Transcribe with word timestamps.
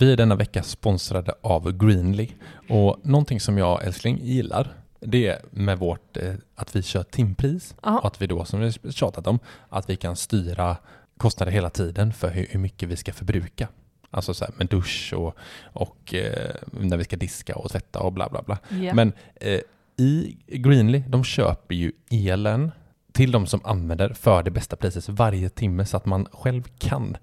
Vi 0.00 0.12
är 0.12 0.16
denna 0.16 0.36
vecka 0.36 0.62
sponsrade 0.62 1.34
av 1.40 1.72
Greenly 1.72 2.28
och 2.68 2.96
någonting 3.02 3.40
som 3.40 3.58
jag 3.58 3.84
älskling 3.84 4.18
gillar 4.22 4.74
det 5.00 5.26
är 5.26 5.38
med 5.50 5.78
vårt, 5.78 6.16
eh, 6.16 6.34
att 6.54 6.76
vi 6.76 6.82
kör 6.82 7.02
timpris 7.02 7.74
Ja. 7.82 7.98
och 7.98 8.06
att 8.06 8.22
vi 8.22 8.26
då, 8.26 8.44
som 8.44 8.60
vi 8.60 8.92
tjatat 8.92 9.26
om, 9.26 9.38
att 9.68 9.90
vi 9.90 9.96
kan 9.96 10.16
styra 10.16 10.76
kostnader 11.16 11.52
hela 11.52 11.70
tiden 11.70 12.12
för 12.12 12.30
hur, 12.30 12.46
hur 12.50 12.60
mycket 12.60 12.88
vi 12.88 12.96
ska 12.96 13.12
förbruka. 13.12 13.68
Alltså 14.10 14.34
så 14.34 14.44
här 14.44 14.54
med 14.56 14.66
dusch 14.66 15.12
och, 15.16 15.36
och 15.62 16.14
eh, 16.14 16.54
när 16.70 16.96
vi 16.96 17.04
ska 17.04 17.16
diska 17.16 17.56
och 17.56 17.70
tvätta 17.70 18.00
och 18.00 18.12
bla 18.12 18.28
bla 18.28 18.42
bla. 18.42 18.58
Ja. 18.68 18.94
Men 18.94 19.12
eh, 19.34 19.60
i 19.96 20.36
Greenly, 20.46 21.02
de 21.08 21.24
köper 21.24 21.74
ju 21.74 21.92
elen 22.10 22.70
till 23.12 23.32
de 23.32 23.46
som 23.46 23.60
använder 23.64 24.12
för 24.12 24.42
det 24.42 24.50
bästa 24.50 24.76
priset 24.76 25.08
varje 25.08 25.48
timme 25.48 25.84
så 25.84 25.96
att 25.96 26.06
man 26.06 26.26
själv 26.32 26.62
kan 26.78 27.16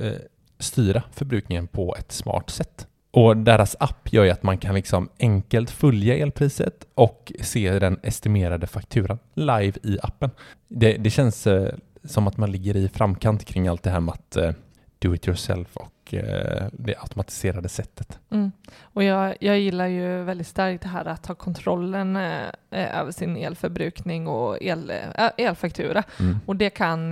eh, 0.00 0.12
styra 0.64 1.02
förbrukningen 1.12 1.66
på 1.66 1.96
ett 1.98 2.12
smart 2.12 2.50
sätt. 2.50 2.86
Och 3.10 3.36
deras 3.36 3.76
app 3.80 4.12
gör 4.12 4.24
ju 4.24 4.30
att 4.30 4.42
man 4.42 4.58
kan 4.58 4.74
liksom 4.74 5.08
enkelt 5.18 5.70
följa 5.70 6.16
elpriset 6.16 6.86
och 6.94 7.32
se 7.40 7.78
den 7.78 7.98
estimerade 8.02 8.66
fakturan 8.66 9.18
live 9.34 9.72
i 9.82 9.98
appen. 10.02 10.30
Det, 10.68 10.96
det 10.96 11.10
känns 11.10 11.46
eh, 11.46 11.74
som 12.04 12.26
att 12.26 12.36
man 12.36 12.52
ligger 12.52 12.76
i 12.76 12.88
framkant 12.88 13.44
kring 13.44 13.68
allt 13.68 13.82
det 13.82 13.90
här 13.90 14.00
med 14.00 14.14
att 14.14 14.36
eh, 14.36 14.52
do 14.98 15.14
it 15.14 15.28
yourself 15.28 15.76
och 15.76 16.14
eh, 16.14 16.66
det 16.72 16.94
automatiserade 16.98 17.68
sättet. 17.68 18.18
Mm. 18.30 18.52
Och 18.80 19.04
jag, 19.04 19.36
jag 19.40 19.60
gillar 19.60 19.86
ju 19.86 20.22
väldigt 20.22 20.46
starkt 20.46 20.82
det 20.82 20.88
här 20.88 21.04
att 21.04 21.26
ha 21.26 21.34
kontrollen 21.34 22.16
eh, 22.16 22.46
eh, 22.70 22.98
över 23.00 23.12
sin 23.12 23.36
elförbrukning 23.36 24.28
och 24.28 24.62
el, 24.62 24.90
eh, 24.90 25.30
elfaktura. 25.36 26.02
Mm. 26.20 26.38
Och 26.46 26.56
det 26.56 26.70
kan, 26.70 27.10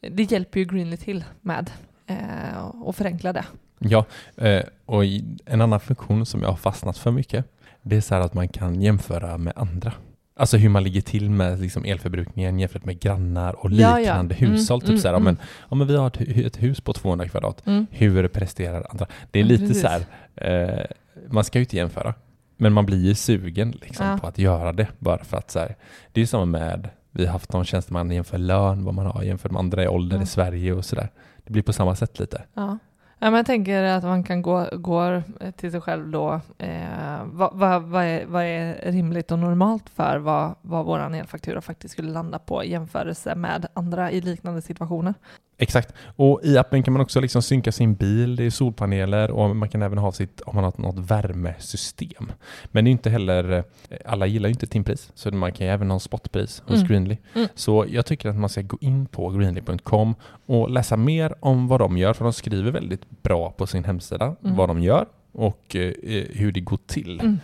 det 0.00 0.22
hjälper 0.22 0.60
ju 0.60 0.64
Greenly 0.66 0.96
till 0.96 1.24
med 1.40 1.70
eh, 2.06 2.66
och 2.82 2.96
förenkla 2.96 3.32
det. 3.32 3.44
Ja, 3.78 4.04
eh, 4.36 4.62
och 4.86 5.04
en 5.44 5.60
annan 5.60 5.80
funktion 5.80 6.26
som 6.26 6.42
jag 6.42 6.48
har 6.48 6.56
fastnat 6.56 6.98
för 6.98 7.10
mycket, 7.10 7.44
det 7.82 7.96
är 7.96 8.00
så 8.00 8.14
att 8.14 8.34
man 8.34 8.48
kan 8.48 8.82
jämföra 8.82 9.38
med 9.38 9.52
andra. 9.56 9.92
Alltså 10.36 10.56
hur 10.56 10.68
man 10.68 10.84
ligger 10.84 11.00
till 11.00 11.30
med 11.30 11.60
liksom 11.60 11.84
elförbrukningen 11.84 12.58
jämfört 12.58 12.84
med 12.84 13.00
grannar 13.00 13.52
och 13.64 13.70
Ja, 13.72 13.90
ja. 13.90 13.98
liknande 13.98 14.34
Mm, 14.34 14.52
hushåll. 14.52 14.80
Typ 14.80 14.88
mm, 14.88 15.00
så 15.00 15.08
här, 15.08 15.14
mm. 15.14 15.24
men, 15.24 15.38
ja, 15.70 15.76
men 15.76 15.86
vi 15.86 15.96
har 15.96 16.06
ett, 16.06 16.20
ett 16.20 16.62
hus 16.62 16.80
på 16.80 16.92
200 16.92 17.28
kvadrat. 17.28 17.62
Hur 17.90 18.28
presterar 18.28 18.86
andra? 18.90 19.06
Det 19.30 19.40
är 19.40 19.44
lite 19.44 19.66
precis. 19.66 19.82
så 19.82 19.88
här, 19.88 20.02
eh, 20.36 20.84
man 21.30 21.44
ska 21.44 21.58
ju 21.58 21.62
inte 21.64 21.76
jämföra. 21.76 22.14
Men 22.56 22.72
man 22.72 22.86
blir 22.86 23.06
ju 23.06 23.14
sugen 23.14 23.70
liksom, 23.82 24.06
Ja. 24.06 24.18
på 24.18 24.26
att 24.26 24.38
göra 24.38 24.72
det. 24.72 24.88
Bara 24.98 25.24
för 25.24 25.36
att 25.36 25.50
så 25.50 25.58
här, 25.58 25.76
det 26.12 26.20
är 26.20 26.22
ju 26.22 26.26
samma 26.26 26.44
med, 26.44 26.88
vi 27.14 27.26
har 27.26 27.32
haft 27.32 27.52
någon 27.52 27.64
tjänsteman 27.64 28.10
jämför 28.10 28.38
lön, 28.38 28.84
vad 28.84 28.94
man 28.94 29.06
har 29.06 29.22
jämfört 29.22 29.50
med 29.52 29.58
andra 29.58 29.84
i 29.84 29.88
ålder 29.88 30.16
Ja. 30.16 30.22
i 30.22 30.26
Sverige 30.26 30.72
och 30.72 30.84
sådär. 30.84 31.08
Det 31.44 31.52
blir 31.52 31.62
på 31.62 31.72
samma 31.72 31.96
sätt 31.96 32.18
lite. 32.18 32.42
Ja. 32.54 32.78
Ja, 33.18 33.30
men 33.30 33.34
jag 33.34 33.46
tänker 33.46 33.82
att 33.82 34.04
man 34.04 34.24
kan 34.24 34.42
gå, 34.42 34.68
gå 34.72 35.22
till 35.56 35.70
sig 35.70 35.80
själv 35.80 36.08
då. 36.10 36.40
Eh, 36.58 37.24
vad, 37.24 37.50
vad, 37.54 37.82
vad, 37.82 38.04
är, 38.04 38.26
vad 38.26 38.42
är 38.44 38.92
rimligt 38.92 39.32
och 39.32 39.38
normalt 39.38 39.90
för 39.90 40.18
vad, 40.18 40.54
vad 40.62 40.84
vår 40.86 41.14
elfaktura 41.14 41.60
faktiskt 41.60 41.92
skulle 41.92 42.10
landa 42.10 42.38
på 42.38 42.64
i 42.64 42.70
jämförelse 42.70 43.34
med 43.34 43.66
andra 43.74 44.10
i 44.10 44.20
liknande 44.20 44.62
situationer? 44.62 45.14
Exakt. 45.58 45.94
Och 46.16 46.40
i 46.44 46.58
appen 46.58 46.82
kan 46.82 46.92
man 46.92 47.02
också 47.02 47.20
liksom 47.20 47.42
synka 47.42 47.72
sin 47.72 47.94
bil, 47.94 48.36
det 48.36 48.44
är 48.44 48.50
solpaneler 48.50 49.30
och 49.30 49.56
man 49.56 49.68
kan 49.68 49.82
även 49.82 49.98
ha 49.98 50.12
sitt, 50.12 50.40
om 50.40 50.54
man 50.54 50.64
har 50.64 50.72
något 50.76 51.10
värmesystem. 51.10 52.32
Men 52.66 52.84
det 52.84 52.88
är 52.88 52.92
inte 52.92 53.10
heller, 53.10 53.52
eh, 53.52 53.64
alla 54.04 54.26
gillar 54.26 54.48
ju 54.48 54.52
inte 54.52 54.66
timpris, 54.66 55.10
så 55.14 55.30
man 55.30 55.52
kan 55.52 55.66
även 55.66 55.90
ha 55.90 55.98
spotpris 56.00 56.62
hos 56.66 56.76
Mm. 56.76 56.88
Greenly. 56.88 57.16
Mm. 57.34 57.48
Så 57.54 57.86
jag 57.88 58.06
tycker 58.06 58.28
att 58.28 58.36
man 58.36 58.48
ska 58.50 58.62
gå 58.62 58.78
in 58.80 59.06
på 59.06 59.30
greenly.com 59.30 60.14
och 60.46 60.70
läsa 60.70 60.96
mer 60.96 61.34
om 61.40 61.68
vad 61.68 61.80
de 61.80 61.98
gör, 61.98 62.12
för 62.12 62.24
de 62.24 62.32
skriver 62.32 62.70
väldigt 62.70 63.22
bra 63.22 63.50
på 63.50 63.66
sin 63.66 63.84
hemsida 63.84 64.36
Mm. 64.44 64.56
vad 64.56 64.68
de 64.68 64.82
gör 64.82 65.06
och 65.32 65.76
eh, 65.76 65.92
hur 66.30 66.52
det 66.52 66.60
går 66.60 66.78
till. 66.86 67.20
Mm. 67.20 67.38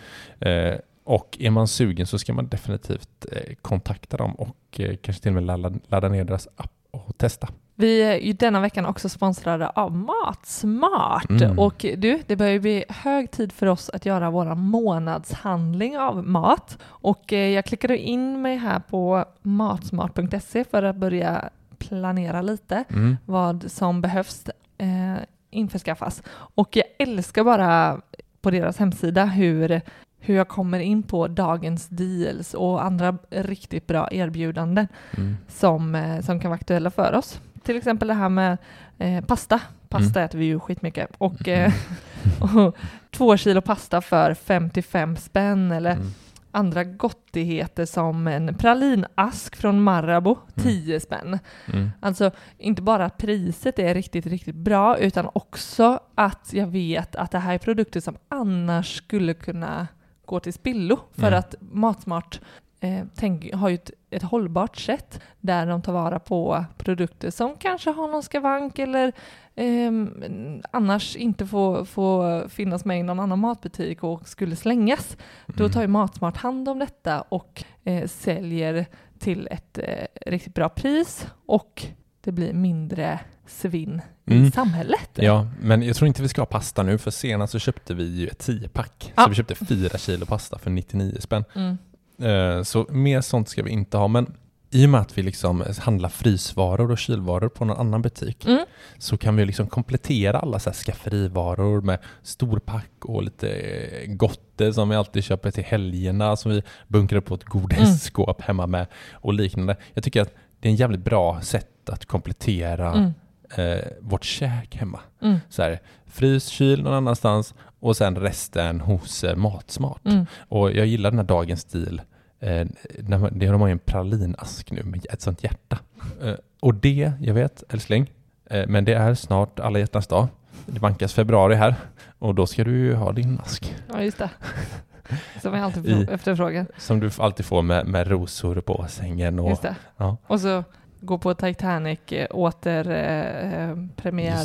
Eh, 0.73 0.79
och 1.03 1.37
är 1.41 1.49
man 1.49 1.67
sugen 1.67 2.07
så 2.07 2.19
ska 2.19 2.33
man 2.33 2.47
definitivt 2.47 3.25
eh, 3.31 3.53
kontakta 3.61 4.17
dem 4.17 4.35
och 4.35 4.79
eh, 4.79 4.95
kanske 5.01 5.23
till 5.23 5.29
och 5.29 5.33
med 5.35 5.43
ladda, 5.43 5.71
ladda 5.87 6.09
ner 6.09 6.23
deras 6.23 6.47
app 6.55 6.71
och 6.91 7.17
testa. 7.17 7.47
Vi 7.81 8.03
är 8.03 8.15
ju 8.17 8.33
denna 8.33 8.59
veckan 8.59 8.85
också 8.85 9.09
sponsrade 9.09 9.69
av 9.69 9.95
Matsmart. 9.95 11.29
Mm. 11.29 11.59
Och 11.59 11.85
du, 11.97 12.19
det 12.27 12.35
börjar 12.35 12.51
ju 12.53 12.59
bli 12.59 12.83
hög 12.89 13.31
tid 13.31 13.51
för 13.51 13.67
oss 13.67 13.89
att 13.89 14.05
göra 14.05 14.29
våra 14.29 14.55
månadshandling 14.55 15.97
av 15.97 16.23
mat. 16.27 16.77
Och 16.83 17.33
eh, 17.33 17.49
jag 17.49 17.65
klickade 17.65 17.97
in 17.97 18.41
mig 18.41 18.57
här 18.57 18.79
på 18.79 19.25
matsmart.se 19.41 20.63
för 20.63 20.83
att 20.83 20.95
börja 20.95 21.49
planera 21.77 22.41
lite 22.41 22.83
Mm. 22.89 23.17
vad 23.25 23.71
som 23.71 24.01
behövs 24.01 24.45
eh, 24.77 25.15
införskaffas. 25.49 26.23
Och 26.33 26.75
jag 26.75 26.85
älskar 26.99 27.43
bara 27.43 28.01
på 28.41 28.51
deras 28.51 28.77
hemsida 28.77 29.25
hur, 29.25 29.81
hur 30.19 30.35
jag 30.35 30.47
kommer 30.47 30.79
in 30.79 31.03
på 31.03 31.27
dagens 31.27 31.87
deals 31.87 32.53
och 32.53 32.83
andra 32.85 33.17
riktigt 33.29 33.87
bra 33.87 34.07
erbjudanden 34.11 34.87
Mm. 35.17 35.37
som, 35.47 35.95
eh, 35.95 36.21
som 36.21 36.39
kan 36.39 36.49
vara 36.51 36.55
aktuella 36.59 36.89
för 36.91 37.13
oss. 37.15 37.41
Till 37.63 37.77
exempel 37.77 38.07
det 38.07 38.13
här 38.13 38.29
med 38.29 38.57
eh, 38.97 39.23
pasta. 39.25 39.61
Pasta 39.89 40.21
äter 40.23 40.39
vi 40.39 40.45
ju 40.45 40.59
skitmycket. 40.59 41.09
Och, 41.17 41.47
eh, 41.47 41.73
och 42.55 42.77
två 43.11 43.37
kilo 43.37 43.61
pasta 43.61 44.01
för 44.01 44.33
55 44.33 45.15
spänn 45.17 45.71
eller 45.71 45.91
Mm. 45.91 46.07
andra 46.51 46.83
gottigheter 46.83 47.85
som 47.85 48.27
en 48.27 48.55
pralinask 48.55 49.55
från 49.55 49.81
Marabou, 49.83 50.37
10 50.55 50.99
spänn. 50.99 51.39
Mm. 51.73 51.89
Alltså 51.99 52.31
inte 52.57 52.81
bara 52.81 53.05
att 53.05 53.17
priset 53.17 53.79
är 53.79 53.93
riktigt, 53.93 54.25
riktigt 54.25 54.55
bra 54.55 54.97
utan 54.97 55.29
också 55.33 55.99
att 56.15 56.49
jag 56.53 56.67
vet 56.67 57.15
att 57.15 57.31
det 57.31 57.39
här 57.39 57.53
är 57.53 57.57
produkter 57.57 57.99
som 57.99 58.17
annars 58.29 58.95
skulle 58.97 59.33
kunna 59.33 59.87
gå 60.25 60.39
till 60.39 60.53
spillo 60.53 60.99
för 61.13 61.27
Mm. 61.27 61.39
att 61.39 61.55
Matsmart 61.59 62.39
eh, 62.81 63.03
tänk, 63.15 63.53
har 63.53 63.69
ju 63.69 63.75
ett, 63.75 63.91
ett 64.09 64.23
hållbart 64.23 64.77
sätt 64.77 65.19
där 65.39 65.67
de 65.67 65.81
tar 65.81 65.93
vara 65.93 66.19
på 66.19 66.65
produkter 66.77 67.31
som 67.31 67.55
kanske 67.59 67.89
har 67.89 68.07
någon 68.07 68.23
skavank 68.23 68.79
eller 68.79 69.11
ehm, 69.55 70.61
annars 70.71 71.15
inte 71.15 71.47
får, 71.47 71.85
får 71.85 72.47
finnas 72.47 72.85
med 72.85 72.99
i 72.99 73.03
någon 73.03 73.19
annan 73.19 73.39
matbutik 73.39 74.03
och 74.03 74.27
skulle 74.27 74.55
slängas. 74.55 75.17
Då 75.47 75.63
Mm. 75.63 75.71
tar 75.73 75.81
ju 75.81 75.87
Matsmart 75.87 76.37
hand 76.37 76.69
om 76.69 76.79
detta 76.79 77.21
och 77.21 77.63
eh, 77.83 78.07
säljer 78.07 78.85
till 79.19 79.47
ett 79.51 79.77
eh, 79.77 80.05
riktigt 80.31 80.53
bra 80.53 80.69
pris 80.69 81.27
och 81.45 81.85
det 82.21 82.31
blir 82.31 82.53
mindre 82.53 83.19
svinn 83.47 84.01
Mm. 84.25 84.43
i 84.45 84.51
samhället. 84.51 85.09
Ja, 85.15 85.47
men 85.61 85.81
jag 85.83 85.95
tror 85.95 86.07
inte 86.07 86.21
vi 86.21 86.27
ska 86.27 86.41
ha 86.41 86.45
pasta 86.45 86.83
nu 86.83 86.97
för 86.97 87.11
senast 87.11 87.51
så 87.51 87.59
köpte 87.59 87.93
vi 87.93 88.03
ju 88.19 88.27
ett 88.27 88.47
10-pack. 88.47 89.13
Ja. 89.15 89.23
Så 89.23 89.29
vi 89.29 89.35
köpte 89.35 89.55
fyra 89.55 89.97
kilo 89.97 90.25
pasta 90.25 90.57
för 90.57 90.69
99 90.69 91.15
spänn. 91.19 91.43
Mm. 91.55 91.77
Eh, 92.21 92.63
Så 92.63 92.85
mer 92.89 93.21
sånt 93.21 93.49
ska 93.49 93.63
vi 93.63 93.71
inte 93.71 93.97
ha. 93.97 94.07
Men 94.07 94.33
i 94.73 94.85
och 94.85 94.89
med 94.89 95.01
att 95.01 95.17
vi 95.17 95.23
liksom 95.23 95.63
handlar 95.79 96.09
frysvaror 96.09 96.91
och 96.91 96.97
kylvaror 96.97 97.49
på 97.49 97.65
någon 97.65 97.77
annan 97.77 98.01
butik 98.01 98.45
Mm. 98.45 98.65
så 98.97 99.17
kan 99.17 99.35
vi 99.35 99.45
liksom 99.45 99.67
komplettera 99.67 100.39
alla 100.39 100.59
så 100.59 100.69
här 100.69 100.75
skafferivaror 100.77 101.81
med 101.81 101.99
storpack 102.23 102.91
och 103.05 103.23
lite 103.23 103.49
eh, 103.49 104.07
gotte 104.13 104.73
som 104.73 104.89
vi 104.89 104.95
alltid 104.95 105.23
köper 105.23 105.51
till 105.51 105.63
helgerna 105.63 106.35
som 106.35 106.51
vi 106.51 106.63
bunkrar 106.87 107.21
på 107.21 107.35
ett 107.35 107.43
godisskåp 107.43 108.41
hemma 108.41 108.67
med 108.67 108.87
och 109.13 109.33
liknande. 109.33 109.75
Jag 109.93 110.03
tycker 110.03 110.21
att 110.21 110.33
det 110.59 110.67
är 110.67 110.71
en 110.71 110.75
jävligt 110.75 111.03
bra 111.03 111.41
sätt 111.41 111.89
att 111.89 112.05
komplettera 112.05 112.93
Mm. 112.93 113.11
eh, 113.55 113.85
vårt 114.01 114.23
käk 114.23 114.75
hemma. 114.75 114.99
Mm. 115.21 115.37
Så 115.49 115.61
här, 115.61 115.79
frys, 116.05 116.47
kyl 116.47 116.83
någon 116.83 116.93
annanstans 116.93 117.53
och 117.79 117.97
sen 117.97 118.15
resten 118.17 118.81
hos 118.81 119.23
eh, 119.23 119.35
Matsmart. 119.35 120.05
Mm. 120.05 120.25
Och 120.49 120.71
jag 120.71 120.85
gillar 120.85 121.09
den 121.11 121.19
här 121.19 121.25
dagens 121.25 121.61
stil. 121.61 122.01
Eh, 122.43 122.67
man, 123.07 123.39
de 123.39 123.45
har 123.47 123.67
ju 123.67 123.71
en 123.71 123.79
pralinask 123.79 124.71
nu 124.71 124.83
med 124.83 125.05
ett 125.09 125.21
sånt 125.21 125.43
hjärta. 125.43 125.79
Eh, 126.23 126.33
och 126.59 126.75
det, 126.75 127.11
jag 127.21 127.33
vet 127.33 127.63
älskling, 127.69 128.11
eh, 128.49 128.67
men 128.67 128.85
det 128.85 128.93
är 128.93 129.13
snart 129.15 129.59
alla 129.59 129.79
hjärtans 129.79 130.07
dag. 130.07 130.27
Det 130.65 130.79
vankas 130.79 131.13
februari 131.13 131.55
här 131.55 131.75
och 132.19 132.35
då 132.35 132.45
ska 132.45 132.63
du 132.63 132.71
ju 132.79 132.95
ha 132.95 133.11
din 133.11 133.39
ask. 133.43 133.75
Ja, 133.93 134.03
just 134.03 134.17
det. 134.17 134.29
Som 135.41 135.53
jag 135.53 135.63
alltid 135.63 135.85
I- 135.85 136.07
efterfrågar. 136.11 136.65
Som 136.77 136.99
du 136.99 137.09
alltid 137.17 137.45
får 137.45 137.61
med, 137.61 137.87
med 137.87 138.07
rosor 138.07 138.61
på 138.61 138.85
sängen. 138.89 139.39
Och, 139.39 139.49
Just 139.49 139.61
det. 139.61 139.75
ja. 139.97 140.17
Och 140.27 140.39
så 140.41 140.63
gå 141.01 141.17
på 141.17 141.33
Titanic 141.33 141.99
eh, 142.11 142.27
åter 142.31 142.91
eh, 142.91 143.69
eh, 143.69 143.75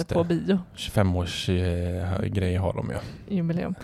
det. 0.08 0.14
på 0.14 0.24
bio, 0.24 0.58
25-års 0.76 1.48
eh, 1.48 2.60
har 2.60 2.72
de 2.72 2.90
ju. 2.90 3.36
jubileum. 3.36 3.74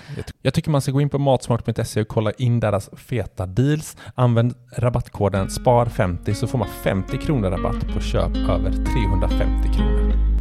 Jag 0.42 0.54
tycker 0.54 0.70
man 0.70 0.80
ska 0.80 0.92
gå 0.92 1.00
in 1.00 1.08
på 1.08 1.18
matsmart.se 1.18 2.00
och 2.00 2.08
kolla 2.08 2.32
in 2.32 2.60
deras 2.60 2.90
feta 2.96 3.46
deals. 3.46 3.96
Använd 4.14 4.54
rabattkoden 4.76 5.46
SPAR50 5.46 6.32
så 6.32 6.46
får 6.46 6.58
man 6.58 6.68
50 6.68 7.18
kronor 7.18 7.50
rabatt 7.50 7.94
på 7.94 8.00
köp 8.00 8.36
över 8.36 8.70
350 8.70 9.72
kronor. 9.76 10.31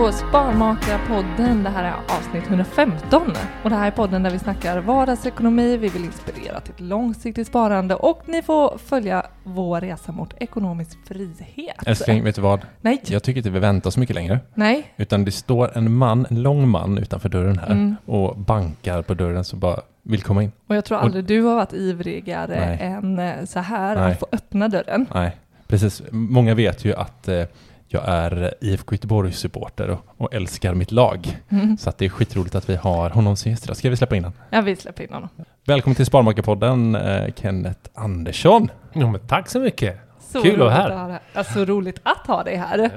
På 0.00 0.12
Sparmakarpodden. 0.12 1.62
Det 1.62 1.70
här 1.70 1.84
är 1.84 1.92
avsnitt 2.18 2.44
115 2.48 3.22
och 3.64 3.70
det 3.70 3.76
här 3.76 3.86
är 3.86 3.90
podden 3.90 4.22
där 4.22 4.30
vi 4.30 4.38
snackar 4.38 4.78
vardagsekonomi. 4.80 5.76
Vi 5.76 5.88
vill 5.88 6.04
inspirera 6.04 6.60
till 6.60 6.72
ett 6.74 6.80
långsiktigt 6.80 7.46
sparande 7.46 7.94
och 7.94 8.22
ni 8.26 8.42
får 8.42 8.78
följa 8.78 9.26
vår 9.44 9.80
resa 9.80 10.12
mot 10.12 10.34
ekonomisk 10.42 10.98
frihet. 11.08 11.76
Älskling, 11.86 12.24
vet 12.24 12.34
du 12.34 12.40
vad? 12.42 12.60
Nej, 12.80 13.02
Jag 13.06 13.22
tycker 13.22 13.38
inte 13.38 13.50
vi 13.50 13.58
väntar 13.58 13.90
så 13.90 14.00
mycket 14.00 14.14
längre. 14.16 14.40
nej. 14.54 14.92
Utan 14.96 15.24
det 15.24 15.32
står 15.32 15.76
en 15.78 15.92
man, 15.94 16.26
en 16.30 16.42
lång 16.42 16.68
man 16.68 16.98
utanför 16.98 17.28
dörren 17.28 17.58
här 17.58 17.70
Mm. 17.70 17.96
och 18.06 18.38
bankar 18.38 19.02
på 19.02 19.14
dörren 19.14 19.44
så 19.44 19.56
bara 19.56 19.80
vill 20.02 20.22
komma 20.22 20.42
in. 20.42 20.52
Och 20.66 20.76
jag 20.76 20.84
tror 20.84 20.98
Och- 20.98 21.04
aldrig 21.04 21.24
du 21.24 21.42
har 21.42 21.54
varit 21.56 21.72
ivrigare 21.72 22.66
Nej. 22.66 22.78
än 22.80 23.18
eh, 23.18 23.44
så 23.44 23.58
här 23.60 23.96
Nej. 23.96 24.12
att 24.12 24.18
få 24.20 24.26
öppna 24.32 24.68
dörren. 24.68 25.06
Nej, 25.14 25.36
precis. 25.66 26.02
Många 26.10 26.54
vet 26.54 26.84
ju 26.84 26.94
att 26.94 27.28
eh, 27.28 27.42
jag 27.92 28.02
är 28.08 28.54
IFK 28.60 28.94
Göteborgs 28.94 29.38
supporter 29.38 29.88
och, 29.90 30.00
och 30.16 30.34
älskar 30.34 30.74
mitt 30.74 30.92
lag. 30.92 31.38
Mm. 31.48 31.76
Så 31.78 31.90
att 31.90 31.98
det 31.98 32.04
är 32.04 32.08
skitroligt 32.08 32.54
att 32.54 32.70
vi 32.70 32.76
har 32.76 33.10
honom 33.10 33.36
som 33.36 33.50
gäst 33.50 33.64
idag. 33.64 33.76
Ska 33.76 33.90
vi 33.90 33.96
släppa 33.96 34.16
in 34.16 34.24
honom? 34.24 34.38
Ja, 34.50 34.60
vi 34.60 34.76
släpper 34.76 35.02
in 35.04 35.12
honom. 35.12 35.28
Välkommen 35.66 35.94
till 35.96 36.06
Sparmakarpodden, 36.06 36.94
eh, 36.94 37.32
Kenneth 37.36 37.90
Andersson. 37.94 38.68
Ja, 38.92 39.06
men 39.10 39.20
tack 39.20 39.48
så 39.48 39.60
mycket. 39.60 39.98
Så 40.32 40.42
Kul 40.42 40.52
att 40.52 40.58
vara 40.58 40.68
roligt 40.70 40.76
här. 40.90 40.96
ha 41.02 41.08
dig- 41.08 41.18
ja, 41.32 41.44
så 41.44 41.64
roligt 41.64 42.00
att 42.02 42.26
ha 42.26 42.42
dig 42.42 42.56
här. 42.56 42.90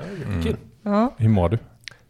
Kul. 0.44 0.56
Ja. 0.84 1.13
Hur 1.18 1.30
mår 1.30 1.50
du? 1.50 1.57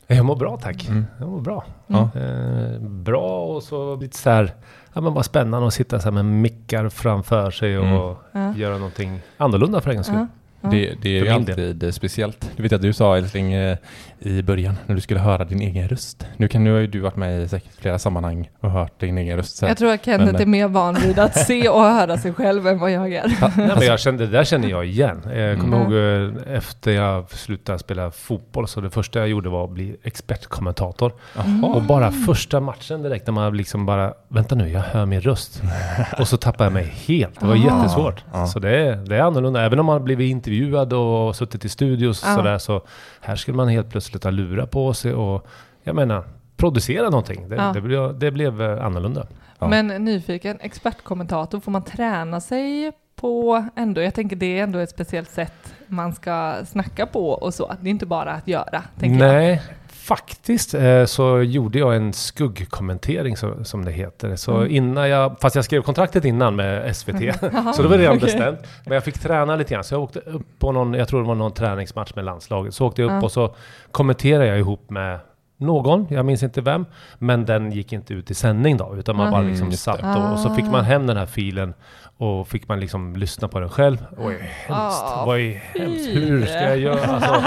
Jag 0.07 0.25
mår 0.25 0.35
bra 0.35 0.57
tack. 0.57 0.87
Mm. 0.87 1.05
Jag 1.19 1.29
mår 1.29 1.41
bra. 1.41 1.63
Ja. 1.87 2.09
Eh, 2.15 2.79
bra 2.79 3.45
och 3.45 3.63
så 3.63 3.95
lite 3.95 4.17
så 4.17 4.29
här, 4.29 4.53
ja 4.93 5.01
men 5.01 5.13
vad 5.13 5.25
spännande 5.25 5.67
att 5.67 5.73
sitta 5.73 5.99
så 5.99 6.03
här 6.03 6.11
med 6.11 6.25
mickar 6.25 6.89
framför 6.89 7.51
sig 7.51 7.77
och 7.77 7.85
Mm. 7.85 8.47
Ja. 8.53 8.53
göra 8.57 8.77
någonting 8.77 9.19
annorlunda 9.37 9.81
för 9.81 9.89
en 9.89 9.95
gångs 9.95 10.07
skull. 10.07 10.27
Ja. 10.63 10.69
Ja. 10.69 10.69
Det, 10.77 10.93
det 11.01 11.09
är 11.09 11.13
ju 11.13 11.19
min 11.33 11.45
del. 11.45 11.53
alltid 11.59 11.83
eh, 11.83 11.91
speciellt. 11.91 12.51
Du 12.55 12.63
vet 12.63 12.73
att 12.73 12.81
du 12.81 12.93
sa 12.93 13.17
älskling 13.17 13.53
eh, 13.53 13.77
i 14.19 14.41
början 14.41 14.75
när 14.85 14.95
du 14.95 15.01
skulle 15.01 15.19
höra 15.19 15.45
din 15.45 15.61
egen 15.61 15.87
röst. 15.89 16.27
Nu, 16.37 16.47
kan, 16.47 16.63
nu 16.63 16.71
har 16.73 16.79
ju 16.79 16.87
du 16.87 16.99
varit 16.99 17.15
med 17.15 17.41
i 17.41 17.47
säkert 17.47 17.71
flera 17.79 17.99
sammanhang 17.99 18.49
och 18.59 18.71
hört 18.71 18.99
din 18.99 19.17
egen 19.17 19.37
röst. 19.37 19.57
Så 19.57 19.65
Jag 19.65 19.77
tror 19.77 19.93
att 19.93 20.05
Kenneth 20.05 20.25
Men, 20.25 20.35
eh, 20.35 20.41
är 20.41 20.45
mer 20.45 20.67
van 20.67 20.95
vid 20.95 21.19
att 21.19 21.37
se 21.47 21.69
och 21.69 21.81
höra 21.81 22.17
sig 22.17 22.33
själv 22.33 22.67
än 22.67 22.79
vad 22.79 22.91
jag 22.91 23.13
är. 23.13 23.27
Nej, 23.57 23.71
men 23.77 23.85
jag 23.87 23.99
kände, 23.99 24.25
det 24.25 24.31
där 24.31 24.43
känner 24.43 24.67
jag 24.69 24.85
igen. 24.85 25.21
Jag 25.35 25.59
kommer 25.59 25.73
Mm. 25.85 25.91
ihåg 25.91 26.41
efter 26.47 26.91
jag 26.91 27.31
slutade 27.31 27.79
spela 27.79 28.11
fotboll 28.11 28.67
så 28.67 28.81
det 28.81 28.89
första 28.89 29.19
jag 29.19 29.27
gjorde 29.27 29.49
var 29.49 29.63
att 29.63 29.71
bli 29.71 29.95
expertkommentator. 30.03 31.13
Mm. 31.45 31.63
Och 31.63 31.81
bara 31.81 32.11
första 32.11 32.59
matchen 32.59 33.01
direkt 33.03 33.27
när 33.27 33.31
man 33.33 33.57
liksom 33.57 33.85
bara, 33.85 34.13
vänta 34.27 34.55
nu, 34.55 34.69
jag 34.69 34.79
hör 34.81 35.05
min 35.05 35.21
röst. 35.21 35.61
och 36.19 36.27
så 36.27 36.37
tappade 36.37 36.63
jag 36.65 36.73
mig 36.73 36.93
helt. 37.07 37.39
Det 37.39 37.45
var 37.45 37.55
jättesvårt. 37.55 38.23
Ja. 38.33 38.47
Så 38.47 38.59
det 38.59 38.69
är, 38.77 38.95
det 38.95 39.15
är 39.15 39.21
annorlunda. 39.21 39.61
Även 39.61 39.79
om 39.79 39.85
man 39.85 39.93
har 39.93 39.99
blivit 39.99 40.31
intervjuad 40.31 40.52
och 40.93 41.35
suttit 41.35 41.65
i 41.65 41.69
studios 41.69 42.23
och 42.23 42.29
Ja. 42.29 42.35
sådär 42.35 42.57
så 42.57 42.81
här 43.21 43.35
skulle 43.35 43.57
man 43.57 43.67
helt 43.67 43.89
plötsligt 43.89 44.23
ha 44.23 44.31
lurat 44.31 44.71
på 44.71 44.93
sig 44.93 45.13
och 45.13 45.47
jag 45.83 45.95
menar, 45.95 46.23
producera 46.57 47.09
någonting. 47.09 47.49
Det, 47.49 47.55
Ja. 47.55 47.71
det, 47.73 47.81
blev, 47.81 48.19
det 48.19 48.31
blev 48.31 48.61
eh, 48.61 48.85
annorlunda. 48.85 49.27
Ja. 49.59 49.67
Men 49.67 49.87
nyfiken, 49.87 50.57
expertkommentator, 50.61 51.59
får 51.59 51.71
man 51.71 51.83
träna 51.83 52.41
sig 52.41 52.91
på 53.15 53.65
ändå? 53.75 54.01
Jag 54.01 54.13
tänker 54.13 54.35
det 54.35 54.59
är 54.59 54.63
ändå 54.63 54.79
ett 54.79 54.89
speciellt 54.89 55.29
sätt 55.29 55.73
man 55.87 56.13
ska 56.13 56.55
snacka 56.65 57.05
på 57.05 57.29
och 57.29 57.53
så. 57.53 57.73
Det 57.81 57.87
är 57.87 57.91
inte 57.91 58.05
bara 58.05 58.31
att 58.31 58.47
göra, 58.47 58.83
tänker 58.99 59.25
jag. 59.27 59.59
Faktiskt 60.07 60.73
eh, 60.73 61.05
så 61.05 61.41
gjorde 61.41 61.79
jag 61.79 61.95
en 61.95 62.13
skuggkommentering 62.13 63.37
så, 63.37 63.63
som 63.63 63.85
det 63.85 63.91
heter. 63.91 64.35
Så 64.35 64.55
Mm. 64.57 64.71
innan 64.71 65.09
jag, 65.09 65.35
fast 65.41 65.55
jag 65.55 65.65
skrev 65.65 65.81
kontraktet 65.81 66.25
innan 66.25 66.55
med 66.55 66.95
SVT, 66.95 67.15
så 67.75 67.81
det 67.81 67.87
var 67.87 67.97
redan 67.97 68.17
okej. 68.17 68.25
bestämt. 68.25 68.59
Men 68.85 68.93
jag 68.93 69.03
fick 69.03 69.19
träna 69.19 69.55
lite 69.55 69.73
grann, 69.73 69.83
så 69.83 69.93
jag 69.95 70.01
åkte 70.03 70.19
upp 70.19 70.59
på 70.59 70.71
någon, 70.71 70.93
jag 70.93 71.07
tror 71.07 71.21
det 71.21 71.27
var 71.27 71.35
någon 71.35 71.53
träningsmatch 71.53 72.15
med 72.15 72.25
landslaget. 72.25 72.73
Så 72.73 72.85
åkte 72.87 73.01
jag 73.01 73.07
upp 73.07 73.13
Ja. 73.21 73.25
och 73.25 73.31
så 73.31 73.55
kommenterade 73.91 74.45
jag 74.47 74.59
ihop 74.59 74.89
med 74.89 75.19
någon, 75.57 76.07
jag 76.09 76.25
minns 76.25 76.43
inte 76.43 76.61
vem, 76.61 76.85
men 77.17 77.45
den 77.45 77.71
gick 77.71 77.93
inte 77.93 78.13
ut 78.13 78.31
i 78.31 78.33
sändning 78.33 78.77
då, 78.77 78.95
utan 78.97 79.15
man 79.15 79.27
Mm, 79.27 79.39
bara 79.39 79.49
liksom 79.49 79.71
just 79.71 79.85
det. 79.85 79.91
satt 79.91 80.17
och, 80.17 80.31
och 80.33 80.39
så 80.39 80.49
fick 80.55 80.65
Ah. 80.65 80.71
man 80.71 80.83
hem 80.83 81.07
den 81.07 81.17
här 81.17 81.25
filen 81.25 81.73
och 82.17 82.47
fick 82.47 82.67
man 82.67 82.79
liksom 82.79 83.15
lyssna 83.15 83.47
på 83.47 83.59
den 83.59 83.69
själv. 83.69 83.97
Oj, 84.17 84.33
hemskt. 84.33 85.01
Ah, 85.03 85.23
Vad 85.25 85.39
är 85.39 85.51
hemskt. 85.53 86.07
Hur 86.07 86.45
ska 86.45 86.61
jag 86.61 86.77
göra? 86.79 87.05
Alltså, 87.05 87.43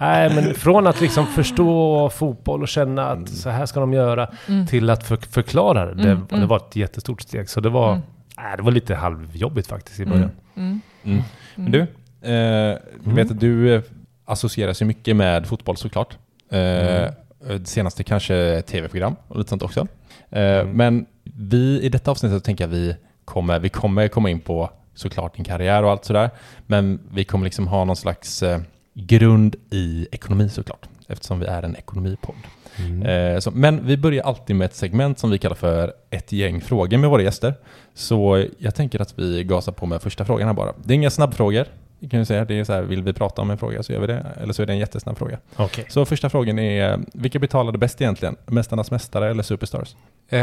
nej, 0.00 0.34
men 0.34 0.54
från 0.54 0.86
att 0.86 1.00
liksom 1.00 1.26
förstå 1.26 2.10
fotboll 2.10 2.62
och 2.62 2.68
känna 2.68 3.10
att 3.10 3.28
så 3.28 3.50
här 3.50 3.66
ska 3.66 3.80
de 3.80 3.92
göra, 3.92 4.28
Mm. 4.48 4.66
till 4.66 4.90
att 4.90 5.04
för, 5.06 5.16
förklara 5.16 5.86
det. 5.86 5.94
Det, 5.94 6.10
Mm, 6.10 6.26
det 6.28 6.36
mm. 6.36 6.48
var 6.48 6.56
ett 6.56 6.76
jättestort 6.76 7.20
steg. 7.22 7.48
Så 7.50 7.60
det 7.60 7.68
var, 7.68 7.90
Mm. 7.92 8.02
nej, 8.36 8.56
det 8.56 8.62
var 8.62 8.70
lite 8.72 8.94
halvjobbigt 8.94 9.68
faktiskt 9.68 10.00
i 10.00 10.06
början. 10.06 10.30
Mm. 10.56 10.80
Mm. 11.04 11.22
Men 11.54 11.72
du, 11.72 11.80
eh, 11.80 12.78
du 13.04 13.14
vet 13.14 13.30
att 13.30 13.40
du 13.40 13.74
eh, 13.74 13.82
associeras 14.24 14.82
ju 14.82 14.86
mycket 14.86 15.16
med 15.16 15.46
fotboll 15.46 15.76
såklart. 15.76 16.16
Eh, 16.50 16.58
Mm. 16.58 17.62
Det 17.62 17.66
senaste 17.68 18.04
kanske 18.04 18.62
tv-program 18.66 19.16
och 19.28 19.38
lite 19.38 19.50
sånt 19.50 19.62
också. 19.62 19.86
Eh, 20.30 20.40
Mm. 20.42 20.70
Men 20.76 21.06
vi 21.24 21.80
i 21.82 21.88
detta 21.88 22.10
avsnittet 22.10 22.44
tänker 22.44 22.64
jag 22.64 22.68
vi 22.68 22.96
kommer, 23.26 23.58
vi 23.58 23.68
kommer 23.68 24.08
komma 24.08 24.30
in 24.30 24.40
på 24.40 24.70
såklart 24.94 25.36
din 25.36 25.44
karriär 25.44 25.82
och 25.82 25.90
allt 25.90 26.04
sådär. 26.04 26.30
Men 26.66 27.00
vi 27.12 27.24
kommer 27.24 27.44
liksom 27.44 27.66
ha 27.66 27.84
någon 27.84 27.96
slags 27.96 28.42
eh, 28.42 28.60
grund 28.94 29.56
i 29.70 30.08
ekonomi 30.12 30.48
såklart. 30.48 30.88
Eftersom 31.08 31.40
vi 31.40 31.46
är 31.46 31.62
en 31.62 31.76
ekonomipodd. 31.76 32.36
Mm. 32.78 33.02
Eh, 33.02 33.38
så, 33.38 33.50
men 33.50 33.86
vi 33.86 33.96
börjar 33.96 34.24
alltid 34.24 34.56
med 34.56 34.64
ett 34.64 34.74
segment 34.74 35.18
som 35.18 35.30
vi 35.30 35.38
kallar 35.38 35.56
för 35.56 35.92
ett 36.10 36.32
gäng 36.32 36.60
frågor 36.60 36.98
med 36.98 37.10
våra 37.10 37.22
gäster. 37.22 37.54
Så 37.94 38.46
jag 38.58 38.74
tänker 38.74 39.00
att 39.00 39.18
vi 39.18 39.44
gasar 39.44 39.72
på 39.72 39.86
med 39.86 40.02
första 40.02 40.24
frågan 40.24 40.46
här 40.46 40.54
bara. 40.54 40.72
Det 40.84 40.92
är 40.92 40.94
inga 40.94 41.10
snabbfrågor. 41.10 41.66
Det 42.06 42.10
kan 42.10 42.18
jag 42.18 42.26
säga. 42.26 42.44
Det 42.44 42.58
är 42.58 42.64
så 42.64 42.72
här, 42.72 42.82
vill 42.82 43.02
vi 43.02 43.12
prata 43.12 43.42
om 43.42 43.50
en 43.50 43.58
fråga 43.58 43.82
så 43.82 43.92
gör 43.92 44.00
vi 44.00 44.06
det. 44.06 44.26
Eller 44.36 44.52
så 44.52 44.62
är 44.62 44.66
det 44.66 44.72
en 44.72 44.78
jättesnabb 44.78 45.18
fråga. 45.18 45.38
Okej. 45.56 45.86
Så 45.88 46.04
första 46.04 46.30
frågan 46.30 46.58
är, 46.58 47.00
vilka 47.14 47.38
betalade 47.38 47.78
bäst 47.78 48.00
egentligen? 48.00 48.36
Mästarnas 48.46 48.90
mästare 48.90 49.30
eller 49.30 49.42
Superstars? 49.42 49.96
Eh, 50.28 50.38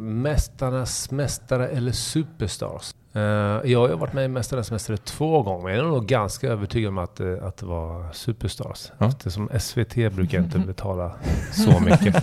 mästarnas 0.00 1.10
mästare 1.10 1.68
eller 1.68 1.92
Superstars? 1.92 2.94
Eh, 3.12 3.20
jag 3.70 3.80
har 3.80 3.88
ju 3.88 3.94
varit 3.94 4.12
med 4.12 4.24
i 4.24 4.28
Mästarnas 4.28 4.70
mästare 4.70 4.96
två 4.96 5.42
gånger, 5.42 5.64
men 5.64 5.74
jag 5.74 5.84
är 5.84 5.88
nog 5.88 6.06
ganska 6.06 6.48
övertygad 6.48 6.88
om 6.88 6.98
att, 6.98 7.20
eh, 7.20 7.32
att 7.42 7.56
det 7.56 7.66
var 7.66 8.12
Superstars. 8.12 8.92
Ja. 8.98 9.06
Eftersom 9.06 9.48
SVT 9.58 9.94
brukar 9.94 10.38
inte 10.38 10.58
betala 10.66 11.12
så 11.52 11.80
mycket. 11.80 12.16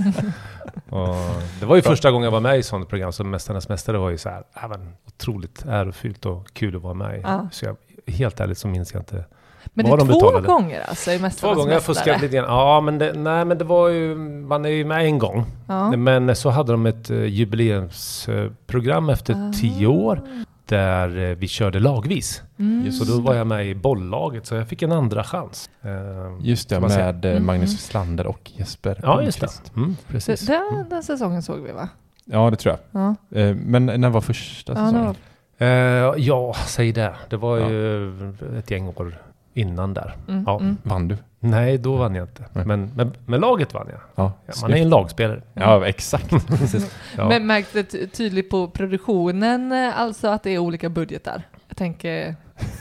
Och 0.89 1.15
det 1.59 1.65
var 1.65 1.75
ju 1.75 1.81
första 1.81 2.11
gången 2.11 2.23
jag 2.23 2.31
var 2.31 2.39
med 2.39 2.59
i 2.59 2.63
sånt 2.63 2.89
program, 2.89 3.11
så 3.11 3.23
Mästarnas 3.23 3.69
Mästare 3.69 3.97
var 3.97 4.09
ju 4.09 4.17
så 4.17 4.29
här, 4.29 4.43
men 4.69 4.93
otroligt 5.07 5.65
ärofyllt 5.65 6.25
och 6.25 6.53
kul 6.53 6.75
att 6.75 6.81
vara 6.81 6.93
med 6.93 7.17
i. 7.19 7.21
Ja. 7.21 7.47
Så 7.51 7.65
jag, 7.65 7.75
helt 8.07 8.39
ärligt 8.39 8.57
så 8.57 8.67
minns 8.67 8.93
jag 8.93 9.01
inte. 9.01 9.25
Men 9.73 9.85
det 9.85 9.91
Vad 9.91 10.01
är 10.01 10.05
de 10.05 10.11
två 10.13 10.19
betalade. 10.19 10.47
gånger 10.47 10.81
alltså 10.89 11.11
i 11.11 11.17
Två 11.17 11.21
Mästarnas 11.21 11.57
gånger, 11.57 11.73
jag 11.73 11.83
fuskade 11.83 12.19
lite 12.21 12.35
grann. 12.35 12.45
Ja, 12.49 12.81
men 12.81 12.97
det, 12.97 13.13
nej, 13.13 13.45
men 13.45 13.57
det 13.57 13.63
var 13.63 13.89
ju, 13.89 14.15
man 14.15 14.65
är 14.65 14.69
ju 14.69 14.85
med 14.85 15.05
en 15.05 15.19
gång. 15.19 15.45
Ja. 15.67 15.97
Men 15.97 16.35
så 16.35 16.49
hade 16.49 16.71
de 16.71 16.85
ett 16.85 17.11
uh, 17.11 17.25
jubileumsprogram 17.25 19.09
efter 19.09 19.53
tio 19.53 19.87
år, 19.87 20.21
där 20.65 21.17
eh, 21.29 21.35
vi 21.35 21.47
körde 21.47 21.79
lagvis. 21.79 22.41
Mm. 22.59 22.91
Så 22.91 23.03
då 23.05 23.19
var 23.21 23.33
jag 23.35 23.47
med 23.47 23.67
i 23.67 23.75
bollaget, 23.75 24.45
så 24.45 24.55
jag 24.55 24.67
fick 24.67 24.81
en 24.81 24.91
andra 24.91 25.23
chans. 25.23 25.69
Eh, 25.81 25.89
Just 26.41 26.69
det, 26.69 26.79
med 26.79 27.25
eh, 27.25 27.31
Mm. 27.31 27.45
Magnus 27.45 27.73
Wislander 27.73 28.27
och 28.27 28.51
Jesper 28.55 28.99
Ja, 29.03 29.21
just 29.21 29.39
det. 29.41 29.47
Mm, 29.75 29.97
precis. 30.07 30.39
Det- 30.41 30.53
Den, 30.53 30.89
den 30.89 31.03
säsongen 31.03 31.43
såg 31.43 31.59
vi 31.59 31.71
va? 31.71 31.89
Ja, 32.25 32.49
det 32.49 32.55
tror 32.55 32.75
Ja. 32.91 33.15
jag. 33.29 33.49
Eh, 33.49 33.55
Men 33.55 33.85
när 33.85 34.09
var 34.09 34.21
första 34.21 34.73
Ja, 34.73 34.79
det 34.79 34.85
säsongen? 34.85 35.05
var, 35.07 35.15
Eh, 35.61 35.67
ja, 36.17 36.53
säg 36.67 36.91
det. 36.91 37.15
Det 37.29 37.37
var 37.37 37.57
Ja. 37.57 37.69
ju 37.69 38.13
ett 38.59 38.71
gäng 38.71 38.87
år 38.87 39.17
innan 39.53 39.93
där. 39.93 40.15
mm, 40.27 40.43
Ja. 40.47 40.59
mm. 40.59 40.77
Vann 40.83 41.07
du? 41.07 41.17
Nej, 41.39 41.77
då 41.77 41.95
vann 41.95 42.15
jag 42.15 42.23
inte. 42.23 42.43
Nej. 42.53 42.65
Men, 42.65 42.91
men 42.95 43.13
med 43.25 43.39
laget 43.41 43.73
vann 43.73 43.87
jag. 43.89 43.99
Ja, 44.15 44.33
Ja, 44.45 44.53
man 44.61 44.71
är 44.73 44.77
en 44.77 44.89
lagspelare. 44.89 45.41
Ja, 45.53 45.85
exakt. 45.87 46.29
Precis. 46.47 46.95
Ja. 47.17 47.27
Men 47.29 47.47
märkte 47.47 47.83
ty- 47.83 48.07
tydligt 48.07 48.49
på 48.49 48.67
produktionen 48.67 49.71
eh, 49.71 49.99
alltså 49.99 50.27
att 50.27 50.43
det 50.43 50.49
är 50.51 50.57
olika 50.57 50.89
budgetar? 50.89 51.41
Jag 51.67 51.77
tänker 51.77 52.35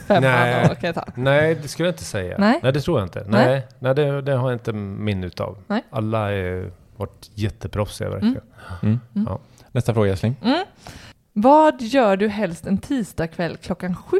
femman 0.07 0.21
Nej. 0.23 0.69
och 0.71 0.77
Qatar. 0.77 1.09
Nej, 1.15 1.55
det 1.61 1.67
skulle 1.67 1.87
jag 1.87 1.93
inte 1.93 2.03
säga. 2.03 2.35
Nej. 2.37 2.59
det 2.61 2.81
tror 2.81 2.99
jag 2.99 3.05
inte. 3.05 3.23
Nej. 3.27 3.45
Nej, 3.47 3.67
Nej, 3.79 3.95
det, 3.95 4.21
det 4.21 4.31
har 4.33 4.49
jag 4.51 4.55
inte 4.55 4.73
minne 4.73 5.27
utav. 5.27 5.57
Nej. 5.67 5.83
Alla 5.89 6.17
har 6.19 6.71
varit 6.97 7.31
jätteproffsiga 7.35 8.09
verkligen. 8.09 8.41
Mm. 8.83 8.99
Mm. 9.15 9.27
Ja. 9.29 9.39
Nästa 9.71 9.93
fråga, 9.93 10.11
Älskling. 10.11 10.35
Mm. 11.35 11.41
Vad 11.43 11.81
gör 11.81 12.17
du 12.17 12.27
helst 12.27 12.65
en 12.67 12.77
tisdagkväll 12.77 13.57
klockan 13.57 13.95
sju? 13.95 14.17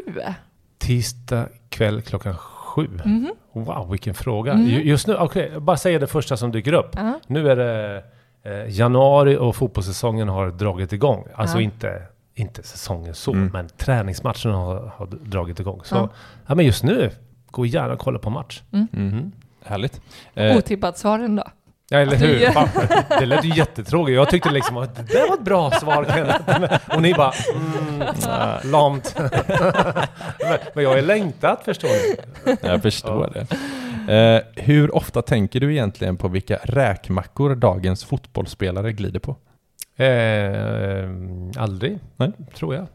Tisdag 0.78 1.48
kväll 1.68 2.02
klockan 2.02 2.36
sju. 2.36 2.88
Mhm. 3.04 3.32
Wow, 3.52 3.90
vilken 3.90 4.14
fråga. 4.14 4.52
Mm. 4.52 4.66
Ju- 4.66 4.82
Just 4.82 5.06
nu, 5.06 5.16
okej, 5.16 5.50
jag 5.52 5.62
bara 5.62 5.76
säga 5.76 5.98
det 5.98 6.06
första 6.06 6.36
som 6.36 6.52
dyker 6.52 6.72
upp. 6.72 6.90
Ja. 6.96 7.20
Nu 7.26 7.50
är 7.50 7.56
det 7.56 8.04
eh, 8.42 8.78
januari 8.78 9.36
och 9.36 9.56
fotbollssäsongen 9.56 10.28
har 10.28 10.50
dragit 10.50 10.92
igång. 10.92 11.24
Alltså 11.34 11.56
Ja. 11.56 11.62
inte, 11.62 12.02
inte 12.34 12.62
säsongen 12.62 13.14
så, 13.14 13.32
Mm. 13.32 13.50
men 13.52 13.68
träningsmatcherna 13.68 14.56
har, 14.56 14.92
har 14.96 15.06
dragit 15.06 15.60
igång. 15.60 15.80
Så 15.84 15.94
Ja. 15.96 16.08
ja. 16.46 16.54
men 16.54 16.66
just 16.66 16.82
nu, 16.84 17.10
gå 17.50 17.66
gärna 17.66 17.92
och 17.92 17.98
kolla 17.98 18.18
på 18.18 18.30
match. 18.30 18.62
Mm. 18.72 18.86
Mm. 18.92 19.32
Härligt. 19.64 20.00
Eh, 20.34 20.56
Otippat 20.56 20.98
svaren 20.98 21.36
då? 21.36 21.44
Ja, 21.92 21.98
eller 21.98 22.16
du 22.16 22.26
hur? 22.26 22.38
gör- 22.38 22.50
Fan, 22.50 22.68
det 23.18 23.26
lät 23.26 23.44
ju 23.44 23.54
jättetråkigt. 23.54 24.16
Jag 24.16 24.28
tyckte 24.30 24.50
liksom 24.50 24.76
att 24.76 24.94
det 24.96 25.02
där 25.02 25.28
var 25.28 25.34
ett 25.34 25.44
bra 25.44 25.70
svar 25.70 26.04
Kenneth. 26.14 26.94
Och 26.96 27.02
ni 27.02 27.14
bara, 27.14 27.32
mm, 27.54 28.02
äh, 28.02 28.70
lamt. 28.70 29.14
men, 29.18 29.30
men 30.74 30.84
jag 30.84 30.96
ju 30.96 31.02
längtat 31.02 31.64
förstår 31.64 31.88
ni. 31.88 32.56
jag 32.68 32.82
förstår 32.82 33.32
det. 33.34 33.46
Eh, 34.14 34.62
hur 34.64 34.94
ofta 34.96 35.22
tänker 35.22 35.60
du 35.60 35.72
egentligen 35.72 36.16
på 36.16 36.28
vilka 36.28 36.58
räkmackor 36.62 37.54
dagens 37.54 38.04
fotbollsspelare 38.04 38.92
glider 38.92 39.20
på? 39.20 39.36
Eh, 40.02 41.62
aldrig, 41.62 41.98
Nej. 42.16 42.32
tror 42.54 42.74
jag. 42.74 42.86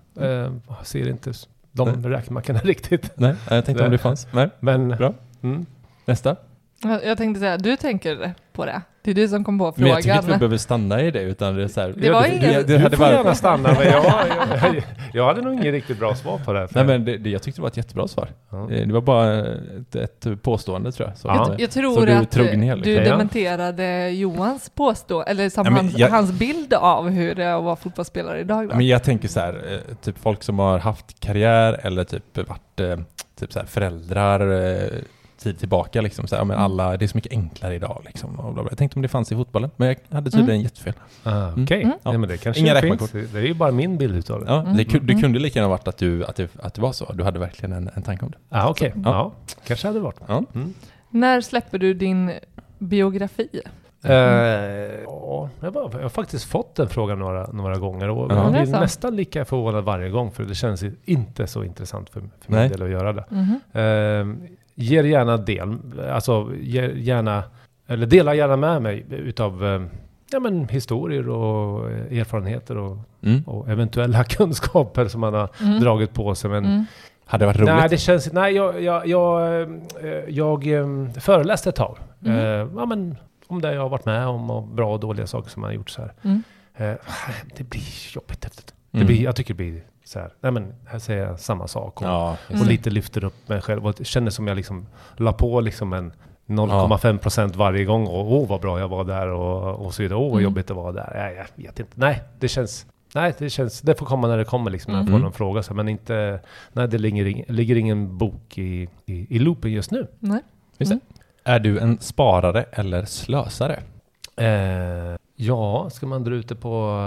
Eh, 0.44 0.52
ser 0.84 1.10
inte 1.10 1.32
de 1.72 2.10
räkmackorna 2.10 2.60
riktigt. 2.64 3.12
Nej, 3.16 3.36
jag 3.50 3.66
tänkte 3.66 3.84
om 3.84 3.90
Nej. 3.90 3.98
det 3.98 4.04
fanns. 4.04 4.28
Nej. 4.32 4.50
Men, 4.60 4.90
Bra. 4.90 5.14
Mm. 5.44 5.66
Nästa. 6.06 6.36
Jag 6.84 7.06
jag 7.06 7.18
tänkte 7.18 7.40
säga, 7.40 7.58
du 7.58 7.76
tänker 7.76 8.34
på 8.54 8.66
det. 8.66 8.82
Det 9.02 9.12
är 9.12 9.16
du 9.16 9.28
som 9.28 9.44
kom 9.44 9.58
på 9.60 9.74
Men 9.76 9.88
jag 9.88 9.98
tycker 9.98 10.10
inte 10.10 10.22
vi 10.22 10.26
frågan. 10.26 10.40
behöver 10.40 10.58
stanna 10.58 11.02
i 11.02 11.12
det, 11.12 11.22
utan 11.22 11.56
det 11.56 11.64
är 11.64 11.68
så 11.68 11.82
här, 11.82 11.94
Det 11.98 12.10
var 12.12 12.24
du, 12.24 12.28
ingen- 12.30 12.54
du, 12.54 12.64
du 12.64 12.78
hade 12.78 12.98
får 12.98 13.04
bara- 13.06 13.14
gärna 13.14 13.36
stanna, 13.36 13.70
men 13.80 13.88
jag, 13.88 14.06
jag, 14.74 14.84
jag 15.14 15.26
hade 15.26 15.42
nog 15.42 15.54
ingen 15.54 15.72
riktigt 15.72 16.00
bra 16.00 16.16
svar 16.16 16.42
på 16.46 16.54
det. 16.54 16.60
här, 16.60 16.70
Nej 16.72 16.84
men 16.86 17.06
det, 17.06 17.18
det, 17.18 17.30
jag 17.30 17.42
tyckte 17.42 17.60
det 17.60 17.62
var 17.62 17.70
ett 17.70 17.78
jättebra 17.78 18.08
svar. 18.08 18.30
Eh, 18.52 18.68
Det 18.88 18.94
var 18.94 19.02
bara 19.02 19.40
ett, 19.46 19.96
ett 19.96 20.42
påstående 20.44 20.92
tror 20.92 21.10
jag. 21.10 21.18
Så, 21.18 21.28
Ja. 21.28 21.48
Jag, 21.50 21.62
jag 21.62 21.72
så 21.74 21.80
tror 21.80 22.06
du 22.06 22.12
att 22.12 22.32
du 22.32 22.44
liksom. 22.44 22.84
Dementerade 23.04 24.10
Johans 24.10 24.70
påstå 24.76 25.24
eller 25.24 25.50
som 25.50 25.66
Ja, 25.66 25.72
hans, 25.72 25.98
jag- 25.98 26.10
hans 26.10 26.32
bild 26.32 26.74
av 26.74 27.10
hur 27.10 27.36
det 27.36 27.44
är 27.44 27.58
att 27.58 27.64
vara 27.64 27.76
fotbollsspelare 27.76 28.40
idag. 28.40 28.70
Då. 28.70 28.76
Men 28.76 28.88
jag 28.88 29.04
tänker 29.04 29.28
så 29.28 29.40
här, 29.40 29.54
eh, 29.90 29.96
typ 29.96 30.18
folk 30.20 30.44
som 30.44 30.60
har 30.60 30.80
haft 30.80 31.20
karriär 31.20 31.80
eller 31.84 32.04
typ 32.04 32.38
varit 32.50 32.80
eh, 32.80 32.98
typ 33.40 33.54
så 33.54 33.60
här 33.60 33.66
föräldrar 33.66 34.40
tid 35.48 35.60
tillbaka 35.60 36.02
liksom. 36.02 36.28
Så 36.28 36.36
här, 36.36 36.44
men 36.46 36.56
Mm. 36.58 36.64
alla, 36.66 36.98
det 36.98 37.06
är 37.06 37.08
så 37.08 37.18
mycket 37.18 37.32
enklare 37.32 37.76
idag 37.76 38.02
liksom. 38.06 38.40
Och 38.40 38.54
bla 38.54 38.64
bla. 38.64 38.72
Jag 38.72 38.78
tänkte 38.78 38.96
om 39.00 39.02
det 39.02 39.08
fanns 39.08 39.32
i 39.32 39.36
fotbollen, 39.36 39.70
men 39.78 39.88
jag 39.88 39.98
hade 40.16 40.32
tydligen 40.32 40.56
Mm. 40.56 40.64
jättefel. 40.64 40.94
Ah, 41.24 41.52
Okej, 41.58 41.84
Mm. 41.84 41.98
ja, 42.04 42.18
men 42.18 42.30
det 42.30 42.38
kanske 42.38 42.62
Inga 42.62 42.76
finns. 42.76 42.84
räkmackor. 43.02 43.28
Det, 43.34 43.40
är 43.40 43.44
ju 43.44 43.54
bara 43.54 43.72
min 43.72 43.98
bild 43.98 44.16
utav 44.16 44.40
det. 44.40 44.52
Ja, 44.52 44.60
Mm. 44.62 44.78
det, 44.78 44.84
det 44.84 44.98
Mm. 44.98 45.22
kunde 45.22 45.40
lika 45.40 45.60
gärna 45.60 45.70
varit 45.70 45.88
att, 45.88 45.98
du, 45.98 46.26
att, 46.26 46.36
det, 46.36 46.50
att 46.64 46.74
det 46.74 46.82
var 46.82 46.92
så. 46.92 47.14
Du 47.14 47.24
hade 47.24 47.40
verkligen 47.40 47.74
en, 47.74 47.90
en 47.96 48.02
tanke 48.04 48.26
om 48.26 48.32
det. 48.32 48.38
Ah, 48.50 48.70
Okej, 48.70 48.94
Ja. 48.96 49.02
ja. 49.06 49.32
kanske 49.68 49.88
hade 49.88 50.00
det 50.00 50.04
varit. 50.04 50.20
Ja. 50.28 50.44
Mm. 50.56 50.74
När 51.10 51.42
släpper 51.42 51.78
du 51.78 51.94
din 51.94 52.32
biografi? 52.78 53.50
Eh, 54.04 54.14
ja, 54.14 55.50
jag, 55.60 55.72
var, 55.72 55.90
jag 55.94 56.02
har 56.02 56.10
faktiskt 56.10 56.46
fått 56.46 56.76
den 56.76 56.90
frågan 56.90 57.20
några, 57.20 57.48
några 57.48 57.78
gånger 57.78 58.10
och 58.10 58.32
Ja. 58.32 58.36
jag 58.44 58.54
Det 58.54 58.58
är 58.58 58.64
blir 58.64 58.74
så. 58.74 58.80
nästan 58.80 59.16
lika 59.16 59.46
förvånad 59.46 59.84
varje 59.84 60.10
gång 60.10 60.32
för 60.32 60.44
det 60.44 60.56
känns 60.56 60.84
inte 61.06 61.48
så 61.48 61.64
intressant 61.64 62.10
för, 62.10 62.20
för 62.20 62.30
Nej. 62.52 62.62
min 62.62 62.72
del 62.72 62.84
att 62.84 62.90
göra 62.90 63.14
det. 63.14 63.26
Mhm. 63.30 63.60
Ger 64.80 65.04
gärna 65.04 65.38
del, 65.38 65.78
alltså 66.12 66.52
ger 66.62 66.90
gärna, 66.90 67.44
eller 67.88 68.06
dela 68.08 68.36
gärna 68.36 68.56
med 68.58 68.82
mig 68.82 69.06
utav 69.10 69.66
eh, 69.66 69.82
ja, 70.32 70.40
men 70.40 70.68
historier 70.70 71.30
och 71.30 71.92
eh, 71.92 72.20
erfarenheter 72.20 72.78
och, 72.78 72.98
Mm. 73.22 73.44
och 73.44 73.70
eventuella 73.70 74.24
kunskaper 74.30 75.08
som 75.08 75.22
man 75.22 75.34
har 75.34 75.50
Mm. 75.62 75.80
dragit 75.80 76.14
på 76.14 76.36
sig. 76.36 76.50
Men 76.50 76.66
Mm. 76.66 76.86
Hade 77.26 77.42
det 77.42 77.46
varit 77.48 77.58
roligt? 77.58 77.74
Nej, 77.76 77.90
det 77.90 77.98
känns 77.98 78.34
Nej, 78.34 78.54
jag, 78.56 78.82
jag, 78.84 79.08
jag, 79.08 79.62
eh, 79.62 79.68
jag 80.28 80.64
föreläste 81.22 81.70
ett 81.70 81.76
tag. 81.76 81.98
Mm. 82.26 82.38
Eh, 82.38 82.68
ja, 82.80 82.86
men, 82.86 83.18
om 83.48 83.62
det 83.62 83.74
jag 83.74 83.82
har 83.82 83.90
varit 83.90 84.06
med 84.06 84.28
om 84.28 84.50
och 84.50 84.64
bra 84.64 84.94
och 84.94 85.00
dåliga 85.00 85.28
saker 85.28 85.50
som 85.50 85.64
jag 85.64 85.70
har 85.70 85.74
gjort 85.76 85.90
så 85.90 86.02
här. 86.02 86.14
Mm. 86.22 86.44
Eh, 86.78 86.94
det 87.58 87.64
blir 87.64 88.16
jobbigt. 88.16 88.42
Det 88.42 88.98
Mm. 88.98 89.08
blir, 89.08 89.24
jag 89.24 89.36
tycker 89.36 89.54
det 89.54 89.58
blir 89.58 89.82
så 90.08 90.20
här. 90.20 90.34
Nej 90.42 90.52
men 90.52 90.74
här 90.86 91.00
säger 91.00 91.26
jag 91.28 91.40
samma 91.40 91.68
sak. 91.68 92.02
Och, 92.02 92.08
Ja, 92.08 92.38
Mm. 92.50 92.62
och 92.62 92.68
lite 92.68 92.90
lyfter 92.90 93.24
upp 93.24 93.50
mig 93.50 93.62
själv. 93.62 93.86
Och 93.88 93.94
det 93.98 94.06
kändes 94.06 94.36
som 94.36 94.48
jag 94.48 94.56
liksom 94.56 94.88
la 95.18 95.34
på 95.34 95.62
liksom 95.62 95.94
en 95.94 96.14
0,5 96.48 97.18
procent 97.18 97.56
varje 97.56 97.86
gång. 97.86 98.08
Och 98.08 98.32
åh 98.32 98.48
vad 98.48 98.62
bra 98.62 98.80
jag 98.80 98.88
var 98.88 99.04
där 99.04 99.28
och, 99.28 99.86
och 99.86 99.94
så 99.94 100.02
vidare. 100.04 100.18
Åh 100.20 100.24
vad 100.26 100.32
Mm. 100.32 100.44
jobbigt 100.44 100.68
det 100.68 100.74
var 100.74 100.94
där. 100.94 101.12
Nej, 101.16 101.36
jag 101.58 101.64
vet 101.64 101.80
inte. 101.80 101.92
Nej, 101.96 102.24
det 102.40 102.48
känns... 102.48 102.86
Nej, 103.16 103.34
det 103.38 103.50
känns... 103.50 103.82
Det 103.82 103.96
får 103.96 104.06
komma 104.06 104.28
när 104.28 104.38
det 104.38 104.46
kommer 104.46 104.72
liksom. 104.72 104.94
När 104.94 105.00
jag 105.00 105.06
får 105.08 105.12
Mm. 105.14 105.22
någon 105.22 105.34
fråga. 105.34 105.64
Så, 105.64 105.74
men 105.74 105.90
inte... 105.90 106.40
Nej, 106.74 106.88
det 106.88 106.98
ligger, 106.98 107.52
ligger 107.54 107.76
ingen 107.76 108.18
bok 108.18 108.58
i, 108.58 108.90
i, 109.06 109.36
i 109.36 109.40
loopen 109.40 109.72
just 109.72 109.92
nu. 109.92 110.08
Nej. 110.20 110.40
Just 110.78 110.92
det. 110.92 111.00
Är 111.44 111.60
du 111.60 111.80
en 111.80 112.00
sparare 112.00 112.64
eller 112.72 113.06
slösare? 113.06 113.80
Eh, 114.36 115.18
ja, 115.40 115.90
ska 115.90 116.08
man 116.08 116.24
dra 116.24 116.36
ut 116.36 116.50
det 116.50 116.56
på 116.56 117.00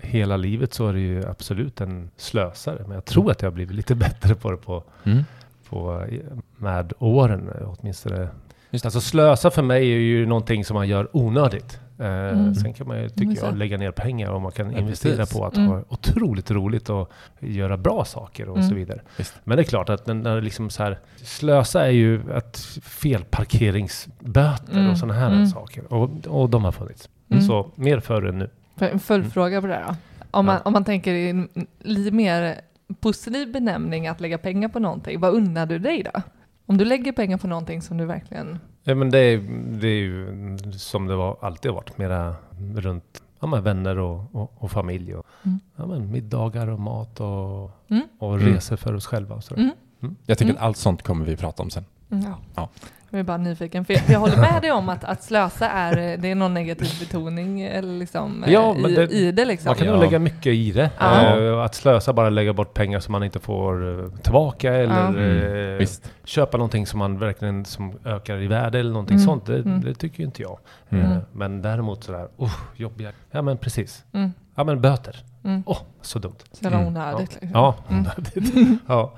eh, 0.00 0.06
hela 0.08 0.36
livet 0.36 0.74
så 0.74 0.88
är 0.88 0.92
det 0.92 1.00
ju 1.00 1.26
absolut 1.28 1.80
en 1.80 2.10
slösare. 2.16 2.78
Men 2.86 2.92
jag 2.94 3.04
tror 3.04 3.30
att 3.30 3.42
jag 3.42 3.50
har 3.50 3.54
blivit 3.54 3.76
lite 3.76 3.94
bättre 4.04 4.34
på 4.34 4.50
det 4.50 4.56
på, 4.56 4.84
Mm. 5.04 5.24
på, 5.68 6.06
eh, 6.10 6.18
med 6.56 6.92
åren 6.98 7.50
eh, 7.60 7.74
åtminstone. 7.78 8.28
Just 8.70 8.82
det. 8.82 8.86
Alltså 8.86 9.00
slösa 9.00 9.50
för 9.50 9.62
mig 9.62 9.92
är 9.92 9.96
ju 9.98 10.26
någonting 10.26 10.64
som 10.64 10.74
man 10.74 10.88
gör 10.88 11.08
onödigt. 11.16 11.78
Mm. 11.98 12.54
Sen 12.54 12.72
kan 12.74 12.86
man 12.88 12.96
ju, 12.96 13.02
Mm, 13.02 13.14
tycker 13.16 13.34
så. 13.40 13.46
jag, 13.46 13.56
lägga 13.56 13.78
ner 13.78 13.90
pengar 13.90 14.30
och 14.30 14.40
man 14.42 14.52
kan 14.52 14.72
Ja, 14.72 14.78
investera 14.78 15.16
precis. 15.16 15.38
på 15.38 15.44
att 15.46 15.56
Mm. 15.56 15.68
ha 15.68 15.82
otroligt 15.88 16.50
roligt 16.50 16.90
och 16.90 17.10
göra 17.40 17.76
bra 17.76 18.04
saker 18.04 18.48
och 18.48 18.56
Mm. 18.56 18.68
så 18.68 18.74
vidare. 18.74 19.00
Visst. 19.16 19.34
Men 19.44 19.56
det 19.56 19.62
är 19.62 19.64
klart 19.64 19.88
att 19.88 20.06
när, 20.06 20.14
när 20.14 20.34
det 20.34 20.40
liksom 20.40 20.70
så 20.70 20.82
här, 20.82 20.98
slösa 21.16 21.86
är 21.86 21.90
ju 21.90 22.32
att 22.32 22.56
felparkeringsböter 22.82 24.72
Mm. 24.78 24.90
och 24.90 24.98
sådana 24.98 25.14
här 25.20 25.32
Mm. 25.32 25.46
saker. 25.46 25.92
Och, 25.92 26.10
och 26.26 26.50
de 26.50 26.64
har 26.64 26.72
funnits. 26.72 27.08
Mm. 27.32 27.42
Så 27.46 27.70
mer 27.74 28.00
förr 28.00 28.22
än 28.26 28.38
nu. 28.38 28.50
En 28.78 28.98
följdfråga 29.00 29.60
på 29.60 29.66
det 29.66 29.74
här 29.74 29.86
då. 29.88 29.94
Om 30.30 30.46
man, 30.46 30.54
Ja. 30.54 30.60
om 30.64 30.72
man 30.72 30.84
tänker 30.84 31.14
i 31.14 31.30
en 31.30 31.48
lite 31.80 32.10
mer 32.10 32.60
positiv 33.00 33.52
benämning 33.52 34.06
att 34.08 34.20
lägga 34.20 34.38
pengar 34.38 34.68
på 34.68 34.78
någonting, 34.78 35.20
vad 35.20 35.34
unnar 35.34 35.66
du 35.66 35.78
dig 35.78 36.02
då? 36.14 36.20
Om 36.66 36.76
du 36.78 36.84
lägger 36.84 37.12
pengar 37.12 37.38
på 37.38 37.46
någonting 37.46 37.82
som 37.82 37.96
du 37.98 38.04
verkligen... 38.04 38.58
Ja, 38.84 38.94
men 38.94 39.10
det, 39.10 39.18
är, 39.18 39.38
det 39.80 39.88
är 39.88 40.00
ju 40.00 40.26
som 40.72 41.06
det 41.06 41.16
var, 41.16 41.36
alltid 41.40 41.70
har 41.70 41.76
varit. 41.76 41.98
Mera 41.98 42.34
runt 42.76 43.22
ja, 43.40 43.46
men 43.46 43.62
vänner 43.62 43.98
och, 43.98 44.34
och, 44.34 44.52
och 44.58 44.70
familj. 44.70 45.14
Och, 45.14 45.26
Mm. 45.44 45.60
ja, 45.76 45.86
men 45.86 46.10
middagar 46.10 46.66
och 46.68 46.80
mat 46.80 47.20
och, 47.20 47.70
Mm. 47.88 48.02
och 48.18 48.34
Mm. 48.34 48.46
resor 48.54 48.76
för 48.76 48.94
oss 48.94 49.06
själva. 49.06 49.34
Och 49.34 49.44
sådär. 49.44 49.70
Mm. 50.00 50.16
Jag 50.26 50.38
tycker 50.38 50.50
Mm. 50.50 50.60
att 50.62 50.66
allt 50.66 50.76
sånt 50.76 51.02
kommer 51.02 51.24
vi 51.24 51.36
prata 51.36 51.62
om 51.62 51.70
sen. 51.70 51.84
Mm, 52.10 52.24
Ja. 52.24 52.38
Ja. 52.54 52.68
Jag 53.14 53.18
är 53.20 53.24
bara 53.24 53.36
nyfiken, 53.36 53.84
för 53.84 53.92
jag, 53.94 54.02
jag 54.08 54.18
håller 54.20 54.36
med 54.36 54.58
dig 54.62 54.72
om 54.72 54.88
att, 54.88 55.04
att 55.04 55.22
slösa 55.22 55.68
är, 55.70 56.12
eh, 56.12 56.18
det 56.20 56.30
är 56.30 56.34
någon 56.34 56.54
negativ 56.54 56.88
betoning 57.00 57.60
eller 57.62 57.98
liksom, 57.98 58.44
eh, 58.44 58.52
Ja, 58.52 58.74
men 58.74 58.90
i, 58.90 58.94
det- 58.94 59.10
i 59.12 59.32
det 59.32 59.44
liksom. 59.44 59.68
Man 59.68 59.76
kan 59.76 59.86
Ja. 59.86 59.92
nog 59.92 60.02
lägga 60.02 60.18
mycket 60.18 60.46
i 60.46 60.72
det. 60.72 60.90
Ja. 60.98 61.38
Eh, 61.40 61.58
att 61.60 61.74
slösa, 61.74 62.12
bara 62.12 62.30
lägga 62.30 62.52
bort 62.52 62.74
pengar 62.74 63.00
som 63.00 63.12
man 63.12 63.24
inte 63.24 63.40
får 63.40 64.00
eh, 64.04 64.10
tillbaka 64.22 64.74
eller. 64.74 65.08
Mm, 65.08 65.72
eh, 65.72 65.78
Visst. 65.78 66.12
köpa 66.24 66.56
någonting 66.56 66.86
som 66.86 66.98
man 66.98 67.18
verkligen 67.18 67.64
som 67.64 67.92
ökar 68.04 68.36
i 68.42 68.46
värde 68.46 68.78
eller 68.80 68.92
någonting 68.92 69.16
Mm. 69.16 69.26
sånt. 69.26 69.46
Det, 69.46 69.56
Mm. 69.58 69.80
det 69.80 69.94
tycker 69.94 70.18
ju 70.18 70.24
inte 70.24 70.42
jag. 70.42 70.58
Mm. 70.90 71.12
Eh, 71.12 71.18
men 71.32 71.62
däremot 71.62 72.04
sådär, 72.04 72.28
oh, 72.36 72.54
jobbiga. 72.76 73.10
Ja 73.30 73.42
men 73.42 73.56
precis. 73.58 74.04
Mm, 74.12 74.32
Ja 74.54 74.64
men 74.64 74.80
böter. 74.80 75.16
Mm. 75.44 75.62
Åh, 75.66 75.78
så 76.02 76.18
dumt. 76.18 76.34
Så 76.52 76.64
jävla 76.64 76.78
Mm. 76.78 76.88
onödigt. 76.88 77.32
Liksom. 77.40 77.50
Ja, 77.54 77.74
Mm. 77.88 78.78
ja. 78.86 79.12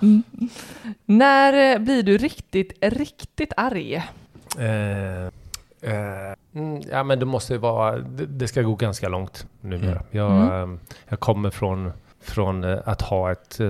När 1.04 1.72
eh, 1.74 1.78
blir 1.78 2.02
du 2.02 2.16
riktigt, 2.18 2.72
riktigt 2.80 3.52
arg? 3.56 3.94
Eh, 4.58 5.24
eh, 5.80 6.34
mm, 6.54 6.80
ja 6.90 7.02
men 7.04 7.18
det 7.18 7.26
måste 7.26 7.58
vara, 7.58 7.98
det, 7.98 8.26
det 8.26 8.48
ska 8.48 8.62
gå 8.62 8.74
ganska 8.74 9.08
långt 9.08 9.46
numera. 9.60 9.90
Mm. 9.90 10.02
Jag, 10.10 10.32
Mm. 10.32 10.74
eh, 10.74 10.78
jag 11.08 11.20
kommer 11.20 11.50
från, 11.50 11.92
från 12.20 12.64
eh, 12.64 12.78
att 12.84 13.02
ha 13.02 13.32
ett, 13.32 13.60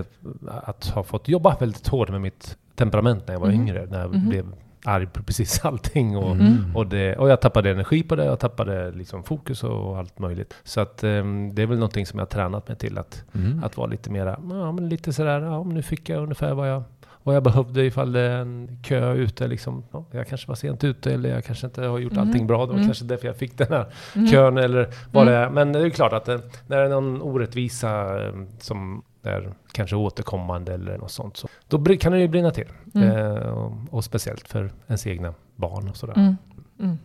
att 0.64 0.86
ha 0.86 1.02
fått 1.02 1.28
jobba 1.28 1.56
väldigt 1.60 1.88
hårt 1.88 2.08
med 2.10 2.20
mitt 2.20 2.56
temperament 2.74 3.26
när 3.26 3.34
jag 3.34 3.40
var 3.40 3.50
yngre. 3.50 3.86
När 3.90 4.00
jag 4.00 4.10
Mhm. 4.14 4.28
blev 4.28 4.46
arg 4.84 5.06
på 5.06 5.22
precis 5.22 5.60
allting. 5.64 6.16
Och, 6.16 6.30
Mm. 6.30 6.76
och, 6.76 6.86
det, 6.86 7.16
och 7.16 7.28
jag 7.28 7.40
tappade 7.40 7.70
energi 7.70 8.02
på 8.02 8.16
det, 8.16 8.24
jag 8.24 8.38
tappade 8.40 8.90
liksom 8.90 9.22
fokus 9.22 9.64
och 9.64 9.98
allt 9.98 10.18
möjligt. 10.18 10.54
Så 10.64 10.80
att 10.80 11.04
eh, 11.04 11.10
det 11.52 11.62
är 11.62 11.66
väl 11.66 11.78
någonting 11.78 12.06
som 12.06 12.18
jag 12.18 12.26
har 12.26 12.30
tränat 12.30 12.68
mig 12.68 12.76
till 12.76 12.98
att, 12.98 13.22
Mm. 13.34 13.64
att 13.64 13.76
vara 13.76 13.86
lite 13.86 14.10
mera, 14.10 14.38
ja 14.50 14.72
men 14.72 14.88
lite 14.88 15.12
sådär, 15.12 15.40
ja 15.40 15.64
nu 15.64 15.82
fick 15.82 16.08
jag 16.08 16.22
ungefär 16.22 16.54
vad 16.54 16.70
jag, 16.70 16.82
vad 17.22 17.36
jag 17.36 17.42
behövde 17.42 17.84
ifall 17.84 18.12
det 18.12 18.20
är 18.20 18.36
en 18.38 18.78
kö 18.82 19.12
ute 19.12 19.46
liksom. 19.48 19.84
Ja, 19.92 20.04
jag 20.10 20.28
kanske 20.28 20.48
var 20.48 20.54
sent 20.54 20.84
ute 20.84 21.14
eller 21.14 21.28
jag 21.30 21.44
kanske 21.44 21.66
inte 21.66 21.82
har 21.86 21.98
gjort 21.98 22.12
Mhm. 22.12 22.20
allting 22.20 22.46
bra. 22.46 22.60
Det 22.60 22.66
var 22.66 22.74
Mm. 22.74 22.86
kanske 22.86 23.04
därför 23.04 23.26
jag 23.26 23.36
fick 23.36 23.58
den 23.58 23.66
här 23.70 23.86
Mm. 24.16 24.28
kön 24.28 24.58
eller 24.58 24.88
vad 25.12 25.22
Mm. 25.28 25.34
det 25.34 25.40
är. 25.40 25.50
Men 25.50 25.72
det 25.72 25.78
är 25.78 25.84
ju 25.84 25.90
klart 25.90 26.12
att 26.12 26.24
det, 26.24 26.40
när 26.66 26.76
det 26.76 26.84
är 26.84 26.88
någon 26.88 27.22
orättvisa 27.22 28.22
eh, 28.26 28.32
som 28.58 29.02
är 29.24 29.54
kanske 29.72 29.96
återkommande 29.96 30.74
eller 30.74 30.98
något 30.98 31.10
sånt, 31.10 31.36
så 31.36 31.48
då 31.68 31.96
kan 31.96 32.12
det 32.12 32.18
ju 32.20 32.28
brinna 32.28 32.50
till. 32.50 32.68
Mm. 32.94 33.08
Eh, 33.16 33.36
och, 33.36 33.72
och 33.90 34.04
speciellt 34.04 34.48
för 34.48 34.72
ens 34.86 35.06
egna 35.06 35.34
barn 35.56 35.88
och 35.88 35.96
sådär. 35.96 36.14
Mm. 36.16 36.36
Mm. 36.80 36.98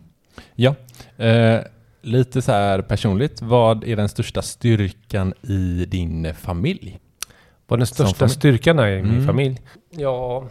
Ja, 0.54 0.74
eh, 1.16 1.60
lite 2.02 2.42
så 2.42 2.52
här 2.52 2.82
personligt. 2.82 3.42
Vad 3.42 3.84
är 3.84 3.96
den 3.96 4.08
största 4.08 4.42
styrkan 4.42 5.34
i 5.42 5.84
din 5.88 6.34
familj? 6.34 6.98
Vad 7.66 7.78
den 7.78 7.86
största 7.86 8.14
familj. 8.14 8.34
styrkan 8.34 8.78
är 8.78 8.88
i 8.88 9.02
min 9.02 9.12
Mm. 9.12 9.26
familj? 9.26 9.60
Ja, 9.90 10.48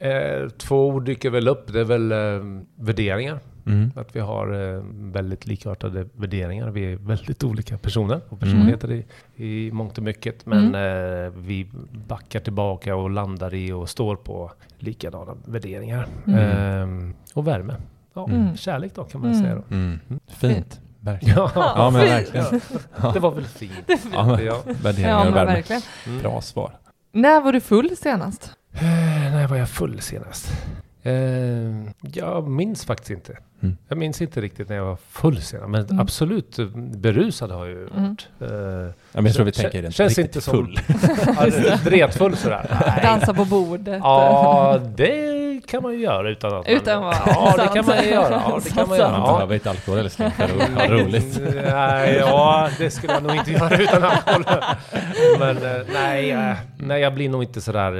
eh, 0.00 0.48
två 0.48 0.86
ord 0.88 1.04
dyker 1.04 1.30
väl 1.30 1.48
upp. 1.48 1.72
Det 1.72 1.80
är 1.80 1.84
väl 1.84 2.12
eh, 2.12 2.62
värderingar. 2.76 3.40
Mm. 3.68 3.90
Att 3.96 4.16
vi 4.16 4.20
har 4.20 4.74
eh, 4.76 4.82
väldigt 4.92 5.46
likartade 5.46 6.06
värderingar. 6.16 6.70
Vi 6.70 6.92
är 6.92 6.96
väldigt 6.96 7.44
olika 7.44 7.78
personer 7.78 8.20
och 8.28 8.40
personligheter 8.40 8.90
i, 8.92 9.04
i 9.36 9.72
mångt 9.72 9.98
och 9.98 10.04
mycket. 10.04 10.46
Men 10.46 10.74
eh, 10.74 11.30
vi 11.36 11.70
backar 12.08 12.40
tillbaka 12.40 12.96
och 12.96 13.10
landar 13.10 13.54
i 13.54 13.72
och 13.72 13.88
står 13.88 14.16
på 14.16 14.52
likadana 14.78 15.34
värderingar. 15.44 16.08
Mm. 16.26 16.38
Ehm, 16.40 17.14
och 17.34 17.46
värme. 17.46 17.74
Ja, 18.14 18.28
Mm. 18.28 18.56
Kärlek 18.56 18.94
då 18.94 19.04
kan 19.04 19.20
man 19.20 19.30
Mm. 19.30 19.42
säga 19.42 19.54
då. 19.54 19.74
Mm. 19.74 19.98
Fint, 20.28 20.80
verkligen. 21.00 21.36
Ja, 21.38 21.50
Ja, 21.54 21.90
men 21.90 22.00
verkligen. 22.00 22.60
ja, 23.02 23.10
det 23.12 23.20
var 23.20 23.30
väl 23.30 23.44
fint. 23.44 23.72
Ja, 24.12 24.26
men, 24.26 24.44
Ja. 24.44 24.62
värderingar 24.82 25.10
Ja, 25.10 25.28
och 25.28 25.36
värme. 25.36 25.52
verkligen. 25.52 25.82
Mm. 26.06 26.22
Bra 26.22 26.40
svar. 26.40 26.72
När 27.12 27.40
var 27.40 27.52
du 27.52 27.60
full 27.60 27.96
senast? 27.96 28.52
Eh, 28.72 28.82
när 28.82 29.46
var 29.48 29.56
jag 29.56 29.68
full 29.68 30.00
senast? 30.00 30.52
Eh, 31.08 31.90
jag 32.12 32.48
minns 32.48 32.84
faktiskt 32.84 33.10
inte. 33.10 33.38
Mm. 33.62 33.76
Jag 33.88 33.98
minns 33.98 34.22
inte 34.22 34.40
riktigt 34.40 34.68
när 34.68 34.76
jag 34.76 34.84
var 34.84 34.96
full 35.10 35.42
senast. 35.42 35.68
Men 35.68 35.84
Mm. 35.84 36.00
absolut 36.00 36.58
eh, 36.58 36.66
berusad 36.76 37.50
har 37.50 37.66
jag 37.66 37.68
ju 37.68 37.88
Mm. 37.88 38.02
varit. 38.08 38.28
Eh, 38.40 38.48
Ja, 38.48 38.92
men 39.12 39.24
jag 39.26 39.34
tror 39.34 39.44
vi 39.44 39.52
tänker 39.52 39.82
rent 39.82 39.94
känns 39.94 40.18
inte 40.18 40.40
som- 40.40 40.54
full. 40.54 40.80
ja, 41.36 41.76
Dretfull 41.84 42.36
sådär. 42.36 42.66
Nej. 42.86 43.00
Dansa 43.02 43.34
på 43.34 43.44
bordet? 43.44 44.00
Ja, 44.02 44.80
det 44.96 45.60
kan 45.66 45.82
man 45.82 45.92
ju 45.92 45.98
göra 46.00 46.30
utan 46.30 46.54
att 46.54 46.68
Utan 46.68 47.00
man... 47.02 47.10
att- 47.12 47.22
Ja, 47.26 47.54
det 47.58 47.68
kan 47.74 47.86
man 47.86 48.04
ju 48.04 48.10
göra. 48.10 48.42
Ja, 48.48 48.60
det 48.64 48.70
kan 48.70 48.88
man 48.88 48.98
göra. 48.98 49.10
Man 49.10 49.20
Ja. 49.26 49.32
behöver 49.34 49.54
inte 49.54 49.70
alkohol 49.70 50.08
för 50.08 50.24
att 50.24 50.32
ha 50.74 50.86
roligt. 50.88 51.40
Nej, 51.70 52.14
ja, 52.16 52.68
det 52.78 52.90
skulle 52.90 53.12
jag 53.12 53.22
nog 53.22 53.34
inte 53.36 53.50
göra 53.52 53.76
utan 53.78 54.02
alkohol. 54.02 54.44
Men 55.38 55.56
eh, 55.56 55.82
nej, 55.92 56.54
nej, 56.78 57.00
jag 57.00 57.14
blir 57.14 57.28
nog 57.28 57.42
inte 57.42 57.60
sådär... 57.60 57.90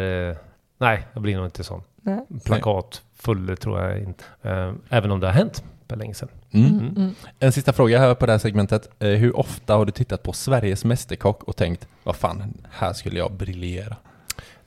Nej, 0.80 1.06
jag 1.12 1.22
blir 1.22 1.36
nog 1.36 1.44
inte 1.46 1.64
sån. 1.64 1.82
Nej. 2.02 2.20
Plakat 2.44 3.02
full, 3.16 3.46
det 3.46 3.56
tror 3.56 3.80
jag 3.82 3.98
inte. 3.98 4.24
Eh, 4.42 4.72
Även 4.88 5.10
om 5.10 5.20
det 5.20 5.26
har 5.26 5.34
hänt 5.34 5.64
för 5.88 5.96
länge 5.96 6.14
sedan. 6.14 6.28
Mm. 6.50 6.66
Mm. 6.78 6.96
Mm. 6.96 7.14
En 7.38 7.52
sista 7.52 7.72
fråga 7.72 7.98
här 7.98 8.14
på 8.14 8.26
det 8.26 8.32
här 8.32 8.38
segmentet. 8.38 8.88
Eh, 8.98 9.08
hur 9.08 9.36
ofta 9.36 9.74
har 9.76 9.86
du 9.86 9.92
tittat 9.92 10.22
på 10.22 10.32
Sveriges 10.32 10.84
Mästerkock 10.84 11.42
och 11.42 11.56
tänkt, 11.56 11.88
vad 12.04 12.16
fan, 12.16 12.54
här 12.70 12.92
skulle 12.92 13.18
jag 13.18 13.32
briljera? 13.32 13.96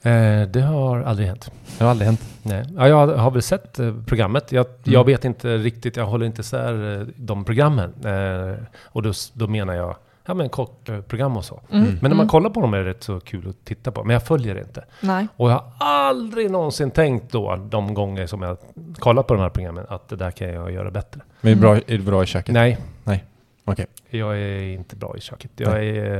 Eh, 0.01 0.47
Det 0.47 0.61
har 0.61 1.01
aldrig 1.01 1.27
hänt. 1.27 1.51
Det 1.77 1.83
har 1.83 1.91
aldrig 1.91 2.05
hänt. 2.05 2.21
Nej. 2.43 2.65
Ja, 2.77 2.87
jag 2.87 3.07
har 3.07 3.31
väl 3.31 3.41
sett 3.41 3.79
programmet. 4.05 4.51
Jag, 4.51 4.65
Mm. 4.65 4.77
jag 4.83 5.05
vet 5.05 5.25
inte 5.25 5.57
riktigt, 5.57 5.95
jag 5.97 6.05
håller 6.05 6.25
inte 6.25 6.41
isär 6.41 7.07
de 7.15 7.45
programmen. 7.45 7.93
Eh, 8.05 8.55
och 8.83 9.01
då, 9.01 9.11
då 9.33 9.47
menar 9.47 9.73
jag, 9.73 9.95
ja 10.31 10.35
men 10.35 10.49
kockprogram 10.49 11.37
och 11.37 11.45
så. 11.45 11.61
Mm. 11.71 11.83
Men 11.85 11.93
när 12.01 12.09
man 12.09 12.11
Mm. 12.19 12.27
kollar 12.27 12.49
på 12.49 12.61
dem 12.61 12.73
är 12.73 12.77
det 12.77 12.83
rätt 12.89 13.03
så 13.03 13.19
kul 13.19 13.49
att 13.49 13.65
titta 13.65 13.91
på. 13.91 14.03
Men 14.03 14.13
jag 14.13 14.23
följer 14.23 14.55
det 14.55 14.61
inte. 14.61 14.85
Nej. 15.01 15.27
Och 15.37 15.51
jag 15.51 15.55
har 15.55 15.63
aldrig 15.79 16.51
någonsin 16.51 16.91
tänkt 16.91 17.31
då, 17.31 17.55
de 17.55 17.93
gånger 17.93 18.27
som 18.27 18.41
jag 18.41 18.57
kollat 18.99 19.27
på 19.27 19.33
de 19.33 19.39
här 19.43 19.49
programmen, 19.49 19.85
att 19.89 20.09
det 20.09 20.15
där 20.15 20.31
kan 20.31 20.49
jag 20.53 20.71
göra 20.71 20.91
bättre. 20.91 21.21
Men 21.41 21.51
är 21.51 21.55
du 21.55 21.61
bra, 21.61 21.75
är 21.75 21.81
du 21.87 21.99
bra 22.03 22.23
i 22.23 22.25
köket? 22.25 22.53
Nej. 22.53 22.77
Nej. 23.03 23.23
Okej. 23.65 23.85
Jag 24.09 24.37
är 24.39 24.61
inte 24.61 24.95
bra 24.95 25.17
i 25.17 25.19
köket. 25.21 25.51
Jag 25.55 25.85
är... 25.85 26.15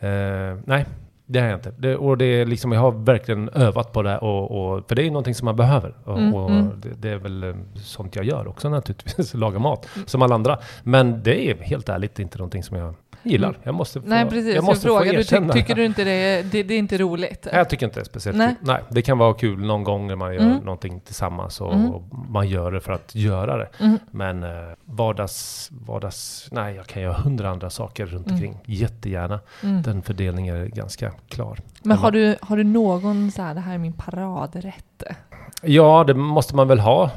Eh, 0.00 0.56
nej, 0.64 0.86
det 1.26 1.38
är 1.38 1.46
jag 1.48 1.56
inte. 1.56 1.72
Det, 1.78 1.96
och 1.96 2.18
det 2.18 2.24
är 2.24 2.46
liksom, 2.46 2.72
jag 2.72 2.80
har 2.80 2.92
verkligen 2.92 3.48
övat 3.48 3.92
på 3.92 4.02
det. 4.02 4.18
Och, 4.18 4.50
och, 4.76 4.88
för 4.88 4.94
det 4.94 5.02
är 5.02 5.10
någonting 5.10 5.34
som 5.34 5.44
man 5.44 5.56
behöver. 5.56 5.94
Och, 6.04 6.18
Mm, 6.18 6.34
och 6.34 6.50
mm. 6.50 6.70
det, 6.80 6.88
det 6.98 7.10
är 7.10 7.16
väl 7.16 7.42
eh, 7.44 7.54
sånt 7.74 8.16
jag 8.16 8.24
gör 8.24 8.48
också 8.48 8.68
naturligtvis. 8.68 9.34
Laga 9.44 9.58
mat, 9.58 9.88
som 10.06 10.22
alla 10.22 10.34
andra. 10.34 10.58
Men 10.82 11.22
det 11.22 11.50
är 11.50 11.54
helt 11.62 11.88
ärligt 11.88 12.18
inte 12.18 12.38
någonting 12.38 12.62
som 12.62 12.76
jag 12.76 12.94
gillar. 13.28 13.48
Mm. 13.48 13.60
Jag 13.62 13.74
måste 13.74 14.00
få, 14.00 14.06
Nej, 14.08 14.24
precis. 14.24 14.46
jag 14.46 14.56
Jag 14.56 14.64
måste 14.64 14.88
få 14.88 14.98
frågar, 14.98 15.04
du 15.04 15.10
ty 15.10 15.16
erkänna 15.36 15.52
tycker 15.52 15.74
du 15.74 15.84
inte 15.84 16.04
det, 16.04 16.42
det, 16.52 16.62
det 16.62 16.74
är 16.74 16.78
inte 16.78 16.98
roligt? 16.98 17.46
Jag 17.52 17.68
tycker 17.70 17.86
inte 17.86 18.00
det 18.00 18.02
är 18.02 18.04
speciellt 18.04 18.38
Nej. 18.38 18.54
kul. 18.58 18.66
Nej, 18.66 18.82
det 18.90 19.02
kan 19.02 19.18
vara 19.18 19.34
kul 19.34 19.66
någon 19.66 19.84
gång 19.84 20.06
när 20.06 20.16
man 20.16 20.34
gör 20.34 20.40
Mm. 20.40 20.56
någonting 20.58 21.00
tillsammans 21.00 21.60
och, 21.60 21.74
Mm. 21.74 21.90
och 21.90 22.02
man 22.28 22.48
gör 22.48 22.72
det 22.72 22.80
för 22.80 22.92
att 22.92 23.14
göra 23.14 23.56
det. 23.56 23.68
Mm. 23.80 23.98
Men 24.10 24.42
eh, 24.42 24.50
vardags, 24.84 25.68
vardags... 25.86 26.48
Nej, 26.52 26.74
jag 26.74 26.86
kan 26.86 27.02
göra 27.02 27.12
hundra 27.14 27.50
andra 27.50 27.70
saker 27.70 28.06
runt 28.06 28.26
Mm. 28.26 28.34
omkring. 28.34 28.58
Jättegärna. 28.64 29.40
Mm. 29.62 29.82
Den 29.82 30.02
fördelningen 30.02 30.56
är 30.56 30.66
ganska 30.66 31.12
klar. 31.28 31.58
Men 31.82 31.96
har 31.98 32.10
du, 32.10 32.36
har 32.40 32.56
du 32.56 32.64
någon 32.64 33.30
så 33.30 33.42
här, 33.42 33.54
det 33.54 33.60
här 33.60 33.74
är 33.74 33.78
min 33.78 33.92
paradrätt? 33.92 35.02
Ja, 35.62 36.04
det 36.06 36.14
måste 36.14 36.56
man 36.56 36.68
väl 36.68 36.78
ha. 36.80 37.04
Eh, 37.04 37.10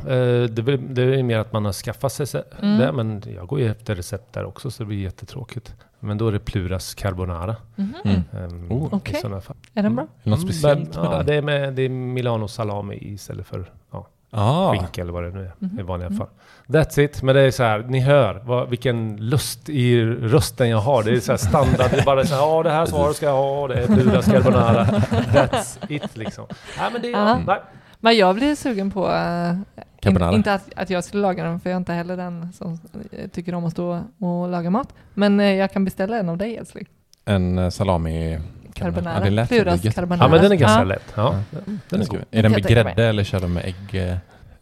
Det 0.50 0.72
är, 0.72 1.24
mer 1.24 1.40
att 1.40 1.54
man 1.54 1.66
har 1.66 1.74
skaffat 1.74 2.12
sig 2.12 2.44
Mm. 2.62 2.78
det. 2.80 2.92
Men 2.92 3.24
jag 3.36 3.48
går 3.48 3.60
ju 3.60 3.72
efter 3.72 3.96
recept 3.96 4.34
där 4.34 4.46
också, 4.46 4.72
så 4.72 4.84
det 4.84 4.88
blir 4.88 4.98
jättetråkigt. 4.98 5.76
Men 6.00 6.18
då 6.18 6.28
är 6.28 6.32
det 6.32 6.40
Pluras 6.40 6.94
carbonara. 6.96 7.56
Mhm. 7.76 7.94
Mm. 8.06 8.22
ehm, 8.32 8.72
Oh. 8.72 8.86
i 8.86 8.90
Okej. 8.92 9.22
fall. 9.22 9.56
Är 9.74 9.84
den 9.84 9.96
bra? 9.96 10.08
Det 10.24 10.30
något 10.30 10.40
Mm, 10.40 10.50
speciellt 10.50 10.96
men, 10.96 11.04
med 11.04 11.12
ja, 11.14 11.18
den? 11.18 11.26
det 11.26 11.36
är, 11.36 11.42
med, 11.42 11.74
det 11.74 11.82
är 11.82 11.90
Milano 11.90 12.48
salami 12.48 12.96
istället 13.02 13.48
för 13.48 13.72
ja, 13.92 14.08
Ah. 14.32 14.72
skinka 14.72 15.02
eller 15.02 15.14
vad 15.14 15.24
det 15.24 15.30
nu 15.30 15.40
är 15.46 15.54
Mhm. 15.60 15.80
i 15.80 15.84
vanliga 15.84 16.08
Mm. 16.08 16.18
fall. 16.20 16.28
That's 16.68 17.00
it. 17.00 17.22
Men 17.24 17.36
det 17.36 17.42
är 17.42 17.52
så 17.52 17.64
här, 17.64 17.80
ni 17.80 18.00
hör 18.00 18.42
vad, 18.46 18.70
vilken 18.70 19.18
lust 19.18 19.70
i 19.70 20.06
rösten 20.06 20.70
jag 20.70 20.78
har. 20.78 21.04
Det 21.04 21.12
är 21.12 21.20
så 21.20 21.32
här 21.32 21.38
standard. 21.38 21.92
Det 21.92 22.00
är 22.00 22.06
bara 22.06 22.26
så 22.26 22.36
här, 22.36 22.42
ja 22.42 22.64
det 22.64 22.70
här 22.70 22.86
svaret 22.86 23.16
ska 23.16 23.26
jag 23.26 23.34
ha. 23.34 23.68
Det 23.68 23.74
är 23.76 23.88
Pluras 23.88 24.26
carbonara. 24.26 24.86
That's 25.12 25.78
it 25.90 26.18
liksom. 26.18 26.46
Nej 26.80 26.90
men 26.94 27.02
det 27.02 27.08
är, 27.08 27.12
Ja. 27.12 27.40
nej. 27.48 27.58
Men 28.02 28.18
jag 28.18 28.36
blir 28.36 28.56
sugen 28.56 28.92
på, 28.92 29.08
uh, 29.08 29.58
Carbonara. 30.02 30.36
inte 30.36 30.54
att, 30.54 30.70
att 30.76 30.90
jag 30.90 31.04
skulle 31.04 31.22
laga 31.22 31.44
den 31.44 31.60
för 31.60 31.70
jag 31.70 31.76
är 31.76 31.80
inte 31.80 31.94
heller 31.94 32.18
den 32.18 32.54
som 32.54 32.80
eh, 33.12 33.28
tycker 33.30 33.56
om 33.56 33.66
att 33.66 33.72
stå 33.72 34.02
och 34.20 34.50
laga 34.50 34.70
mat. 34.70 34.94
Men 35.14 35.40
eh, 35.40 35.46
jag 35.54 35.72
kan 35.74 35.86
beställa 35.86 36.20
en 36.20 36.30
av 36.30 36.38
dig 36.38 36.58
älskling. 36.58 36.86
En 37.26 37.58
eh, 37.58 37.70
salami... 37.70 38.40
Carbonara. 38.74 39.30
Ja, 39.30 39.46
Pluras 39.46 39.82
carbonara. 39.96 40.26
Ja 40.28 40.32
men 40.32 40.42
den 40.42 40.52
är 40.52 40.56
ganska 40.56 40.80
Ja. 40.80 40.84
lätt. 40.84 41.14
Ja, 41.16 41.36
Ja. 41.52 41.58
den 41.90 42.02
är 42.02 42.06
god. 42.06 42.20
Är 42.32 42.44
den 42.44 42.52
med 42.52 42.64
grädde 42.68 43.06
eller 43.06 43.24
kör 43.24 43.40
de 43.40 43.54
med 43.54 43.66
ägg? 43.66 43.96
eh? 43.96 44.12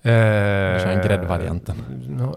Eh, 0.02 0.80
kör 0.82 0.88
en 0.89 1.08
gräddvarianten. 1.08 1.76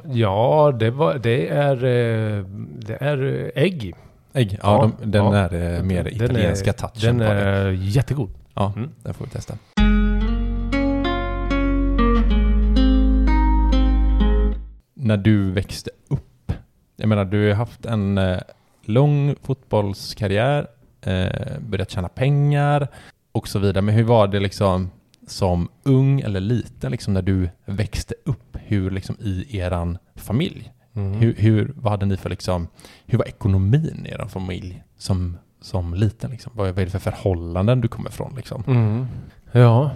Ja, 0.05 0.73
det, 0.79 0.91
var, 0.91 1.15
det, 1.15 1.49
är, 1.49 1.75
eh, 1.77 2.45
det 2.79 2.97
är 3.01 3.51
eh, 3.57 3.63
ägg. 3.63 3.95
Ägg? 4.33 4.59
Ja, 4.63 4.83
Ja, 4.83 4.91
de, 5.01 5.11
den 5.11 5.25
ja. 5.25 5.37
är 5.37 5.77
eh, 5.77 5.83
mer 5.83 6.05
Den 6.05 6.15
italienska 6.15 6.71
är, 6.71 6.75
touchen 6.75 7.19
Den 7.19 7.21
är 7.29 7.71
jättegod. 7.71 8.31
Ja, 8.55 8.73
Mm. 8.77 8.91
den 9.03 9.15
får 9.15 9.25
vi 9.25 9.31
testa. 9.31 9.55
När 15.03 15.17
du 15.17 15.51
växte 15.51 15.91
upp, 16.09 16.53
jag 16.97 17.09
menar 17.09 17.25
du 17.25 17.49
har 17.49 17.55
haft 17.55 17.87
en 17.87 18.19
eh, 18.19 18.39
lång 18.85 19.35
fotbollskarriär, 19.43 20.67
eh, 21.01 21.59
börjat 21.61 21.91
tjäna 21.91 22.09
pengar 22.09 22.89
och 23.33 23.49
så 23.49 23.59
vidare. 23.59 23.83
Men 23.83 23.95
hur 23.95 24.05
var 24.05 24.29
det 24.29 24.41
liksom 24.41 24.91
som 25.27 25.69
ung 25.83 26.21
eller 26.21 26.41
liten, 26.41 26.91
liksom 26.91 27.15
när 27.15 27.23
du 27.23 27.49
växte 27.65 28.15
upp, 28.25 28.57
hur 28.65 28.91
liksom 28.91 29.17
i 29.21 29.59
eran 29.59 29.99
familj, 30.15 30.73
Mm. 30.95 31.13
hur, 31.13 31.35
hur, 31.39 31.73
vad 31.77 31.91
hade 31.93 32.07
ni 32.07 32.17
för 32.17 32.31
liksom, 32.31 32.69
hur 33.07 33.19
var 33.19 33.29
ekonomin 33.29 34.07
i 34.07 34.11
er 34.11 34.27
familj 34.29 34.83
som, 34.99 35.37
som 35.61 35.95
liten 35.95 36.31
liksom? 36.31 36.53
Vad, 36.55 36.67
vad 36.69 36.79
är 36.79 36.85
det 36.85 36.91
för 36.91 36.99
förhållanden 36.99 37.81
du 37.81 37.89
kommer 37.89 38.11
ifrån 38.11 38.35
liksom? 38.37 38.65
Mm. 38.67 39.07
Ja, 39.53 39.91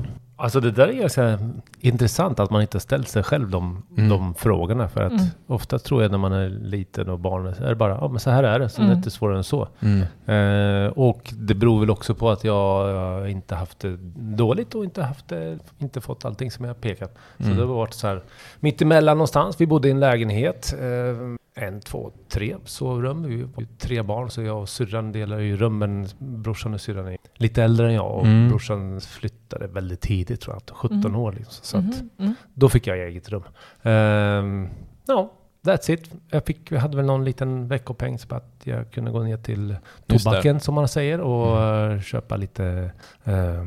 alltså 0.45 0.61
det 0.61 0.71
där 0.71 0.89
är 0.89 0.93
ganska 0.93 1.39
intressant 1.81 2.41
att 2.41 2.51
man 2.51 2.63
inte 2.63 2.81
ställt 2.81 3.09
sig 3.09 3.23
själv 3.23 3.51
de, 3.51 3.83
Mm. 3.97 4.09
de 4.09 4.35
frågorna. 4.35 4.89
För 4.89 5.03
att 5.03 5.13
Mm. 5.13 5.25
ofta 5.47 5.79
tror 5.79 6.03
jag 6.03 6.11
när 6.11 6.19
man 6.19 6.33
är 6.33 6.49
liten 6.49 7.09
och 7.09 7.19
barn 7.19 7.47
är 7.47 7.69
det 7.69 7.75
bara, 7.75 7.93
ja 8.01 8.09
men 8.09 8.21
så 8.21 8.31
här 8.31 8.45
är 8.45 8.59
det, 8.59 8.69
så 8.69 8.77
det 8.81 8.83
är 8.85 8.87
Mm. 8.87 8.97
inte 8.99 9.11
svårare 9.11 9.37
än 9.37 9.45
så. 9.45 9.69
Mm. 9.81 10.01
Eh, 10.87 10.93
och 10.93 11.33
det 11.39 11.55
beror 11.55 11.81
väl 11.81 11.91
också 11.91 12.15
på 12.15 12.31
att 12.31 12.45
jag, 12.45 12.89
jag 12.91 13.31
inte 13.31 13.55
haft 13.55 13.79
det 13.81 13.97
dåligt 14.37 14.75
och 14.75 14.85
inte 14.85 15.03
haft 15.03 15.29
det, 15.29 15.59
inte 15.79 16.01
fått 16.01 16.25
allting 16.25 16.51
som 16.51 16.65
jag 16.65 16.81
pekat. 16.81 17.17
Så 17.39 17.45
Mm. 17.45 17.57
det 17.57 17.63
har 17.63 17.75
varit 17.75 17.95
så 17.95 18.07
här 18.07 18.23
mittemellan 18.61 19.17
någonstans. 19.17 19.61
Vi 19.61 19.67
bodde 19.67 19.89
i 19.89 19.91
en 19.91 20.01
lägenhet. 20.01 20.75
Eh, 20.81 21.44
en, 21.57 21.81
två, 21.81 22.13
tre 22.29 22.57
sovrum. 22.65 23.23
Vi 23.23 23.43
var 23.43 23.61
ju 23.61 23.67
tre 23.79 24.03
barn 24.03 24.31
så 24.31 24.43
jag 24.43 24.61
och 24.61 24.69
syrran 24.69 25.13
delar 25.13 25.39
ju 25.39 25.57
rummen. 25.57 26.07
Brorsan 26.19 26.75
och 26.75 26.81
syrran 26.81 27.07
är 27.09 27.17
lite 27.35 27.63
äldre 27.63 27.87
än 27.87 27.95
jag 27.95 28.15
och 28.19 28.27
Mm. 28.27 28.49
brorsan 28.49 29.01
flyttade 29.01 29.67
väldigt 29.67 30.01
tidigt 30.01 30.41
tror 30.41 30.55
jag, 30.67 30.77
17 30.77 30.99
Mm. 31.05 31.17
år 31.17 31.33
liksom. 31.33 31.53
Så 31.65 31.79
att 31.79 31.85
Mhm, 31.85 32.11
mm. 32.19 32.35
då 32.55 32.69
fick 32.69 32.87
jag 32.87 32.99
eget 32.99 33.29
rum. 33.29 33.43
Ehm, 33.83 34.69
Ja, 35.07 35.33
that's 35.63 35.91
it. 35.91 36.11
Jag, 36.31 36.45
fick, 36.47 36.73
jag 36.73 36.81
hade 36.81 36.97
väl 36.97 37.07
någon 37.07 37.25
liten 37.25 37.69
veckopeng 37.69 38.19
så 38.19 38.35
att 38.35 38.61
jag 38.65 38.91
kunde 38.91 39.11
gå 39.11 39.23
ner 39.23 39.37
till 39.37 39.77
tobaken 40.07 40.61
som 40.61 40.75
man 40.75 40.89
säger 40.89 41.21
och 41.21 41.63
eh, 41.63 42.01
köpa 42.01 42.37
lite 42.37 42.93
eh, 43.25 43.65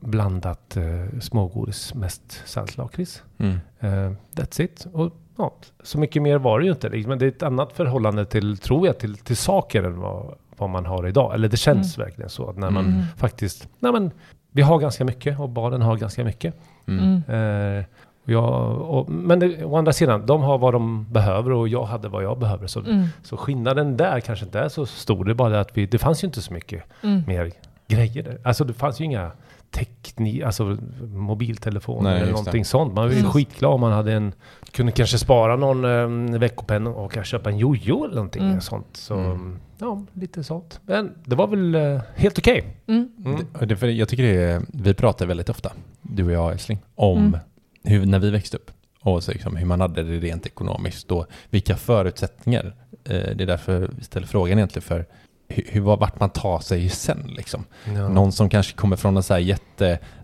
blandat 0.00 0.76
eh, 0.76 1.18
smågodis, 1.20 1.94
mest 1.94 2.42
saltlakrits. 2.44 3.22
Mm. 3.38 3.60
Eh, 3.80 4.12
that's 4.34 4.60
it. 4.62 4.86
Och, 4.92 5.10
ja, 5.38 5.54
så 5.82 5.98
mycket 5.98 6.22
mer 6.22 6.38
var 6.38 6.58
det 6.60 6.64
ju 6.64 6.70
inte. 6.72 6.88
liksom. 6.88 7.08
Men 7.08 7.18
det 7.18 7.24
är 7.24 7.28
ett 7.28 7.42
annat 7.42 7.72
förhållande 7.72 8.24
till, 8.26 8.58
tror 8.58 8.86
jag, 8.86 8.98
till, 8.98 9.16
till 9.16 9.36
saker 9.36 9.82
än 9.82 10.00
vad, 10.00 10.34
vad 10.56 10.70
man 10.70 10.86
har 10.86 11.06
idag. 11.08 11.34
Eller 11.34 11.48
det 11.48 11.56
känns 11.56 11.98
verkligen 11.98 12.30
så 12.30 12.50
att 12.50 12.56
när 12.56 12.70
man 12.70 12.86
Mm. 12.86 13.02
faktiskt, 13.16 13.68
nej 13.78 13.92
men 13.92 14.10
vi 14.50 14.62
har 14.62 14.78
ganska 14.78 15.04
mycket 15.04 15.40
och 15.40 15.48
barnen 15.48 15.82
har 15.82 15.96
ganska 15.96 16.24
mycket. 16.24 16.54
Mm. 16.86 17.22
Mm. 17.28 17.78
Eh, 17.78 17.84
och 18.24 18.30
jag, 18.32 18.80
och, 18.80 19.10
men 19.10 19.38
det, 19.38 19.64
å 19.64 19.76
andra 19.76 19.92
sidan, 19.92 20.26
de 20.26 20.42
har 20.42 20.58
vad 20.58 20.74
de 20.74 21.12
behöver 21.12 21.52
och 21.52 21.68
jag 21.68 21.84
hade 21.84 22.08
vad 22.08 22.24
jag 22.24 22.38
behöver. 22.38 22.66
Så, 22.66 22.80
Mm. 22.80 23.06
så 23.22 23.36
skillnaden 23.36 23.96
där 23.96 24.20
kanske 24.20 24.44
inte 24.44 24.60
är 24.60 24.68
så 24.68 24.86
stor. 24.86 25.24
Det 25.24 25.32
är 25.32 25.34
bara 25.34 25.60
att 25.60 25.76
vi, 25.76 25.86
det 25.86 25.98
fanns 25.98 26.24
ju 26.24 26.26
inte 26.26 26.42
så 26.42 26.52
mycket 26.52 26.82
Mm. 27.02 27.22
mer 27.26 27.52
grejer 27.88 28.22
där. 28.22 28.38
Alltså 28.44 28.64
det 28.64 28.72
fanns 28.74 29.00
ju 29.00 29.04
inga 29.04 29.30
teknik, 29.72 30.42
alltså 30.42 30.78
mobiltelefoner 31.14 32.10
Nej, 32.10 32.12
eller 32.12 32.20
just 32.20 32.30
det. 32.30 32.40
någonting 32.40 32.64
sånt. 32.64 32.94
Man 32.94 33.04
var 33.04 33.12
ju 33.12 33.18
Mm. 33.18 33.30
skitglad 33.30 33.72
om 33.72 33.80
man 33.80 33.92
hade 33.92 34.12
en, 34.12 34.32
kunde 34.70 34.92
kanske 34.92 35.18
spara 35.18 35.56
någon 35.56 35.84
um, 35.84 36.38
veckopenn 36.38 36.86
och 36.86 37.12
kanske 37.12 37.30
köpa 37.30 37.50
en 37.50 37.58
jojo 37.58 38.04
eller 38.04 38.14
någonting 38.14 38.42
Mm. 38.42 38.60
sånt. 38.60 38.86
Så 38.92 39.14
Mm. 39.14 39.58
ja, 39.78 40.02
lite 40.12 40.44
sånt. 40.44 40.80
Men 40.86 41.12
det 41.24 41.36
var 41.36 41.46
väl 41.46 41.74
eh, 41.74 42.00
helt 42.14 42.38
okej. 42.38 42.64
Mm. 42.86 43.08
Mm. 43.24 43.68
Det, 43.68 43.76
för 43.76 43.86
jag 43.88 44.08
tycker 44.08 44.22
det 44.22 44.42
är, 44.42 44.62
vi 44.72 44.94
pratar 44.94 45.26
väldigt 45.26 45.48
ofta, 45.48 45.72
du 46.02 46.24
och 46.24 46.32
jag 46.32 46.52
älskling, 46.52 46.78
om 46.94 47.18
Mm. 47.18 47.38
hur, 47.84 48.06
när 48.06 48.18
vi 48.18 48.30
växte 48.30 48.56
upp 48.56 48.70
och 49.00 49.22
så 49.22 49.32
liksom 49.32 49.56
hur 49.56 49.66
man 49.66 49.80
hade 49.80 50.02
det 50.02 50.18
rent 50.18 50.46
ekonomiskt 50.46 51.10
och 51.12 51.26
vilka 51.50 51.76
förutsättningar. 51.76 52.74
Eh, 53.04 53.10
det 53.10 53.42
är 53.42 53.46
därför 53.46 53.90
vi 53.98 54.04
ställer 54.04 54.26
frågan 54.26 54.58
egentligen 54.58 54.82
för 54.82 55.06
hur, 55.54 55.64
hur, 55.68 55.80
vart 55.80 56.20
man 56.20 56.30
tar 56.30 56.58
sig 56.60 56.88
sen 56.88 57.30
liksom. 57.36 57.64
Ja. 57.84 58.08
Någon 58.08 58.32
som 58.32 58.48
kanske 58.48 58.76
kommer 58.76 58.96
från 58.96 59.16
en 59.16 59.22
så 59.22 59.34
här 59.34 59.40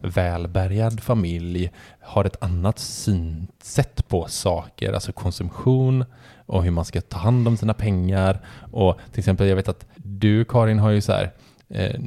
jättevälbärgad 0.03 1.01
familj 1.01 1.71
har 2.01 2.25
ett 2.25 2.43
annat 2.43 2.79
synsätt 2.79 4.09
på 4.09 4.27
saker, 4.29 4.93
alltså 4.93 5.13
konsumtion 5.13 6.05
och 6.47 6.65
hur 6.65 6.71
man 6.71 6.85
ska 6.85 7.01
ta 7.01 7.19
hand 7.19 7.49
om 7.49 7.57
sina 7.57 7.75
pengar. 7.75 8.41
Och 8.73 8.99
till 9.13 9.19
exempel, 9.19 9.47
jag 9.49 9.57
vet 9.57 9.69
att 9.69 9.87
du 9.97 10.45
Karin 10.45 10.79
har 10.79 10.91
ju 10.91 11.01
så 11.01 11.13
här, 11.13 11.31
eh, 11.69 12.01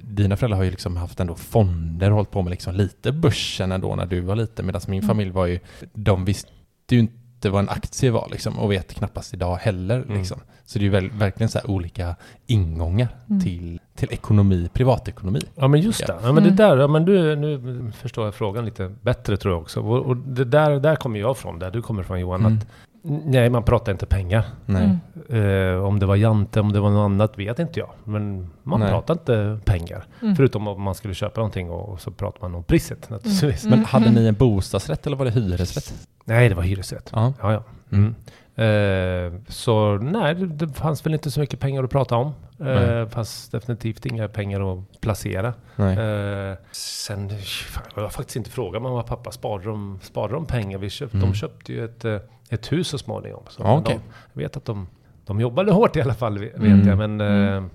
dina 0.00 0.36
föräldrar 0.36 0.56
har 0.56 0.64
ju 0.64 0.70
liksom 0.70 0.96
haft 0.96 1.20
ändå 1.20 1.34
fonder 1.34 2.10
och 2.10 2.16
hållit 2.16 2.30
på 2.30 2.42
med 2.42 2.50
liksom 2.50 2.74
lite 2.74 3.12
börsen 3.12 3.72
ändå 3.72 3.94
när 3.96 4.06
du 4.06 4.20
var 4.20 4.36
liten, 4.36 4.66
medan 4.66 4.80
min 4.86 4.98
Mm. 4.98 5.08
familj 5.08 5.30
var 5.30 5.46
ju, 5.46 5.60
de 5.92 6.24
visste 6.24 6.50
ju 6.90 6.98
inte 6.98 7.14
vad 7.48 7.60
en 7.62 7.68
aktie 7.68 8.10
var 8.10 8.28
liksom 8.30 8.58
och 8.58 8.72
vet 8.72 8.94
knappast 8.94 9.34
idag 9.34 9.56
heller 9.56 9.96
Mm. 10.02 10.18
liksom. 10.18 10.40
Så 10.64 10.78
det 10.78 10.86
är 10.86 10.90
väl, 10.90 11.10
verkligen 11.10 11.48
så 11.48 11.58
här 11.58 11.70
olika 11.70 12.16
ingångar 12.46 13.08
Mm. 13.30 13.42
till, 13.42 13.80
till 13.96 14.12
ekonomi, 14.12 14.68
privatekonomi. 14.72 15.40
Ja 15.54 15.68
men 15.68 15.80
just 15.80 16.06
det. 16.06 16.16
Ja. 16.22 16.32
Men 16.32 16.34
det 16.34 16.40
Mm. 16.50 16.56
där, 16.56 16.76
ja, 16.76 16.86
men 16.86 17.04
du, 17.04 17.36
nu 17.36 17.92
förstår 17.96 18.24
jag 18.24 18.34
frågan 18.34 18.64
lite 18.64 18.94
bättre 19.02 19.36
tror 19.36 19.54
jag 19.54 19.62
också. 19.62 19.80
Och, 19.80 19.98
och 20.06 20.16
det 20.16 20.44
där, 20.44 20.80
där 20.80 20.96
kommer 20.96 21.20
jag 21.20 21.36
från, 21.36 21.58
där 21.58 21.70
du 21.70 21.82
kommer 21.82 22.02
från 22.02 22.20
Johan. 22.20 22.40
Mm. 22.40 22.58
Att, 22.58 22.66
nej, 23.02 23.50
man 23.50 23.62
pratar 23.62 23.92
inte 23.92 24.06
pengar. 24.06 24.44
Nej. 24.66 24.98
Mm. 25.28 25.74
Eh, 25.74 25.84
om 25.84 25.98
det 25.98 26.06
var 26.06 26.16
Jante, 26.16 26.60
om 26.60 26.72
det 26.72 26.80
var 26.80 26.90
något 26.90 27.04
annat 27.04 27.38
vet 27.38 27.58
inte 27.58 27.80
jag. 27.80 27.90
Men 28.04 28.50
man 28.62 28.80
Nej. 28.80 28.90
pratar 28.90 29.14
inte 29.14 29.58
pengar. 29.64 30.04
Mm. 30.22 30.36
Förutom 30.36 30.68
om 30.68 30.82
man 30.82 30.94
skulle 30.94 31.14
köpa 31.14 31.40
någonting 31.40 31.70
och, 31.70 31.88
och 31.88 32.00
så 32.00 32.10
pratar 32.10 32.40
man 32.40 32.54
om 32.54 32.64
priset 32.64 33.10
naturligtvis. 33.10 33.64
Mm. 33.64 33.78
Men 33.78 33.86
hade 33.86 34.10
ni 34.10 34.26
en 34.26 34.34
bostadsrätt 34.34 35.06
eller 35.06 35.16
var 35.16 35.24
det 35.24 35.30
hyresrätt? 35.30 36.08
Nej, 36.24 36.48
det 36.48 36.54
var 36.54 36.62
hyresrätt. 36.62 37.10
Ja. 37.12 37.32
Ja, 37.42 37.52
ja. 37.52 37.62
Mm. 37.92 38.14
Eh, 38.54 39.40
så 39.48 39.96
nej, 39.96 40.34
det, 40.34 40.68
fanns 40.68 41.06
väl 41.06 41.14
inte 41.14 41.30
så 41.30 41.40
mycket 41.40 41.60
pengar 41.60 41.84
att 41.84 41.90
prata 41.90 42.16
om. 42.16 42.32
Eh, 42.66 43.08
fanns 43.08 43.48
definitivt 43.48 44.06
inga 44.06 44.28
pengar 44.28 44.72
att 44.72 45.00
placera. 45.00 45.48
Eh, 45.76 46.58
sen, 46.72 47.30
fan, 47.68 47.84
jag 47.94 48.02
har 48.02 48.10
faktiskt 48.10 48.36
inte 48.36 48.50
frågat 48.50 48.82
mamma 48.82 49.00
och 49.00 49.06
pappa, 49.06 49.30
sparade 49.30 49.64
de, 49.64 49.98
sparade 50.02 50.34
de 50.34 50.46
pengar? 50.46 50.78
Vi 50.78 50.90
köpt, 50.90 51.14
Mm. 51.14 51.26
De 51.26 51.34
köpte 51.34 51.72
ju 51.72 51.84
ett, 51.84 52.04
ett 52.52 52.72
hus 52.72 52.88
så 52.88 52.98
småningom. 52.98 53.42
Så 53.48 53.62
Ja, 53.62 53.78
okej. 53.78 53.94
de, 53.94 54.12
jag 54.32 54.42
vet 54.42 54.56
att 54.56 54.64
de, 54.64 54.86
de 55.26 55.40
jobbade 55.40 55.72
hårt 55.72 55.96
i 55.96 56.00
alla 56.00 56.14
fall, 56.14 56.38
vet 56.38 56.56
Mm. 56.56 56.88
jag. 56.88 56.98
Men 56.98 57.20
eh, 57.20 57.26
Mm. 57.56 57.70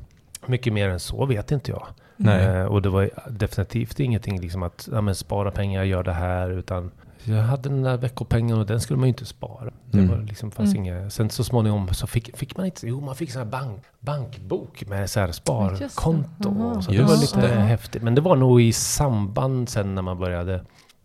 mycket 0.46 0.74
mer 0.74 0.90
än 0.90 1.00
så 1.00 1.26
vet 1.26 1.52
inte 1.52 1.72
jag. 1.72 1.88
Nej. 2.18 2.46
Eh, 2.46 2.66
och 2.66 2.82
det 2.82 2.90
var 2.90 3.10
definitivt 3.30 4.00
ingenting 4.00 4.42
liksom 4.42 4.64
att 4.64 4.90
ja, 4.92 5.02
men 5.02 5.16
spara 5.16 5.52
pengar, 5.52 5.84
gör 5.84 6.04
det 6.04 6.14
här. 6.14 6.50
Utan 6.50 6.92
jag 7.24 7.44
hade 7.44 7.70
den 7.70 7.82
där 7.82 7.98
veckopengen 7.98 8.58
och 8.58 8.66
den 8.66 8.82
skulle 8.82 8.98
man 9.00 9.08
ju 9.08 9.10
inte 9.10 9.26
spara. 9.26 9.72
Det 9.92 9.98
Mm. 9.98 10.10
var 10.12 10.18
liksom, 10.18 10.52
fanns 10.52 10.74
Mm. 10.76 10.86
inga, 10.86 11.10
sen 11.10 11.30
så 11.30 11.44
småningom 11.44 11.94
så 11.94 12.08
fick, 12.08 12.38
fick 12.38 12.58
man 12.58 12.66
inte, 12.66 12.88
jo 12.88 13.02
man 13.02 13.16
fick 13.16 13.32
sån 13.32 13.42
här 13.42 13.50
bank, 13.50 13.84
bankbok 14.00 14.84
med 14.88 15.10
så 15.10 15.20
här 15.20 15.32
sparkonto. 15.32 16.50
Och 16.50 16.84
så. 16.84 16.92
Det 16.92 17.02
var 17.04 17.18
lite 17.22 17.42
det. 17.42 17.62
häftigt. 17.62 18.02
Men 18.04 18.16
det 18.16 18.22
var 18.22 18.36
nog 18.36 18.62
i 18.62 18.74
samband 18.74 19.70
sen 19.70 19.96
när 19.96 20.02
man 20.02 20.20
började 20.20 20.62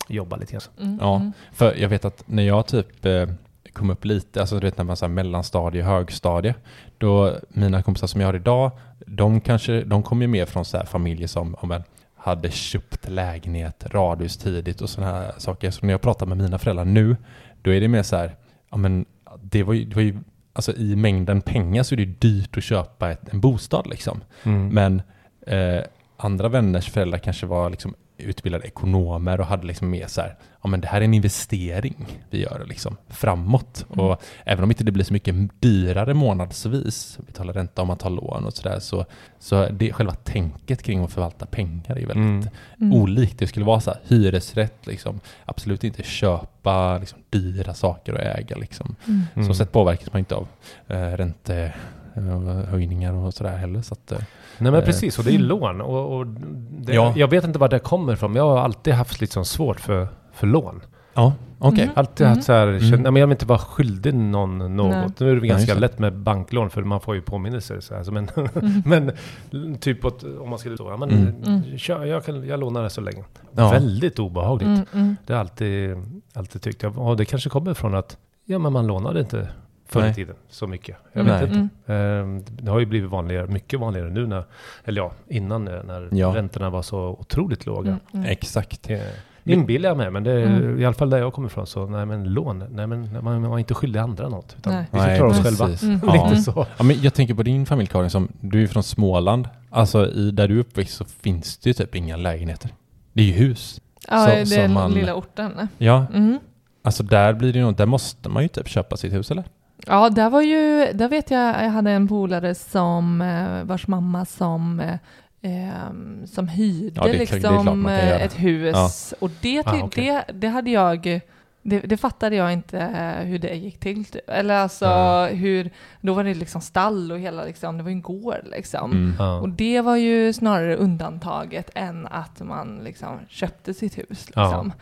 jobba 0.08 0.36
lite 0.36 0.52
grann. 0.52 0.62
Mm. 0.80 0.98
Ja. 1.00 1.16
Mm. 1.16 1.32
För 1.52 1.74
jag 1.74 1.88
vet 1.88 2.04
att 2.04 2.22
när 2.26 2.42
jag 2.42 2.66
typ 2.66 3.04
eh, 3.06 3.26
kom 3.72 3.90
upp 3.90 4.04
lite, 4.04 4.40
alltså 4.40 4.58
du 4.58 4.66
vet 4.66 4.76
när 4.76 4.84
man 4.84 4.96
här 5.00 5.08
mellanstadie, 5.08 5.82
högstadie, 5.82 6.54
då 6.98 7.36
mina 7.48 7.82
kompisar 7.82 8.06
som 8.06 8.20
jag 8.20 8.28
har 8.28 8.34
idag, 8.34 8.70
de 9.06 9.40
kanske, 9.40 9.84
de 9.84 10.02
kom 10.02 10.22
ju 10.22 10.28
mer 10.28 10.46
från 10.46 10.64
så 10.64 10.76
här 10.76 10.84
familjer 10.84 11.28
som, 11.28 11.54
om 11.54 11.72
en, 11.72 11.82
hade 12.16 12.50
köpt 12.50 13.08
lägenhet, 13.08 13.84
radhus 13.86 14.36
tidigt 14.36 14.80
och 14.80 14.90
sådana 14.90 15.12
här 15.12 15.32
saker. 15.38 15.70
Så 15.70 15.86
när 15.86 15.92
jag 15.92 16.00
pratar 16.00 16.26
med 16.26 16.38
mina 16.38 16.58
föräldrar 16.58 16.84
nu, 16.84 17.16
då 17.62 17.70
är 17.70 17.80
det 17.80 17.88
mer 17.88 18.02
så 18.02 18.16
här, 18.16 18.36
ja 18.70 18.76
men 18.76 19.04
det 19.42 19.62
var 19.62 19.74
ju, 19.74 19.84
det 19.84 19.94
var 19.94 20.02
ju 20.02 20.18
alltså 20.52 20.72
i 20.76 20.96
mängden 20.96 21.40
pengar 21.40 21.82
så 21.82 21.94
är 21.94 21.96
det 21.96 22.04
dyrt 22.04 22.56
att 22.56 22.64
köpa 22.64 23.10
ett, 23.10 23.32
en 23.32 23.40
bostad 23.40 23.86
liksom. 23.86 24.20
Mm. 24.42 24.68
Men 24.68 25.02
eh, 25.46 25.84
andra 26.16 26.48
vänners 26.48 26.90
föräldrar 26.90 27.18
kanske 27.18 27.46
var 27.46 27.70
liksom 27.70 27.94
utbildade 28.22 28.66
ekonomer 28.66 29.40
och 29.40 29.46
hade 29.46 29.66
liksom 29.66 29.90
mer 29.90 30.06
så 30.06 30.20
här, 30.20 30.36
ja 30.62 30.68
men 30.68 30.80
det 30.80 30.88
här 30.88 31.00
är 31.00 31.04
en 31.04 31.14
investering 31.14 32.06
vi 32.30 32.42
gör 32.42 32.64
liksom 32.68 32.96
framåt. 33.08 33.86
Mm. 33.92 34.06
Och 34.06 34.22
även 34.44 34.64
om 34.64 34.70
inte 34.70 34.84
det 34.84 34.92
blir 34.92 35.04
så 35.04 35.12
mycket 35.12 35.34
dyrare 35.60 36.14
månadsvis, 36.14 37.18
betala 37.26 37.52
ränta 37.52 37.82
om 37.82 37.88
man 37.88 37.96
tar 37.98 38.10
lån 38.10 38.44
och 38.44 38.52
sådär, 38.52 38.78
så, 38.80 39.04
så 39.38 39.68
det 39.68 39.92
själva 39.92 40.14
tänket 40.14 40.82
kring 40.82 41.04
att 41.04 41.12
förvalta 41.12 41.46
pengar 41.46 41.98
är 41.98 42.06
väldigt 42.06 42.16
Mm. 42.16 42.48
Mm. 42.80 42.92
olikt. 42.92 43.38
Det 43.38 43.46
skulle 43.46 43.66
vara 43.66 43.80
så 43.80 43.90
här, 43.90 44.00
hyresrätt, 44.08 44.86
liksom, 44.86 45.20
absolut 45.44 45.84
inte 45.84 46.02
köpa 46.02 46.98
liksom, 46.98 47.18
dyra 47.30 47.74
saker 47.74 48.12
och 48.12 48.20
äga. 48.20 48.56
Liksom. 48.56 48.96
Mm. 49.06 49.22
Mm. 49.34 49.48
Så 49.48 49.54
sätt 49.54 49.72
påverkas 49.72 50.12
man 50.12 50.18
inte 50.18 50.34
av 50.34 50.48
eh, 50.88 51.70
räntehöjningar 52.14 53.12
och 53.14 53.34
sådär 53.34 53.56
heller. 53.56 53.82
Så 53.82 53.94
att, 53.94 54.12
eh, 54.12 54.18
Nej 54.58 54.72
men 54.72 54.74
Eh, 54.80 54.84
precis, 54.86 55.18
och 55.18 55.24
det 55.24 55.30
är 55.30 55.32
ju 55.32 55.38
lån. 55.38 55.80
Och, 55.80 56.16
och 56.18 56.26
det, 56.26 56.94
Ja. 56.94 57.12
Jag 57.16 57.28
vet 57.28 57.44
inte 57.44 57.58
var 57.58 57.68
det 57.68 57.78
kommer 57.78 58.12
ifrån, 58.12 58.32
men 58.32 58.36
jag 58.42 58.48
har 58.50 58.58
alltid 58.58 58.94
haft 58.94 59.20
lite 59.20 59.32
sån 59.32 59.44
svårt 59.44 59.80
för, 59.80 60.08
för 60.32 60.46
lån. 60.46 60.80
ja, 61.14 61.32
okej. 61.58 61.82
Mm. 61.82 61.94
Alltid 61.96 62.26
haft 62.26 62.44
så 62.44 62.52
här, 62.52 62.66
Mm. 62.68 62.80
känt, 62.80 63.02
nej, 63.02 63.12
men 63.12 63.20
jag 63.20 63.26
vill 63.26 63.32
inte 63.34 63.46
vara 63.46 63.58
skyldig 63.58 64.14
någon 64.14 64.76
något. 64.76 64.90
Nej. 64.92 65.08
Nu 65.18 65.30
är 65.30 65.40
det 65.40 65.46
ganska 65.46 65.74
det. 65.74 65.80
lätt 65.80 65.98
med 65.98 66.16
banklån 66.16 66.70
för 66.70 66.82
man 66.82 67.00
får 67.00 67.14
ju 67.14 67.22
påminnelser. 67.22 67.80
Så 67.80 67.94
här, 67.94 68.02
så 68.02 68.12
men, 68.12 68.28
Mm. 68.56 68.82
men 69.54 69.78
typ 69.78 70.04
att, 70.04 70.24
om 70.40 70.50
man 70.50 70.58
skulle 70.58 70.76
ja 70.78 70.96
men 70.96 71.10
Mm. 71.10 71.34
mm. 71.46 71.78
Kör, 71.78 72.04
jag, 72.04 72.24
kan, 72.24 72.46
jag 72.46 72.60
lånar 72.60 72.82
det 72.82 72.90
så 72.90 73.00
länge. 73.00 73.24
Ja. 73.52 73.70
Väldigt 73.70 74.18
obehagligt. 74.18 74.68
Mm. 74.68 74.84
Mm. 74.92 75.16
Det 75.26 75.32
har 75.32 75.38
jag 75.38 75.44
alltid, 75.46 75.96
alltid 76.34 76.62
tyckt. 76.62 76.84
Och 76.84 77.16
det 77.16 77.24
kanske 77.24 77.50
kommer 77.50 77.74
från 77.74 77.94
att 77.94 78.16
ja, 78.44 78.58
men 78.58 78.72
man 78.72 78.86
lånade 78.86 79.20
inte 79.20 79.48
förr 79.92 80.06
i 80.10 80.14
tiden 80.14 80.36
så 80.48 80.66
mycket. 80.66 80.96
Jag 81.12 81.26
Nej. 81.26 81.40
vet 81.46 81.56
inte. 81.56 81.68
Mm. 81.92 82.36
Eh, 82.36 82.42
Det 82.62 82.70
har 82.70 82.80
ju 82.80 82.86
blivit 82.86 83.10
vanligare, 83.10 83.46
mycket 83.46 83.80
vanligare 83.80 84.10
nu 84.10 84.26
när, 84.26 84.44
eller 84.84 85.00
ja, 85.00 85.12
innan 85.28 85.68
eh, 85.68 85.82
när 85.84 86.08
Ja. 86.12 86.34
räntorna 86.36 86.70
var 86.70 86.82
så 86.82 86.98
otroligt 87.20 87.66
låga. 87.66 87.90
Mm. 87.90 88.00
Mm. 88.14 88.26
Exakt. 88.26 88.90
Eh, 88.90 89.00
Inbillar 89.44 89.88
jag 89.90 89.96
mig, 89.96 90.10
men 90.10 90.24
det 90.24 90.32
är 90.32 90.46
Mm. 90.46 90.80
i 90.80 90.84
alla 90.84 90.94
fall 90.94 91.10
där 91.10 91.18
jag 91.18 91.32
kommer 91.32 91.48
ifrån 91.48 91.66
så, 91.66 91.86
nej 91.86 92.06
men 92.06 92.24
lån, 92.24 92.58
nej 92.70 92.86
men 92.86 93.12
man, 93.24 93.40
man 93.42 93.52
är 93.52 93.58
inte 93.58 93.74
skyldig 93.74 94.00
andra 94.00 94.28
något. 94.28 94.54
Utan 94.58 94.72
Nej. 94.72 94.84
vi 94.90 94.98
ska 94.98 95.06
Nej, 95.08 95.16
klara 95.18 95.30
oss 95.30 95.42
precis. 95.42 95.58
själva. 95.60 95.86
Mm. 95.86 96.12
Lite 96.12 96.26
Mm. 96.26 96.38
så. 96.40 96.66
Ja, 96.76 96.84
men 96.84 97.02
jag 97.02 97.14
tänker 97.14 97.34
på 97.34 97.42
din 97.42 97.66
familj 97.66 97.88
Karin, 97.88 98.10
som, 98.10 98.28
du 98.40 98.62
är 98.62 98.66
från 98.66 98.82
Småland. 98.82 99.48
Alltså 99.70 100.06
i, 100.10 100.30
där 100.30 100.48
du 100.48 100.54
är 100.56 100.60
uppväxt 100.60 100.96
så 100.96 101.04
finns 101.04 101.58
det 101.58 101.70
ju 101.70 101.74
typ 101.74 101.94
inga 101.94 102.16
lägenheter. 102.16 102.70
Det 103.12 103.22
är 103.22 103.26
ju 103.26 103.32
hus. 103.32 103.80
Ja, 104.10 104.18
Så- 104.44 104.54
det 104.54 104.56
är 104.62 104.68
den 104.68 104.90
lilla 104.92 105.14
orten. 105.14 105.68
Ja, 105.78 106.06
Mm. 106.14 106.38
alltså 106.82 107.02
där 107.02 107.32
blir 107.32 107.52
det 107.52 107.58
ju 107.58 107.72
där 107.72 107.86
måste 107.86 108.28
man 108.28 108.42
ju 108.42 108.48
typ 108.48 108.68
köpa 108.68 108.96
sitt 108.96 109.12
hus 109.12 109.30
eller? 109.30 109.44
Ja, 109.86 110.10
där 110.10 110.30
var 110.30 110.42
ju, 110.42 110.92
där 110.92 111.08
vet 111.08 111.30
jag, 111.30 111.64
jag 111.64 111.70
hade 111.70 111.90
en 111.90 112.08
polare 112.08 112.54
som, 112.54 113.20
eh, 113.20 113.64
vars 113.64 113.86
mamma 113.86 114.24
som, 114.24 114.80
eh, 114.80 114.96
ehm, 115.42 116.26
som 116.26 116.48
hyrde 116.48 117.00
Ja, 117.00 117.12
liksom 117.12 117.86
eh, 117.86 118.22
ett 118.22 118.38
hus. 118.40 119.14
Och 119.20 119.30
det, 119.40 119.66
Ah, 119.66 119.80
okej. 119.82 120.04
det, 120.26 120.32
det 120.32 120.48
hade 120.48 120.70
jag, 120.70 121.20
det, 121.62 121.80
det 121.80 121.96
fattade 121.96 122.36
jag 122.36 122.52
inte 122.52 122.78
hur 123.24 123.38
det 123.38 123.54
gick 123.54 123.80
till. 123.80 124.04
typ. 124.04 124.30
Eller 124.30 124.54
alltså 124.54 124.86
Mm. 124.86 125.36
hur, 125.38 125.70
då 126.00 126.14
var 126.14 126.24
det 126.24 126.34
liksom 126.34 126.60
stall 126.60 127.12
och 127.12 127.18
hela 127.18 127.44
liksom, 127.44 127.76
det 127.76 127.82
var 127.82 127.90
ju 127.90 127.94
en 127.96 128.02
gård 128.02 128.40
liksom. 128.56 128.92
Mm. 128.92 129.14
Ja. 129.18 129.40
Och 129.40 129.48
det 129.48 129.80
var 129.80 129.96
ju 129.96 130.32
snarare 130.32 130.76
undantaget 130.76 131.70
än 131.74 132.06
att 132.06 132.40
man 132.40 132.80
liksom 132.84 133.18
köpte 133.28 133.74
sitt 133.74 133.98
hus. 133.98 134.28
Ja. 134.34 134.42
Liksom. 134.44 134.72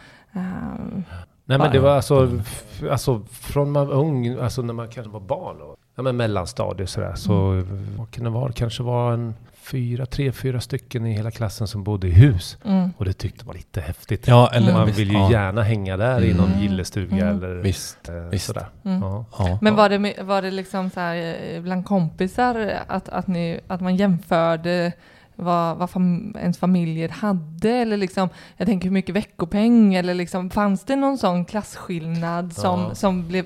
Nej 1.50 1.58
men 1.58 1.72
det 1.72 1.78
var 1.78 1.90
alltså, 1.96 2.40
alltså 2.90 3.22
från 3.30 3.70
man 3.72 3.86
var 3.86 3.94
ung, 3.94 4.38
alltså 4.38 4.62
när 4.62 4.74
man 4.74 4.88
kanske 4.88 5.12
var 5.12 5.20
barn 5.20 5.60
och 5.62 5.76
ja, 5.96 6.02
men 6.02 6.16
mellanstadiet 6.16 6.90
sådär, 6.90 7.14
så 7.14 7.32
Mm. 7.32 7.86
vad 7.98 8.10
kan 8.10 8.24
det 8.24 8.30
vara? 8.30 8.52
Kanske 8.52 8.82
var 8.82 9.12
en 9.12 9.34
fyra, 9.62 10.06
tre, 10.06 10.32
fyra 10.32 10.60
stycken 10.60 11.06
i 11.06 11.12
hela 11.12 11.30
klassen 11.30 11.66
som 11.68 11.84
bodde 11.84 12.06
i 12.08 12.10
hus. 12.10 12.58
mm. 12.64 12.90
Och 12.96 13.04
det 13.04 13.12
tyckte 13.12 13.46
man 13.46 13.56
lite 13.56 13.80
häftigt. 13.80 14.28
Ja, 14.28 14.50
eller 14.52 14.72
man 14.72 14.86
visst, 14.86 14.98
vill 14.98 15.08
ju 15.10 15.14
ja. 15.18 15.30
gärna 15.32 15.62
hänga 15.62 15.96
där 15.96 16.24
i 16.24 16.34
någon 16.34 16.46
Mm. 16.48 16.60
gillestuga 16.62 17.16
Mm. 17.16 17.28
eller 17.36 17.54
Visst, 17.54 18.08
eh, 18.08 18.14
visst. 18.14 18.46
sådär. 18.46 18.66
Mm. 18.84 19.00
Ja. 19.02 19.24
Ja. 19.38 19.58
Men 19.62 19.76
var 19.76 19.88
det, 19.88 20.22
var 20.22 20.42
det 20.42 20.50
liksom 20.50 20.90
så 20.90 21.00
här 21.00 21.36
eh, 21.54 21.60
bland 21.62 21.84
kompisar 21.86 22.72
att, 22.88 23.08
att, 23.08 23.26
ni, 23.26 23.60
att 23.66 23.80
man 23.80 23.96
jämförde 23.96 24.92
vad, 25.40 25.76
vad 25.76 25.90
fam, 25.90 26.35
ens 26.38 26.59
familjer 26.59 27.09
hade? 27.09 27.70
Eller 27.70 27.96
liksom, 27.96 28.29
jag 28.57 28.66
tänker 28.66 28.85
hur 28.85 28.92
mycket 28.92 29.14
veckopeng? 29.14 29.94
Eller 29.94 30.14
liksom, 30.14 30.50
fanns 30.50 30.85
det 30.85 30.96
någon 30.96 31.18
sån 31.18 31.44
klasskillnad 31.44 32.53
som, 32.53 32.81
Ja. 32.81 32.94
som 32.94 33.29
blev... 33.29 33.44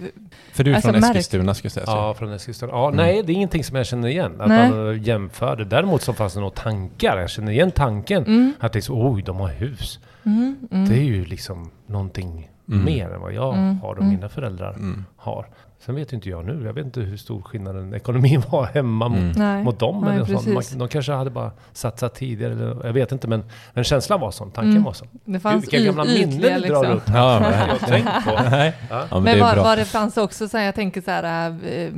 För 0.52 0.64
du 0.64 0.70
är 0.70 0.74
Alltså, 0.74 0.92
från 0.92 1.04
Eskilstuna 1.04 1.54
ska 1.54 1.66
jag 1.66 1.72
säga. 1.72 1.86
så. 1.86 1.92
Ja, 1.92 2.14
från 2.14 2.32
Eskilstuna. 2.32 2.72
Ja, 2.72 2.84
Mm. 2.88 2.96
Nej, 2.96 3.22
det 3.26 3.32
är 3.32 3.34
ingenting 3.34 3.64
som 3.64 3.76
jag 3.76 3.86
känner 3.86 4.08
igen. 4.08 4.40
Att 4.40 4.48
Nej. 4.48 4.70
man 4.70 5.02
jämförde. 5.02 5.64
Däremot 5.64 6.02
så 6.02 6.12
fanns 6.12 6.34
det 6.34 6.40
nog 6.40 6.54
tankar. 6.54 7.16
Jag 7.18 7.30
känner 7.30 7.52
igen 7.52 7.70
tanken. 7.70 8.24
Mm, 8.24 8.52
Att 8.60 8.72
det 8.72 8.78
är 8.78 8.80
så, 8.80 9.10
oj, 9.12 9.22
de 9.22 9.36
har 9.36 9.48
hus. 9.48 9.98
mm, 10.24 10.56
mm. 10.70 10.88
Det 10.88 10.94
är 10.94 11.02
ju 11.04 11.24
liksom 11.24 11.70
någonting 11.86 12.50
Mm. 12.68 12.84
mer 12.84 13.10
än 13.14 13.20
vad 13.20 13.32
jag 13.32 13.54
Mm, 13.54 13.78
har 13.80 13.90
och 13.94 13.98
mm. 14.02 14.14
mina 14.14 14.28
föräldrar 14.28 14.70
Mm. 14.72 15.04
har. 15.16 15.46
Sen 15.86 15.94
vet 15.94 16.12
ju 16.12 16.14
inte 16.16 16.28
jag 16.28 16.44
nu. 16.44 16.62
Jag 16.66 16.72
vet 16.72 16.84
inte 16.86 17.00
hur 17.00 17.16
stor 17.16 17.42
skillnaden 17.42 17.94
ekonomin 17.94 18.42
var 18.50 18.64
hemma 18.66 19.08
mot, 19.08 19.18
Mm. 19.18 19.32
Nej. 19.36 19.64
mot 19.64 19.78
dem. 19.78 20.00
Nej, 20.04 20.14
eller 20.16 20.24
sånt. 20.26 20.46
Man, 20.46 20.56
precis. 20.56 20.74
de 20.78 20.88
kanske 20.88 21.12
hade 21.12 21.30
bara 21.30 21.50
satsat 21.72 22.14
tidigare. 22.14 22.52
Eller, 22.52 22.86
jag 22.86 22.92
vet 22.92 23.12
inte, 23.12 23.28
men, 23.28 23.44
men 23.72 23.84
känslan 23.84 24.20
var 24.20 24.30
sån. 24.30 24.50
Tanken 24.50 24.70
Mm. 24.70 24.82
var 24.82 24.92
sån. 24.92 25.08
Det 25.24 25.40
fanns 25.40 25.64
vilka 25.64 25.78
gamla 25.86 26.04
minnen 26.04 26.28
ytliga 26.30 26.58
du 26.60 26.68
drar 26.68 26.80
liksom. 26.82 26.96
upp. 26.96 27.02
Ja, 27.14 27.40
men. 27.40 28.00
Ja. 28.26 28.72
Ja, 28.90 29.06
men, 29.10 29.22
Men 29.22 29.38
det 29.38 29.54
bra. 29.54 29.62
var 29.62 29.76
det 29.76 29.84
fanns 29.84 30.16
också 30.16 30.48
så 30.48 30.56
här, 30.58 30.64
jag 30.64 30.74
tänker 30.74 31.00
så 31.00 31.10
här, 31.10 31.48
eh, 31.68 31.90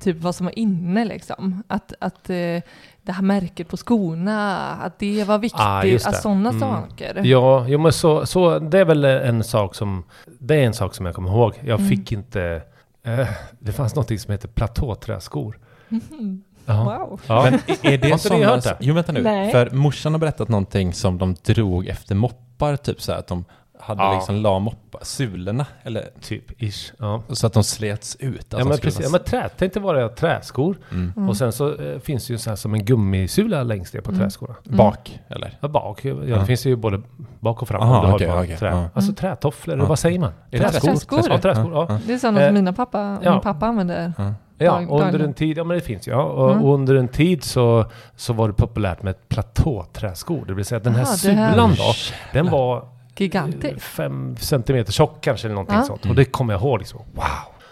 typ 0.00 0.16
vad 0.20 0.34
som 0.34 0.46
var 0.46 0.58
inne 0.58 1.04
liksom. 1.04 1.62
Att, 1.68 1.92
att 2.00 2.30
eh, 2.30 2.36
det 3.04 3.12
här 3.12 3.22
märket 3.22 3.68
på 3.68 3.76
skorna, 3.76 4.58
att 4.72 4.98
det 4.98 5.24
var 5.24 5.38
viktigt, 5.38 5.60
Ah, 5.60 5.84
just 5.84 6.06
att 6.06 6.12
det. 6.12 6.18
sådana 6.18 6.48
Mm. 6.50 6.60
saker. 6.60 7.20
Ja, 7.24 7.64
jo, 7.68 7.78
men 7.78 7.92
så, 7.92 8.26
så 8.26 8.58
det 8.58 8.78
är 8.78 8.84
väl 8.84 9.04
en 9.04 9.44
sak 9.44 9.74
som, 9.74 10.04
det 10.40 10.54
är 10.54 10.66
en 10.66 10.74
sak 10.74 10.94
som 10.94 11.06
jag 11.06 11.14
kommer 11.14 11.30
ihåg. 11.30 11.54
Jag 11.64 11.78
Mm. 11.80 11.88
fick 11.90 12.12
inte, 12.12 12.62
eh, 13.04 13.28
det 13.58 13.72
fanns 13.72 13.94
något 13.94 14.20
som 14.20 14.32
heter 14.32 14.48
platåträskor. 14.48 15.58
Ja. 16.66 16.84
Wow. 16.84 17.20
Ja. 17.26 17.42
Men 17.44 17.54
är- 17.82 17.98
det 17.98 18.18
sådana... 18.18 18.46
hört 18.46 18.62
det? 18.64 18.76
Jo, 18.80 18.94
vänta 18.94 19.12
nu. 19.12 19.22
Nej. 19.22 19.52
För 19.52 19.70
morsan 19.70 20.12
har 20.12 20.18
berättat 20.18 20.48
någonting 20.48 20.92
som 20.92 21.18
de 21.18 21.34
drog 21.42 21.86
efter 21.86 22.14
moppar, 22.14 22.76
typ 22.76 23.02
så 23.02 23.12
här 23.12 23.18
att 23.18 23.26
de 23.26 23.44
hade 23.82 24.02
Ja. 24.02 24.14
liksom 24.14 24.36
la 24.36 24.58
moppar, 24.58 25.00
sulorna, 25.04 25.66
eller 25.82 26.08
Typ, 26.20 26.62
ish. 26.62 26.92
Ja. 26.98 27.22
så 27.28 27.46
att 27.46 27.52
de 27.52 27.64
slets 27.64 28.16
ut. 28.20 28.36
Alltså, 28.38 28.58
ja 28.58 28.64
men 28.64 28.78
precis, 28.78 29.00
ja, 29.00 29.08
vara- 29.08 29.20
men 29.20 29.24
trä, 29.24 29.48
tänk 29.58 29.74
dig 29.74 29.82
vara 29.82 30.08
träskor. 30.08 30.76
mm. 30.90 31.12
Mm. 31.16 31.28
Och 31.28 31.36
sen 31.36 31.52
så 31.52 31.74
eh, 31.74 31.98
finns 31.98 32.26
det 32.26 32.32
ju 32.32 32.38
så 32.38 32.50
här 32.50 32.56
som 32.56 32.74
en 32.74 32.84
gummisula 32.84 33.62
längst 33.62 33.94
ner 33.94 34.00
på 34.00 34.10
Mm. 34.10 34.20
träskorna. 34.22 34.54
Bak, 34.64 35.20
eller? 35.28 35.58
Ja, 35.60 35.68
bak. 35.68 36.04
Ja, 36.04 36.14
Ja. 36.24 36.36
det 36.38 36.46
finns 36.46 36.66
ju 36.66 36.76
både 36.76 37.02
bak 37.40 37.62
och 37.62 37.68
fram. 37.68 37.82
Aha, 37.82 38.16
du 38.18 38.26
har 38.28 38.42
okej, 38.44 38.56
trä. 38.56 38.68
ja. 38.70 38.76
Alltså 38.94 39.00
Mm. 39.10 39.14
trätofflor, 39.14 39.74
Ja. 39.76 39.78
eller 39.80 39.88
vad 39.88 39.98
säger 39.98 40.18
man? 40.18 40.32
Träskor? 40.50 40.80
Träskor? 40.90 41.20
Ja, 41.28 41.38
träskor. 41.38 41.72
Ja. 41.74 41.86
Ja. 41.88 41.98
Det 42.06 42.12
är 42.14 42.18
sådana 42.18 42.40
Eh, 42.40 42.46
som 42.48 42.54
mina 42.54 42.72
pappa, 42.72 43.18
ja. 43.22 43.30
min 43.32 43.40
pappa 43.40 43.66
använder. 43.66 44.12
Ja. 44.18 44.34
Ja, 44.58 44.72
Dag- 44.72 44.90
under 44.90 45.18
en 45.20 45.34
tid, 45.34 45.58
ja 45.58 45.64
men 45.64 45.74
det 45.76 45.80
finns 45.80 46.08
ju, 46.08 46.12
ja. 46.12 46.22
Och, 46.22 46.52
Mm. 46.52 46.64
och 46.64 46.74
under 46.74 46.94
en 46.94 47.08
tid 47.08 47.44
så, 47.44 47.84
så 48.16 48.32
var 48.32 48.48
det 48.48 48.54
populärt 48.54 49.02
med 49.02 49.28
platåträskor. 49.28 50.44
Det 50.46 50.54
vill 50.54 50.64
säga 50.64 50.76
att 50.76 50.84
den 50.84 50.94
här 50.94 51.02
Aha, 51.04 51.12
sulan 51.12 51.70
då, 51.78 51.92
den 52.32 52.50
var 52.50 52.76
eh, 52.76 52.82
Gigantisk. 53.22 53.80
fem 53.80 54.36
centimeter 54.36 54.92
tjock 54.92 55.20
kanske 55.20 55.46
eller 55.48 55.54
någonting 55.54 55.76
Ja. 55.76 55.82
sånt. 55.84 56.06
Och 56.06 56.14
det 56.14 56.24
kommer 56.24 56.52
jag 56.54 56.60
ihåg 56.62 56.78
liksom, 56.78 57.00
wow, 57.14 57.24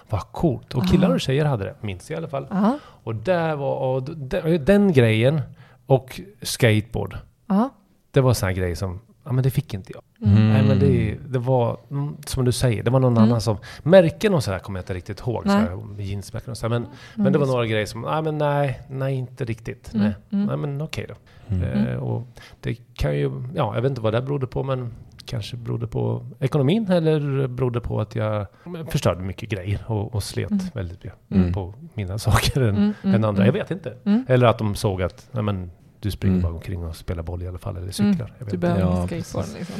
vad 0.08 0.20
coolt. 0.32 0.74
Och 0.74 0.86
killar 0.88 1.04
Aha. 1.06 1.14
och 1.14 1.20
tjejer 1.20 1.44
hade 1.44 1.64
det, 1.64 1.74
minns 1.80 2.10
jag 2.10 2.16
i 2.16 2.18
alla 2.18 2.28
fall. 2.28 2.46
Ja, 2.50 2.78
Och 2.84 3.14
där 3.14 3.56
var, 3.56 3.74
och 3.76 4.02
den, 4.02 4.64
den 4.64 4.92
grejen 4.92 5.40
och 5.86 6.20
skateboard, 6.42 7.16
ja. 7.46 7.68
det 8.10 8.20
var 8.20 8.34
sådana 8.34 8.52
grejer 8.52 8.74
som, 8.74 9.00
ja 9.24 9.32
men 9.32 9.44
det 9.44 9.50
fick 9.50 9.74
inte 9.74 9.92
jag. 9.92 10.02
Mm. 10.30 10.48
Nej 10.52 10.62
men 10.68 10.78
det, 10.78 11.16
det 11.28 11.38
var, 11.38 11.76
mm, 11.90 12.16
som 12.26 12.44
du 12.44 12.52
säger, 12.52 12.82
det 12.82 12.90
var 12.90 13.00
någon 13.00 13.12
Mm. 13.12 13.24
annan 13.24 13.40
som, 13.40 13.56
märken 13.82 14.34
och 14.34 14.44
sådär 14.44 14.58
kommer 14.58 14.78
jag 14.78 14.82
inte 14.82 14.94
riktigt 14.94 15.20
ihåg. 15.20 15.42
Nej. 15.46 15.66
Sådär, 15.66 16.02
jeansmärken 16.02 16.50
och 16.50 16.56
sådär. 16.56 16.78
Men, 16.78 16.86
men 17.14 17.32
det 17.32 17.38
var 17.38 17.46
några 17.46 17.66
grejer 17.66 17.86
som, 17.86 18.00
nej 18.00 18.22
men 18.22 18.38
nej, 18.38 18.80
nej 18.90 19.14
inte 19.14 19.44
riktigt. 19.44 19.94
Mm, 19.94 20.04
Nej, 20.06 20.14
mm. 20.32 20.46
nej 20.46 20.56
men 20.56 20.80
okej 20.82 21.06
då. 21.08 21.14
Mm. 21.54 21.86
Eh, 21.86 21.96
och 21.96 22.26
det 22.60 22.74
kan 22.94 23.16
ju, 23.16 23.30
ja 23.54 23.74
jag 23.74 23.82
vet 23.82 23.90
inte 23.90 24.00
vad 24.00 24.12
det 24.14 24.22
berodde 24.22 24.46
på 24.46 24.62
men 24.62 24.92
kanske 25.30 25.56
berodde 25.56 25.86
på 25.86 26.26
ekonomin 26.40 26.90
eller 26.90 27.46
berodde 27.46 27.80
på 27.80 28.00
att 28.00 28.14
jag 28.16 28.46
förstörde 28.88 29.20
mycket 29.20 29.48
grejer 29.50 29.80
och, 29.86 30.14
och 30.14 30.22
slet 30.22 30.50
Mm. 30.50 30.64
väldigt 30.74 31.04
mycket 31.04 31.18
Mm. 31.30 31.52
på 31.52 31.74
mina 31.94 32.18
saker 32.18 32.60
än, 32.60 32.68
Mm, 32.68 32.92
mm, 33.02 33.14
än 33.14 33.24
andra. 33.24 33.42
mm. 33.42 33.46
Jag 33.56 33.62
vet 33.62 33.70
inte. 33.70 33.94
Mm. 34.04 34.24
Eller 34.28 34.46
att 34.46 34.58
de 34.58 34.74
såg 34.74 35.02
att, 35.02 35.28
nej 35.32 35.42
men 35.42 35.70
du 36.00 36.10
springer 36.10 36.34
Mm. 36.36 36.42
bara 36.42 36.52
omkring 36.54 36.84
och 36.86 36.96
spelar 36.96 37.22
boll 37.22 37.42
i 37.42 37.48
alla 37.48 37.58
fall 37.58 37.76
eller 37.76 37.92
cyklar. 37.92 38.12
Jag 38.18 38.26
vet 38.26 38.38
Du 38.38 38.44
inte. 38.44 38.56
behöver 38.58 38.80
Ja, 38.80 39.02
inte 39.02 39.22
skateboard 39.22 39.58
liksom. 39.58 39.74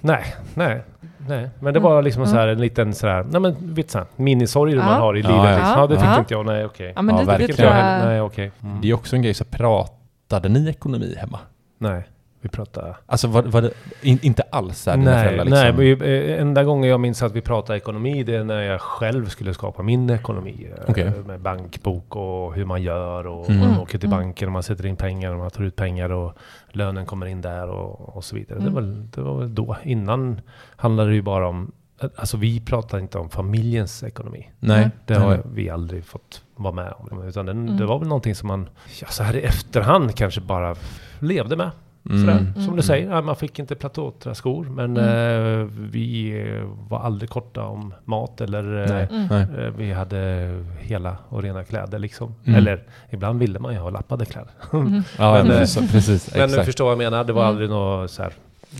Nej, 0.00 0.24
nej, 0.54 0.82
nej. 1.28 1.50
Men 1.60 1.74
det 1.74 1.80
Mm. 1.80 1.82
var 1.82 2.02
liksom 2.02 2.26
så 2.26 2.34
här 2.36 2.42
Mm. 2.48 2.52
en 2.54 2.60
liten 2.60 2.94
sådär, 2.94 3.26
nej 3.30 3.40
men 3.40 3.74
vet 3.74 3.90
så 3.90 3.98
här, 3.98 4.06
minisorger 4.16 4.76
Ja. 4.76 4.84
man 4.84 5.00
har 5.00 5.16
i 5.16 5.20
Ja, 5.20 5.28
livet. 5.28 5.44
ja. 5.50 5.56
liksom. 5.56 5.80
Ja, 5.80 5.86
det 5.86 5.96
fick 5.96 6.04
Ja. 6.04 6.18
inte 6.18 6.34
jag. 6.34 6.46
Nej, 6.46 6.64
okej. 6.64 6.92
Ja, 6.96 7.02
men 7.02 7.16
Ja, 7.16 7.24
det, 7.24 7.38
det 7.38 7.48
inte 7.50 7.62
jag... 7.62 7.70
heller. 7.72 8.28
Nej. 8.36 8.50
Mm. 8.62 8.80
Det 8.80 8.90
är 8.90 8.94
också 8.94 9.16
en 9.16 9.22
grej, 9.22 9.34
så 9.34 9.44
pratade 9.44 10.48
ni 10.48 10.68
ekonomi 10.68 11.14
hemma? 11.18 11.38
Nej, 11.78 12.02
vi 12.42 12.48
pratar... 12.48 12.96
Alltså 13.06 13.28
var, 13.28 13.42
var 13.42 13.62
det 13.62 13.70
in, 14.02 14.18
inte 14.22 14.42
alls 14.42 14.84
dina 14.84 14.96
Nej, 14.96 15.24
föräldrar 15.24 15.44
nej 15.44 15.72
liksom? 15.72 16.06
vi, 16.06 16.32
eh, 16.32 16.40
enda 16.40 16.64
gången 16.64 16.90
jag 16.90 17.00
minns 17.00 17.22
att 17.22 17.32
vi 17.32 17.40
pratade 17.40 17.76
ekonomi 17.78 18.22
det 18.22 18.36
är 18.36 18.44
när 18.44 18.62
jag 18.62 18.80
själv 18.80 19.26
skulle 19.28 19.54
skapa 19.54 19.82
min 19.82 20.10
ekonomi. 20.10 20.66
eh, 20.76 20.84
Okej. 20.90 21.12
Med 21.26 21.40
bankbok 21.40 22.16
och 22.16 22.54
hur 22.54 22.64
man 22.64 22.82
gör 22.82 23.26
och 23.26 23.50
Mm. 23.50 23.60
man 23.68 23.80
åker 23.80 23.98
till 23.98 24.08
Mm. 24.08 24.18
banken 24.18 24.48
och 24.48 24.52
man 24.52 24.62
sätter 24.62 24.86
in 24.86 24.96
pengar 24.96 25.32
och 25.32 25.38
man 25.38 25.50
tar 25.50 25.62
ut 25.64 25.76
pengar 25.76 26.12
och 26.12 26.32
lönen 26.70 27.06
kommer 27.06 27.26
in 27.26 27.40
där 27.40 27.68
och, 27.68 28.16
och 28.16 28.24
så 28.24 28.36
vidare. 28.36 28.58
Mm. 28.58 28.68
Det, 28.74 28.80
var, 28.80 29.06
det 29.14 29.20
var 29.20 29.38
väl 29.38 29.54
då. 29.54 29.76
Innan 29.82 30.40
handlade 30.76 31.08
det 31.10 31.14
ju 31.14 31.22
bara 31.22 31.48
om, 31.48 31.72
alltså 32.16 32.36
vi 32.36 32.60
pratar 32.60 32.98
inte 32.98 33.18
om 33.18 33.30
familjens 33.30 34.02
ekonomi. 34.02 34.50
Nej. 34.60 34.90
Det 35.06 35.14
nej, 35.14 35.22
har 35.22 35.30
nej. 35.30 35.40
vi 35.54 35.70
aldrig 35.70 36.04
fått 36.04 36.42
vara 36.56 36.74
med 36.74 36.92
om. 36.98 37.22
Utan 37.28 37.46
den, 37.46 37.58
Mm. 37.62 37.76
det 37.76 37.86
var 37.86 37.98
väl 37.98 38.08
någonting 38.08 38.34
som 38.34 38.48
man, 38.48 38.68
ja, 39.00 39.06
så 39.08 39.22
här 39.22 39.36
i 39.36 39.40
efterhand 39.42 40.14
kanske 40.16 40.40
bara 40.40 40.76
levde 41.18 41.56
med. 41.56 41.70
Mm. 42.10 42.20
Sådär, 42.20 42.38
Mm. 42.38 42.62
som 42.66 42.76
du 42.76 42.82
säger, 42.82 43.10
ja, 43.10 43.20
man 43.22 43.36
fick 43.36 43.58
inte 43.58 43.74
platåträskor 43.74 44.64
men 44.64 44.96
Mm. 44.96 45.60
eh, 45.60 45.66
vi 45.72 46.30
eh, 46.56 46.62
var 46.88 47.00
aldrig 47.00 47.30
korta 47.30 47.62
om 47.64 47.94
mat 48.04 48.40
eller 48.40 48.92
eh. 49.00 49.08
Mm. 49.12 49.32
Eh, 49.58 49.70
vi 49.76 49.92
hade 49.92 50.48
hela 50.80 51.16
och 51.28 51.42
rena 51.42 51.64
kläder 51.64 51.98
liksom. 51.98 52.34
Mm. 52.44 52.58
Eller 52.58 52.82
ibland 53.10 53.38
ville 53.38 53.58
man 53.58 53.72
ju 53.72 53.78
ha 53.78 53.90
lappade 53.90 54.24
kläder. 54.24 54.50
Mm. 54.72 55.02
Ja, 55.18 55.32
Men, 55.32 55.46
men, 55.46 55.58
eh, 55.58 55.64
så, 55.64 55.80
precis. 55.80 56.30
men 56.34 56.38
du 56.40 56.44
exakt. 56.44 56.66
förstår 56.66 56.84
vad 56.84 56.92
jag 56.92 56.98
menar, 56.98 57.24
det 57.24 57.32
var 57.32 57.42
Mm. 57.42 57.50
aldrig 57.50 57.70
något 57.70 58.10
så 58.10 58.22
här 58.22 58.32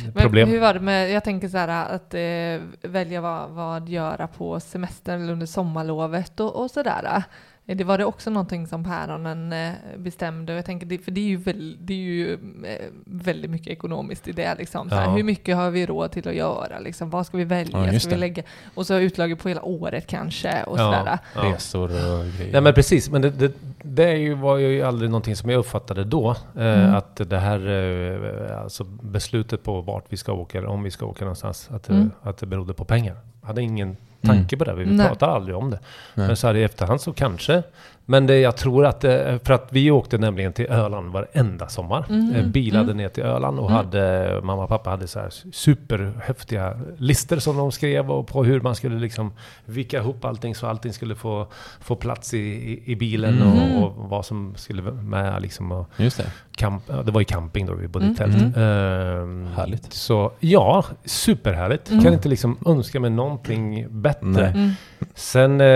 Men 0.02 0.12
problem. 0.12 0.48
hur 0.48 0.60
var 0.60 0.74
det 0.74 0.80
med, 0.80 1.10
jag 1.10 1.24
tänker 1.24 1.48
så 1.48 1.56
här 1.58 1.94
att 1.94 2.14
eh, 2.14 2.90
välja 2.90 3.20
vad, 3.20 3.50
vad 3.50 3.88
göra 3.88 4.26
på 4.26 4.60
semestern 4.60 5.22
eller 5.22 5.32
under 5.32 5.46
sommarlovet 5.46 6.40
och, 6.40 6.62
och 6.62 6.70
sådär. 6.70 7.22
Eh, 7.66 7.76
Det 7.76 7.84
var 7.84 7.98
det 7.98 8.04
också 8.04 8.30
någonting 8.30 8.66
som 8.66 8.84
päronen 8.84 9.52
eh, 9.52 9.72
bestämde. 9.96 10.52
Jag 10.52 10.64
tänker, 10.64 10.98
för 10.98 11.10
det 11.10 11.20
är 11.20 11.24
ju, 11.28 11.36
väl, 11.36 11.76
det 11.80 11.92
är 11.94 11.98
ju 11.98 12.32
eh, 12.32 12.86
väldigt 13.04 13.50
mycket 13.50 13.68
ekonomiskt 13.68 14.28
i 14.28 14.32
det. 14.32 14.54
Liksom. 14.58 14.88
Så 14.88 14.94
här, 14.94 15.04
Ja. 15.04 15.10
Hur 15.10 15.22
mycket 15.24 15.56
har 15.56 15.70
vi 15.70 15.86
råd 15.86 16.10
till 16.12 16.28
att 16.28 16.34
göra? 16.34 16.78
Liksom? 16.78 17.10
Vad 17.10 17.26
ska 17.26 17.36
vi 17.36 17.44
välja? 17.44 17.92
Ja, 17.92 18.00
ska 18.00 18.10
vi 18.10 18.16
lägga? 18.16 18.42
Och 18.74 18.86
så 18.86 18.98
utlaget 18.98 19.38
på 19.38 19.48
hela 19.48 19.62
året 19.62 20.06
kanske. 20.06 20.62
Och 20.62 20.78
Ja. 20.78 20.98
sådär. 20.98 21.18
Ja. 21.34 21.54
Resor 21.54 21.84
och 21.84 22.24
grejer. 22.38 22.52
Nej 22.52 22.60
men 22.60 22.74
precis, 22.74 23.10
men 23.10 23.22
det, 23.22 23.30
det, 23.30 23.52
det 23.82 24.04
är 24.04 24.16
ju, 24.16 24.34
var 24.34 24.56
ju 24.56 24.82
aldrig 24.82 25.10
någonting 25.10 25.36
som 25.36 25.50
jag 25.50 25.58
uppfattade 25.58 26.04
då. 26.04 26.30
Eh, 26.30 26.82
Mm. 26.82 26.94
Att 26.94 27.16
det 27.16 27.38
här 27.38 27.68
eh, 27.68 28.62
alltså 28.62 28.84
beslutet 28.84 29.62
på 29.62 29.80
vart 29.80 30.04
vi 30.08 30.16
ska 30.16 30.32
åka, 30.32 30.58
eller 30.58 30.68
om 30.68 30.82
vi 30.82 30.90
ska 30.90 31.06
åka 31.06 31.24
någonstans, 31.24 31.68
att, 31.70 31.82
det- 31.84 31.92
Mm. 31.94 32.10
att 32.22 32.38
det 32.38 32.46
berodde 32.46 32.74
på 32.74 32.84
pengar. 32.84 33.16
Hade 33.42 33.62
ingen 33.62 33.96
tanke 34.22 34.56
på 34.56 34.64
det, 34.64 34.74
vi 34.74 34.98
pratar 34.98 35.28
aldrig 35.28 35.56
om 35.56 35.70
det. 35.70 35.78
Nej. 36.14 36.26
Men 36.26 36.36
så 36.36 36.46
här 36.46 36.54
i 36.54 36.62
efterhand 36.62 37.00
så 37.00 37.12
kanske. 37.12 37.62
Men 38.04 38.26
det, 38.26 38.38
jag 38.38 38.56
tror 38.56 38.86
att, 38.86 39.00
det, 39.00 39.38
för 39.44 39.54
att 39.54 39.68
vi 39.70 39.90
åkte 39.90 40.18
nämligen 40.18 40.52
till 40.52 40.66
Öland 40.66 41.12
varenda 41.12 41.68
sommar. 41.68 42.04
Mm. 42.08 42.34
Eh, 42.34 42.46
Bilade 42.46 42.84
Mm. 42.84 42.96
ner 42.96 43.08
till 43.08 43.22
Öland 43.22 43.58
och 43.58 43.70
Mm. 43.70 43.76
hade, 43.76 44.40
mamma 44.42 44.62
och 44.62 44.68
pappa 44.68 44.90
hade 44.90 45.06
så 45.06 45.18
här 45.20 45.30
superhäftiga 45.52 46.80
lister 46.98 47.38
som 47.38 47.56
de 47.56 47.72
skrev 47.72 48.10
och 48.10 48.26
på 48.26 48.44
hur 48.44 48.60
man 48.60 48.74
skulle 48.74 48.98
liksom 48.98 49.32
vicka 49.64 49.98
ihop 49.98 50.24
allting 50.24 50.54
så 50.54 50.66
allting 50.66 50.92
skulle 50.92 51.14
få, 51.14 51.46
få 51.80 51.96
plats 51.96 52.34
i, 52.34 52.38
i, 52.38 52.82
i 52.92 52.96
bilen 52.96 53.42
Mm. 53.42 53.76
och, 53.82 53.84
och 53.98 54.08
vad 54.10 54.26
som 54.26 54.54
skulle 54.56 54.82
vara 54.82 54.94
med 54.94 55.42
liksom. 55.42 55.72
Och 55.72 55.88
Just 55.96 56.16
det. 56.16 56.32
camp, 56.56 56.82
ja, 56.88 57.02
det 57.02 57.10
var 57.10 57.20
ju 57.20 57.24
camping 57.24 57.66
då, 57.66 57.74
vi 57.74 57.88
bodde 57.88 58.04
Mm. 58.04 58.14
i 58.14 58.16
tält. 58.16 58.34
Mm. 58.36 58.52
Ehm, 58.56 59.46
Härligt. 59.56 59.92
Så 59.92 60.32
ja, 60.40 60.84
superhärligt. 61.04 61.90
Mm. 61.90 62.04
Kan 62.04 62.12
inte 62.12 62.28
liksom 62.28 62.56
önska 62.66 63.00
mig 63.00 63.10
någonting 63.10 63.86
bättre. 64.02 64.46
Mm. 64.46 64.70
Sen, 65.14 65.60
eh, 65.60 65.66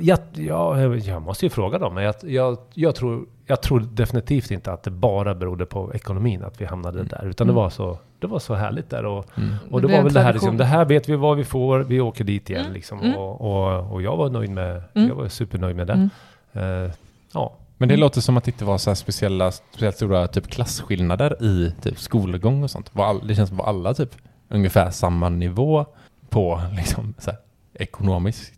jag, 0.00 0.18
jag, 0.34 0.98
jag 0.98 1.22
måste 1.22 1.37
ju 1.46 1.50
fråga 1.50 1.78
dem, 1.78 1.94
men 1.94 2.04
jag, 2.04 2.14
jag, 2.22 2.58
jag, 2.74 2.94
tror, 2.94 3.26
jag 3.46 3.62
tror 3.62 3.80
definitivt 3.80 4.50
inte 4.50 4.72
att 4.72 4.82
det 4.82 4.90
bara 4.90 5.34
berodde 5.34 5.66
på 5.66 5.94
ekonomin 5.94 6.44
att 6.44 6.60
vi 6.60 6.64
hamnade 6.64 7.02
där, 7.02 7.24
utan 7.26 7.46
det 7.46 7.50
Mm. 7.52 7.62
var 7.62 7.70
så, 7.70 7.98
det 8.18 8.26
var 8.26 8.38
så 8.38 8.54
härligt 8.54 8.90
där. 8.90 9.04
Och, 9.04 9.26
Mm. 9.38 9.54
och 9.70 9.80
Det 9.82 9.86
det 9.88 9.96
var 9.96 10.02
väl 10.02 10.12
det 10.12 10.20
här, 10.20 10.32
liksom, 10.32 10.56
det 10.56 10.64
här 10.64 10.84
vet 10.84 11.08
vi 11.08 11.16
vad 11.16 11.36
vi 11.36 11.44
får, 11.44 11.78
vi 11.78 12.00
åker 12.00 12.24
dit 12.24 12.50
igen 12.50 12.62
Mm. 12.62 12.74
liksom. 12.74 13.00
Mm. 13.00 13.16
Och, 13.16 13.40
och, 13.40 13.92
och 13.92 14.02
jag 14.02 14.16
var 14.16 14.30
nöjd 14.30 14.50
med, 14.50 14.82
Mm. 14.94 15.08
jag 15.08 15.14
var 15.14 15.28
supernöjd 15.28 15.76
med 15.76 15.86
det. 15.86 15.92
Mm. 15.92 16.10
Eh, 16.86 16.92
ja. 17.32 17.52
Men 17.80 17.88
det 17.88 17.94
Mm. 17.94 18.00
låter 18.00 18.20
som 18.20 18.36
att 18.36 18.44
det 18.44 18.50
inte 18.50 18.64
var 18.64 18.78
så 18.78 18.90
här 18.90 18.94
speciella, 18.94 19.50
speciellt 19.50 19.96
stora 19.96 20.26
typ 20.26 20.46
klasskillnader 20.46 21.42
i 21.42 21.72
typ 21.82 21.98
skolgång 21.98 22.62
och 22.62 22.70
sånt. 22.70 22.94
Var 22.94 23.04
all, 23.06 23.26
det 23.26 23.34
känns 23.34 23.48
som 23.48 23.60
att 23.60 23.66
alla 23.66 23.94
typ 23.94 24.10
ungefär 24.48 24.90
samma 24.90 25.28
nivå 25.28 25.86
på 26.28 26.60
liksom 26.76 27.14
så 27.18 27.30
här, 27.30 27.40
ekonomiskt 27.74 28.52
eh, 28.52 28.57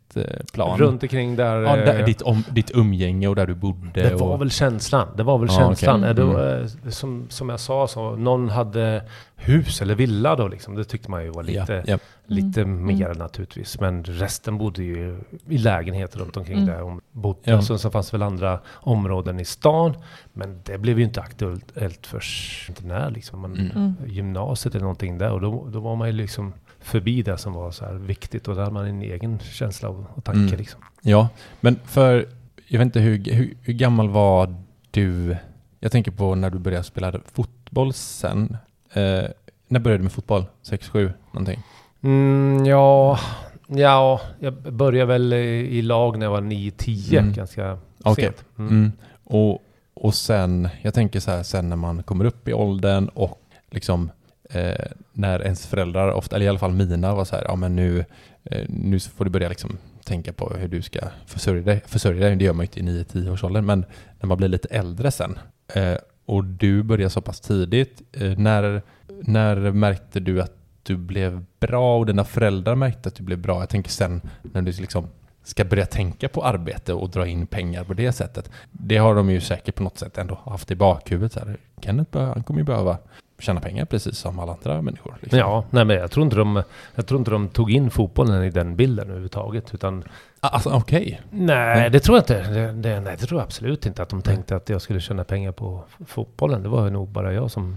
plan. 0.52 0.78
Runt 0.78 1.02
omkring 1.02 1.36
där... 1.36 1.56
ja, 1.62 1.76
där, 1.76 1.98
eh, 2.00 2.04
ditt, 2.04 2.22
om, 2.22 2.44
ditt 2.50 2.70
umgänge 2.74 3.28
och 3.28 3.36
där 3.36 3.46
du 3.46 3.54
bodde. 3.54 3.90
Det 4.02 4.14
var 4.14 4.26
och, 4.28 4.40
väl 4.40 4.50
känslan. 4.50 5.08
Det 5.16 5.22
var 5.22 5.38
väl 5.38 5.48
Ja, 5.52 5.58
känslan. 5.58 6.00
okej. 6.00 6.08
Eh, 6.10 6.14
Det 6.14 6.22
Mm. 6.22 6.34
var, 6.34 6.60
eh, 6.60 6.90
som, 6.90 7.26
som 7.28 7.48
jag 7.48 7.60
sa, 7.60 7.86
så 7.88 8.16
någon 8.16 8.48
hade 8.48 9.02
hus 9.36 9.82
eller 9.82 9.94
villa 9.94 10.36
då 10.36 10.48
liksom. 10.48 10.74
Det 10.74 10.84
tyckte 10.84 11.10
man 11.10 11.24
ju 11.24 11.30
var 11.30 11.42
lite, 11.42 11.72
ja, 11.86 11.92
ja. 11.92 11.98
lite 12.26 12.60
Mm. 12.62 12.86
mer 12.86 13.14
naturligtvis. 13.14 13.80
Men 13.80 14.04
resten 14.04 14.58
bodde 14.58 14.82
ju 14.82 15.18
i 15.48 15.58
lägenheter 15.58 16.18
runt 16.18 16.36
omkring 16.36 16.56
Mm. 16.58 16.68
där 16.68 16.80
hon 16.80 17.00
bodde. 17.12 17.38
Ja. 17.50 17.62
Sen 17.62 17.78
så 17.78 17.90
fanns 17.90 18.14
väl 18.14 18.22
andra 18.22 18.60
områden 18.72 19.40
i 19.40 19.44
stan. 19.44 19.94
Men 20.32 20.60
det 20.64 20.78
blev 20.78 20.98
ju 20.98 21.04
inte 21.04 21.20
aktuellt 21.20 22.06
för 22.06 22.22
inte 22.68 22.86
när 22.86 23.10
liksom. 23.10 23.40
Man, 23.40 23.52
Mm. 23.54 23.70
Mm. 23.76 23.94
Gymnasiet 24.06 24.74
eller 24.74 24.82
någonting 24.82 25.18
där. 25.18 25.30
Och 25.32 25.40
då, 25.40 25.66
då 25.72 25.80
var 25.80 25.96
man 25.96 26.08
ju 26.08 26.12
liksom 26.12 26.52
förbi 26.80 27.22
det 27.22 27.38
som 27.38 27.52
var 27.52 27.70
så 27.70 27.84
här 27.84 27.94
viktigt. 27.94 28.48
Och 28.48 28.54
där 28.54 28.62
hade 28.62 28.74
man 28.74 28.86
en 28.86 29.02
egen 29.02 29.38
känsla 29.38 29.88
och, 29.88 30.04
och 30.14 30.24
tanke 30.24 30.40
Mm. 30.40 30.58
liksom. 30.58 30.80
Ja, 31.02 31.28
men 31.60 31.78
för, 31.84 32.28
jag 32.66 32.78
vet 32.78 32.86
inte 32.86 33.00
hur, 33.00 33.24
hur, 33.34 33.56
hur 33.62 33.72
gammal 33.72 34.08
var 34.08 34.54
du? 34.90 35.36
Jag 35.80 35.92
tänker 35.92 36.10
på 36.10 36.34
när 36.34 36.50
du 36.50 36.58
började 36.58 36.84
spela 36.84 37.20
fotboll 37.32 37.92
sen. 37.92 38.56
Eh, 38.92 39.24
när 39.68 39.80
började 39.80 39.98
du 39.98 40.02
med 40.02 40.12
fotboll? 40.12 40.44
6, 40.62 40.88
7 40.88 41.12
någonting? 41.32 41.62
Mm, 42.02 42.66
ja, 42.66 43.18
ja, 43.66 44.20
jag 44.40 44.54
började 44.54 45.06
väl 45.06 45.32
i 45.32 45.82
lag 45.82 46.18
när 46.18 46.26
jag 46.26 46.30
var 46.30 46.40
9-10, 46.40 47.18
Mm. 47.18 47.32
ganska 47.32 47.78
Okej. 48.04 48.24
sent. 48.24 48.44
Mm. 48.58 48.70
Mm. 48.72 48.92
Och, 49.24 49.58
och 49.94 50.14
sen, 50.14 50.68
jag 50.82 50.94
tänker 50.94 51.20
så 51.20 51.30
här, 51.30 51.42
sen 51.42 51.68
när 51.68 51.76
man 51.76 52.02
kommer 52.02 52.24
upp 52.24 52.48
i 52.48 52.52
åldern 52.52 53.08
och 53.08 53.40
liksom 53.70 54.10
eh, 54.52 54.86
när 55.12 55.42
ens 55.42 55.66
föräldrar, 55.66 56.12
ofta, 56.12 56.36
eller 56.36 56.46
i 56.46 56.48
alla 56.48 56.58
fall 56.58 56.72
mina, 56.72 57.14
var 57.14 57.24
så 57.24 57.36
här, 57.36 57.44
ja 57.48 57.56
men 57.56 57.76
nu, 57.76 58.04
eh, 58.44 58.64
nu 58.68 59.00
får 59.00 59.24
du 59.24 59.30
börja 59.30 59.48
liksom 59.48 59.78
tänka 60.04 60.32
på 60.32 60.54
hur 60.54 60.68
du 60.68 60.82
ska 60.82 61.00
försörja 61.26 61.62
dig. 61.62 61.82
Försörja 61.86 62.20
dig, 62.20 62.36
det 62.36 62.44
gör 62.44 62.52
man 62.52 62.66
ju 62.74 62.80
inte 62.80 62.80
i 62.80 63.22
9-10 63.22 63.32
års 63.32 63.44
ålder, 63.44 63.60
men 63.60 63.84
när 64.20 64.26
man 64.26 64.38
blir 64.38 64.48
lite 64.48 64.68
äldre 64.68 65.10
sen 65.10 65.38
eh, 65.74 65.96
och 66.26 66.44
du 66.44 66.82
börjar 66.82 67.08
så 67.08 67.20
pass 67.20 67.40
tidigt, 67.40 68.02
eh, 68.12 68.38
när, 68.38 68.82
när 69.08 69.56
märkte 69.56 70.20
du 70.20 70.42
att 70.42 70.52
du 70.82 70.96
blev 70.96 71.44
bra 71.60 71.98
och 71.98 72.06
dina 72.06 72.24
föräldrar 72.24 72.74
märkte 72.74 73.08
att 73.08 73.14
du 73.14 73.22
blev 73.22 73.38
bra? 73.38 73.60
Jag 73.60 73.68
tänker 73.68 73.90
sen 73.90 74.20
när 74.42 74.62
du 74.62 74.72
liksom 74.72 75.06
ska 75.42 75.64
börja 75.64 75.86
tänka 75.86 76.28
på 76.28 76.44
arbete 76.44 76.94
och 76.94 77.10
dra 77.10 77.26
in 77.26 77.46
pengar 77.46 77.84
på 77.84 77.94
det 77.94 78.12
sättet. 78.12 78.50
Det 78.72 78.96
har 78.96 79.14
de 79.14 79.30
ju 79.30 79.40
säkert 79.40 79.74
på 79.74 79.82
något 79.82 79.98
sätt 79.98 80.18
ändå 80.18 80.38
haft 80.44 80.70
i 80.70 80.74
bakhuvudet. 80.74 81.32
Så 81.32 81.40
här, 81.40 81.56
Kenneth 81.80 82.18
han 82.18 82.42
kommer 82.42 82.60
ju 82.60 82.64
behöva 82.64 82.98
tjäna 83.40 83.60
pengar 83.60 83.84
precis 83.84 84.18
som 84.18 84.38
alla 84.38 84.52
andra 84.52 84.82
människor. 84.82 85.16
liksom. 85.20 85.38
Ja, 85.38 85.64
nej 85.70 85.84
men 85.84 85.96
jag 85.96 86.10
tror, 86.10 86.24
inte 86.24 86.36
de, 86.36 86.62
jag 86.94 87.06
tror 87.06 87.18
inte 87.18 87.30
de 87.30 87.48
tog 87.48 87.70
in 87.70 87.90
fotbollen 87.90 88.44
i 88.44 88.50
den 88.50 88.76
bilden 88.76 89.04
överhuvudtaget. 89.06 89.74
Utan, 89.74 90.04
Alltså 90.40 90.70
okej. 90.70 91.20
nej, 91.30 91.90
det 91.90 92.00
tror 92.00 92.16
jag 92.16 92.22
inte. 92.22 92.50
Det, 92.50 92.72
det, 92.72 93.00
nej, 93.00 93.16
det 93.20 93.26
tror 93.26 93.40
jag 93.40 93.44
absolut 93.46 93.86
inte. 93.86 94.02
Att 94.02 94.08
de 94.08 94.22
tänkte 94.22 94.56
att 94.56 94.68
jag 94.68 94.82
skulle 94.82 95.00
tjäna 95.00 95.24
pengar 95.24 95.52
på 95.52 95.84
fotbollen. 96.06 96.62
Det 96.62 96.68
var 96.68 96.90
nog 96.90 97.08
bara 97.08 97.32
jag 97.32 97.50
som 97.50 97.76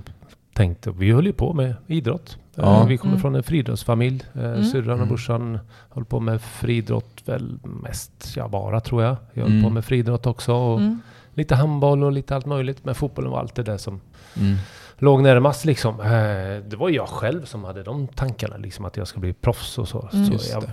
tänkte. 0.54 0.92
Vi 0.92 1.12
höll 1.12 1.26
ju 1.26 1.34
på 1.34 1.54
med 1.54 1.76
idrott. 1.88 2.38
Ja. 2.56 2.82
Eh, 2.82 2.88
Vi 2.88 2.98
kommer 2.98 3.14
Mm. 3.14 3.22
från 3.22 3.36
en 3.36 3.44
friidrottsfamilj. 3.44 4.24
Eh, 4.36 4.44
Mm. 4.46 4.64
Syrran 4.64 4.90
och 4.90 4.96
Mm. 4.96 5.08
brorsan 5.08 5.60
höll 5.90 6.06
på 6.06 6.20
med 6.20 6.42
friidrott 6.42 7.22
väl 7.26 7.60
mest, 7.64 8.34
ja 8.36 8.48
bara 8.48 8.80
tror 8.80 9.04
jag. 9.04 9.16
Jag 9.34 9.44
höll 9.44 9.52
Mm. 9.52 9.64
på 9.64 9.70
med 9.70 9.86
friidrott 9.86 10.26
också. 10.26 10.54
Och 10.54 10.80
Mm. 10.80 11.02
Lite 11.36 11.56
handboll 11.56 12.04
och 12.04 12.12
lite 12.12 12.36
allt 12.36 12.46
möjligt. 12.46 12.86
Men 12.86 12.96
fotbollen 12.96 13.32
var 13.32 13.40
alltid 13.40 13.66
det 13.66 13.78
som 13.78 14.02
Mm. 14.40 14.56
Låg 14.98 15.22
närmast 15.24 15.66
liksom. 15.66 16.00
Eh, 16.00 16.08
Det 16.70 16.76
var 16.78 16.90
jag 16.90 17.08
själv 17.08 17.46
som 17.46 17.64
hade 17.64 17.84
de 17.84 18.08
tankarna 18.08 18.58
liksom 18.58 18.86
att 18.86 18.98
jag 18.98 19.08
ska 19.08 19.20
bli 19.20 19.34
proffs 19.34 19.78
och 19.78 19.88
så. 19.88 20.10
Mm. 20.14 20.40
Så 20.40 20.52
jag 20.52 20.64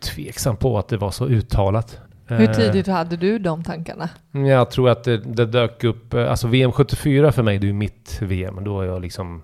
tveksam 0.00 0.56
på 0.56 0.78
att 0.78 0.88
det 0.88 0.96
var 0.96 1.10
så 1.10 1.26
uttalat. 1.26 1.98
Hur 2.26 2.48
Eh, 2.50 2.56
tidigt 2.56 2.86
hade 2.86 3.16
du 3.16 3.38
de 3.38 3.64
tankarna? 3.64 4.08
Jag 4.30 4.70
tror 4.70 4.90
att 4.90 5.04
det, 5.04 5.16
det 5.16 5.46
dök 5.46 5.84
upp, 5.84 6.14
eh, 6.14 6.30
alltså 6.30 6.46
VM 6.48 6.72
74 6.72 7.32
för 7.32 7.42
mig, 7.42 7.58
det 7.58 7.64
är 7.64 7.68
ju 7.68 7.72
mitt 7.72 8.18
VM. 8.22 8.64
Då 8.64 8.80
är 8.80 8.86
jag 8.86 9.02
liksom 9.02 9.42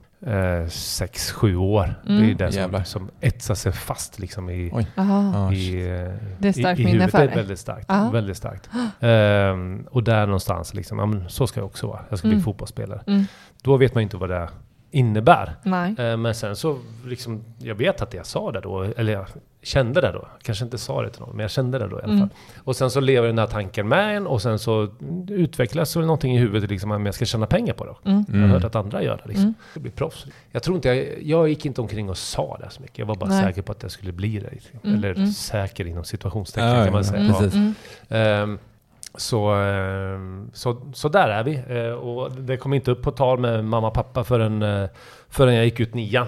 6-7 0.69 1.57
år. 1.57 1.95
Det 2.07 2.13
är 2.13 2.17
Mm. 2.19 2.37
det 2.37 2.53
som, 2.53 2.61
Jävlar. 2.63 2.83
som 2.85 3.11
etsar 3.21 3.55
sig 3.55 3.73
fast 3.73 4.19
liksom 4.19 4.51
i. 4.51 4.87
Ja, 4.97 5.53
i, 5.53 5.75
eh, 5.75 6.13
Det 6.39 6.49
är 6.49 6.53
starkt 6.53 6.79
i, 6.81 6.83
i 6.83 6.87
minne 6.87 6.91
huvudet. 6.99 7.11
för 7.11 7.19
Det 7.19 7.25
är 7.25 7.29
dig. 7.29 7.37
väldigt 7.37 7.59
starkt. 7.59 7.87
Ja. 7.89 8.11
Väldigt 8.13 8.37
starkt. 8.37 8.71
Ehm, 9.01 9.87
och 9.91 10.03
där 10.05 10.27
någonstans 10.27 10.75
liksom, 10.75 10.99
ja, 10.99 11.07
men 11.07 11.29
så 11.29 11.47
ska 11.47 11.61
jag 11.61 11.67
också 11.67 11.87
vara. 11.87 12.01
Jag 12.09 12.19
ska 12.19 12.29
bli 12.29 12.35
Mm. 12.35 12.45
fotbollsspelare. 12.45 13.01
Mm. 13.07 13.25
Då 13.63 13.77
vet 13.77 13.95
man 13.95 14.01
ju 14.01 14.05
inte 14.05 14.17
vad 14.17 14.31
det 14.31 14.49
innebär. 14.91 15.57
Nej. 15.63 15.95
Eh, 15.99 16.17
Men 16.17 16.35
sen 16.35 16.57
så, 16.57 16.79
liksom, 17.07 17.45
jag 17.59 17.75
vet 17.75 18.03
att 18.03 18.15
jag 18.15 18.27
sa 18.27 18.53
det 18.53 18.61
då, 18.61 18.83
eller 18.83 19.13
jag 19.13 19.27
kände 19.63 20.01
det 20.01 20.13
då. 20.13 20.29
Kanske 20.43 20.65
inte 20.65 20.79
sa 20.79 21.03
det 21.03 21.11
till 21.11 21.21
någon, 21.21 21.31
men 21.37 21.41
jag 21.41 21.51
kände 21.51 21.79
det 21.79 21.89
då 21.89 21.99
i 22.01 22.03
alla 22.03 22.13
Mm. 22.13 22.29
fall. 22.29 22.39
Och 22.65 22.77
sen 22.77 22.91
så 22.91 23.01
lever 23.01 23.27
den 23.29 23.39
här 23.39 23.47
tanken 23.47 23.89
med 23.89 24.17
en 24.17 24.27
och 24.27 24.43
sen 24.43 24.59
så 24.59 24.89
utvecklas 25.29 25.97
väl 25.97 26.05
någonting 26.07 26.37
i 26.37 26.39
huvudet 26.39 26.71
liksom, 26.71 26.91
om 26.91 27.07
jag 27.07 27.15
ska 27.15 27.25
tjäna 27.25 27.47
pengar 27.47 27.75
på 27.75 27.85
det. 27.85 28.11
Mm. 28.11 28.25
Jag 28.29 28.35
har 28.35 28.39
Mm. 28.39 28.51
hört 28.51 28.65
att 28.65 28.75
andra 28.77 29.03
gör 29.03 29.17
det 29.23 29.29
liksom. 29.29 29.43
Mm. 29.45 29.55
Jag 29.75 29.83
blir 29.83 29.93
proffs. 29.93 30.27
Jag 30.51 30.63
tror 30.63 30.77
inte, 30.77 30.89
jag, 30.89 31.23
jag 31.23 31.49
gick 31.49 31.67
inte 31.67 31.81
omkring 31.81 32.11
och 32.11 32.19
sa 32.19 32.57
det 32.61 32.71
så 32.71 32.83
mycket. 32.83 32.99
Jag 32.99 33.07
var 33.07 33.15
bara 33.15 33.31
Nej. 33.31 33.45
säker 33.45 33.63
på 33.63 33.73
att 33.73 33.83
jag 33.83 33.91
skulle 33.93 34.13
bli 34.13 34.39
det. 34.39 34.51
Liksom. 34.51 34.79
Mm, 34.85 34.97
Eller 34.99 35.15
mm. 35.15 35.27
säker 35.33 35.87
inom 35.87 36.05
situationstecken 36.05 36.69
Ja, 36.69 36.85
kan 36.85 36.93
man 36.93 37.03
ja, 37.05 37.11
säga. 37.11 37.21
Mm. 37.21 37.35
precis. 37.35 37.55
Så, 39.15 39.63
eh, 39.63 40.19
så, 40.53 40.77
så 40.93 41.09
där 41.09 41.29
är 41.29 41.45
vi. 41.45 41.63
Eh, 41.69 41.93
och 41.93 42.33
det 42.33 42.57
kom 42.57 42.75
inte 42.75 42.91
upp 42.91 43.03
på 43.03 43.11
tal 43.11 43.39
med 43.39 43.65
mamma 43.65 43.87
och 43.87 43.95
pappa 43.95 44.25
förrän, 44.25 44.63
eh, 44.63 44.89
förrän 45.29 45.55
jag 45.55 45.65
gick 45.65 45.81
ut 45.81 45.95
nian. 45.95 46.27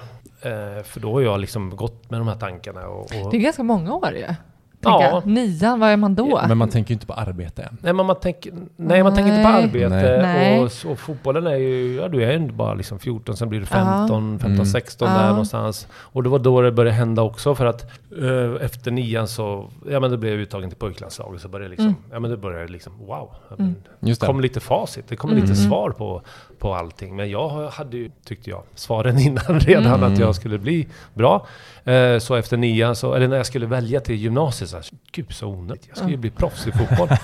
För 0.84 1.00
då 1.00 1.12
har 1.12 1.20
jag 1.20 1.40
liksom 1.40 1.76
gått 1.76 2.10
med 2.10 2.20
de 2.20 2.28
här 2.28 2.36
tankarna. 2.36 2.88
Och, 2.88 3.00
och, 3.00 3.30
Det 3.30 3.36
är 3.36 3.40
ganska 3.40 3.62
många 3.62 3.94
år 3.94 4.12
ju. 4.12 4.20
Ja. 4.20 4.34
Ja. 4.82 5.22
Nian, 5.24 5.80
vad 5.80 5.90
är 5.90 5.96
man 5.96 6.14
då? 6.14 6.40
Men 6.48 6.58
man 6.58 6.68
tänker 6.68 6.90
ju 6.90 6.94
inte 6.94 7.06
på 7.06 7.12
arbete 7.12 7.62
än. 7.62 7.78
Nej, 7.82 7.92
men 7.92 8.06
man 8.06 8.20
tänker, 8.20 8.52
nej, 8.76 9.02
man 9.02 9.14
tänker 9.14 9.30
inte 9.32 9.44
på 9.44 9.50
Nej. 9.50 9.64
arbete. 9.64 10.20
Nej. 10.22 10.60
Och, 10.60 10.90
och 10.92 10.98
fotbollen 10.98 11.46
är 11.46 11.54
ju, 11.56 11.94
ja 11.94 12.08
du 12.08 12.24
är 12.24 12.32
ju 12.32 12.52
bara 12.52 12.74
liksom 12.74 12.98
14, 12.98 13.36
sen 13.36 13.48
blir 13.48 13.60
du 13.60 13.66
15, 13.66 14.38
15, 14.38 14.50
Mm. 14.52 14.66
16 14.66 15.08
Ja. 15.08 15.14
där 15.18 15.28
någonstans. 15.28 15.86
Och 15.92 16.22
det 16.22 16.28
var 16.28 16.38
då 16.38 16.60
det 16.62 16.72
började 16.72 16.96
hända 16.96 17.22
också 17.22 17.54
för 17.54 17.66
att 17.66 17.82
eh, 18.22 18.64
efter 18.64 18.90
nian 18.90 19.28
så, 19.28 19.70
ja 19.90 20.00
men 20.00 20.10
då 20.10 20.16
blev 20.16 20.32
jag 20.32 20.40
uttagen 20.40 20.68
till 20.70 20.78
pojklandslaget 20.78 21.40
så 21.40 21.48
började 21.48 21.66
det 21.66 21.70
liksom, 21.70 21.86
Mm. 21.86 22.00
ja 22.12 22.20
men 22.20 22.30
då 22.30 22.36
började 22.36 22.66
det 22.66 22.72
liksom, 22.72 22.92
wow. 22.98 23.30
Ja, 23.48 23.56
Mm. 23.58 23.74
Det 24.00 24.20
kom 24.20 24.40
lite 24.40 24.60
facit, 24.60 25.04
det 25.08 25.16
kom 25.16 25.30
Mm. 25.30 25.42
lite 25.42 25.54
Mm. 25.60 25.70
svar 25.70 25.90
på, 25.90 26.22
på 26.58 26.74
allting. 26.74 27.16
Men 27.16 27.30
jag 27.30 27.68
hade 27.68 27.96
ju, 27.96 28.10
tyckte 28.24 28.50
jag, 28.50 28.62
svaren 28.74 29.18
innan 29.26 29.60
redan 29.60 29.94
Mm. 29.94 30.12
att 30.12 30.18
jag 30.18 30.34
skulle 30.34 30.58
bli 30.58 30.88
bra. 31.14 31.46
Eh, 31.84 32.18
så 32.18 32.34
efter 32.34 32.56
nian, 32.56 32.96
så, 32.96 33.14
eller 33.14 33.28
när 33.28 33.36
jag 33.36 33.46
skulle 33.46 33.66
välja 33.66 34.00
till 34.00 34.14
gymnasiet 34.16 34.69
så 34.70 34.76
här, 34.76 34.86
gud 35.12 35.32
så 35.32 35.46
onödigt, 35.48 35.84
jag 35.88 35.96
ska 35.96 36.08
ju 36.08 36.16
bli 36.16 36.30
proffs 36.30 36.66
i 36.66 36.72
fotboll. 36.72 37.08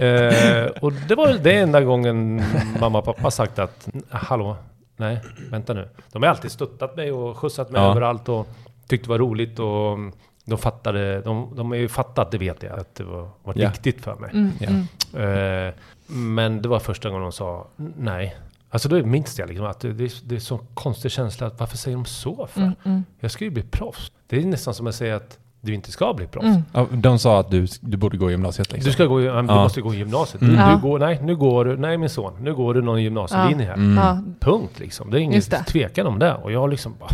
eh, 0.00 0.66
och 0.80 0.92
det 1.08 1.14
var 1.14 1.26
väl 1.26 1.42
det 1.42 1.52
enda 1.58 1.80
gången 1.80 2.42
mamma 2.80 2.98
och 2.98 3.04
pappa 3.04 3.30
sagt 3.30 3.58
att, 3.58 3.88
hallå, 4.10 4.56
nej, 4.96 5.20
vänta 5.50 5.72
nu. 5.74 5.88
De 6.12 6.22
har 6.22 6.30
alltid 6.30 6.50
stöttat 6.50 6.96
mig 6.96 7.12
och 7.12 7.36
skjutsat 7.38 7.70
mig 7.70 7.80
Ja. 7.82 7.90
överallt 7.90 8.28
och 8.28 8.48
tyckt 8.88 9.04
det 9.04 9.10
var 9.10 9.18
roligt 9.18 9.58
och 9.58 9.98
de 10.44 10.58
fattade, 10.58 11.20
de, 11.20 11.52
de 11.56 11.70
har 11.70 11.76
ju 11.76 11.88
fattat, 11.88 12.30
det 12.30 12.38
vet 12.38 12.62
jag, 12.62 12.78
att 12.78 12.94
det 12.94 13.04
var, 13.04 13.30
var 13.42 13.54
Ja. 13.56 13.68
viktigt 13.68 14.00
för 14.00 14.14
mig. 14.14 14.30
Mm, 14.32 14.50
Ja. 14.60 14.68
mm. 14.68 15.68
Eh, 15.68 15.74
men 16.06 16.62
det 16.62 16.68
var 16.68 16.78
första 16.78 17.08
gången 17.08 17.22
de 17.22 17.32
sa 17.32 17.66
nej. 17.96 18.36
Alltså 18.70 18.88
då 18.88 19.06
minns 19.06 19.38
jag 19.38 19.48
liksom 19.48 19.66
att 19.66 19.80
det, 19.80 19.92
det, 19.92 20.04
är, 20.04 20.12
det 20.24 20.34
är 20.34 20.38
så 20.40 20.58
konstig 20.74 21.10
känsla. 21.10 21.46
Att 21.46 21.60
varför 21.60 21.76
säger 21.76 21.96
de 21.96 22.04
så 22.04 22.46
för? 22.46 22.60
Mm, 22.60 22.72
mm, 22.84 23.04
Jag 23.20 23.30
ska 23.30 23.44
ju 23.44 23.50
bli 23.50 23.62
proffs. 23.62 24.12
Det 24.26 24.36
är 24.36 24.44
nästan 24.44 24.74
som 24.74 24.86
att 24.86 24.94
säga 24.94 25.16
att 25.16 25.38
du 25.66 25.74
inte 25.74 25.90
ska 25.90 26.14
bli 26.14 26.26
proffs. 26.26 26.46
mm. 26.46 26.62
Ja, 26.72 26.86
de 26.92 27.18
sa 27.18 27.40
att 27.40 27.50
du, 27.50 27.66
du 27.80 27.96
borde 27.96 28.16
gå 28.16 28.28
i 28.30 28.32
gymnasiet 28.32 28.72
liksom. 28.72 28.88
Du 28.88 28.92
ska 28.92 29.04
gå, 29.06 29.18
du 29.18 29.24
Ja. 29.24 29.42
måste 29.42 29.80
gå 29.80 29.94
i 29.94 29.96
gymnasiet. 29.98 30.42
Mm. 30.42 30.56
Du, 30.56 30.74
du 30.76 30.80
går, 30.82 30.98
nej, 30.98 31.18
nu 31.22 31.36
går 31.36 31.64
du, 31.64 31.76
nej 31.76 31.98
min 31.98 32.08
son, 32.08 32.32
nu 32.40 32.54
går 32.54 32.74
du 32.74 32.82
någon 32.82 33.02
gymnasielinje 33.02 33.66
här. 33.66 33.74
Mm. 33.74 34.34
Punkt 34.40 34.80
liksom. 34.80 35.10
Det 35.10 35.18
är 35.18 35.20
ingen 35.20 35.42
det. 35.50 35.64
tvekan 35.64 36.06
om 36.06 36.18
det. 36.18 36.34
Och 36.34 36.52
jag 36.52 36.70
liksom 36.70 36.94
bara, 37.00 37.10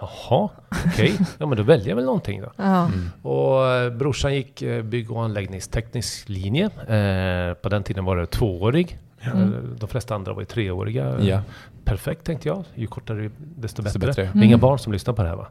jaha, 0.00 0.48
okej, 0.86 1.16
ja 1.38 1.46
men 1.46 1.56
då 1.58 1.62
väljer 1.64 1.88
jag 1.88 1.96
väl 1.96 2.04
någonting 2.04 2.42
då. 2.42 2.62
Mm. 2.62 3.10
Och 3.22 3.66
eh, 3.66 3.90
brorsan 3.92 4.34
gick 4.34 4.62
eh, 4.62 4.82
bygg 4.82 5.10
och 5.10 5.24
anläggningsteknisk 5.24 6.28
linje. 6.28 6.64
Eh, 6.64 7.54
på 7.54 7.68
den 7.68 7.82
tiden 7.82 8.04
var 8.04 8.16
det 8.16 8.26
tvåårig. 8.26 8.98
Mm. 9.32 9.76
De 9.80 9.88
flesta 9.88 10.14
andra 10.14 10.32
var 10.32 10.40
ju 10.40 10.46
treåriga. 10.46 11.14
Ja, 11.20 11.40
Perfekt 11.86 12.24
tänkte 12.24 12.48
jag. 12.48 12.64
Ju 12.74 12.86
kortare 12.86 13.30
desto 13.38 13.82
bättre. 13.82 13.98
desto 13.98 13.98
bättre. 14.22 14.22
Det 14.22 14.38
är 14.38 14.44
inga 14.44 14.54
Mm. 14.54 14.60
barn 14.60 14.78
som 14.78 14.92
lyssnar 14.92 15.14
på 15.14 15.22
det 15.22 15.28
här 15.28 15.36
va? 15.36 15.46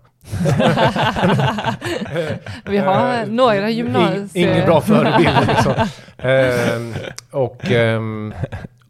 Vi 2.66 2.78
har 2.78 3.26
några 3.26 3.54
ing- 3.54 3.70
gymnasie... 3.70 4.30
Ingen 4.52 4.66
bra 4.66 4.82
förebild 4.82 5.30
liksom. 5.48 5.74
Ehm, 6.18 6.94
och, 7.32 7.72
ehm, 7.72 8.34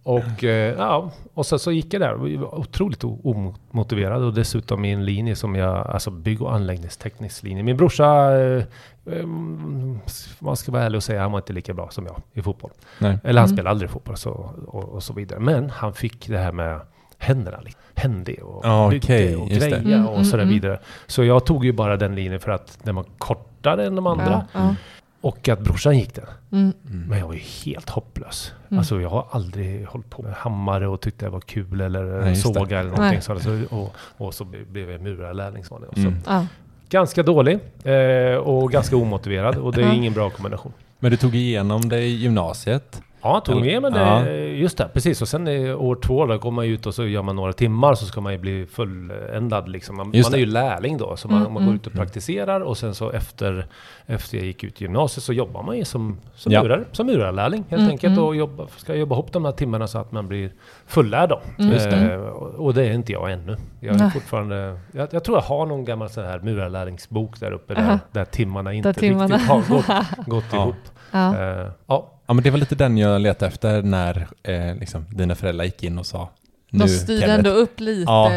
och, 0.04 0.44
eh, 0.44 0.76
ja, 0.78 1.12
och 1.34 1.46
så, 1.46 1.60
så 1.60 1.72
gick 1.72 1.94
jag 1.94 2.02
där. 2.02 2.28
Jag 2.28 2.40
var 2.40 2.60
otroligt 2.60 3.04
omotiverad 3.04 4.24
och 4.24 4.34
dessutom 4.34 4.86
i 4.86 4.92
en 4.92 5.06
linje 5.06 5.36
som 5.36 5.56
jag, 5.56 5.88
alltså 5.88 6.12
bygg 6.12 6.42
och 6.42 6.54
anläggningsteknisk 6.56 7.44
linje. 7.44 7.64
Min 7.64 7.78
brorsa, 7.78 8.32
eh, 8.38 8.64
ehm, 9.12 10.00
man 10.40 10.56
ska 10.58 10.72
vara 10.72 10.84
ärlig 10.84 10.98
och 10.98 11.04
säga, 11.04 11.22
han 11.22 11.32
var 11.32 11.40
inte 11.40 11.54
lika 11.54 11.74
bra 11.74 11.90
som 11.90 12.06
jag 12.06 12.16
i 12.34 12.42
fotboll. 12.42 12.72
Nej. 13.00 13.18
Eller 13.24 13.42
han 13.42 13.48
Mm. 13.48 13.58
spelade 13.58 13.70
aldrig 13.72 13.90
fotboll 13.90 14.18
så, 14.18 14.32
och, 14.68 14.84
och 14.84 15.04
så 15.04 15.14
vidare. 15.14 15.40
Men 15.40 15.70
han 15.70 15.94
fick 15.94 16.28
det 16.28 16.38
här 16.38 16.52
med 16.52 16.80
händerna. 17.26 17.60
Händig 17.96 18.44
och 18.44 18.90
byggde 18.90 19.06
okej, 19.06 19.36
och 19.36 19.50
just 19.50 19.62
det. 19.62 19.70
greja 19.70 19.98
Mm, 19.98 20.08
och 20.08 20.26
sådär 20.26 20.44
mm, 20.44 20.54
mm. 20.54 20.62
vidare. 20.62 20.80
Så 21.08 21.24
jag 21.24 21.46
tog 21.46 21.66
ju 21.66 21.72
bara 21.72 21.98
den 21.98 22.16
linjen 22.16 22.40
för 22.40 22.52
att 22.52 22.80
den 22.84 22.96
var 22.96 23.06
kortare 23.18 23.86
än 23.86 23.96
de 23.96 24.08
andra. 24.08 24.46
Ja. 24.54 24.76
Och 25.22 25.50
att 25.50 25.60
brorsan 25.60 25.98
gick 25.98 26.16
den. 26.16 26.26
Mm. 26.52 26.74
Mm. 26.90 27.08
Men 27.08 27.20
jag 27.20 27.28
var 27.28 27.34
ju 27.34 27.40
helt 27.40 27.90
hopplös. 27.90 28.54
Mm. 28.68 28.80
Alltså 28.80 29.02
jag 29.02 29.10
har 29.10 29.28
aldrig 29.32 29.86
hållit 29.86 30.10
på 30.10 30.22
med 30.22 30.34
hammare 30.34 30.88
och 30.88 31.02
tyckte 31.02 31.26
det 31.26 31.30
var 31.30 31.42
kul 31.42 31.82
eller 31.82 32.04
Nej, 32.04 32.30
det. 32.30 32.36
såga 32.36 32.80
eller 32.80 32.90
någonting 32.90 33.06
Nej. 33.06 33.22
sådant. 33.22 33.44
Så, 33.44 33.76
och, 33.76 33.96
och 34.18 34.34
så 34.34 34.46
blev 34.72 34.92
jag 34.92 35.02
murarlärling. 35.02 35.64
så. 35.64 35.82
Mm. 35.96 36.16
Ja. 36.26 36.48
ganska 36.90 37.24
dålig 37.24 37.60
eh, 37.84 38.36
och 38.36 38.72
ganska 38.72 38.96
omotiverad 38.96 39.58
och 39.58 39.74
det 39.74 39.82
är 39.82 39.94
ingen 39.94 40.14
bra 40.14 40.30
kombination. 40.30 40.74
Men 41.00 41.12
du 41.12 41.18
tog 41.18 41.36
igenom 41.36 41.90
det 41.90 42.02
i 42.02 42.16
gymnasiet? 42.16 43.02
Ja, 43.26 43.40
tog 43.40 43.62
med 43.62 43.82
mig 43.82 43.92
det. 43.92 44.00
Ja. 44.00 44.30
Just 44.56 44.78
det, 44.78 44.90
precis. 44.94 45.22
Och 45.22 45.28
sen 45.28 45.48
i 45.48 45.74
år 45.74 45.96
två, 45.96 46.26
då 46.26 46.40
kommer 46.40 46.56
man 46.56 46.66
ut 46.66 46.86
och 46.86 46.94
så 46.96 47.06
gör 47.06 47.22
man 47.22 47.36
några 47.36 47.54
timmar 47.54 47.96
så 47.96 48.06
ska 48.06 48.22
man 48.22 48.34
ju 48.34 48.40
bli 48.40 48.66
fulländad 48.66 49.70
liksom. 49.70 49.98
Man, 49.98 50.08
man 50.08 50.34
är 50.34 50.38
ju 50.38 50.46
lärling 50.46 50.98
då, 50.98 51.16
så 51.18 51.28
man, 51.28 51.42
Mm, 51.42 51.54
man 51.54 51.64
går 51.64 51.70
mm. 51.70 51.76
ut 51.76 51.88
och 51.88 51.94
praktiserar 51.94 52.62
och 52.62 52.78
sen 52.78 52.96
så 52.96 53.12
efter, 53.12 53.66
efter 54.06 54.38
jag 54.38 54.46
gick 54.46 54.64
ut 54.64 54.82
gymnasiet 54.82 55.24
så 55.24 55.34
jobbar 55.34 55.64
man 55.64 55.78
ju 55.78 55.86
som, 55.86 56.18
som, 56.36 56.52
Ja. 56.52 56.64
murare, 56.64 56.84
som 56.92 57.08
murarlärling 57.08 57.64
helt 57.70 57.80
Mm, 57.80 57.92
enkelt 57.92 58.12
mm. 58.14 58.24
och 58.26 58.36
jobba, 58.36 58.68
ska 58.78 58.96
jobba 58.96 59.16
ihop 59.16 59.32
de 59.34 59.46
här 59.46 59.52
timmarna 59.52 59.88
så 59.88 59.98
att 59.98 60.12
man 60.12 60.28
blir 60.28 60.52
fullärd 60.88 61.30
då. 61.30 61.42
Mm, 61.60 61.72
just 61.74 61.90
det. 61.90 62.14
Eh, 62.14 62.20
och 62.20 62.74
det 62.74 62.86
är 62.86 62.94
inte 62.94 63.12
jag 63.12 63.32
ännu. 63.32 63.58
Jag 63.80 64.02
är 64.02 64.10
fortfarande, 64.10 64.80
jag, 64.92 65.08
jag 65.12 65.24
tror 65.24 65.38
jag 65.38 65.44
har 65.44 65.66
någon 65.66 65.86
gammal 65.86 66.10
sån 66.10 66.26
här 66.26 66.40
murarlärlingsbok 66.40 67.40
där 67.40 67.52
uppe 67.52 67.74
där, 67.74 68.00
där 68.12 68.26
timmarna 68.26 68.74
inte 68.74 68.94
timmarna. 68.94 69.36
riktigt 69.36 69.50
har 69.50 69.70
gått, 69.70 70.26
gått 70.28 70.54
ihop. 70.54 70.76
Ja. 71.12 71.36
Eh, 71.38 71.68
ja, 71.88 72.12
Ja, 72.28 72.34
men 72.34 72.44
det 72.44 72.50
var 72.52 72.58
lite 72.58 72.76
den 72.76 72.98
jag 72.98 73.22
letade 73.22 73.48
efter 73.52 73.82
när 73.82 74.28
eh, 74.44 74.76
liksom, 74.76 75.06
dina 75.10 75.36
föräldrar 75.36 75.66
gick 75.66 75.84
in 75.84 76.00
och 76.00 76.06
sa 76.06 76.30
De 76.72 76.88
styrde 76.88 77.26
ändå 77.34 77.50
upp 77.50 77.80
lite 77.80 78.12
Ja, 78.12 78.32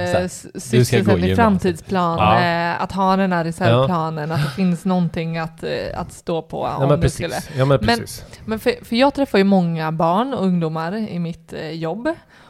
sysselsättning, 0.54 1.36
framtidsplan, 1.36 2.18
Ja. 2.18 2.40
eh, 2.40 2.82
att 2.82 2.92
ha 2.92 3.16
den 3.16 3.32
här 3.32 3.44
reservplanen, 3.44 4.32
att 4.32 4.44
det 4.44 4.50
finns 4.50 4.84
någonting 4.84 5.38
att, 5.38 5.62
eh, 5.62 5.70
att 5.94 6.12
stå 6.12 6.42
på 6.42 6.66
ja 6.66 6.76
om 6.76 6.88
men 6.88 7.00
det 7.00 7.10
skulle. 7.10 7.28
precis. 7.28 7.50
Ja, 7.56 7.64
men 7.64 7.78
Men- 7.82 7.98
precis. 7.98 8.24
Men 8.44 8.58
för, 8.58 8.84
för 8.84 8.96
jag 8.96 9.14
träffar 9.14 9.38
ju 9.38 9.44
många 9.44 9.92
barn 9.92 10.34
och 10.34 10.44
ungdomar 10.44 10.96
i 10.96 11.18
mitt 11.18 11.52
eh, 11.52 11.70
jobb. 11.70 12.08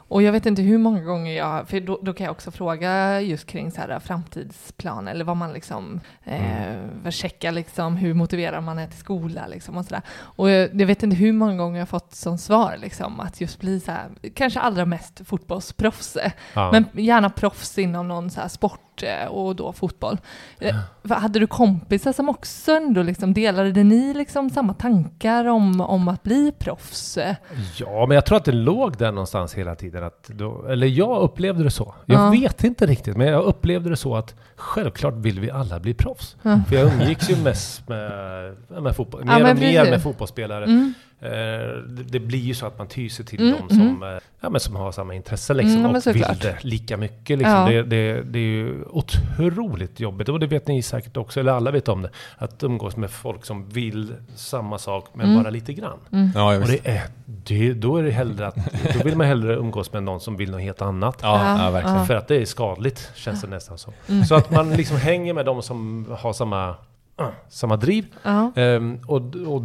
Och 0.09 0.23
jag 0.23 0.33
vet 0.33 0.47
inte 0.47 0.63
hur 0.63 0.79
många 0.79 1.01
gånger 1.01 1.37
jag, 1.37 1.69
för 1.69 1.81
då, 1.81 1.99
då 2.03 2.13
kan 2.13 2.25
jag 2.25 2.33
också 2.33 2.51
fråga 2.51 3.21
just 3.21 3.47
kring 3.47 3.71
så 3.71 3.81
här 3.81 3.99
framtidsplan 3.99 5.09
eller 5.09 5.25
vad 5.25 5.37
man 5.37 5.53
liksom, 5.53 6.01
eh, 6.25 6.77
för 7.03 7.11
checka 7.11 7.51
liksom 7.51 7.97
hur 7.97 8.15
motiverad 8.15 8.65
man 8.65 8.79
är 8.79 8.87
till 8.87 8.99
skola 8.99 9.47
liksom 9.47 9.77
och 9.77 9.85
sådär. 9.85 10.03
Och 10.11 10.51
jag, 10.51 10.81
jag 10.81 10.87
vet 10.87 11.03
inte 11.03 11.17
hur 11.17 11.33
många 11.33 11.57
gånger 11.57 11.77
jag 11.79 11.87
har 11.87 11.87
fått 11.87 12.15
som 12.15 12.39
svar 12.39 12.77
liksom 12.79 13.21
att 13.21 13.41
just 13.41 13.61
bli 13.61 13.81
så 13.81 13.93
här, 13.93 14.09
kanske 14.35 14.61
allra 14.61 14.85
mest 14.85 15.21
fotbollsproffs. 15.27 16.17
Ja. 16.55 16.73
Men 16.73 17.05
gärna 17.05 17.31
proffs 17.31 17.79
inom 17.79 18.09
någon 18.09 18.31
så 18.31 18.41
här 18.41 18.49
sport 18.49 18.81
eh, 19.03 19.25
och 19.27 19.57
då 19.57 19.73
fotboll. 19.73 20.19
Eh, 20.59 20.77
vad- 21.03 21.19
Hade 21.19 21.39
du 21.39 21.47
kompisar 21.47 22.13
som 22.13 22.29
också 22.29 22.73
ändå 22.73 23.03
liksom 23.03 23.35
delade 23.35 23.85
ni 23.85 24.15
liksom 24.15 24.51
samma 24.51 24.75
tankar 24.75 25.45
om, 25.45 25.81
om 25.81 26.09
att 26.09 26.23
bli 26.23 26.53
proffs? 26.59 27.19
Ja, 27.77 28.07
men 28.07 28.15
jag 28.15 28.27
tror 28.27 28.37
att 28.37 28.45
det 28.45 28.53
låg 28.53 28.97
där 28.97 29.13
någonstans 29.13 29.55
hela 29.55 29.75
tiden. 29.75 30.05
Att 30.05 30.29
då, 30.29 30.67
eller 30.69 30.87
jag 30.87 31.23
upplevde 31.23 31.65
det 31.65 31.71
så. 31.71 31.95
Jag 32.07 32.21
Ja. 32.21 32.31
vet 32.31 32.65
inte 32.65 32.87
riktigt, 32.87 33.17
men 33.17 33.27
jag 33.27 33.45
upplevde 33.45 33.91
det 33.91 33.97
så 33.97 34.17
att 34.17 34.35
självklart 34.57 35.15
vill 35.15 35.41
vi 35.41 35.51
alla 35.51 35.81
bli 35.81 35.95
proffs. 35.95 36.37
Ja. 36.43 36.61
För 36.69 36.77
jag 36.77 36.93
umgicks 36.95 37.31
ju 37.31 37.37
mest 37.37 37.89
med, 37.89 38.11
med 38.69 38.97
fotboll, 38.97 39.23
Ja, 39.27 39.39
mer 39.39 39.51
och 39.53 39.59
mer 39.59 39.85
med 39.91 40.03
fotbollsspelare. 40.03 40.65
Mm. 40.65 40.95
Eh, 41.21 41.31
det, 41.89 42.19
blir 42.21 42.39
ju 42.39 42.55
så 42.55 42.67
att 42.67 42.79
man 42.79 42.87
tyser 42.87 43.25
till 43.25 43.41
Mm, 43.41 43.61
de 43.69 43.75
som, 43.75 44.03
eh, 44.03 44.09
ja, 44.41 44.51
men 44.51 44.61
som 44.61 44.77
har 44.77 44.93
samma 44.93 45.15
intresse 45.15 45.55
liksom, 45.55 45.81
Mm, 45.81 45.91
ja, 45.95 45.99
och 46.11 46.17
vill 46.17 46.39
det 46.41 46.57
lika 46.61 46.97
mycket. 46.97 47.39
Liksom. 47.39 47.55
Ja. 47.55 47.67
Det, 47.69 47.83
det, 47.83 48.23
det 48.23 48.39
är 48.39 48.43
ju 48.43 48.85
otroligt 48.91 50.01
jobbigt, 50.01 50.29
och 50.29 50.41
det 50.41 50.47
vet 50.47 50.67
ni 50.67 50.83
säkert 50.83 51.17
också, 51.17 51.41
eller 51.41 51.53
alla 51.53 51.71
vet 51.71 51.89
om 51.89 52.03
det, 52.03 52.11
att 52.37 52.63
umgås 52.63 52.97
med 52.97 53.11
folk 53.11 53.45
som 53.45 53.69
vill 53.69 54.15
samma 54.35 54.79
sak, 54.79 55.05
men 55.15 55.27
Mm. 55.29 55.43
bara 55.43 55.51
lite 55.51 55.73
grann. 55.73 55.99
Ja, 56.35 56.53
jag 56.55 56.63
Och 56.63 56.69
det 56.69 56.87
är, 56.89 57.03
det, 57.27 57.73
då 57.73 57.97
är 57.97 58.03
det 58.03 58.11
hellre 58.11 58.47
att, 58.47 58.57
då 58.99 59.05
vill 59.05 59.17
man 59.17 59.27
hellre 59.27 59.55
umgås 59.55 59.93
med 59.93 60.03
någon 60.03 60.21
som 60.21 60.37
vill 60.37 60.51
något 60.51 60.61
helt 60.63 60.83
annat. 60.83 61.19
Ja, 61.23 61.45
Ja, 61.59 61.65
ja, 61.65 61.71
verkligen. 61.71 61.97
ja. 61.99 62.05
För 62.05 62.15
att 62.15 62.29
det 62.29 62.37
är 62.37 62.45
skadligt, 62.45 63.11
känns 63.15 63.41
det 63.41 63.49
nästan 63.49 63.79
som. 63.79 63.93
Mm. 64.09 64.25
Så 64.25 64.35
att 64.35 64.51
man 64.51 64.71
liksom 64.71 64.97
hänger 64.97 65.33
med 65.35 65.47
de 65.47 65.63
som 65.63 66.07
har 66.19 66.33
samma, 66.33 66.75
samma 67.49 67.77
driv. 67.77 68.07
Ja. 68.23 68.53
Ehm, 68.57 69.01
och, 69.07 69.23
och 69.47 69.63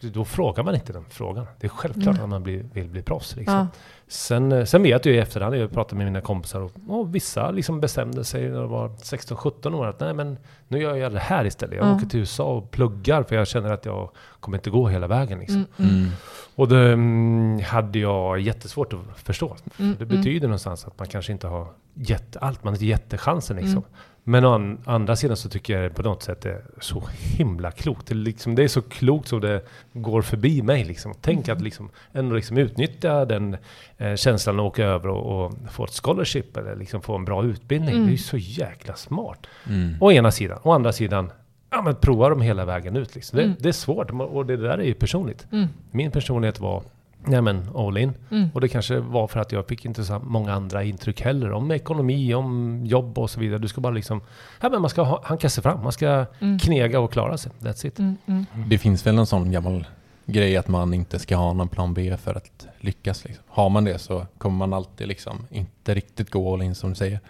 då 0.00 0.24
frågar 0.24 0.64
man 0.64 0.74
inte 0.74 0.92
den 0.92 1.04
frågan. 1.08 1.46
Det 1.60 1.66
är 1.66 1.68
självklart 1.68 2.06
Mm. 2.14 2.24
att 2.24 2.28
man 2.30 2.42
blir, 2.42 2.64
vill 2.72 2.88
bli 2.88 3.02
proffs. 3.02 3.36
Liksom. 3.36 3.54
Ja. 3.56 3.66
Sen, 4.08 4.52
eh, 4.52 4.64
sen 4.64 4.82
vet 4.82 5.06
jag 5.06 5.14
i 5.14 5.18
efterhand, 5.18 5.56
jag 5.56 5.72
pratar 5.72 5.96
med 5.96 6.06
mina 6.06 6.20
kompisar 6.20 6.60
och, 6.60 6.72
och 6.88 7.14
vissa 7.14 7.50
liksom 7.50 7.80
bestämde 7.80 8.24
sig 8.24 8.48
när 8.48 8.60
de 8.60 8.70
var 8.70 8.88
16-17 8.88 9.74
år 9.74 9.86
att 9.86 10.00
nej 10.00 10.14
men 10.14 10.38
nu 10.68 10.78
gör 10.78 10.94
jag 10.96 11.12
det 11.12 11.18
här 11.18 11.44
istället. 11.44 11.76
Jag 11.76 11.86
Ja. 11.86 11.94
åker 11.96 12.06
till 12.06 12.20
USA 12.20 12.44
och 12.44 12.70
pluggar 12.70 13.22
för 13.22 13.36
jag 13.36 13.48
känner 13.48 13.72
att 13.72 13.84
jag 13.84 14.10
kommer 14.40 14.58
inte 14.58 14.70
gå 14.70 14.88
hela 14.88 15.06
vägen. 15.06 15.38
Liksom. 15.38 15.56
Mm, 15.78 15.90
mm, 15.90 15.96
Mm. 16.02 16.10
Och 16.54 16.68
det 16.68 16.92
mm, 16.92 17.60
hade 17.64 17.98
jag 17.98 18.40
jättesvårt 18.40 18.92
att 18.92 19.00
förstå. 19.18 19.56
mm, 19.78 19.96
Det 19.98 20.04
mm. 20.04 20.16
betyder 20.16 20.48
någonstans 20.48 20.84
att 20.86 20.98
man 20.98 21.08
kanske 21.08 21.32
inte 21.32 21.46
har 21.46 21.68
gett 21.94 22.36
allt, 22.36 22.64
man 22.64 22.72
har 22.72 22.76
inte 22.76 22.86
gett 22.86 23.20
chansen 23.20 23.56
liksom. 23.56 23.82
Mm. 24.26 24.32
Men 24.32 24.44
å 24.44 24.54
an- 24.54 24.78
andra 24.84 25.16
sidan 25.16 25.36
så 25.36 25.48
tycker 25.48 25.74
jag 25.80 25.82
det 25.90 25.94
på 25.94 26.02
något 26.02 26.22
sätt 26.22 26.44
är 26.46 26.62
så 26.80 27.02
himla 27.36 27.70
klokt. 27.70 28.06
Det 28.06 28.12
är, 28.12 28.16
liksom, 28.16 28.54
det 28.54 28.62
är 28.64 28.68
så 28.68 28.82
klokt 28.82 29.28
så 29.28 29.38
det 29.38 29.64
går 29.92 30.22
förbi 30.22 30.62
mig 30.62 30.84
liksom. 30.84 31.14
Tänk 31.20 31.48
Mm. 31.48 31.56
att 31.56 31.62
liksom 31.64 31.90
ändå 32.12 32.34
liksom 32.36 32.58
utnyttja 32.58 33.24
den 33.24 33.56
eh, 33.98 34.14
känslan 34.16 34.60
och 34.60 34.66
åka 34.66 34.84
över 34.84 35.08
och, 35.08 35.44
och 35.46 35.52
få 35.70 35.84
ett 35.84 36.00
scholarship 36.02 36.56
eller 36.56 36.76
liksom 36.76 37.02
få 37.02 37.14
en 37.16 37.24
bra 37.24 37.44
utbildning. 37.44 37.94
Mm. 37.94 38.06
Det 38.06 38.10
är 38.10 38.12
ju 38.12 38.18
så 38.18 38.36
jäkla 38.36 38.94
smart. 38.94 39.46
Mm. 39.68 39.94
Å 40.00 40.12
ena 40.12 40.30
sidan. 40.30 40.58
Å 40.62 40.72
andra 40.72 40.92
sidan, 40.92 41.30
ja 41.70 41.82
men 41.82 41.94
prova 41.94 42.28
dem 42.28 42.40
hela 42.40 42.64
vägen 42.64 42.96
ut 42.96 43.14
liksom. 43.14 43.36
Det, 43.36 43.42
Mm. 43.44 43.56
det 43.60 43.68
är 43.68 43.72
svårt 43.72 44.10
och 44.10 44.46
det 44.46 44.56
där 44.56 44.78
är 44.78 44.84
ju 44.84 44.94
personligt. 44.94 45.46
Mm, 45.52 45.66
Min 45.90 46.10
personlighet 46.10 46.60
var, 46.60 46.82
nej 47.26 47.42
men 47.42 47.68
all 47.74 47.98
in. 47.98 48.12
mm. 48.30 48.48
Och 48.54 48.60
det 48.60 48.68
kanske 48.68 48.98
var 49.00 49.26
för 49.28 49.40
att 49.40 49.52
jag 49.52 49.66
fick 49.68 49.84
inte 49.84 50.04
så 50.04 50.18
många 50.18 50.52
andra 50.52 50.84
intryck 50.84 51.20
heller 51.20 51.52
om 51.52 51.70
ekonomi, 51.70 52.34
om 52.34 52.80
jobb 52.86 53.18
och 53.18 53.30
så 53.30 53.40
vidare. 53.40 53.58
Du 53.58 53.68
ska 53.68 53.80
bara 53.80 53.92
liksom, 53.92 54.20
ja 54.60 54.68
men 54.68 54.80
man 54.80 54.90
ska 54.90 55.02
ha, 55.02 55.20
hanka 55.24 55.48
sig 55.48 55.62
fram, 55.62 55.82
man 55.82 55.92
ska 55.92 56.26
Mm. 56.40 56.58
knega 56.58 57.00
och 57.00 57.12
klara 57.12 57.36
sig. 57.38 57.52
That's 57.60 57.86
it. 57.86 57.98
Mm, 57.98 58.16
mm. 58.26 58.44
Det 58.68 58.78
finns 58.78 59.06
väl 59.06 59.14
någon 59.14 59.26
sån 59.26 59.50
gammal 59.52 59.86
grej 60.28 60.56
att 60.56 60.68
man 60.68 60.94
inte 60.94 61.18
ska 61.18 61.36
ha 61.36 61.52
någon 61.52 61.68
plan 61.68 61.94
B 61.94 62.16
för 62.16 62.34
att 62.34 62.66
lyckas. 62.80 63.24
Liksom. 63.24 63.44
Har 63.48 63.68
man 63.68 63.84
det 63.84 63.98
så 63.98 64.26
kommer 64.38 64.56
man 64.56 64.72
alltid 64.72 65.08
liksom 65.08 65.46
inte 65.50 65.94
riktigt 65.94 66.30
gå 66.30 66.54
all 66.54 66.62
in 66.62 66.74
som 66.74 66.90
du 66.90 66.96
säger. 66.96 67.20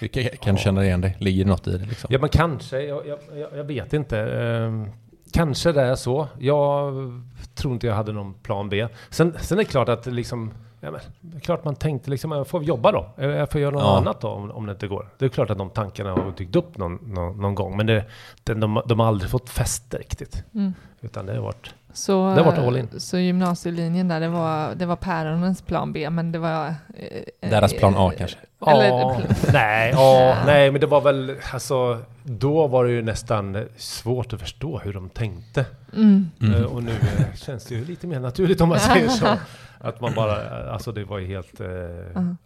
Kan, 0.00 0.08
kan 0.24 0.54
du 0.54 0.60
Ja. 0.60 0.64
känna 0.64 0.84
igen 0.84 1.00
dig? 1.00 1.16
Ligger 1.18 1.44
något 1.44 1.66
i 1.68 1.78
det 1.78 1.84
liksom? 1.86 2.08
Ja 2.12 2.18
men 2.18 2.28
kanske, 2.28 2.80
jag, 2.80 3.06
jag, 3.06 3.18
jag- 3.34 3.58
jag 3.58 3.64
vet 3.64 3.92
inte. 3.92 4.16
Kanske 5.32 5.72
det 5.72 5.82
är 5.82 5.94
så. 5.94 6.28
Jag 6.38 6.92
tror 7.54 7.74
inte 7.74 7.86
jag 7.86 7.94
hade 7.94 8.12
någon 8.12 8.34
plan 8.34 8.68
B. 8.68 8.88
Sen, 9.10 9.34
sen 9.40 9.58
är 9.58 9.62
det 9.64 9.70
klart 9.70 9.88
att 9.88 10.02
det 10.02 10.10
liksom, 10.10 10.50
ja, 10.80 10.90
men, 10.90 11.00
det 11.20 11.36
är 11.36 11.40
klart 11.40 11.64
man 11.64 11.74
tänkte 11.76 12.10
liksom, 12.10 12.32
jag 12.32 12.46
får 12.48 12.62
jobba 12.64 12.92
då. 12.92 13.10
Jag 13.16 13.50
får 13.50 13.60
göra 13.60 13.70
något 13.70 13.82
Ja. 13.82 13.96
annat 13.98 14.20
då 14.20 14.28
om, 14.28 14.50
om 14.50 14.66
det 14.66 14.72
inte 14.72 14.86
går. 14.88 15.08
Det 15.18 15.24
är 15.24 15.28
klart 15.28 15.50
att 15.50 15.58
de 15.58 15.70
tankarna 15.70 16.10
har 16.10 16.32
dykt 16.36 16.56
upp 16.56 16.78
någon, 16.78 16.94
någon, 17.06 17.40
någon 17.40 17.54
gång. 17.54 17.76
Men 17.76 17.86
det, 17.86 18.04
det, 18.44 18.54
de, 18.54 18.82
de 18.86 19.00
har 19.00 19.06
aldrig 19.06 19.30
fått 19.30 19.50
fäste 19.50 19.96
riktigt. 19.96 20.44
Mm. 20.54 20.74
Utan 21.00 21.26
det 21.26 21.34
har 21.34 21.42
varit... 21.42 21.74
Så, 21.98 22.34
Det 22.34 22.42
har 22.42 22.44
varit 22.52 22.58
all 22.58 22.76
in. 22.76 22.88
så 23.00 23.18
gymnasielinjen 23.18 24.08
där, 24.08 24.20
det 24.20 24.28
var, 24.28 24.74
det 24.74 24.86
var 24.86 24.96
päronens 24.96 25.62
plan 25.62 25.92
B, 25.92 26.10
men 26.10 26.32
det 26.32 26.38
var... 26.38 26.66
eh, 26.96 27.50
Deras 27.50 27.72
plan 27.74 27.94
A 27.96 28.10
eh, 28.12 28.18
kanske. 28.18 28.36
Eller, 28.66 28.84
ja, 28.88 29.20
nej, 29.52 29.90
ja, 29.94 30.36
nej, 30.46 30.70
men 30.70 30.80
det 30.80 30.86
var 30.86 31.00
väl, 31.00 31.36
alltså, 31.52 31.98
då 32.24 32.66
var 32.66 32.84
det 32.84 32.90
ju 32.90 33.02
nästan 33.02 33.64
svårt 33.76 34.32
att 34.32 34.40
förstå 34.40 34.78
hur 34.78 34.92
de 34.92 35.08
tänkte. 35.08 35.64
mm, 35.96 36.30
Mm. 36.40 36.54
Eh, 36.54 36.62
Och 36.62 36.82
nu 36.82 36.90
eh, 36.90 37.34
känns 37.36 37.64
det 37.64 37.74
ju 37.74 37.84
lite 37.84 38.06
mer 38.06 38.20
naturligt 38.20 38.60
om 38.60 38.68
man 38.68 38.80
säger 38.80 39.08
så. 39.08 39.26
Att 39.80 40.00
man 40.00 40.14
bara, 40.14 40.70
alltså 40.72 40.92
det 40.92 41.04
var 41.04 41.18
ju 41.18 41.26
helt, 41.26 41.60
eh, 41.60 41.68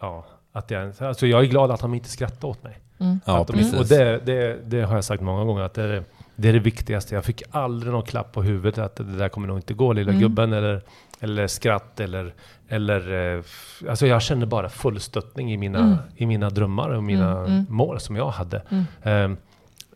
ja. 0.01 0.25
Att 0.53 0.71
jag, 0.71 0.93
alltså 1.01 1.27
jag 1.27 1.41
är 1.43 1.47
glad 1.47 1.71
att 1.71 1.81
de 1.81 1.95
inte 1.95 2.09
skrattade 2.09 2.47
åt 2.47 2.63
mig. 2.65 2.79
mm. 3.01 3.21
Ja, 3.27 3.47
de, 3.49 3.79
och 3.79 3.87
det, 3.87 4.19
det, 4.27 4.59
det 4.65 4.83
har 4.83 4.95
jag 4.95 5.05
sagt 5.05 5.23
många 5.23 5.45
gånger, 5.45 5.63
att 5.63 5.75
det 5.75 5.83
är, 5.83 6.03
det 6.37 6.49
är 6.49 6.53
det 6.53 6.59
viktigaste. 6.59 7.15
Jag 7.15 7.25
fick 7.25 7.43
aldrig 7.51 7.93
någon 7.93 8.03
klapp 8.03 8.33
på 8.33 8.43
huvudet 8.43 8.79
att 8.79 8.97
det 8.97 9.17
där 9.17 9.29
kommer 9.29 9.49
nog 9.49 9.59
inte 9.59 9.75
gå, 9.75 9.93
lilla 9.93 10.11
Mm. 10.11 10.23
gubben, 10.23 10.53
eller, 10.53 10.83
eller 11.21 11.47
skratt, 11.47 12.01
eller, 12.01 12.35
eller... 12.69 13.35
eh, 13.37 13.43
Alltså 13.89 14.07
jag 14.07 14.23
kände 14.23 14.47
bara 14.47 14.69
full 14.69 15.01
stöttning 15.01 15.53
i 15.53 15.57
mina, 15.57 15.79
Mm. 15.79 15.97
i 16.17 16.27
mina 16.27 16.51
drömmar 16.51 16.89
och 16.91 17.05
mina 17.05 17.31
Mm, 17.39 17.53
mm. 17.53 17.67
mål 17.69 18.01
som 18.01 18.17
jag 18.17 18.29
hade. 18.31 18.63
Ehm, 19.03 19.37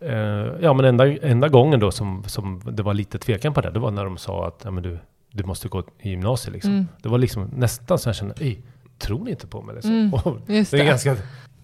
eh, 0.01 0.17
ja, 0.61 0.73
men 0.73 0.85
enda, 0.85 1.07
enda 1.19 1.49
gången 1.49 1.81
då 1.81 1.91
som, 1.91 2.25
som 2.27 2.63
det 2.73 2.83
var 2.83 2.95
lite 2.95 3.19
tvekan 3.19 3.55
på 3.55 3.61
det, 3.61 3.71
det 3.71 3.79
var 3.79 3.91
när 3.91 4.05
de 4.05 4.17
sa 4.19 4.47
att 4.47 4.61
ja, 4.65 4.71
men 4.71 4.83
du, 4.83 4.99
du 5.33 5.45
måste 5.45 5.69
gå 5.69 5.83
i 6.01 6.11
gymnasiet. 6.11 6.53
Liksom. 6.53 6.73
Mm. 6.73 6.87
Det 7.03 7.09
var 7.09 7.19
liksom 7.19 7.51
nästan 7.55 7.99
så 7.99 8.09
jag 8.09 8.17
kände, 8.17 8.35
tror 8.99 9.25
ni 9.25 9.31
inte 9.31 9.47
på 9.47 9.63
mig? 9.63 9.75
Liksom. 9.75 10.11
Det 10.47 10.73
är 10.73 10.85
ganska 10.85 11.17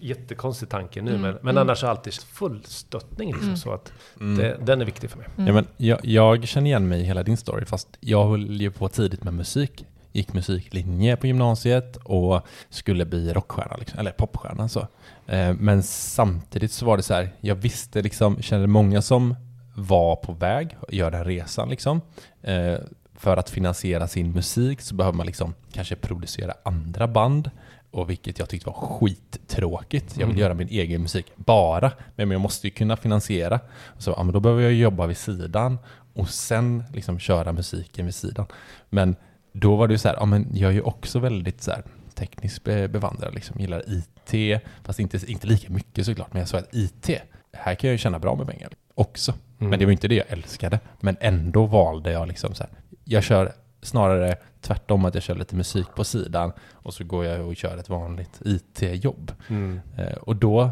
jättekonstig 0.03 0.69
tanke 0.69 1.01
nu, 1.01 1.09
Mm, 1.09 1.21
men, 1.21 1.31
men 1.33 1.49
mm. 1.49 1.57
annars 1.61 1.83
är 1.83 1.87
alltid 1.87 2.13
full 2.13 2.61
stöttning. 2.65 3.27
Liksom, 3.27 3.43
Mm. 3.47 3.57
så 3.57 3.71
att 3.73 3.93
Mm. 4.19 4.37
det, 4.37 4.57
den 4.65 4.81
är 4.81 4.85
viktig 4.85 5.09
för 5.09 5.17
mig. 5.17 5.27
Mm. 5.37 5.47
Ja, 5.47 5.53
men 5.53 5.67
jag, 5.77 5.99
jag 6.05 6.47
känner 6.47 6.67
igen 6.67 6.87
mig 6.87 7.01
i 7.01 7.03
hela 7.03 7.23
din 7.23 7.37
story, 7.37 7.65
fast 7.65 7.87
jag 7.99 8.27
höll 8.29 8.61
ju 8.61 8.71
på 8.71 8.89
tidigt 8.89 9.23
med 9.23 9.33
musik. 9.33 9.85
Gick 10.11 10.33
musiklinje 10.33 11.15
på 11.15 11.27
gymnasiet 11.27 11.95
och 12.03 12.41
skulle 12.69 13.05
bli 13.05 13.33
rockstjärna, 13.33 13.75
liksom, 13.77 13.99
eller 13.99 14.11
popstjärna. 14.11 14.69
Så. 14.69 14.79
Eh, 15.27 15.53
men 15.53 15.83
samtidigt 15.83 16.71
så 16.71 16.85
var 16.85 16.97
det 16.97 17.03
så 17.03 17.13
här, 17.13 17.29
jag 17.39 17.55
visste 17.55 18.01
liksom, 18.01 18.41
kände 18.41 18.67
många 18.67 19.01
som 19.01 19.35
var 19.75 20.15
på 20.15 20.33
väg 20.33 20.77
att 20.87 20.93
göra 20.93 21.09
den 21.09 21.25
resan 21.25 21.69
liksom. 21.69 22.01
Eh, 22.41 22.75
för 23.15 23.37
att 23.37 23.49
finansiera 23.49 24.07
sin 24.07 24.31
musik 24.31 24.81
så 24.81 24.95
behöver 24.95 25.17
man 25.17 25.25
liksom 25.25 25.53
kanske 25.71 25.95
producera 25.95 26.53
andra 26.63 27.07
band. 27.07 27.51
Och 27.93 28.09
vilket 28.09 28.39
jag 28.39 28.49
tyckte 28.49 28.69
var 28.69 28.73
skittråkigt. 28.73 30.17
Jag 30.17 30.25
vill 30.27 30.35
Mm. 30.35 30.41
göra 30.41 30.53
min 30.53 30.67
egen 30.67 31.01
musik 31.01 31.25
bara, 31.35 31.91
men 32.15 32.31
jag 32.31 32.41
måste 32.41 32.67
ju 32.67 32.71
kunna 32.71 32.97
finansiera. 32.97 33.59
Så 33.97 34.13
ja, 34.17 34.23
men 34.23 34.33
då 34.33 34.39
behöver 34.39 34.61
jag 34.61 34.73
jobba 34.73 35.05
vid 35.07 35.17
sidan 35.17 35.77
och 36.13 36.29
sen 36.29 36.83
liksom 36.93 37.19
köra 37.19 37.51
musiken 37.53 38.05
vid 38.05 38.15
sidan. 38.15 38.45
Men 38.89 39.15
då 39.51 39.75
var 39.75 39.87
det 39.87 39.93
ju 39.93 39.97
så 39.97 40.07
här, 40.07 40.15
ja 40.15 40.25
men 40.25 40.47
jag 40.53 40.69
är 40.69 40.73
ju 40.73 40.81
också 40.81 41.19
väldigt 41.19 41.61
så 41.61 41.71
här 41.71 41.83
tekniskt 42.15 42.63
be- 42.63 42.87
bevandrad, 42.87 43.33
liksom 43.35 43.59
gillar 43.59 43.83
IT, 43.87 44.61
fast 44.83 44.99
inte, 44.99 45.19
inte 45.31 45.47
lika 45.47 45.69
mycket 45.73 46.05
såklart, 46.05 46.33
men 46.33 46.39
jag 46.39 46.49
sa 46.49 46.57
att 46.57 46.75
IT, 46.75 47.09
här 47.53 47.75
kan 47.75 47.87
jag 47.87 47.91
ju 47.93 47.97
tjäna 47.97 48.19
bra 48.19 48.35
med 48.35 48.47
pengar 48.47 48.69
också. 48.95 49.31
Mm. 49.59 49.69
Men 49.69 49.79
det 49.79 49.85
var 49.85 49.91
inte 49.91 50.07
det 50.07 50.15
jag 50.15 50.25
älskade. 50.29 50.79
Men 50.99 51.17
ändå 51.19 51.65
valde 51.65 52.11
jag 52.11 52.27
liksom 52.27 52.53
så 52.55 52.63
här, 52.63 52.71
jag 53.03 53.23
kör 53.23 53.51
snarare 53.83 54.35
tvärtom 54.61 55.05
att 55.05 55.13
jag 55.13 55.23
kör 55.23 55.35
lite 55.35 55.55
musik 55.55 55.87
på 55.95 56.03
sidan 56.03 56.51
och 56.71 56.93
så 56.93 57.03
går 57.03 57.25
jag 57.25 57.47
och 57.47 57.55
kör 57.55 57.77
ett 57.77 57.89
vanligt 57.89 58.41
IT-jobb. 58.45 59.31
Mm. 59.47 59.79
Eh, 59.97 60.13
och 60.13 60.35
då, 60.35 60.69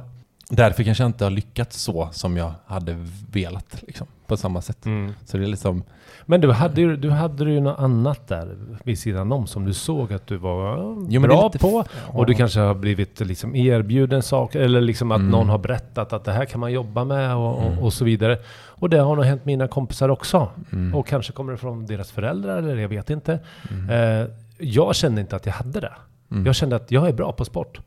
därför 0.50 0.84
kanske 0.84 1.04
jag 1.04 1.10
inte 1.10 1.24
har 1.24 1.32
lyckats 1.32 1.82
så 1.82 2.10
som 2.12 2.38
jag 2.38 2.54
hade 2.66 3.08
velat 3.32 3.84
liksom, 3.88 4.08
på 4.32 4.38
samma 4.38 4.62
sätt. 4.62 4.86
Mm. 4.86 5.12
Så 5.26 5.38
det 5.38 5.44
är 5.44 5.48
liksom, 5.48 5.84
Men 6.26 6.42
du 6.42 6.52
hade, 6.52 6.82
ju, 6.82 6.96
du 6.98 7.10
hade 7.10 7.44
ju 7.52 7.60
något 7.60 7.80
annat 7.80 8.28
där 8.28 8.56
vid 8.84 9.00
sidan 9.00 9.32
om 9.32 9.48
som 9.48 9.66
du 9.66 9.74
såg 9.74 10.14
att 10.14 10.28
du 10.28 10.38
var 10.38 10.78
Jo, 10.78 11.06
det 11.10 11.16
är 11.16 11.20
bra 11.20 11.50
på. 11.50 11.84
Och 12.14 12.26
du 12.26 12.34
kanske 12.34 12.60
har 12.60 12.74
blivit 12.76 13.20
liksom 13.20 13.56
erbjuden 13.56 14.22
saker 14.24 14.60
eller 14.62 14.82
liksom 14.82 15.12
att 15.12 15.20
Mm. 15.20 15.32
någon 15.32 15.50
har 15.50 15.58
berättat 15.58 16.14
att 16.14 16.24
det 16.24 16.32
här 16.32 16.46
kan 16.46 16.60
man 16.60 16.72
jobba 16.72 17.04
med 17.04 17.36
och, 17.36 17.62
Mm. 17.64 17.78
och, 17.78 17.84
och 17.86 17.94
så 17.94 18.06
vidare. 18.06 18.38
Och 18.82 18.90
det 18.90 18.98
har 18.98 19.16
nog 19.16 19.26
hänt 19.26 19.46
mina 19.46 19.68
kompisar 19.68 20.10
också. 20.10 20.48
mm, 20.72 20.96
Och 20.96 21.08
kanske 21.08 21.34
kommer 21.34 21.52
det 21.52 21.58
från 21.58 21.86
deras 21.86 22.12
föräldrar 22.12 22.58
eller 22.58 22.78
jag 22.78 22.90
vet 22.90 23.10
inte. 23.10 23.40
mm, 23.72 23.90
Eh, 24.22 24.28
jag 24.58 24.96
kände 24.96 25.22
inte 25.22 25.36
att 25.36 25.46
jag 25.46 25.54
hade 25.54 25.80
det. 25.80 25.94
mm, 26.32 26.46
Jag 26.46 26.56
kände 26.56 26.76
att 26.76 26.92
jag 26.92 27.08
är 27.10 27.14
bra 27.14 27.32
på 27.32 27.46
sport. 27.46 27.80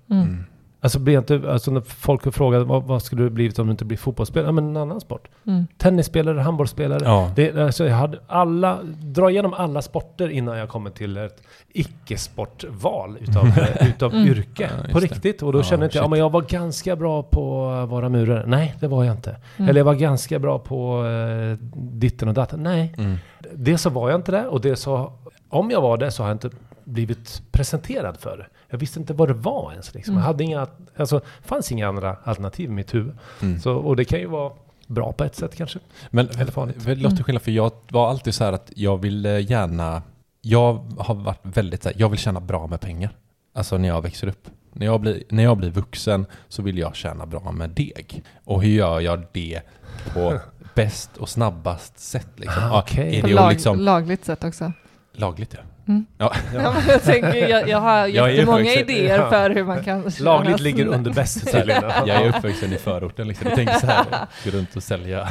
Alltså, 0.85 0.99
blir 0.99 1.15
jag 1.15 1.21
inte, 1.21 1.43
alltså 1.53 1.71
när 1.71 1.81
folk 1.81 2.35
frågar 2.35 2.61
vad, 2.61 2.83
vad 2.85 3.03
skulle 3.03 3.23
du 3.23 3.31
blivit 3.31 3.59
om 3.59 3.67
du 3.67 3.71
inte 3.71 3.85
blir 3.85 3.99
fotbollsspelare? 3.99 4.49
Ja, 4.49 4.53
men 4.53 4.65
en 4.69 4.77
annan 4.77 5.01
sport. 5.01 5.29
Mm. 5.47 5.67
Tennisspelare, 5.79 6.41
handbollsspelare. 6.41 7.01
ja, 7.05 7.31
Det, 7.37 7.57
alltså 7.57 7.85
jag 7.87 7.95
hade 7.97 8.19
alla, 8.27 8.79
dra 9.03 9.31
igenom 9.31 9.55
alla 9.55 9.83
sporter 9.83 10.29
innan 10.29 10.59
jag 10.59 10.69
kommer 10.69 10.91
till 10.91 11.17
ett 11.17 11.43
icke-sportval 11.73 13.19
utav, 13.21 13.47
eh, 13.47 13.89
utav 13.89 14.15
Mm. 14.15 14.29
yrke. 14.29 14.71
Ja, 14.87 14.93
på 14.93 14.99
riktigt. 14.99 15.43
Och 15.43 15.53
då 15.53 15.59
Ja, 15.59 15.63
kände 15.63 15.87
inte 15.87 15.99
jag, 15.99 16.05
ja, 16.05 16.09
men 16.09 16.19
jag 16.19 16.31
var 16.33 16.43
ganska 16.43 16.97
bra 16.97 17.23
på 17.23 17.69
att 17.69 17.89
vara 17.89 18.09
murare. 18.09 18.45
Nej, 18.47 18.75
det 18.81 18.89
var 18.89 19.05
jag 19.05 19.15
inte. 19.15 19.37
Mm. 19.57 19.69
Eller 19.69 19.81
jag 19.81 19.85
var 19.85 19.95
ganska 19.95 20.39
bra 20.39 20.59
på 20.59 21.03
uh, 21.03 21.57
ditten 21.77 22.29
och 22.29 22.35
datten. 22.35 22.63
Nej, 22.63 22.95
mm, 22.99 23.17
det 23.55 23.79
så 23.79 23.91
var 23.91 24.11
jag 24.11 24.19
inte 24.19 24.33
det. 24.33 24.47
Och 24.47 24.61
det 24.61 24.77
så, 24.77 25.13
om 25.49 25.71
jag 25.71 25.81
var 25.81 25.97
det 25.97 26.11
så 26.11 26.23
har 26.23 26.31
jag 26.31 26.35
inte 26.35 26.51
blivit 26.85 27.43
presenterad 27.53 28.17
för 28.21 28.37
det. 28.37 28.47
Jag 28.69 28.79
visste 28.79 29.01
inte 29.01 29.13
vad 29.13 29.29
det 29.29 29.35
var 29.35 29.71
ens. 29.73 29.95
Liksom. 29.95 30.13
Mm. 30.15 30.21
Jag 30.23 30.27
hade 30.27 30.45
inga, 30.45 30.67
alltså, 30.97 31.21
fanns 31.43 31.73
inga 31.73 31.89
andra 31.89 32.17
alternativ 32.25 32.71
i 32.71 32.73
mitt 32.73 32.95
huvud. 32.95 33.15
mm. 33.43 33.61
Så, 33.61 33.73
och 33.75 33.97
det 33.97 34.05
kan 34.05 34.19
ju 34.21 34.27
vara 34.27 34.53
bra 34.87 35.13
på 35.13 35.25
ett 35.25 35.35
sätt 35.37 35.57
kanske. 35.57 35.79
Men 36.11 36.29
Eller 36.29 36.53
farligt. 36.53 36.83
för, 36.83 36.97
låter 36.97 37.23
skillnad, 37.23 37.43
för 37.43 37.51
jag 37.51 37.73
var 37.89 38.11
alltid 38.11 38.35
så 38.35 38.45
här 38.45 38.53
att 38.53 38.73
jag 38.77 38.99
ville 39.01 39.41
gärna, 39.41 40.03
jag 40.41 40.75
har 40.99 41.15
varit 41.15 41.41
väldigt 41.43 41.83
så 41.83 41.89
här, 41.89 41.97
jag 41.99 42.09
vill 42.09 42.19
tjäna 42.19 42.41
bra 42.41 42.67
med 42.67 42.81
pengar. 42.81 43.17
Alltså 43.55 43.79
när 43.79 43.89
jag 43.89 44.03
växer 44.03 44.27
upp. 44.29 44.49
När 44.73 44.87
jag, 44.87 45.01
blir, 45.01 45.23
när 45.29 45.43
jag 45.43 45.57
blir 45.57 45.71
vuxen 45.71 46.27
så 46.49 46.63
vill 46.63 46.79
jag 46.79 46.97
tjäna 46.97 47.27
bra 47.27 47.53
med 47.53 47.71
deg. 47.71 48.23
Och 48.45 48.63
hur 48.63 48.71
gör 48.71 49.01
jag 49.01 49.27
det 49.33 49.61
på 50.15 50.39
bäst 50.75 51.17
och 51.17 51.29
snabbast 51.29 51.99
sätt? 51.99 52.29
Liksom? 52.37 52.63
Ah, 52.63 52.69
Ja, 52.69 52.81
okej. 52.83 53.19
Är 53.19 53.23
det 53.23 53.35
lag, 53.35 53.53
liksom, 53.53 53.79
lagligt 53.81 54.25
sätt 54.25 54.45
också. 54.45 54.73
lagligt 55.13 55.55
ja. 55.55 55.61
Mm. 55.89 56.07
Ja. 56.19 56.33
Ja. 56.55 56.75
jag, 56.89 57.03
tänker, 57.03 57.49
jag, 57.49 57.69
jag 57.69 57.81
har 57.81 58.07
Jag 58.07 58.33
jättemånga 58.33 58.59
uppvuxen- 58.61 58.91
idéer 58.91 59.19
ja. 59.19 59.31
för 59.31 59.51
hur 59.51 59.65
man 59.65 59.85
kan 59.85 60.05
Lagligt 60.21 60.61
ligger 60.61 60.87
under 60.87 61.13
bäst 61.13 61.55
jag 61.55 62.09
är 62.09 62.29
uppvuxen 62.29 62.73
i 62.73 62.77
förorten 62.77 63.29
liksom. 63.29 63.47
Jag 63.47 63.55
tänker 63.57 63.75
så 63.75 63.87
här, 63.87 64.05
gå 64.45 64.51
runt 64.51 64.77
och 64.77 64.83
sälja. 64.83 65.29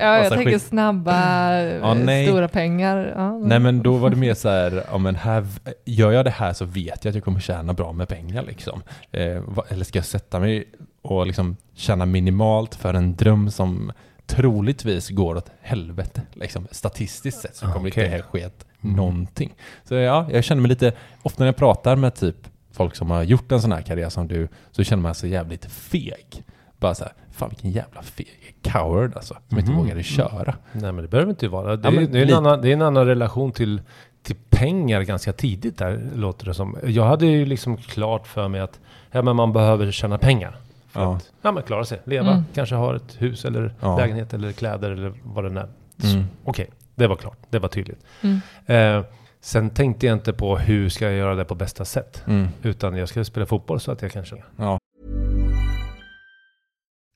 Ja, 0.00 0.18
jag 0.18 0.32
tänker 0.32 0.50
skit. 0.52 0.62
snabba, 0.62 1.52
Ja, 1.62 1.90
eh, 1.90 1.94
nej. 1.94 2.26
stora 2.26 2.48
pengar. 2.48 3.12
Ja. 3.16 3.38
Nej 3.38 3.58
men 3.58 3.82
då 3.82 3.92
var 3.96 4.10
det 4.10 4.16
mer 4.16 4.34
så 4.34 4.48
här, 4.48 4.84
ja 4.90 4.98
men 4.98 5.14
här, 5.14 5.46
gör 5.84 6.12
jag 6.12 6.24
det 6.24 6.30
här 6.30 6.52
så 6.52 6.64
vet 6.64 7.04
jag 7.04 7.10
att 7.10 7.14
jag 7.14 7.24
kommer 7.24 7.40
tjäna 7.40 7.72
bra 7.72 7.92
med 7.92 8.08
pengar 8.08 8.42
liksom. 8.42 8.82
Eh, 9.12 9.38
va- 9.46 9.64
eller 9.68 9.84
ska 9.84 9.98
jag 9.98 10.06
sätta 10.06 10.38
mig 10.40 10.64
och 11.02 11.26
liksom 11.26 11.56
tjäna 11.74 12.06
minimalt 12.06 12.74
för 12.74 12.94
en 12.94 13.16
dröm 13.16 13.50
som 13.50 13.92
troligtvis 14.26 15.08
går 15.10 15.34
åt 15.36 15.50
helvete. 15.62 16.22
Liksom, 16.32 16.66
statistiskt 16.70 17.40
sett 17.40 17.56
så 17.56 17.66
kommer 17.66 17.86
inte 17.86 18.08
det 18.16 18.22
ske 18.22 18.42
ett 18.42 18.64
Mm. 18.84 18.96
någonting. 18.96 19.54
Så 19.84 19.94
ja, 19.94 20.26
jag 20.32 20.44
känner 20.44 20.62
mig 20.62 20.68
lite, 20.68 20.92
ofta 21.22 21.42
när 21.42 21.46
jag 21.48 21.56
pratar 21.56 21.96
med 21.96 22.14
typ 22.14 22.36
folk 22.72 22.96
som 22.96 23.10
har 23.10 23.22
gjort 23.22 23.52
en 23.52 23.60
sån 23.60 23.72
här 23.72 23.82
karriär 23.82 24.08
som 24.08 24.28
du, 24.28 24.48
så 24.70 24.84
känner 24.84 25.02
man 25.02 25.14
sig 25.14 25.30
jävligt 25.30 25.64
feg. 25.72 26.44
Bara 26.78 26.94
så 26.94 27.04
här, 27.04 27.12
fan 27.32 27.48
vilken 27.48 27.70
jävla 27.70 28.02
feg 28.02 28.54
coward 28.62 29.12
alltså, 29.16 29.36
som 29.48 29.58
inte 29.58 29.70
Mhm. 29.70 29.80
vågade 29.80 30.02
köra. 30.02 30.54
Nej 30.72 30.92
men 30.92 30.96
det 30.96 31.08
behöver 31.08 31.30
inte 31.30 31.48
vara. 31.48 31.76
Det, 31.76 31.88
Ja, 31.88 31.94
är, 31.94 32.00
men 32.00 32.12
det, 32.12 32.18
är 32.18 32.26
en 32.26 32.34
annan, 32.34 32.60
det 32.62 32.68
är 32.68 32.72
en 32.72 32.82
annan 32.82 33.06
relation 33.06 33.52
till, 33.52 33.82
till 34.22 34.36
pengar 34.50 35.02
ganska 35.02 35.32
tidigt 35.32 35.78
där, 35.78 36.10
låter 36.14 36.46
det 36.46 36.54
som. 36.54 36.76
Jag 36.84 37.04
hade 37.04 37.26
ju 37.26 37.46
liksom 37.46 37.76
klart 37.76 38.26
för 38.26 38.48
mig 38.48 38.60
att 38.60 38.80
ja, 39.10 39.22
men 39.22 39.36
man 39.36 39.52
behöver 39.52 39.90
tjäna 39.90 40.18
pengar. 40.18 40.56
För 40.88 41.00
Ja. 41.00 41.16
att 41.16 41.30
ja, 41.42 41.52
men 41.52 41.62
klara 41.62 41.84
sig, 41.84 42.00
leva, 42.04 42.30
Mm. 42.30 42.44
kanske 42.54 42.74
ha 42.74 42.96
ett 42.96 43.16
hus 43.18 43.44
eller 43.44 43.74
Ja. 43.80 43.96
lägenhet 43.98 44.34
eller 44.34 44.52
kläder 44.52 44.90
eller 44.90 45.12
vad 45.22 45.44
det 45.44 45.50
nu 45.50 45.60
är. 45.60 45.68
Mm. 46.14 46.24
Okej, 46.44 46.70
det 46.98 47.06
var 47.06 47.16
klart. 47.16 47.38
Det 47.50 47.58
var 47.58 47.68
tydligt. 47.68 48.04
Mm. 48.20 48.40
Eh, 48.66 49.04
sen 49.40 49.70
tänkte 49.70 50.06
jag 50.06 50.16
inte 50.16 50.32
på 50.32 50.58
hur 50.58 50.88
ska 50.88 51.04
jag 51.04 51.14
göra 51.14 51.34
det 51.34 51.44
på 51.44 51.54
bästa 51.54 51.84
sätt. 51.84 52.22
Mm. 52.26 52.48
Utan 52.62 52.96
jag 52.96 53.08
ska 53.08 53.24
spela 53.24 53.46
fotboll 53.46 53.80
så 53.80 53.92
att 53.92 54.02
jag 54.02 54.12
kanske... 54.12 54.36
Ja. 54.56 54.78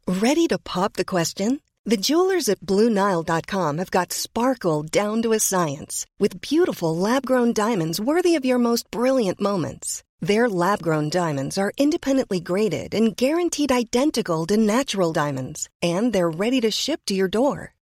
Ready 0.07 0.49
to 0.49 0.59
pop 0.59 0.93
the 0.93 1.05
question? 1.05 1.61
The 1.91 1.97
jewelers 2.09 2.49
at 2.49 2.61
BlueNile.com 2.61 3.79
have 3.79 3.91
got 3.91 4.13
sparkle 4.13 4.83
down 4.83 5.23
to 5.23 5.33
a 5.33 5.39
science 5.39 6.07
with 6.21 6.41
beautiful 6.41 6.97
lab 6.97 7.27
grown 7.27 7.53
diamonds 7.53 8.01
worthy 8.01 8.39
of 8.39 8.45
your 8.45 8.59
most 8.59 8.91
brilliant 8.91 9.41
moments. 9.41 10.03
Their 10.21 10.49
lab 10.49 10.81
grown 10.83 11.09
diamonds 11.09 11.59
are 11.59 11.73
independently 11.77 12.39
graded 12.41 12.95
and 12.95 13.17
guaranteed 13.17 13.73
identical 13.73 14.47
to 14.47 14.57
natural 14.57 15.13
diamonds, 15.13 15.69
and 15.83 16.13
they're 16.13 16.31
ready 16.31 16.61
to 16.61 16.71
ship 16.71 17.01
to 17.07 17.15
your 17.15 17.29
door. 17.29 17.75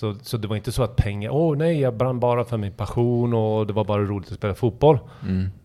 Så, 0.00 0.14
så 0.22 0.36
det 0.36 0.48
var 0.48 0.56
inte 0.56 0.72
så 0.72 0.82
att 0.82 0.96
pengar, 0.96 1.30
åh 1.30 1.56
nej, 1.56 1.80
jag 1.80 1.94
brann 1.96 2.20
bara 2.20 2.44
för 2.44 2.56
min 2.56 2.72
passion 2.72 3.34
och 3.34 3.66
det 3.66 3.72
var 3.72 3.84
bara 3.84 4.02
roligt 4.02 4.28
att 4.32 4.38
spela 4.38 4.54
fotboll. 4.54 4.98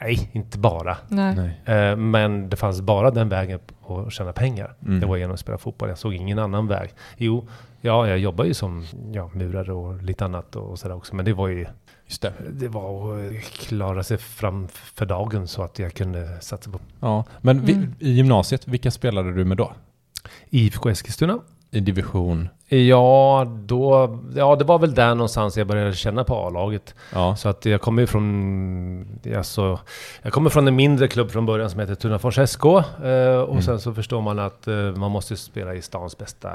Nej, 0.01 0.29
inte 0.31 0.57
bara. 0.59 0.97
Nej. 1.07 1.36
Nej. 1.65 1.75
Eh, 1.91 1.95
men 1.95 2.49
det 2.49 2.55
fanns 2.55 2.81
bara 2.81 3.11
den 3.11 3.29
vägen 3.29 3.59
att 3.88 4.13
tjäna 4.13 4.33
pengar. 4.33 4.73
Mm. 4.86 4.99
Det 4.99 5.05
var 5.05 5.17
genom 5.17 5.33
att 5.33 5.39
spela 5.39 5.57
fotboll. 5.57 5.89
Jag 5.89 5.97
såg 5.97 6.13
ingen 6.13 6.39
annan 6.39 6.67
väg. 6.67 6.89
Jo, 7.17 7.47
ja, 7.81 8.07
jag 8.07 8.17
jobbar 8.19 8.45
ju 8.45 8.53
som 8.53 8.86
ja, 9.13 9.29
murare 9.33 9.73
och 9.73 10.03
lite 10.03 10.25
annat 10.25 10.55
och 10.55 10.79
sådär 10.79 10.95
också. 10.95 11.15
Men 11.15 11.25
det 11.25 11.33
var 11.33 11.47
ju, 11.47 11.65
Just 12.07 12.21
det. 12.21 12.33
det 12.51 12.67
var 12.67 13.17
att 13.25 13.43
klara 13.43 14.03
sig 14.03 14.17
fram 14.17 14.67
för 14.67 15.05
dagen 15.05 15.47
så 15.47 15.63
att 15.63 15.79
jag 15.79 15.93
kunde 15.93 16.41
satsa 16.41 16.71
på 16.71 16.79
Ja. 16.99 17.23
Men 17.41 17.65
vi, 17.65 17.73
Mm. 17.73 17.93
i 17.99 18.11
gymnasiet, 18.11 18.67
vilka 18.67 18.91
spelade 18.91 19.33
du 19.33 19.45
med 19.45 19.57
då? 19.57 19.73
IFK 20.49 20.89
Eskilstuna. 20.89 21.39
I 21.76 21.80
division? 21.80 22.49
Ja, 22.67 23.45
då, 23.65 24.19
ja, 24.36 24.55
det 24.55 24.63
var 24.63 24.80
väl 24.80 24.93
där 24.95 25.15
någonstans 25.15 25.57
jag 25.57 25.67
började 25.67 25.93
känna 25.93 26.23
på 26.23 26.36
A-laget. 26.47 26.95
Ja. 27.13 27.36
Så 27.36 27.49
att 27.49 27.65
jag 27.65 27.82
kommer 27.82 28.01
ju 28.01 28.07
från, 28.07 29.19
alltså, 29.38 29.80
jag 30.21 30.34
kommer 30.34 30.49
från 30.49 30.67
en 30.67 30.76
mindre 30.76 31.07
klubb 31.07 31.32
från 31.32 31.45
början 31.45 31.69
som 31.69 31.80
heter 31.80 31.95
Tunafors 31.95 32.39
SK. 32.49 32.65
Eh, 32.65 32.71
och 33.39 33.49
Mm. 33.51 33.61
sen 33.61 33.80
så 33.80 33.93
förstår 33.93 34.21
man 34.21 34.39
att 34.39 34.67
eh, 34.67 34.76
man 34.76 35.11
måste 35.11 35.38
spela 35.38 35.73
i 35.76 35.82
stans 35.82 36.17
bästa 36.17 36.49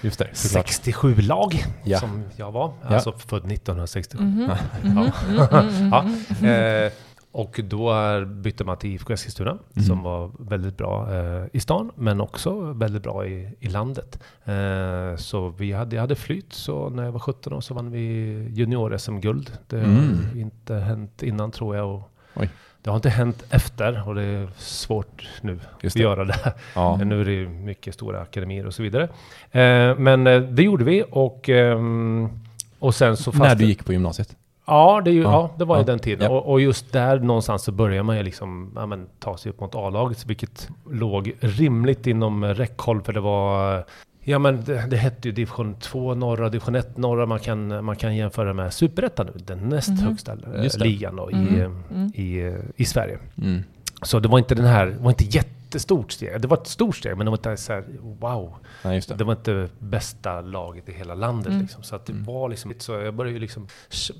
Just 0.00 0.18
det, 0.18 0.28
såklart. 0.32 0.66
67-lag. 0.66 1.64
Ja. 1.84 1.98
Som 1.98 2.24
jag 2.36 2.52
var. 2.52 2.72
Ja. 2.88 2.94
Alltså 2.94 3.12
född 3.12 3.52
1967. 3.52 4.24
Mhm. 4.24 4.50
Ja. 4.82 5.10
Mhm. 5.52 5.92
ja. 6.42 6.48
Eh, 6.48 6.92
och 7.36 7.60
då 7.64 7.90
är- 7.92 8.24
bytte 8.24 8.64
man 8.64 8.76
till 8.76 8.90
IFK 8.90 9.12
Eskilstuna 9.12 9.58
som 9.86 10.02
var 10.02 10.30
väldigt 10.38 10.76
bra 10.76 11.14
eh, 11.14 11.44
i 11.52 11.60
stan 11.60 11.90
men 11.96 12.20
också 12.20 12.60
väldigt 12.60 13.02
bra 13.02 13.26
i, 13.26 13.54
i 13.60 13.68
landet. 13.68 14.18
Eh, 14.44 15.16
så 15.16 15.48
vi 15.48 15.72
hade, 15.72 15.96
jag 15.96 16.00
hade 16.00 16.14
flyt 16.14 16.52
så 16.52 16.88
när 16.88 17.04
jag 17.04 17.12
var 17.12 17.18
17 17.20 17.52
år 17.52 17.60
så 17.60 17.74
vann 17.74 17.90
vi 17.90 18.02
junior-SM-guld. 18.54 19.52
Det 19.66 19.76
har 19.76 19.84
Mm. 19.84 20.18
inte 20.40 20.74
hänt 20.74 21.22
innan 21.22 21.50
tror 21.50 21.76
jag. 21.76 21.94
Och 21.94 22.10
Oj. 22.34 22.50
det 22.82 22.90
har 22.90 22.96
inte 22.96 23.08
hänt 23.10 23.44
efter 23.50 24.08
och 24.08 24.14
det 24.14 24.22
är 24.22 24.48
svårt 24.56 25.28
nu 25.40 25.60
att 25.84 25.92
det. 25.94 26.00
göra 26.00 26.24
det. 26.24 26.54
Ja. 26.74 26.96
Nu 27.04 27.20
är 27.20 27.24
det 27.24 27.48
mycket 27.48 27.94
stora 27.94 28.20
akademier 28.20 28.66
och 28.66 28.74
så 28.74 28.82
vidare. 28.82 29.02
Eh, 29.50 29.98
men 29.98 30.26
eh, 30.26 30.40
det 30.40 30.62
gjorde 30.62 30.84
vi 30.84 31.04
och, 31.10 31.48
ehm, 31.48 32.28
och 32.78 32.94
sen 32.94 33.16
så... 33.16 33.32
När 33.32 33.54
du 33.54 33.64
gick 33.64 33.84
på 33.84 33.92
gymnasiet? 33.92 34.36
Ja, 34.66 35.00
det, 35.04 35.10
är 35.10 35.12
ju, 35.14 35.22
Ja. 35.22 35.30
ja. 35.32 35.50
det 35.58 35.64
var 35.64 35.76
Ja. 35.76 35.82
i 35.82 35.84
den 35.84 35.98
tiden. 35.98 36.30
Ja. 36.32 36.38
Och, 36.38 36.52
och 36.52 36.60
just 36.60 36.92
där 36.92 37.18
någonstans 37.18 37.62
så 37.62 37.72
börjar 37.72 38.02
man 38.02 38.16
ju 38.16 38.22
liksom 38.22 38.72
ja, 38.74 38.86
men, 38.86 39.06
ta 39.18 39.36
sig 39.36 39.50
upp 39.50 39.60
mot 39.60 39.74
A-laget, 39.74 40.26
vilket 40.26 40.68
låg 40.90 41.32
rimligt 41.40 42.06
inom 42.06 42.44
räckhåll 42.44 43.02
för 43.02 43.12
det 43.12 43.20
var 43.20 43.84
Ja 44.28 44.38
men 44.38 44.64
det, 44.64 44.86
det 44.90 44.96
hette 44.96 45.28
ju 45.28 45.32
division 45.32 45.74
2 45.80 46.14
norra, 46.14 46.48
division 46.48 46.74
1 46.74 46.96
norra. 46.96 47.26
Man 47.26 47.38
kan, 47.38 47.84
man 47.84 47.96
kan 47.96 48.16
jämföra 48.16 48.52
med 48.52 48.72
superettan 48.72 49.26
nu, 49.26 49.32
den 49.44 49.58
näst 49.68 49.88
Mhm. 49.88 49.98
högsta 49.98 50.34
ligan 50.84 51.16
då, 51.16 51.30
i, 51.30 51.34
Mm. 51.34 51.54
eh, 51.60 51.70
Mm. 51.90 52.10
i, 52.14 52.40
eh, 52.46 52.54
i 52.76 52.84
Sverige. 52.84 53.18
Mm. 53.42 53.62
Så 54.02 54.18
det 54.20 54.28
var 54.28 54.38
inte 54.38 54.54
den 54.54 54.64
här, 54.66 54.96
var 55.00 55.10
inte 55.10 55.24
jättestort 55.66 56.12
steg. 56.12 56.40
Det 56.40 56.48
var 56.48 56.56
ett 56.56 56.66
stort 56.66 56.96
steg 56.96 57.16
men 57.16 57.26
det 57.26 57.30
var 57.30 57.36
inte 57.38 57.56
så 57.56 57.72
här, 57.72 57.84
wow. 58.02 58.54
Nej, 58.84 58.94
just 58.94 59.08
det. 59.08 59.14
Det 59.14 59.24
var 59.24 59.32
inte 59.32 59.68
bästa 59.78 60.40
laget 60.40 60.88
i 60.88 60.92
hela 60.92 61.14
landet 61.14 61.46
Mm. 61.46 61.60
liksom. 61.62 61.82
Så 61.82 61.96
att 61.96 62.06
det 62.06 62.12
Mm. 62.12 62.24
var 62.24 62.48
liksom 62.48 62.74
så. 62.78 62.92
Jag 62.92 63.14
började 63.14 63.34
ju 63.34 63.40
liksom 63.40 63.66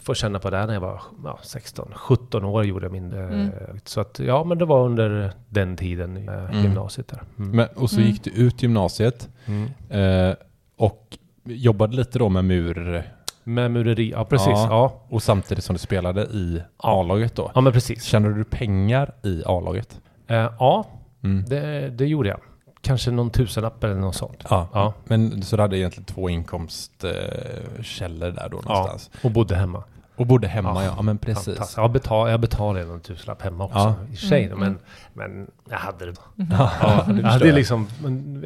få 0.03 0.15
känna 0.15 0.39
på 0.39 0.51
det 0.51 0.57
här 0.57 0.67
när 0.67 0.75
jag 0.75 0.81
var 0.81 1.03
ja, 1.25 1.39
16, 1.43 1.89
17 1.95 2.45
år 2.45 2.65
gjorde 2.65 2.85
jag 2.85 2.93
min... 2.93 3.13
eh, 3.13 3.19
Mm. 3.27 3.51
Så 3.85 4.01
att 4.01 4.19
ja, 4.19 4.45
men 4.45 4.59
det 4.59 4.65
var 4.65 4.85
under 4.85 5.33
den 5.49 5.77
tiden 5.77 6.17
i 6.17 6.27
eh, 6.27 6.35
Mm. 6.45 6.63
gymnasiet 6.63 7.09
där. 7.09 7.23
Mm. 7.39 7.51
Men, 7.57 7.67
och 7.75 7.91
så 7.91 7.97
Mm. 7.97 8.09
gick 8.11 8.25
du 8.25 8.31
ut 8.31 8.63
gymnasiet 8.63 9.29
Mm. 9.47 10.31
eh, 10.31 10.37
och 10.77 11.19
jobbade 11.45 11.97
lite 11.97 12.19
då 12.19 12.29
med 12.29 12.45
mur 12.45 13.03
Med 13.49 13.71
mureri, 13.71 14.11
ja 14.11 14.25
precis. 14.25 14.49
Ja. 14.49 14.67
Ja, 14.71 15.03
och 15.09 15.23
samtidigt 15.23 15.65
som 15.65 15.73
du 15.75 15.79
spelade 15.79 16.23
i 16.23 16.63
Ja. 16.83 17.01
A-laget 17.01 17.35
då. 17.37 17.51
ja 17.55 17.61
men 17.61 17.73
precis. 17.73 18.05
Kände 18.05 18.35
du 18.35 18.45
pengar 18.45 19.15
i 19.23 19.43
A-laget? 19.47 20.01
Eh, 20.27 20.37
ja, 20.59 20.87
Mm. 21.25 21.45
det, 21.49 21.91
det 21.91 22.07
gjorde 22.07 22.29
jag. 22.29 22.41
Kanske 22.81 23.11
någon 23.11 23.31
tusenlapp 23.31 23.85
eller 23.85 23.95
något 23.95 24.15
sånt. 24.17 24.45
Ja. 24.51 24.69
Ja, 24.73 24.95
Men 25.05 25.43
så 25.43 25.57
du 25.57 25.63
hade 25.63 25.79
egentligen 25.79 26.05
två 26.05 26.29
inkomstkällor 26.31 28.31
där 28.31 28.49
då 28.51 28.57
någonstans? 28.57 29.11
och 29.23 29.31
bodde 29.31 29.57
hemma. 29.57 29.83
Och 30.17 30.27
bodde 30.27 30.49
hemma 30.49 30.75
Ja. 30.75 30.85
ja, 30.85 30.93
ja 30.97 31.03
men 31.03 31.19
precis. 31.19 31.75
Jag, 31.77 31.91
betal, 31.93 32.31
jag 32.31 32.41
betalade 32.41 32.85
någon 32.87 33.01
tusenlapp 33.01 33.43
hemma 33.43 33.65
också 33.65 33.79
Ja. 33.79 33.95
i 34.11 34.15
och 34.15 34.19
för 34.19 34.27
sig. 34.27 34.45
Mm, 34.45 34.59
Men, 34.59 34.69
mm. 34.69 34.81
men 35.13 35.51
jag 35.71 35.79
hade 35.79 36.07
det. 36.07 36.13
Ja, 36.35 36.73
Ja, 36.83 37.05
det 37.13 37.21
jag 37.21 37.29
hade 37.29 37.47
jag. 37.47 37.55
liksom, 37.55 37.87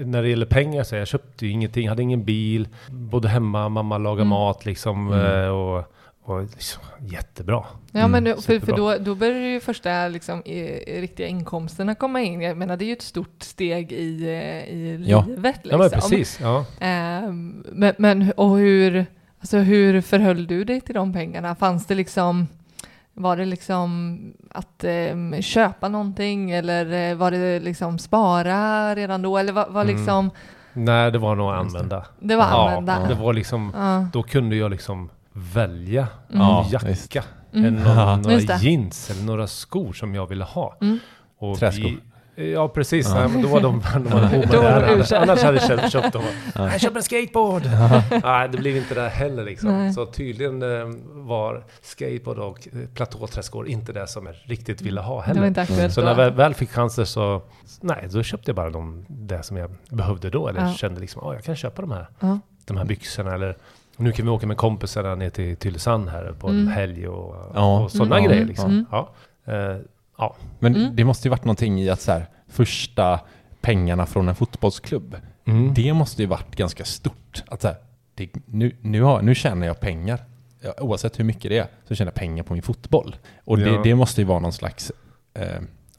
när 0.06 0.22
det 0.22 0.28
gäller 0.28 0.46
pengar 0.46 0.82
så 0.84 0.96
jag 0.96 1.08
köpte 1.08 1.46
ju 1.46 1.52
ingenting, 1.52 1.88
hade 1.88 2.02
ingen 2.02 2.24
bil, 2.24 2.68
bodde 2.88 3.28
hemma, 3.28 3.68
mamma 3.68 3.98
lagade 3.98 4.20
Mm. 4.22 4.28
mat 4.28 4.64
liksom 4.66 5.12
Mm. 5.12 5.42
eh, 5.44 5.48
och, 5.48 5.84
och 6.30 6.42
liksom, 6.42 6.82
jättebra. 7.00 7.64
Ja, 7.92 7.98
Mm, 8.00 8.10
men 8.10 8.24
nu, 8.24 8.34
för, 8.36 8.60
för 8.60 8.76
då, 8.76 8.96
då 8.98 9.14
börjar 9.14 9.38
ju 9.48 9.60
första 9.60 10.08
liksom, 10.08 10.42
i, 10.44 10.58
i 10.86 11.00
riktiga 11.00 11.26
inkomsterna 11.26 11.94
komma 11.94 12.20
in. 12.20 12.40
Jag 12.40 12.56
menar, 12.56 12.76
det 12.76 12.84
är 12.84 12.86
ju 12.86 12.92
ett 12.92 13.02
stort 13.02 13.42
steg 13.42 13.92
i, 13.92 14.22
eh, 14.24 14.74
i 14.74 15.04
Ja. 15.08 15.24
livet. 15.28 15.56
Liksom. 15.64 15.70
Ja 15.70 15.78
men 15.78 15.90
precis. 15.90 16.38
Ja. 16.42 16.64
Ehm, 16.80 17.64
men, 17.72 17.94
men 17.98 18.32
och 18.36 18.58
hur, 18.58 19.06
alltså, 19.40 19.58
hur 19.58 20.00
förhöll 20.00 20.46
du 20.46 20.64
dig 20.64 20.80
till 20.80 20.94
de 20.94 21.12
pengarna? 21.12 21.54
Fanns 21.54 21.86
det 21.86 21.94
liksom, 21.94 22.46
var 23.14 23.36
det 23.36 23.44
liksom 23.44 24.18
att 24.50 24.84
ehm, 24.84 25.42
köpa 25.42 25.88
någonting 25.88 26.50
eller 26.50 27.10
eh, 27.10 27.16
var 27.16 27.30
det 27.30 27.60
liksom 27.60 27.98
spara 27.98 28.94
redan 28.94 29.22
då? 29.22 29.38
Eller 29.38 29.52
var, 29.52 29.66
var 29.68 29.82
Mm. 29.82 29.96
liksom, 29.96 30.30
Nej, 30.72 31.10
det 31.12 31.18
var 31.18 31.34
nog 31.36 31.50
att 31.50 31.58
använda. 31.58 32.06
det 32.20 32.36
var 32.36 32.44
Ja, 32.44 32.68
använda? 32.70 33.08
det 33.08 33.14
var 33.14 33.32
liksom, 33.32 33.72
Ja. 33.76 34.06
då 34.12 34.22
kunde 34.22 34.56
jag 34.56 34.70
liksom 34.70 35.10
välja 35.32 36.08
Mm. 36.30 36.40
Ja, 36.42 36.64
en 36.64 36.70
jacka, 36.70 37.24
Mm. 37.54 37.74
några, 37.74 37.94
Ja. 37.94 38.16
några 38.16 38.38
jeans 38.56 39.10
eller 39.10 39.22
några 39.22 39.46
skor 39.46 39.92
som 39.92 40.14
jag 40.14 40.26
ville 40.26 40.44
ha. 40.44 40.76
Mm. 40.80 40.98
Och 41.38 41.58
Träskor. 41.58 41.82
vi- 41.84 41.98
Ja 42.52 42.68
precis, 42.68 43.08
Ja. 43.08 43.20
ja. 43.22 43.28
men 43.28 43.42
då 43.42 43.48
var 43.48 43.60
de, 43.60 43.82
de 43.94 44.04
var 44.10 44.96
du 45.10 45.16
Annars, 45.16 45.42
hade 45.42 45.58
jag 45.58 45.66
köpt, 45.68 45.92
köpt 45.92 46.12
dem. 46.12 46.22
Ja. 46.54 46.72
Jag 46.72 46.80
köper 46.80 46.96
en 46.96 47.02
skateboard! 47.02 47.62
Nej, 48.24 48.48
det 48.48 48.58
blev 48.58 48.76
inte 48.76 48.94
det 48.94 49.08
heller 49.08 49.44
liksom. 49.44 49.68
Nej. 49.70 49.92
Så 49.92 50.06
tydligen 50.06 50.62
eh, 50.62 50.88
var 51.06 51.64
skateboard 51.82 52.38
och 52.38 52.68
eh, 52.72 52.88
platåträskor 52.94 53.68
inte 53.68 53.92
det 53.92 54.06
som 54.06 54.26
jag 54.26 54.34
riktigt 54.44 54.80
ville 54.82 55.00
ha 55.00 55.14
Det 55.14 55.16
var 55.16 55.22
heller. 55.22 55.46
inte 55.46 55.60
aktuellt 55.62 55.94
Så 55.94 56.00
när 56.02 56.18
jag 56.22 56.30
väl, 56.30 56.54
fick 56.54 56.70
chanser 56.70 57.04
så, 57.04 57.42
nej, 57.80 58.08
då 58.12 58.22
köpte 58.22 58.48
jag 58.50 58.56
bara 58.56 58.70
de, 58.70 59.04
det 59.08 59.42
som 59.42 59.56
jag 59.56 59.70
behövde 59.90 60.30
då. 60.30 60.48
Eller 60.48 60.60
Ja. 60.60 60.72
kände 60.74 61.00
liksom, 61.00 61.22
oh, 61.22 61.34
jag 61.34 61.44
kan 61.44 61.56
köpa 61.56 61.82
de 61.82 61.90
här, 61.90 62.08
Ja. 62.20 62.38
de 62.64 62.76
här 62.76 62.84
byxorna. 62.84 63.34
Eller 63.34 63.56
nu 64.00 64.12
kan 64.12 64.24
vi 64.26 64.30
åka 64.30 64.46
med 64.46 64.56
kompisarna 64.56 65.14
ner 65.14 65.30
till 65.30 65.56
Tylösand 65.56 66.08
här 66.08 66.34
på 66.38 66.48
en 66.48 66.54
Mm. 66.60 66.68
helg 66.72 67.08
och, 67.08 67.50
Ja. 67.54 67.80
och 67.84 67.90
sådana 67.90 68.18
Mm. 68.18 68.28
grejer. 68.28 68.42
Ja. 68.42 68.48
Liksom. 68.48 68.70
Mm. 68.70 68.86
Ja. 68.90 69.10
Eh, 69.44 69.76
ja. 70.18 70.36
Men 70.58 70.76
Mm. 70.76 70.96
det 70.96 71.04
måste 71.04 71.28
ju 71.28 71.30
varit 71.30 71.44
någonting 71.44 71.80
i 71.80 71.90
att 71.90 72.00
så 72.00 72.12
här, 72.12 72.26
första 72.48 73.20
pengarna 73.60 74.06
från 74.06 74.28
en 74.28 74.34
fotbollsklubb, 74.34 75.16
Mm. 75.44 75.74
det 75.74 75.92
måste 75.92 76.22
ju 76.22 76.28
varit 76.28 76.56
ganska 76.56 76.84
stort. 76.84 77.42
Att 77.48 77.62
så 77.62 77.68
här, 77.68 77.76
det, 78.14 78.28
nu, 78.46 78.76
nu, 78.80 79.02
har, 79.02 79.22
nu 79.22 79.34
tjänar 79.34 79.66
jag 79.66 79.80
pengar. 79.80 80.20
Ja, 80.60 80.72
oavsett 80.80 81.18
hur 81.18 81.24
mycket 81.24 81.50
det 81.50 81.58
är 81.58 81.66
så 81.88 81.94
tjänar 81.94 82.10
jag 82.12 82.14
pengar 82.16 82.42
på 82.44 82.52
min 82.52 82.62
fotboll. 82.62 83.16
Och 83.44 83.56
det, 83.58 83.70
Ja. 83.70 83.80
det 83.84 83.94
måste 83.94 84.20
ju 84.20 84.26
vara 84.26 84.38
någon 84.38 84.52
slags 84.52 84.92
eh, 85.34 85.46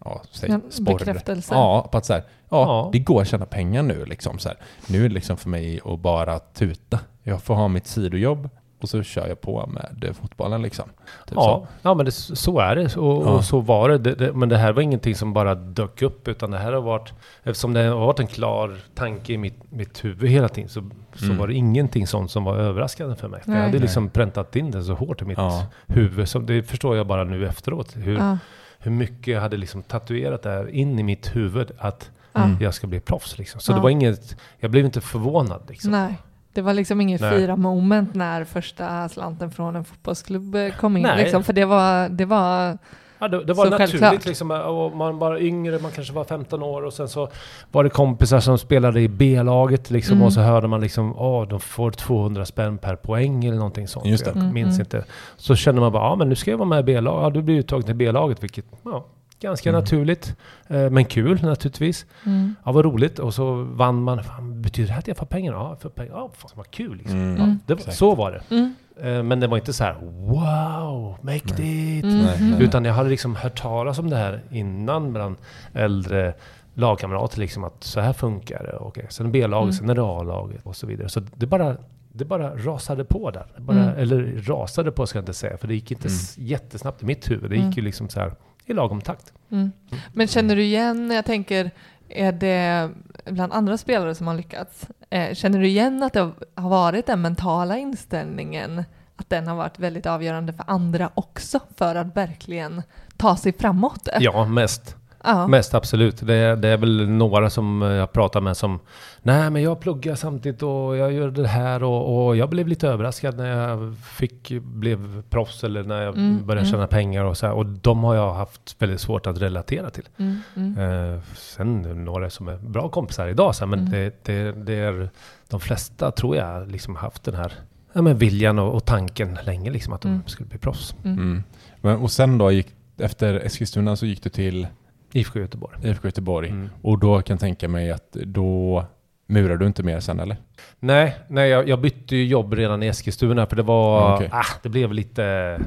ja, 0.06 0.22
säg, 0.32 0.60
sporr. 0.70 0.98
bekräftelse. 1.00 1.54
Ja, 1.56 1.90
på 1.92 1.98
att 1.98 2.06
så 2.06 2.14
här, 2.14 2.22
ja, 2.50 2.62
Ja. 2.62 2.90
det 2.94 3.00
går 3.00 3.22
att 3.22 3.28
tjäna 3.28 3.46
pengar 3.46 3.84
nu 3.84 4.06
liksom. 4.06 4.40
Så 4.40 4.50
här. 4.50 4.58
Nu 4.88 5.06
är 5.06 5.10
det 5.10 5.16
liksom 5.16 5.38
för 5.38 5.50
mig 5.50 5.80
att 5.86 6.00
bara 6.00 6.40
tuta. 6.40 7.00
Jag 7.24 7.42
får 7.44 7.56
ha 7.56 7.68
mitt 7.68 7.88
sidojobb 7.88 8.50
och 8.82 8.90
så 8.90 9.04
kör 9.04 9.28
jag 9.28 9.42
på 9.42 9.68
med 9.68 10.16
fotbollen 10.22 10.62
liksom. 10.62 10.86
Typ 11.28 11.36
Ja, 11.36 11.42
så. 11.42 11.68
ja 11.82 11.94
men 11.94 12.06
det, 12.06 12.12
så 12.12 12.60
är 12.60 12.76
det 12.76 12.98
och, 12.98 13.26
Ja. 13.28 13.30
och 13.32 13.44
så 13.46 13.60
var 13.60 13.90
det. 13.90 13.98
Det, 13.98 14.16
det. 14.16 14.34
Men 14.34 14.50
det 14.50 14.58
här 14.58 14.74
var 14.74 14.82
ingenting 14.82 15.16
som 15.16 15.34
bara 15.34 15.56
dök 15.56 16.02
upp 16.02 16.28
utan 16.28 16.52
det 16.52 16.58
här 16.58 16.74
har 16.74 16.82
varit, 16.82 17.14
eftersom 17.44 17.74
det 17.74 17.80
har 17.84 17.96
varit 18.06 18.20
en 18.20 18.28
klar 18.28 18.78
tanke 18.96 19.34
i 19.34 19.38
mitt, 19.38 19.72
mitt 19.72 20.06
huvud 20.06 20.30
hela 20.30 20.50
tiden 20.50 20.70
så, 20.70 20.84
så 21.16 21.26
Mm. 21.26 21.38
var 21.38 21.48
det 21.48 21.54
ingenting 21.54 22.08
sånt 22.08 22.32
som 22.32 22.44
var 22.44 22.58
överraskande 22.58 23.16
för 23.16 23.28
mig. 23.28 23.42
För 23.42 23.52
jag 23.52 23.54
Nej. 23.56 23.62
hade 23.62 23.72
Nej. 23.74 23.82
liksom 23.82 24.10
präntat 24.10 24.56
in 24.56 24.72
det 24.72 24.84
så 24.84 24.94
hårt 24.94 25.22
i 25.22 25.26
mitt 25.26 25.38
Ja. 25.38 25.66
huvud. 25.88 26.30
Så 26.30 26.40
det 26.40 26.64
förstår 26.64 26.98
jag 26.98 27.08
bara 27.08 27.24
nu 27.24 27.48
efteråt. 27.48 27.96
Hur, 27.98 28.18
Ja. 28.18 28.38
hur 28.80 28.92
mycket 28.92 29.28
jag 29.34 29.42
hade 29.42 29.58
liksom 29.58 29.84
tatuerat 29.84 30.44
det 30.44 30.50
här 30.50 30.70
in 30.70 31.00
i 31.00 31.04
mitt 31.04 31.36
huvud 31.36 31.72
att. 31.78 32.12
Mm. 32.34 32.58
jag 32.62 32.74
ska 32.74 32.88
bli 32.88 33.00
proffs. 33.00 33.38
Liksom. 33.38 33.62
Så 33.62 33.72
Ja. 33.72 33.76
det 33.76 33.82
var 33.82 33.90
inget, 33.90 34.38
jag 34.60 34.72
blev 34.72 34.86
inte 34.86 35.02
förvånad. 35.02 35.62
Liksom. 35.70 35.92
Nej. 35.92 36.16
Det 36.54 36.62
var 36.62 36.74
liksom 36.74 37.02
inget 37.02 37.22
fira 37.22 37.56
moment 37.56 38.14
när 38.16 38.44
första 38.44 39.10
slanten 39.10 39.52
från 39.52 39.76
en 39.76 39.84
fotbollsklubb 39.84 40.56
kom 40.80 40.98
in. 40.98 41.04
Nej. 41.04 41.18
Liksom, 41.24 41.44
för 41.44 41.54
det 41.54 41.66
var, 41.66 42.10
det 42.10 42.26
var 42.26 42.78
Ja, 43.24 43.28
det, 43.28 43.44
det 43.44 43.54
var 43.54 43.66
Så 43.66 43.70
naturligt 43.72 43.92
självklart. 44.02 44.26
liksom. 44.26 44.52
Och 44.52 44.96
man 44.98 45.18
var 45.20 45.38
yngre, 45.42 45.80
man 45.80 45.92
kanske 45.92 46.14
var 46.14 46.24
15 46.24 46.64
år 46.64 46.82
och 46.86 46.94
sen 46.94 47.08
så 47.10 47.30
var 47.72 47.84
det 47.84 47.90
kompisar 47.90 48.40
som 48.40 48.58
spelade 48.58 49.02
i 49.02 49.08
B-laget 49.08 49.90
liksom 49.92 50.14
Mm. 50.16 50.26
och 50.26 50.34
så 50.34 50.40
hörde 50.42 50.68
man 50.68 50.82
liksom, 50.82 51.16
åh, 51.18 51.48
de 51.48 51.60
får 51.60 51.92
200 51.92 52.46
spänn 52.46 52.78
per 52.78 52.96
poäng 52.96 53.46
eller 53.46 53.58
någonting 53.58 53.88
sånt. 53.88 54.06
Just 54.06 54.26
det. 54.26 54.32
Jag 54.32 54.38
Mm, 54.38 54.54
minns 54.54 54.70
mm. 54.76 54.80
inte. 54.82 55.04
Så 55.38 55.56
kände 55.56 55.82
man 55.82 55.92
bara, 55.92 56.04
ja 56.04 56.16
men 56.16 56.30
nu 56.30 56.36
ska 56.36 56.52
jag 56.52 56.58
vara 56.58 56.70
med 56.70 56.80
i 56.80 56.84
B-laget. 56.84 57.24
Ja, 57.24 57.30
du 57.30 57.42
blir 57.42 57.56
uttagen 57.60 57.84
till 57.84 57.96
B-laget, 57.96 58.44
vilket, 58.44 58.66
ja, 58.86 59.06
ganska 59.42 59.70
Mm. 59.70 59.80
naturligt. 59.82 60.36
Eh, 60.68 60.90
men 60.90 61.06
kul 61.06 61.42
naturligtvis. 61.44 62.06
mm. 62.26 62.56
Ja, 62.66 62.72
vad 62.72 62.86
roligt. 62.86 63.20
Och 63.20 63.34
så 63.34 63.54
vann 63.64 64.04
man. 64.04 64.24
Fan, 64.24 64.62
betyder 64.62 64.88
det 64.88 64.94
här 64.94 65.00
att 65.00 65.08
jag 65.08 65.18
får 65.18 65.26
pengar? 65.26 65.54
Ja, 65.54 65.78
för 65.82 65.90
pengar. 65.90 66.12
Ja, 66.14 66.30
fan 66.38 66.52
vad 66.56 66.72
kul 66.72 66.98
liksom. 66.98 67.18
Mm. 67.20 67.38
Ja, 67.42 67.56
det 67.66 67.86
var, 67.86 67.92
så 67.94 68.16
var 68.16 68.32
det. 68.32 68.56
Mm. 68.56 68.76
Eh, 69.02 69.24
men 69.24 69.40
det 69.40 69.48
var 69.48 69.58
inte 69.58 69.74
så 69.74 69.84
här, 69.84 69.96
wow, 70.02 71.18
mäktigt. 71.22 72.04
Mm. 72.06 72.62
Utan 72.62 72.86
jag 72.86 72.94
hade 72.94 73.10
liksom 73.10 73.36
hört 73.36 73.62
talas 73.62 74.00
om 74.00 74.10
det 74.10 74.16
här 74.18 74.42
innan 74.52 75.14
bland 75.14 75.36
äldre 75.74 76.34
lagkamrater, 76.74 77.40
liksom 77.40 77.64
att 77.64 77.84
så 77.84 78.00
här 78.00 78.14
funkar 78.14 78.64
det. 78.64 78.74
Och 78.78 78.98
sen 79.10 79.32
B-laget, 79.32 79.64
Mm. 79.64 79.74
sen 79.74 79.90
är 79.90 79.96
det 79.96 80.02
A-laget 80.04 80.62
och 80.64 80.76
så 80.76 80.88
vidare. 80.88 81.10
Så 81.10 81.20
det 81.36 81.46
bara, 81.46 81.78
det 82.14 82.26
bara 82.26 82.56
rasade 82.58 83.04
på 83.06 83.32
där. 83.32 83.46
Bara, 83.58 83.78
Mm. 83.84 83.98
Eller 84.00 84.44
rasade 84.48 84.92
på 84.92 85.08
ska 85.08 85.18
jag 85.18 85.22
inte 85.22 85.34
säga, 85.34 85.58
för 85.58 85.68
det 85.68 85.74
gick 85.74 85.92
inte 85.92 86.08
Mm. 86.08 86.20
jättesnabbt 86.50 87.04
i 87.04 87.06
mitt 87.06 87.32
huvud. 87.32 87.50
Det 87.50 87.56
Mm. 87.56 87.68
gick 87.68 87.78
ju 87.78 87.84
liksom 87.84 88.10
så 88.10 88.20
här 88.20 88.34
i 88.66 88.74
lagom 88.74 89.02
takt. 89.02 89.34
Mm. 89.52 89.72
Men 90.14 90.28
känner 90.28 90.56
du 90.56 90.64
igen, 90.64 91.12
jag 91.12 91.26
tänker, 91.26 91.72
är 92.10 92.32
det 92.32 92.90
bland 93.26 93.54
andra 93.54 93.78
spelare 93.78 94.16
som 94.16 94.28
har 94.28 94.36
lyckats, 94.36 94.88
eh, 95.10 95.34
känner 95.34 95.60
du 95.60 95.68
igen 95.68 96.04
att 96.04 96.14
det 96.14 96.32
har 96.56 96.70
varit 96.70 97.06
den 97.06 97.22
mentala 97.22 97.78
inställningen, 97.78 98.84
att 99.16 99.30
den 99.30 99.48
har 99.48 99.56
varit 99.56 99.80
väldigt 99.80 100.06
avgörande 100.06 100.54
för 100.54 100.64
andra 100.68 101.10
också, 101.14 101.60
för 101.78 101.96
att 101.96 102.16
verkligen 102.16 102.84
ta 103.18 103.36
sig 103.36 103.54
framåt? 103.54 104.10
Ja, 104.20 104.46
mest. 104.46 104.96
Ja. 105.24 105.48
Mest 105.48 105.74
absolut. 105.74 106.28
Det 106.28 106.34
är, 106.36 106.56
det 106.56 106.68
är 106.68 106.78
väl 106.78 107.10
några 107.10 107.50
som 107.50 107.82
jag 107.82 108.12
pratar 108.12 108.42
med 108.42 108.58
som 108.58 108.80
Nej 109.22 109.50
men 109.50 109.62
jag 109.62 109.80
pluggar 109.80 110.16
samtidigt 110.16 110.64
och 110.64 110.98
jag 110.98 111.14
gör 111.14 111.32
det 111.32 111.48
här 111.48 111.84
och, 111.84 112.28
och 112.28 112.38
jag 112.38 112.50
blev 112.50 112.68
lite 112.68 112.88
överraskad 112.88 113.38
när 113.38 113.58
jag 113.58 113.96
fick, 113.98 114.52
blev 114.62 115.22
proffs 115.30 115.64
eller 115.64 115.84
när 115.84 116.02
jag 116.02 116.18
Mm, 116.18 116.46
började 116.46 116.62
mm. 116.62 116.72
tjäna 116.72 116.88
pengar 116.88 117.24
och 117.24 117.38
så 117.38 117.46
här. 117.46 117.54
Och 117.54 117.66
de 117.66 118.04
har 118.04 118.16
jag 118.16 118.34
haft 118.34 118.76
väldigt 118.80 119.02
svårt 119.02 119.28
att 119.28 119.42
relatera 119.42 119.90
till. 119.90 120.08
Mm, 120.18 120.38
mm. 120.56 121.14
Eh, 121.14 121.20
sen 121.36 121.82
några 122.06 122.30
som 122.30 122.48
är 122.48 122.58
bra 122.58 122.90
kompisar 122.90 123.28
idag 123.28 123.56
så 123.56 123.66
här, 123.66 123.70
men 123.70 123.80
Mm. 123.80 123.92
det, 123.92 124.26
det, 124.26 124.52
det 124.52 124.74
är 124.74 125.10
de 125.50 125.60
flesta 125.60 126.12
tror 126.12 126.36
jag 126.36 126.72
liksom 126.72 126.96
haft 126.96 127.24
den 127.24 127.36
här 127.36 127.54
ja, 127.94 128.02
men 128.02 128.18
viljan 128.18 128.60
och, 128.60 128.76
och 128.76 128.86
tanken 128.86 129.38
länge 129.46 129.70
liksom 129.72 129.94
att 129.94 130.02
de 130.02 130.22
skulle 130.26 130.50
bli 130.50 130.58
proffs. 130.58 130.96
Mm. 131.04 131.18
Mm. 131.18 131.44
Men, 131.82 131.98
och 131.98 132.12
sen 132.12 132.38
då, 132.38 132.52
gick, 132.52 132.68
efter 132.98 133.34
Eskilstuna 133.46 133.96
så 133.96 134.06
gick 134.06 134.24
du 134.24 134.30
till 134.30 134.68
IFK 135.14 135.40
Göteborg. 135.40 135.78
IFK 135.84 136.08
Göteborg. 136.08 136.50
Mm. 136.50 136.70
Och 136.82 137.00
då 137.00 137.22
kan 137.22 137.34
jag 137.34 137.40
tänka 137.40 137.68
mig 137.68 137.92
att 137.92 138.12
då 138.12 138.86
murar 139.28 139.58
du 139.58 139.66
inte 139.68 139.84
mer 139.84 140.00
sen 140.00 140.20
eller? 140.20 140.38
Nej, 140.80 141.16
nej 141.28 141.50
jag, 141.50 141.70
jag 141.70 141.82
bytte 141.82 142.16
ju 142.16 142.26
jobb 142.26 142.54
redan 142.54 142.84
i 142.84 142.88
Eskilstuna 142.88 143.46
för 143.46 143.56
det 143.56 143.64
var, 143.64 144.00
Ja, 144.02 144.16
okej. 144.16 144.30
ah, 144.32 144.46
det 144.64 144.70
blev 144.70 144.94
lite, 144.94 145.60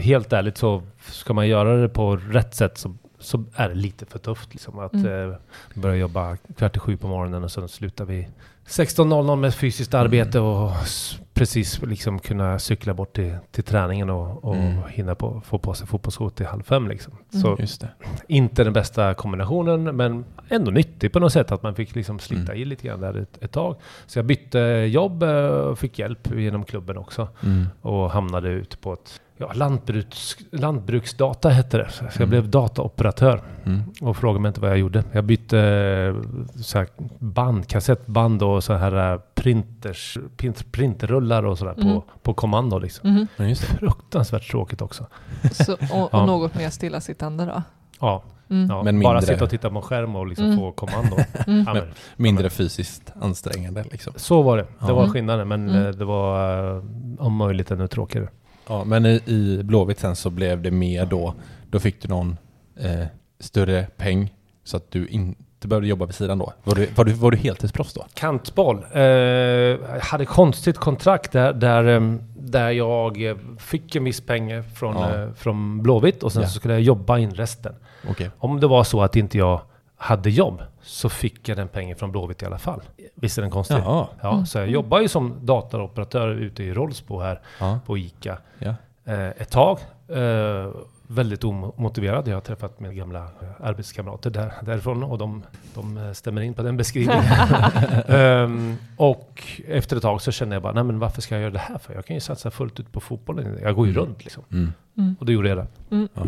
helt 0.00 0.32
ärligt 0.32 0.56
så 0.58 0.82
ska 1.06 1.34
man 1.34 1.48
göra 1.48 1.76
det 1.76 1.88
på 1.88 2.16
rätt 2.16 2.54
sätt 2.54 2.78
så, 2.78 2.94
så 3.22 3.44
är 3.54 3.68
det 3.68 3.74
lite 3.74 4.06
för 4.06 4.18
tufft 4.18 4.52
liksom 4.52 4.78
att 4.78 4.92
Mm. 4.94 5.30
eh, 5.30 5.36
börja 5.74 5.96
jobba 5.96 6.36
kvart 6.56 6.76
i 6.76 6.78
sju 6.80 6.96
på 6.96 7.06
morgonen 7.08 7.44
och 7.44 7.50
sen 7.52 7.68
slutar 7.68 8.04
vi 8.04 8.28
16.00 8.66 9.36
med 9.36 9.54
fysiskt 9.54 9.94
arbete 9.94 10.40
och 10.40 10.70
s- 10.82 11.18
precis 11.34 11.82
liksom 11.82 12.18
kunna 12.18 12.58
cykla 12.58 12.94
bort 12.94 13.12
till, 13.16 13.36
till 13.50 13.64
träningen 13.64 14.10
och, 14.10 14.44
och 14.44 14.56
Mm. 14.56 14.76
hinna 14.88 15.14
på, 15.14 15.42
få 15.44 15.58
på 15.58 15.74
sig 15.74 15.86
fotbollsskor 15.86 16.30
till 16.30 16.46
halv 16.46 16.62
fem 16.62 16.88
liksom. 16.88 17.12
Mm. 17.32 17.42
Så 17.42 17.56
Just 17.58 17.80
det. 17.80 17.88
inte 18.28 18.64
den 18.64 18.72
bästa 18.72 19.14
kombinationen, 19.14 19.96
men 19.96 20.24
ändå 20.48 20.70
nyttig 20.70 21.12
på 21.12 21.20
något 21.20 21.32
sätt 21.32 21.52
att 21.52 21.62
man 21.62 21.74
fick 21.74 21.94
liksom 21.94 22.18
slita 22.18 22.42
Mm. 22.52 22.56
i 22.62 22.64
lite 22.64 22.86
grann 22.86 23.00
där 23.00 23.14
ett, 23.18 23.38
ett 23.42 23.52
tag. 23.52 23.76
Så 24.06 24.18
jag 24.18 24.26
bytte 24.26 24.58
jobb 24.90 25.22
eh, 25.22 25.30
och 25.46 25.78
fick 25.78 25.98
hjälp 25.98 26.28
genom 26.36 26.64
klubben 26.64 26.96
också 26.98 27.28
Mm. 27.44 27.66
och 27.80 28.10
hamnade 28.10 28.48
ut 28.48 28.80
på 28.80 28.92
ett 28.92 29.20
ja, 29.42 29.52
lantbruks, 29.54 30.36
lantbruksdata 30.52 31.48
hette 31.48 31.78
det. 31.78 31.88
Så 31.90 32.04
jag 32.04 32.16
Mm. 32.16 32.30
blev 32.30 32.48
dataoperatör 32.48 33.42
Mm. 33.66 33.80
och 34.00 34.16
frågade 34.16 34.40
mig 34.40 34.48
inte 34.48 34.60
vad 34.60 34.70
jag 34.70 34.78
gjorde. 34.78 35.04
Jag 35.12 35.24
bytte 35.24 35.58
eh, 35.60 36.14
så 36.62 36.78
här 36.78 36.88
band, 37.18 37.66
kassettband 37.66 38.42
och 38.42 38.64
så 38.64 38.72
här 38.74 39.12
eh, 39.14 39.20
printers, 39.34 40.18
print, 40.36 40.72
printerrullar 40.72 41.42
och 41.42 41.58
sådär 41.58 41.74
Mm. 41.78 41.88
på, 41.94 42.04
på 42.22 42.34
kommando 42.34 42.78
liksom. 42.78 43.10
Mhm. 43.10 43.26
Ja, 43.36 43.44
just 43.44 43.62
det. 43.70 43.76
Fruktansvärt 43.76 44.50
tråkigt 44.50 44.82
också. 44.82 45.06
Så, 45.52 45.72
och, 45.72 45.80
och 46.02 46.08
Ja. 46.12 46.26
något 46.26 46.54
mer 46.54 46.70
stillasittande 46.70 47.44
då? 47.46 47.62
Ja, 48.00 48.22
Mm. 48.50 48.68
ja. 48.70 48.82
Men 48.82 49.00
bara 49.00 49.22
sitta 49.22 49.44
och 49.44 49.50
titta 49.50 49.70
på 49.70 49.76
en 49.76 49.82
skärm 49.82 50.16
och 50.16 50.26
liksom 50.26 50.46
Mm. 50.46 50.58
få 50.58 50.72
kommando. 50.72 51.16
Mm. 51.46 51.64
Ja, 51.66 51.74
men, 51.74 51.82
Mindre 52.16 52.50
fysiskt 52.50 53.12
ansträngande 53.20 53.84
liksom. 53.90 54.12
Så 54.16 54.42
var 54.42 54.56
det. 54.56 54.62
Det 54.62 54.68
Ja. 54.88 54.94
var 54.94 55.06
skillnaden, 55.08 55.48
men 55.48 55.68
Mm. 55.68 55.86
eh, 55.86 55.90
det 55.92 56.04
var 56.04 56.82
om 57.18 57.32
möjligt 57.36 57.70
ännu 57.70 57.88
tråkigare. 57.88 58.28
Ja, 58.68 58.84
men 58.84 59.06
i, 59.06 59.20
i 59.26 59.60
Blåvitt 59.64 59.98
sen 59.98 60.16
så 60.16 60.30
blev 60.30 60.62
det 60.62 60.70
mer 60.70 61.06
då, 61.06 61.34
då 61.70 61.78
fick 61.78 62.02
du 62.02 62.08
någon 62.08 62.36
eh, 62.80 63.06
större 63.40 63.86
peng 63.96 64.34
så 64.64 64.76
att 64.76 64.90
du 64.90 65.06
inte 65.06 65.68
behövde 65.68 65.88
jobba 65.88 66.06
vid 66.06 66.14
sidan 66.14 66.38
då. 66.38 66.52
Var 66.64 66.74
du, 66.74 66.86
var 66.96 67.04
du, 67.04 67.12
var 67.12 67.30
du 67.30 67.36
heltidsproffs 67.36 67.92
då? 67.94 68.06
Kantboll. 68.14 68.84
Eh, 68.92 69.02
jag 69.02 69.78
hade 70.00 70.24
konstigt 70.24 70.76
kontrakt 70.78 71.32
där, 71.32 71.52
där, 71.52 71.84
eh, 71.84 72.00
där 72.36 72.70
jag 72.70 73.38
fick 73.58 73.96
en 73.96 74.04
viss 74.04 74.20
pengar 74.20 74.62
från, 74.62 74.94
Ja. 74.96 75.22
eh, 75.22 75.32
från 75.32 75.82
Blåvitt 75.82 76.22
och 76.22 76.32
sen 76.32 76.42
Ja. 76.42 76.48
så 76.48 76.54
skulle 76.54 76.74
jag 76.74 76.82
jobba 76.82 77.18
in 77.18 77.30
resten. 77.30 77.74
Okej. 78.10 78.30
Om 78.38 78.60
det 78.60 78.66
var 78.66 78.84
så 78.84 79.02
att 79.02 79.16
inte 79.16 79.38
jag 79.38 79.60
hade 80.02 80.30
jobb 80.30 80.62
så 80.82 81.08
fick 81.08 81.48
jag 81.48 81.56
den 81.56 81.68
pengen 81.68 81.96
från 81.96 82.12
Blåvitt 82.12 82.42
i 82.42 82.46
alla 82.46 82.58
fall. 82.58 82.80
Visst 83.14 83.38
är 83.38 83.42
den 83.42 83.50
konstig? 83.50 83.74
Jaha. 83.74 84.06
Ja, 84.20 84.32
Mm. 84.32 84.46
så 84.46 84.58
jag 84.58 84.68
jobbar 84.68 85.00
ju 85.00 85.08
som 85.08 85.34
dataoperatör 85.46 86.28
ute 86.28 86.62
i 86.62 86.74
Rollsbo 86.74 87.20
här 87.20 87.40
Ja. 87.60 87.78
på 87.86 87.98
ICA. 87.98 88.38
Ja. 88.58 88.74
eh, 89.04 89.28
ett 89.28 89.50
tag. 89.50 89.78
Eh, 90.08 90.68
väldigt 91.06 91.44
omotiverad. 91.44 92.28
Jag 92.28 92.34
har 92.36 92.40
träffat 92.40 92.80
mina 92.80 92.94
gamla 92.94 93.18
eh, 93.18 93.28
arbetskamrater 93.60 94.30
där, 94.30 94.52
därifrån 94.62 95.02
och 95.02 95.18
de, 95.18 95.42
de 95.74 96.14
stämmer 96.14 96.42
in 96.42 96.54
på 96.54 96.62
den 96.62 96.76
beskrivningen. 96.76 97.24
Ehm, 98.08 98.76
och 98.96 99.42
efter 99.68 99.96
ett 99.96 100.02
tag 100.02 100.22
så 100.22 100.32
kände 100.32 100.54
jag 100.56 100.62
bara, 100.62 100.72
nej 100.72 100.84
men 100.84 100.98
varför 100.98 101.22
ska 101.22 101.34
jag 101.34 101.42
göra 101.42 101.52
det 101.52 101.58
här 101.58 101.78
för? 101.78 101.94
Jag 101.94 102.06
kan 102.06 102.14
ju 102.16 102.20
satsa 102.20 102.50
fullt 102.50 102.80
ut 102.80 102.92
på 102.92 103.00
fotbollen. 103.00 103.58
Jag 103.62 103.74
går 103.74 103.86
ju 103.86 103.92
Mm. 103.92 104.04
runt 104.04 104.24
liksom. 104.24 104.42
Mm. 104.52 104.72
Mm. 104.98 105.16
Och 105.20 105.26
då 105.26 105.32
gjorde 105.32 105.48
jag 105.48 105.58
det. 105.58 105.66
Mm. 105.90 106.08
Ja, 106.14 106.22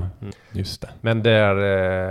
just 0.53 0.81
det. 0.81 0.89
Men 1.01 1.23
det 1.23 1.31
är, 1.31 1.57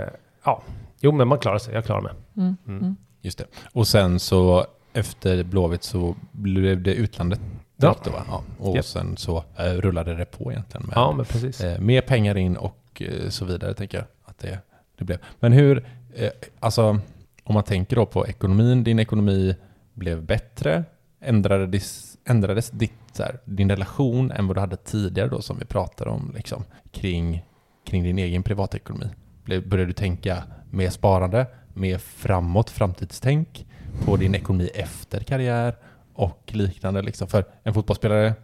eh, 0.02 0.08
ja, 0.44 0.62
jo 1.04 1.12
men 1.12 1.28
man 1.28 1.38
klarar 1.38 1.58
sig. 1.58 1.74
Jag 1.74 1.84
klarar 1.84 2.00
mig. 2.02 2.12
Mm. 2.36 2.56
Mm. 2.66 2.78
Mm. 2.80 2.96
Just 3.22 3.38
det. 3.38 3.44
Och 3.72 3.88
sen 3.88 4.20
så 4.20 4.66
efter 4.92 5.42
Blåvitt 5.44 5.82
så 5.82 6.14
blev 6.32 6.82
det 6.82 6.94
utlandet. 6.94 7.40
Ja. 7.76 7.96
Då, 8.04 8.10
ja. 8.28 8.42
Och 8.58 8.76
Japp. 8.76 8.84
sen 8.84 9.16
så 9.16 9.44
eh, 9.58 9.64
rullade 9.72 10.14
det 10.14 10.24
på 10.24 10.52
egentligen 10.52 10.86
med 10.86 10.92
Ja, 10.96 11.12
men 11.12 11.24
precis. 11.26 11.60
eh, 11.60 11.80
mer 11.80 12.00
pengar 12.00 12.36
in 12.36 12.56
och 12.56 13.02
eh, 13.02 13.28
så 13.28 13.44
vidare 13.44 13.74
tänker 13.74 13.98
jag 13.98 14.06
att 14.24 14.38
det, 14.38 14.58
det 14.98 15.04
blev. 15.04 15.18
Men 15.40 15.52
hur, 15.52 15.86
eh, 16.14 16.30
alltså 16.60 16.98
om 17.44 17.54
man 17.54 17.62
tänker 17.64 17.96
då 17.96 18.06
på 18.06 18.26
ekonomin, 18.26 18.84
din 18.84 18.98
ekonomi 18.98 19.56
blev 19.94 20.22
bättre, 20.22 20.84
ändrades, 21.20 22.16
ändrades 22.24 22.70
ditt, 22.70 22.92
så 23.12 23.22
här, 23.22 23.38
din 23.44 23.70
relation 23.70 24.30
än 24.30 24.46
vad 24.46 24.56
du 24.56 24.60
hade 24.60 24.76
tidigare 24.76 25.28
då 25.28 25.40
som 25.42 25.58
vi 25.58 25.64
pratade 25.64 26.10
om 26.10 26.32
liksom, 26.36 26.64
kring, 26.92 27.44
kring 27.86 28.02
din 28.02 28.18
egen 28.18 28.42
privatekonomi? 28.42 29.06
Blev, 29.44 29.68
började 29.68 29.90
du 29.90 29.92
tänka 29.92 30.42
mer 30.74 30.90
sparande, 30.90 31.46
mer 31.74 31.98
framåt, 31.98 32.70
framtidstänk 32.70 33.66
på 34.04 34.16
din 34.16 34.34
ekonomi 34.34 34.70
efter 34.74 35.20
karriär 35.20 35.76
och 36.14 36.40
liknande 36.46 37.02
liksom? 37.02 37.28
För 37.28 37.44
en 37.62 37.74
fotbollsspelare, 37.74 38.34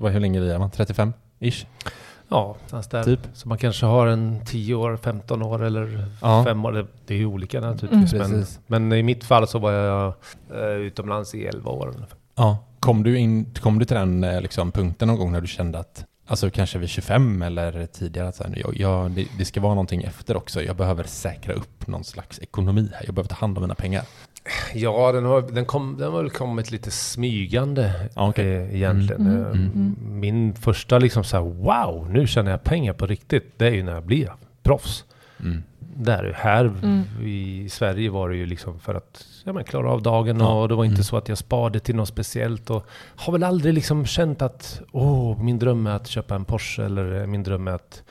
hur 0.00 0.20
länge 0.20 0.40
är 0.54 0.58
man? 0.58 0.70
35-ish? 0.70 1.66
Ja, 2.28 2.56
där. 2.90 3.02
Typ. 3.04 3.20
Så 3.34 3.48
man 3.48 3.58
kanske 3.58 3.86
har 3.86 4.06
en 4.06 4.44
10 4.46 4.74
år, 4.74 4.96
15 4.96 5.42
år 5.42 5.62
eller 5.64 6.06
Ja. 6.22 6.44
5 6.44 6.64
år. 6.64 6.72
Det- 7.06 7.14
är 7.14 7.18
ju 7.18 7.26
olika 7.26 7.60
naturligtvis. 7.60 8.12
Mm. 8.12 8.30
Men, 8.66 8.88
men 8.88 8.98
i 8.98 9.02
mitt 9.02 9.24
fall 9.24 9.48
så 9.48 9.58
var 9.58 9.72
jag 9.72 10.14
eh, 10.54 10.60
utomlands 10.66 11.34
i 11.34 11.46
11 11.46 11.70
år. 11.70 11.86
ungefär. 11.86 12.18
Ja, 12.34 12.58
Kom 12.80 13.02
du, 13.02 13.18
in, 13.18 13.44
kom 13.60 13.78
du 13.78 13.84
till 13.84 13.96
den 13.96 14.24
eh, 14.24 14.40
liksom, 14.40 14.72
punkten 14.72 15.08
någon 15.08 15.18
gång 15.18 15.32
när 15.32 15.40
du 15.40 15.46
kände 15.46 15.78
att, 15.78 16.04
alltså 16.32 16.50
kanske 16.50 16.78
vid 16.78 16.88
25 16.88 17.42
eller 17.42 17.86
tidigare, 17.86 18.32
så 18.32 18.44
här, 18.44 18.54
jag, 18.56 18.76
jag, 18.80 19.10
det, 19.10 19.26
det 19.38 19.44
ska 19.44 19.60
vara 19.60 19.74
någonting 19.74 20.02
efter 20.02 20.36
också. 20.36 20.62
Jag 20.62 20.76
behöver 20.76 21.04
säkra 21.04 21.54
upp 21.54 21.86
någon 21.86 22.04
slags 22.04 22.38
ekonomi 22.38 22.90
här. 22.94 23.02
Jag 23.06 23.14
behöver 23.14 23.28
ta 23.28 23.34
hand 23.36 23.58
om 23.58 23.62
mina 23.62 23.74
pengar. 23.74 24.02
Ja, 24.74 25.12
den 25.12 25.24
har, 25.24 25.42
den, 25.42 25.64
kom, 25.64 25.96
den 25.98 26.12
har 26.12 26.22
väl 26.22 26.30
kommit 26.30 26.70
lite 26.70 26.90
smygande 26.90 28.08
okej. 28.14 28.56
eh, 28.56 28.74
egentligen. 28.76 29.26
Mm, 29.26 29.42
Eh, 29.42 29.50
mm. 29.50 29.96
Min 30.20 30.54
första 30.54 30.98
liksom 30.98 31.24
så 31.24 31.36
här, 31.36 31.44
wow, 31.44 32.10
nu 32.10 32.26
tjänar 32.26 32.50
jag 32.50 32.64
pengar 32.64 32.92
på 32.92 33.06
riktigt. 33.06 33.52
Det 33.58 33.66
är 33.66 33.70
ju 33.72 33.82
när 33.82 33.92
jag 33.92 34.02
blir 34.04 34.32
proffs. 34.62 35.04
Mm. 35.42 35.62
Där, 35.96 36.32
här 36.36 36.64
Mm. 36.64 37.02
i 37.22 37.68
Sverige 37.70 38.10
var 38.10 38.28
det 38.28 38.36
ju 38.36 38.46
liksom 38.46 38.78
för 38.78 38.94
att 38.94 39.24
ja, 39.44 39.52
men 39.52 39.64
klara 39.64 39.90
av 39.90 40.02
dagen 40.02 40.40
Ja. 40.40 40.62
och 40.62 40.68
det 40.68 40.74
var 40.74 40.84
inte 40.84 40.94
Mm. 40.94 41.04
så 41.04 41.16
att 41.16 41.28
jag 41.28 41.38
sparade 41.38 41.80
till 41.80 41.96
något 41.96 42.08
speciellt. 42.08 42.70
Och 42.70 42.86
har 43.16 43.32
väl 43.32 43.42
aldrig 43.44 43.74
liksom 43.74 44.06
känt 44.06 44.42
att 44.42 44.80
åh, 44.92 45.42
min 45.42 45.58
dröm 45.58 45.86
är 45.86 45.90
att 45.90 46.06
köpa 46.06 46.34
en 46.34 46.44
Porsche 46.44 46.84
eller 46.84 47.20
eh, 47.20 47.26
min 47.26 47.42
dröm 47.42 47.68
är 47.68 47.72
att 47.72 48.02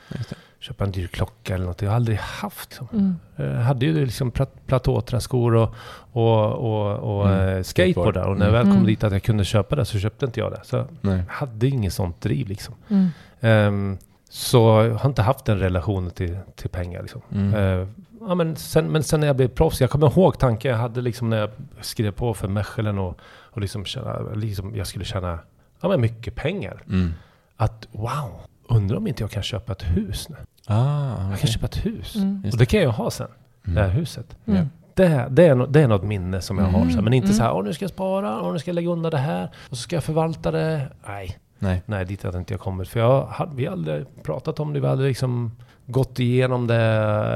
köpa 0.60 0.84
en 0.84 0.92
dyr 0.92 1.06
klocka 1.06 1.54
eller 1.54 1.66
något. 1.66 1.82
Jag 1.82 1.88
har 1.90 1.96
aldrig 1.96 2.18
haft. 2.18 2.70
Liksom. 2.70 2.88
Mm. 2.92 3.16
Jag 3.56 3.62
hade 3.64 3.86
ju 3.86 4.04
liksom 4.06 4.30
plat- 4.30 4.66
platåträskor 4.66 5.54
och, 5.54 5.74
och, 6.12 6.52
och, 6.52 7.18
och 7.18 7.28
Mm, 7.28 7.56
eh, 7.56 7.62
skateboard 7.62 8.14
där. 8.14 8.26
Och 8.28 8.36
när 8.38 8.46
jag 8.46 8.52
väl 8.52 8.62
kom 8.62 8.72
Mm. 8.72 8.86
dit 8.86 9.04
att 9.04 9.12
jag 9.12 9.22
kunde 9.22 9.44
köpa 9.44 9.76
det 9.76 9.84
så 9.84 9.98
köpte 9.98 10.26
inte 10.26 10.40
jag 10.40 10.52
det. 10.52 10.60
Så 10.64 10.76
jag 10.76 10.86
Nej. 11.00 11.22
hade 11.28 11.66
inget 11.68 11.92
sånt 11.92 12.20
driv 12.20 12.48
liksom. 12.48 12.74
Mm. 12.88 13.98
Så 14.34 14.58
jag 14.58 14.94
har 14.94 15.08
inte 15.08 15.22
haft 15.22 15.44
den 15.44 15.58
relationen 15.58 16.10
till, 16.10 16.38
till 16.56 16.70
pengar 16.70 17.02
liksom. 17.02 17.20
Mm. 17.32 17.54
Eh, 17.54 17.88
ja, 18.20 18.34
men, 18.34 18.56
sen, 18.56 18.92
men 18.92 19.02
sen 19.02 19.20
när 19.20 19.26
jag 19.26 19.36
blev 19.36 19.48
proffs, 19.48 19.80
jag 19.80 19.90
kommer 19.90 20.10
ihåg 20.10 20.38
tanken 20.38 20.70
jag 20.70 20.78
hade 20.78 21.00
liksom 21.00 21.30
när 21.30 21.36
jag 21.38 21.50
skrev 21.80 22.10
på 22.10 22.34
för 22.34 22.48
Mechelen 22.48 22.98
och, 22.98 23.18
och 23.24 23.60
liksom, 23.60 23.84
tjäna, 23.84 24.18
liksom 24.34 24.76
jag 24.76 24.86
skulle 24.86 25.04
tjäna 25.04 25.38
ja, 25.80 25.88
men 25.88 26.00
mycket 26.00 26.34
pengar. 26.34 26.82
Mm. 26.88 27.12
Att 27.56 27.88
wow, 27.92 28.40
undrar 28.68 28.96
om 28.96 29.06
inte 29.06 29.22
jag 29.22 29.30
kan 29.30 29.42
köpa 29.42 29.72
ett 29.72 29.82
hus 29.82 30.28
nu. 30.28 30.36
Ah, 30.66 31.30
Jag 31.30 31.38
kan 31.40 31.48
köpa 31.50 31.66
ett 31.66 31.86
hus. 31.86 32.14
Mm. 32.16 32.42
Och 32.52 32.58
det 32.58 32.66
kan 32.66 32.80
jag 32.82 32.90
ha 32.90 33.10
sen, 33.10 33.28
Mm. 33.64 33.74
det 33.76 33.82
här 33.82 33.88
huset. 33.90 34.36
Mm. 34.46 34.68
Det, 34.94 35.26
det, 35.30 35.46
är, 35.46 35.66
det 35.66 35.80
är 35.80 35.88
något 35.88 36.02
minne 36.04 36.40
som 36.40 36.58
jag 36.58 36.64
har. 36.64 36.80
Mm. 36.80 36.92
Så 36.92 37.02
men 37.02 37.12
inte 37.12 37.26
Mm. 37.26 37.36
så 37.36 37.42
här, 37.42 37.62
nu 37.62 37.72
ska 37.72 37.82
jag 37.82 37.90
spara, 37.90 38.40
och 38.40 38.52
nu 38.52 38.58
ska 38.58 38.68
jag 38.70 38.74
lägga 38.74 38.88
undan 38.90 39.10
det 39.10 39.18
här. 39.18 39.50
Och 39.70 39.76
så 39.76 39.82
ska 39.82 39.96
jag 39.96 40.04
förvalta 40.04 40.50
det. 40.50 40.88
Nej, 41.06 41.38
Nej. 41.62 41.82
nej 41.86 42.04
dit 42.04 42.22
hade 42.22 42.38
inte 42.38 42.54
jag 42.54 42.60
kommit. 42.60 42.88
För 42.88 43.00
jag, 43.00 43.24
hade- 43.26 43.56
vi 43.56 43.64
har 43.66 43.72
aldrig 43.72 44.06
pratat 44.22 44.60
om 44.60 44.72
det. 44.72 44.80
Vi 44.80 44.86
hade 44.86 45.02
liksom 45.02 45.52
gått 45.86 46.18
igenom 46.18 46.66
det. 46.66 46.82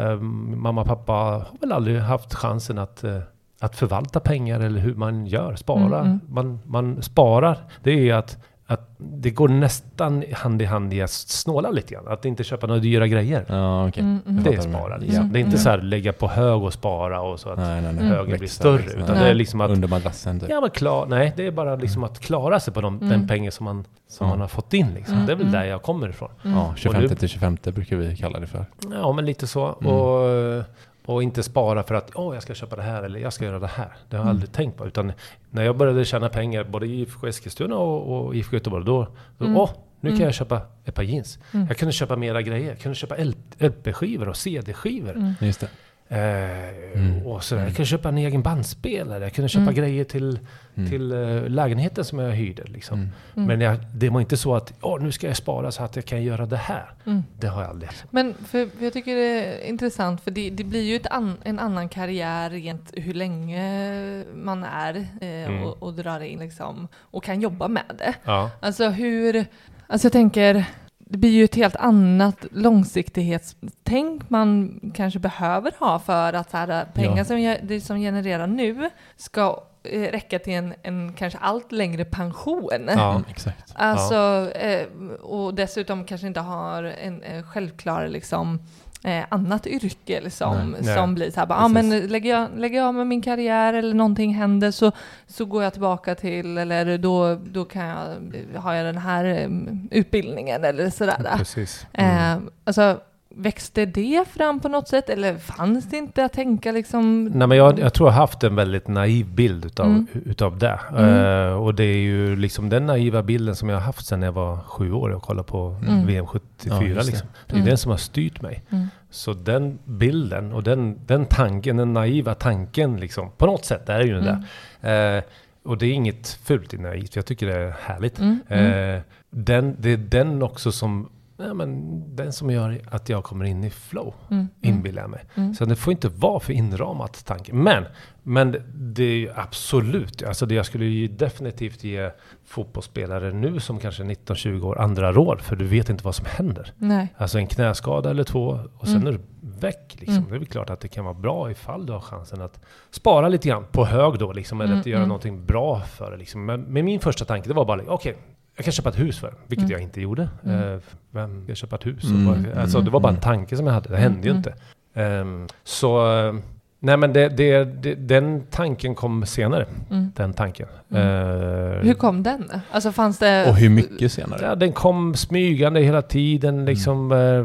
Eh, 0.06 0.20
Mamma 0.56 0.80
och 0.80 0.86
pappa 0.86 1.12
har 1.12 1.46
väl 1.60 1.72
aldrig 1.72 2.00
haft 2.00 2.34
chansen 2.34 2.78
att, 2.78 3.04
eh, 3.04 3.18
att 3.60 3.76
förvalta 3.76 4.20
pengar 4.20 4.60
eller 4.60 4.80
hur 4.80 4.94
man 4.94 5.26
gör. 5.26 5.54
Spara. 5.56 6.00
Mm, 6.00 6.06
mm. 6.06 6.20
Man, 6.28 6.58
man 6.64 7.02
sparar. 7.02 7.58
Det 7.82 8.10
är 8.10 8.14
att, 8.14 8.38
att 8.68 8.90
det 8.98 9.30
går 9.30 9.48
nästan 9.48 10.24
hand 10.32 10.62
i 10.62 10.64
hand 10.64 10.94
i 10.94 11.02
att 11.02 11.10
snåla 11.10 11.70
lite 11.70 11.94
grann. 11.94 12.08
Att 12.08 12.24
inte 12.24 12.44
köpa 12.44 12.66
några 12.66 12.80
dyra 12.80 13.06
grejer. 13.06 13.44
Ja, 13.48 13.88
okej. 13.88 14.02
Mm, 14.02 14.20
mm. 14.28 14.42
Det 14.44 14.54
är 14.54 14.60
spara. 14.60 14.96
Liksom. 14.96 15.20
Mm, 15.20 15.32
Det 15.32 15.38
är 15.38 15.40
inte 15.40 15.48
mm. 15.50 15.58
så 15.62 15.70
här 15.70 15.78
lägga 15.78 16.12
på 16.12 16.28
hög 16.28 16.62
och 16.62 16.72
spara 16.72 17.20
och 17.20 17.40
så 17.40 17.48
att 17.50 17.58
Nej, 17.58 17.82
nej, 17.82 17.92
nej. 17.92 18.02
Mm. 18.02 18.06
högen 18.08 18.24
blir 18.26 18.38
Växa, 18.38 18.54
större. 18.54 18.76
växa. 18.82 18.96
Utan 18.98 19.14
Nej. 19.14 19.24
det 19.24 19.30
är 19.30 19.34
liksom 19.34 19.60
att 19.60 19.70
Under 19.70 19.88
madrassen 19.88 20.40
typ. 20.40 20.48
Ja 20.50 20.60
men 20.60 20.70
klar, 20.70 21.06
nej 21.06 21.32
det 21.36 21.46
är 21.46 21.50
bara 21.50 21.76
liksom 21.76 22.04
att 22.04 22.18
klara 22.20 22.60
sig 22.60 22.74
på 22.74 22.80
de, 22.80 22.98
den 22.98 23.12
Mm. 23.12 23.28
pengar 23.28 23.50
som 23.50 23.64
man, 23.64 23.84
som 24.08 24.28
man 24.28 24.40
har 24.40 24.48
fått 24.48 24.74
in 24.74 24.94
liksom. 24.94 25.14
Mm, 25.14 25.26
Det 25.26 25.32
är 25.32 25.36
väl 25.36 25.46
mm. 25.46 25.60
där 25.60 25.64
jag 25.68 25.82
kommer 25.82 26.08
ifrån. 26.08 26.30
Mm. 26.44 26.56
Ja, 26.58 26.72
25 26.76 27.04
Och 27.04 27.10
nu- 27.10 27.16
till 27.16 27.28
25 27.28 27.56
brukar 27.64 27.96
vi 27.96 28.16
kalla 28.16 28.38
det 28.40 28.46
för. 28.46 28.66
Ja 28.92 29.12
men 29.12 29.26
lite 29.26 29.46
så. 29.46 29.76
Mm. 29.80 29.92
Och, 29.92 30.64
och 31.06 31.22
inte 31.22 31.42
spara 31.42 31.82
för 31.82 31.94
att 31.94 32.10
åh 32.14 32.34
jag 32.34 32.42
ska 32.42 32.54
köpa 32.54 32.76
det 32.76 32.82
här 32.82 33.02
eller 33.02 33.18
jag 33.20 33.32
ska 33.32 33.44
göra 33.44 33.58
det 33.58 33.66
här. 33.66 33.88
Det 34.08 34.16
har 34.16 34.24
jag 34.24 34.26
Mm. 34.26 34.36
aldrig 34.36 34.52
tänkt 34.52 34.76
på. 34.78 34.86
Utan 34.86 35.12
när 35.50 35.64
jag 35.64 35.76
började 35.76 36.04
tjäna 36.04 36.28
pengar 36.28 36.64
både 36.64 36.86
i 36.86 37.00
IFK 37.00 37.26
Eskilstuna 37.26 37.76
och, 37.76 38.26
och 38.26 38.34
IFK 38.36 38.56
Göteborg. 38.56 38.84
Då, 38.84 39.06
då 39.38 39.44
Mm. 39.44 39.56
åh 39.56 39.70
nu 40.00 40.10
kan 40.10 40.16
Mm. 40.16 40.24
jag 40.26 40.34
köpa 40.34 40.60
ett 40.84 40.94
par 40.94 41.02
jeans. 41.02 41.38
Mm. 41.52 41.66
Jag 41.66 41.76
kunde 41.76 41.92
köpa 41.92 42.16
mera 42.16 42.42
grejer. 42.42 42.68
Jag 42.68 42.78
kunde 42.78 42.94
köpa 42.96 43.14
LP-skivor 43.58 44.28
och 44.28 44.36
CD-skivor. 44.36 45.10
Mm. 45.16 45.32
Just 45.40 45.60
det. 45.60 45.68
Eh, 46.08 46.76
Mm. 46.94 47.26
och 47.26 47.44
sådär. 47.44 47.60
Mm. 47.62 47.68
Jag 47.68 47.76
kunde 47.76 47.86
köpa 47.86 48.08
en 48.08 48.18
egen 48.18 48.42
bandspelare. 48.42 49.24
Jag 49.24 49.32
kunde 49.32 49.48
köpa 49.48 49.62
Mm. 49.62 49.74
grejer 49.74 50.04
till, 50.04 50.38
Mm. 50.74 50.90
till 50.90 51.12
eh, 51.12 51.48
lägenheten 51.48 52.04
som 52.04 52.18
jag 52.18 52.30
hyrde. 52.32 52.62
Liksom. 52.66 52.98
Mm. 52.98 53.10
Mm. 53.36 53.46
Men 53.48 53.60
jag, 53.60 53.76
det 53.94 54.08
var 54.08 54.20
inte 54.20 54.36
så 54.36 54.54
att 54.54 54.72
Åh, 54.80 55.02
nu 55.02 55.12
ska 55.12 55.26
jag 55.26 55.36
spara 55.36 55.72
så 55.72 55.82
att 55.82 55.96
jag 55.96 56.04
kan 56.04 56.22
göra 56.22 56.46
det 56.46 56.56
här. 56.56 56.90
Mm. 57.06 57.22
Det 57.38 57.46
har 57.46 57.62
jag 57.62 57.70
aldrig. 57.70 57.90
Men 58.10 58.34
för, 58.34 58.66
för 58.78 58.84
jag 58.84 58.92
tycker 58.92 59.14
det 59.16 59.44
är 59.44 59.68
intressant 59.68 60.20
för 60.20 60.30
det, 60.30 60.50
det 60.50 60.64
blir 60.64 60.82
ju 60.82 60.96
ett 60.96 61.06
an, 61.10 61.36
en 61.44 61.58
annan 61.58 61.88
karriär 61.88 62.50
rent 62.50 62.92
hur 62.96 63.14
länge 63.14 64.24
man 64.34 64.64
är 64.64 64.94
eh, 65.20 65.28
Mm. 65.46 65.62
och, 65.62 65.82
och 65.82 65.94
drar 65.94 66.20
in 66.20 66.38
liksom 66.38 66.88
och 66.96 67.24
kan 67.24 67.40
jobba 67.40 67.68
med 67.68 67.84
det. 67.98 68.14
Ja. 68.24 68.50
Alltså 68.60 68.88
hur, 68.88 69.46
alltså 69.86 70.04
jag 70.06 70.12
tänker 70.12 70.64
det 71.08 71.18
blir 71.18 71.30
ju 71.30 71.44
ett 71.44 71.54
helt 71.54 71.76
annat 71.76 72.46
långsiktighetstänk 72.50 74.30
man 74.30 74.80
kanske 74.94 75.18
behöver 75.18 75.72
ha 75.78 75.98
för 75.98 76.32
att 76.32 76.50
så 76.50 76.56
här, 76.56 76.84
pengar 76.94 77.16
Ja. 77.18 77.24
som, 77.24 77.56
det 77.62 77.80
som 77.80 77.98
genererar 77.98 78.46
nu 78.46 78.90
ska 79.16 79.62
eh, 79.82 80.00
räcka 80.00 80.38
till 80.38 80.52
en, 80.52 80.74
en 80.82 81.12
kanske 81.12 81.38
allt 81.38 81.72
längre 81.72 82.04
pension. 82.04 82.88
Ja. 82.88 83.22
Exakt. 83.30 83.72
Alltså, 83.74 84.50
eh, 84.54 84.86
och 85.22 85.54
dessutom 85.54 86.04
kanske 86.04 86.26
inte 86.26 86.40
har 86.40 86.82
en 86.82 87.22
eh, 87.22 87.42
självklar 87.42 88.08
liksom, 88.08 88.58
eh, 89.06 89.24
annat 89.28 89.66
yrke 89.66 90.20
liksom, 90.20 90.70
Nej. 90.70 90.80
Nej. 90.82 90.96
som 90.96 91.14
blir 91.14 91.30
så 91.30 91.40
här, 91.40 91.46
bara, 91.46 91.58
ah, 91.58 91.68
men 91.68 92.06
lägger 92.06 92.30
jag, 92.30 92.48
lägger 92.56 92.78
jag 92.78 92.86
av 92.88 92.94
med 92.94 93.06
min 93.06 93.22
karriär 93.22 93.74
eller 93.74 93.94
någonting 93.94 94.34
händer 94.34 94.70
så, 94.70 94.92
så 95.26 95.44
går 95.44 95.62
jag 95.62 95.72
tillbaka 95.72 96.14
till, 96.14 96.58
eller 96.58 96.98
då, 96.98 97.34
då 97.34 97.64
kan 97.64 97.84
jag, 97.84 98.60
har 98.60 98.74
jag 98.74 98.86
den 98.86 98.98
här 98.98 99.24
eh, 99.24 99.48
utbildningen 99.90 100.64
eller 100.64 100.90
sådär. 100.90 101.34
Precis. 101.38 101.86
Eh, 101.92 102.36
alltså, 102.64 103.00
växte 103.36 103.86
det 103.86 104.24
fram 104.28 104.60
på 104.60 104.68
något 104.68 104.88
sätt 104.88 105.08
eller 105.10 105.36
fanns 105.36 105.84
det 105.90 105.96
inte 105.96 106.24
att 106.24 106.32
tänka 106.32 106.72
liksom? 106.72 107.24
Nej, 107.24 107.48
men 107.48 107.58
jag, 107.58 107.78
jag 107.78 107.94
tror 107.94 108.08
jag 108.08 108.12
har 108.12 108.20
haft 108.20 108.44
en 108.44 108.54
väldigt 108.54 108.88
naiv 108.88 109.26
bild 109.34 109.64
utav, 109.64 109.86
Mm. 109.86 110.06
utav 110.24 110.58
det. 110.58 110.80
Mm. 110.90 111.24
Eh, 111.48 111.52
och 111.52 111.74
det 111.74 111.84
är 111.84 111.96
ju 111.98 112.36
liksom 112.36 112.68
den 112.68 112.86
naiva 112.86 113.22
bilden 113.22 113.56
som 113.56 113.68
jag 113.68 113.76
har 113.76 113.82
haft 113.82 114.06
sedan 114.06 114.22
jag 114.22 114.32
var 114.32 114.56
sju 114.58 114.92
år 114.92 115.10
och 115.10 115.22
kollade 115.22 115.48
på 115.48 115.76
Mm. 115.86 116.06
VM 116.06 116.26
74. 116.26 116.74
Ja, 116.74 116.80
det. 116.80 117.06
liksom. 117.06 117.28
det 117.46 117.52
är 117.52 117.56
Mm. 117.56 117.66
den 117.68 117.78
som 117.78 117.90
har 117.90 117.98
styrt 117.98 118.42
mig. 118.42 118.62
Mm. 118.70 118.86
Så 119.10 119.32
den 119.32 119.78
bilden 119.84 120.52
och 120.52 120.62
den, 120.62 120.98
den 121.06 121.26
tanken, 121.26 121.76
den 121.76 121.92
naiva 121.92 122.34
tanken 122.34 122.96
liksom, 122.96 123.30
på 123.36 123.46
något 123.46 123.64
sätt 123.64 123.88
är 123.88 124.00
ju 124.00 124.14
den 124.14 124.28
Mm. 124.28 124.42
där. 124.80 125.16
Eh, 125.16 125.22
och 125.64 125.78
det 125.78 125.86
är 125.86 125.92
inget 125.92 126.28
fult 126.44 126.74
i 126.74 126.78
naivt, 126.78 127.16
jag 127.16 127.26
tycker 127.26 127.46
det 127.46 127.54
är 127.58 127.74
härligt. 127.80 128.18
Mm. 128.18 128.38
Mm. 128.48 128.94
Eh, 128.96 129.02
den, 129.30 129.76
det 129.78 129.90
är 129.90 129.96
den 129.96 130.42
också 130.42 130.72
som, 130.72 131.08
ja, 131.36 131.54
men, 131.54 132.02
den 132.16 132.32
som 132.32 132.50
gör 132.50 132.80
att 132.90 133.08
jag 133.08 133.24
kommer 133.24 133.44
in 133.44 133.64
i 133.64 133.70
flow, 133.70 134.14
Mm. 134.30 134.38
Mm. 134.62 134.76
inbillar 134.76 135.02
jag 135.02 135.10
mig. 135.10 135.24
Mm. 135.34 135.54
Så 135.54 135.64
det 135.64 135.76
får 135.76 135.90
inte 135.92 136.08
vara 136.08 136.40
för 136.40 136.52
inramat 136.52 137.24
tanke. 137.24 137.52
Men, 137.54 137.84
men 138.22 138.56
det 138.74 139.02
är 139.04 139.16
ju 139.16 139.30
absolut, 139.34 140.22
alltså 140.22 140.46
det 140.46 140.54
jag 140.54 140.66
skulle 140.66 140.84
ju 140.84 141.08
definitivt 141.08 141.84
ge 141.84 142.10
fotbollsspelare 142.44 143.32
nu 143.32 143.60
som 143.60 143.78
kanske 143.78 144.02
19-20 144.02 144.62
år 144.62 144.78
andra 144.80 145.12
råd, 145.12 145.40
för 145.40 145.56
du 145.56 145.64
vet 145.64 145.88
inte 145.90 146.04
vad 146.04 146.14
som 146.14 146.26
händer. 146.28 146.72
Nej. 146.78 147.14
Alltså 147.16 147.38
en 147.38 147.46
knäskada 147.46 148.10
eller 148.10 148.24
två 148.24 148.58
och 148.78 148.86
sen 148.88 148.96
Mm. 148.96 149.06
är 149.06 149.12
du 149.12 149.20
väck. 149.60 149.96
Liksom. 149.98 150.16
Mm. 150.16 150.28
Det 150.28 150.34
är 150.34 150.38
väl 150.38 150.48
klart 150.48 150.70
att 150.70 150.80
det 150.80 150.88
kan 150.88 151.04
vara 151.04 151.14
bra 151.14 151.50
ifall 151.50 151.86
du 151.86 151.92
har 151.92 152.00
chansen 152.00 152.40
att 152.42 152.60
spara 152.90 153.28
lite 153.28 153.48
grann 153.48 153.64
på 153.72 153.84
hög 153.84 154.18
då, 154.18 154.32
liksom, 154.32 154.60
eller 154.60 154.68
Mm, 154.72 154.80
att 154.80 154.86
göra 154.86 154.98
mm. 154.98 155.08
någonting 155.08 155.44
bra 155.44 155.80
för 155.80 156.10
det. 156.10 156.16
Liksom. 156.16 156.44
Men, 156.44 156.60
men 156.62 156.84
min 156.84 157.00
första 157.00 157.24
tanke 157.24 157.48
det 157.48 157.54
var 157.54 157.64
bara, 157.64 157.80
okej, 157.86 158.16
jag 158.56 158.64
kan 158.64 158.72
köpa 158.72 158.88
ett 158.88 158.98
hus 158.98 159.18
för 159.18 159.34
vilket 159.46 159.64
Mm. 159.64 159.72
jag 159.72 159.80
inte 159.80 160.00
gjorde. 160.00 160.28
Mm. 160.44 160.72
Eh, 160.74 160.78
vem 161.10 161.44
ska 161.44 161.54
köpa 161.54 161.76
ett 161.76 161.86
hus? 161.86 162.04
Mm, 162.04 162.26
bara, 162.52 162.60
alltså, 162.60 162.80
det 162.80 162.90
var 162.90 163.00
bara 163.00 163.12
en 163.12 163.20
tanke 163.20 163.56
som 163.56 163.66
jag 163.66 163.74
hade, 163.74 163.88
det 163.88 163.96
Mm, 163.96 164.12
hände 164.12 164.28
ju 164.28 164.30
mm. 164.30 164.36
inte. 164.38 164.54
Ehm, 164.94 165.46
så, 165.64 166.18
eh, 166.28 166.34
nej 166.80 166.96
men 166.96 167.12
det, 167.12 167.28
det, 167.28 167.64
det, 167.64 167.94
den 167.94 168.42
tanken 168.50 168.94
kom 168.94 169.26
senare, 169.26 169.66
Mm. 169.90 170.12
den 170.16 170.32
tanken. 170.32 170.68
Mm. 170.90 171.02
Eh, 171.02 171.78
Hur 171.84 171.94
kom 171.94 172.22
den? 172.22 172.50
Alltså 172.70 172.92
fanns 172.92 173.18
det... 173.18 173.48
Och 173.48 173.56
hur 173.56 173.68
mycket 173.70 174.12
senare? 174.12 174.40
Ja, 174.42 174.54
den 174.54 174.72
kom 174.72 175.14
smygande 175.14 175.80
hela 175.80 176.02
tiden. 176.02 176.64
Liksom, 176.64 177.12
eh, 177.12 177.44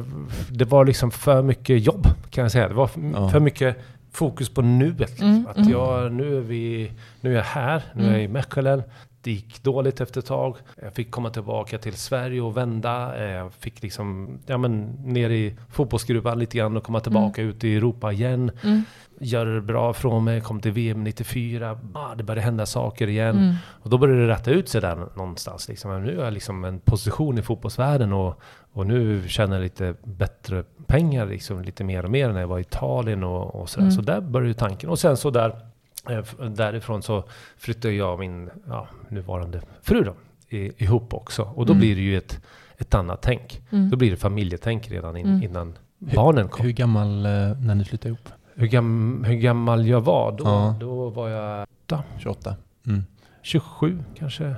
Det 0.49 0.66
var 0.66 0.86
liksom 0.86 1.12
för 1.12 1.41
mycket 1.41 1.86
jobb 1.86 2.07
kan 2.30 2.41
jag 2.41 2.51
säga. 2.51 2.68
Det 2.68 2.74
var 2.74 2.86
f- 2.86 2.97
Ja. 3.14 3.30
för 3.30 3.39
mycket 3.39 3.78
fokus 4.12 4.49
på 4.49 4.62
nuet. 4.62 4.99
Liksom. 5.09 5.28
Mm, 5.30 5.47
Att 5.55 5.70
jag, 5.70 6.12
nu, 6.12 6.38
är 6.38 6.41
vi, 6.41 6.91
nu 7.22 7.32
är 7.32 7.36
jag 7.36 7.43
här, 7.43 7.82
nu 7.95 8.07
är 8.07 8.12
jag 8.12 8.24
i 8.24 8.28
Mechelen. 8.28 8.84
Det 9.24 9.32
gick 9.32 9.63
dåligt 9.63 10.01
efter 10.01 10.19
ett 10.19 10.26
tag. 10.26 10.55
Jag 10.82 10.93
fick 10.93 11.11
komma 11.11 11.30
tillbaka 11.30 11.78
till 11.78 11.93
Sverige 11.93 12.41
och 12.41 12.57
vända. 12.57 13.17
Eh, 13.17 13.32
Jag 13.32 13.53
fick 13.53 13.84
liksom, 13.84 14.38
ja 14.45 14.57
men 14.57 14.82
ner 15.05 15.30
i 15.30 15.55
fotbollsgruvan 15.69 16.39
lite 16.39 16.57
grann 16.57 16.78
och 16.78 16.84
komma 16.84 16.99
tillbaka 16.99 17.41
ut 17.41 17.63
i 17.63 17.76
Europa 17.76 18.11
igen. 18.11 18.51
Mm. 18.63 18.84
Gör 19.19 19.45
det 19.45 19.61
bra 19.61 19.93
från 19.93 20.24
mig, 20.24 20.41
kom 20.41 20.59
till 20.61 20.72
VM 20.72 21.03
94. 21.03 21.80
Ah, 21.93 22.15
det 22.15 22.24
började 22.24 22.41
hända 22.41 22.65
saker 22.65 23.07
igen. 23.07 23.38
Mm. 23.38 23.55
Och 23.67 23.89
då 23.89 23.97
började 23.97 24.22
det 24.22 24.28
rätta 24.34 24.51
ut 24.51 24.69
sig 24.69 24.82
där 24.82 24.95
någonstans. 25.15 25.67
Liksom. 25.67 26.03
Nu 26.03 26.17
har 26.17 26.24
jag 26.24 26.34
liksom 26.34 26.63
en 26.63 26.80
position 26.80 27.38
i 27.38 27.41
fotbollsvärlden 27.41 28.13
och, 28.13 28.41
och 28.74 28.88
nu 28.88 29.28
tjänar 29.28 29.55
jag 29.55 29.63
lite 29.63 29.95
bättre 30.03 30.63
pengar, 30.88 31.26
liksom, 31.26 31.61
lite 31.61 31.84
mer 31.84 32.03
och 32.05 32.11
mer 32.11 32.30
när 32.30 32.39
jag 32.41 32.47
var 32.47 32.57
i 32.57 32.61
Italien 32.61 33.24
och, 33.24 33.55
och 33.55 33.69
sådär. 33.69 33.84
Mm. 33.86 33.91
Så 33.95 34.01
där 34.01 34.22
började 34.22 34.53
tanken. 34.53 34.89
Och 34.89 34.99
sen 34.99 35.17
så 35.17 35.30
där 35.30 35.55
Därifrån 36.56 37.02
så 37.02 37.24
flyttade 37.58 37.93
jag 37.93 38.14
och 38.14 38.20
min 38.20 38.49
ja, 38.68 38.88
nuvarande 39.10 39.62
fru 39.82 40.04
då, 40.04 40.16
i, 40.58 40.84
ihop 40.84 41.14
också. 41.14 41.43
Och 41.43 41.66
då 41.66 41.74
Mm. 41.74 41.80
blir 41.80 41.95
det 41.95 42.02
ju 42.02 42.18
ett, 42.18 42.41
ett 42.78 42.93
annat 42.93 43.22
tänk. 43.22 43.62
Mm. 43.72 43.89
Då 43.89 43.97
blir 43.97 44.12
det 44.12 44.18
familjetänk 44.18 44.91
redan 44.91 45.18
in, 45.18 45.26
Mm. 45.28 45.43
innan 45.43 45.78
Hur- 46.08 46.16
barnen 46.16 46.49
kom. 46.49 46.66
Hur 46.66 46.72
gammal 46.72 47.26
eh, 47.26 47.32
när 47.60 47.76
ni 47.76 47.86
flyttade 47.86 48.10
ihop? 48.10 48.30
Hur, 48.56 48.68
gam, 48.68 49.24
hur 49.28 49.36
gammal 49.36 49.88
jag 49.88 50.02
var 50.02 50.32
då? 50.32 50.43
Ja. 50.43 50.76
Då 50.80 51.10
var 51.10 51.30
jag 51.30 51.68
28? 52.20 52.56
Mm. 52.88 53.04
27 53.41 54.04
kanske. 54.16 54.56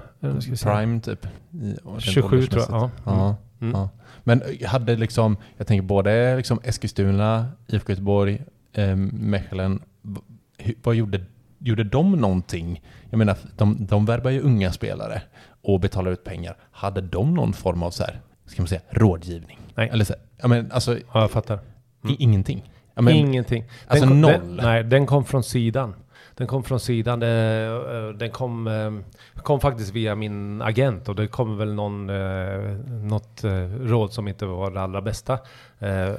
Prime 0.64 1.02
typ? 1.02 1.26
I, 1.26 1.76
rent 1.86 2.02
27 2.02 2.42
tror 2.48 2.64
jag. 2.70 2.72
Ja. 2.82 2.90
Ja. 3.06 3.36
Mm. 3.62 3.74
Ja. 3.80 3.90
Men 4.24 4.42
eh, 4.42 4.68
hade 4.70 4.96
liksom, 4.96 5.38
jag 5.58 5.68
tänker 5.68 5.84
både 5.84 6.36
liksom 6.38 6.60
Eskilstuna, 6.64 7.48
IFK 7.68 7.90
Göteborg, 7.92 8.42
eh, 8.74 8.96
Mechelen, 9.12 9.82
vad 10.84 10.96
gjorde, 10.96 11.22
gjorde 11.64 11.84
de 11.84 12.12
någonting? 12.12 12.82
Jag 13.10 13.18
menar, 13.18 13.38
de, 13.58 13.86
de 13.86 14.06
värvar 14.06 14.32
ju 14.32 14.42
unga 14.42 14.72
spelare 14.72 15.22
och 15.64 15.80
betalar 15.80 16.12
ut 16.12 16.24
pengar. 16.24 16.56
Hade 16.72 17.02
de 17.02 17.34
någon 17.34 17.54
form 17.54 17.84
av 17.84 17.92
så 17.92 18.04
här, 18.04 18.20
ska 18.46 18.62
man 18.62 18.68
säga, 18.68 18.82
rådgivning? 18.90 19.60
Nej. 19.76 19.90
Eller 19.94 20.06
så 20.06 20.14
här, 20.14 20.22
jag 20.42 20.50
mean, 20.50 20.72
alltså, 20.72 20.98
Ja, 21.14 21.22
jag 21.22 21.32
fattar. 21.32 21.60
i, 22.10 22.16
ingenting. 22.24 22.72
Jag 22.96 23.04
men, 23.04 23.14
Ingenting. 23.16 23.64
alltså 23.88 24.08
kom, 24.08 24.22
noll. 24.22 24.32
Den, 24.32 24.56
nej, 24.56 24.84
den 24.84 25.06
kom 25.06 25.26
från 25.26 25.44
sidan. 25.44 25.96
Den 26.36 26.48
kom 26.48 26.64
från 26.64 26.80
sidan. 26.80 27.20
Det, 27.20 27.28
eh, 27.92 28.18
den 28.18 28.30
kom, 28.30 28.68
eh, 28.68 28.92
kom 29.44 29.60
faktiskt 29.60 29.94
via 29.94 30.16
min 30.16 30.62
agent 30.62 31.10
och 31.10 31.16
det 31.16 31.28
kom 31.28 31.58
väl 31.58 31.74
någon, 31.74 32.10
eh, 32.10 32.60
något 33.04 33.44
eh, 33.44 33.52
råd 33.82 34.14
som 34.14 34.28
inte 34.28 34.46
var 34.46 34.72
det 34.72 34.82
allra 34.82 35.02
bästa. 35.02 35.40
Eh, 35.80 36.10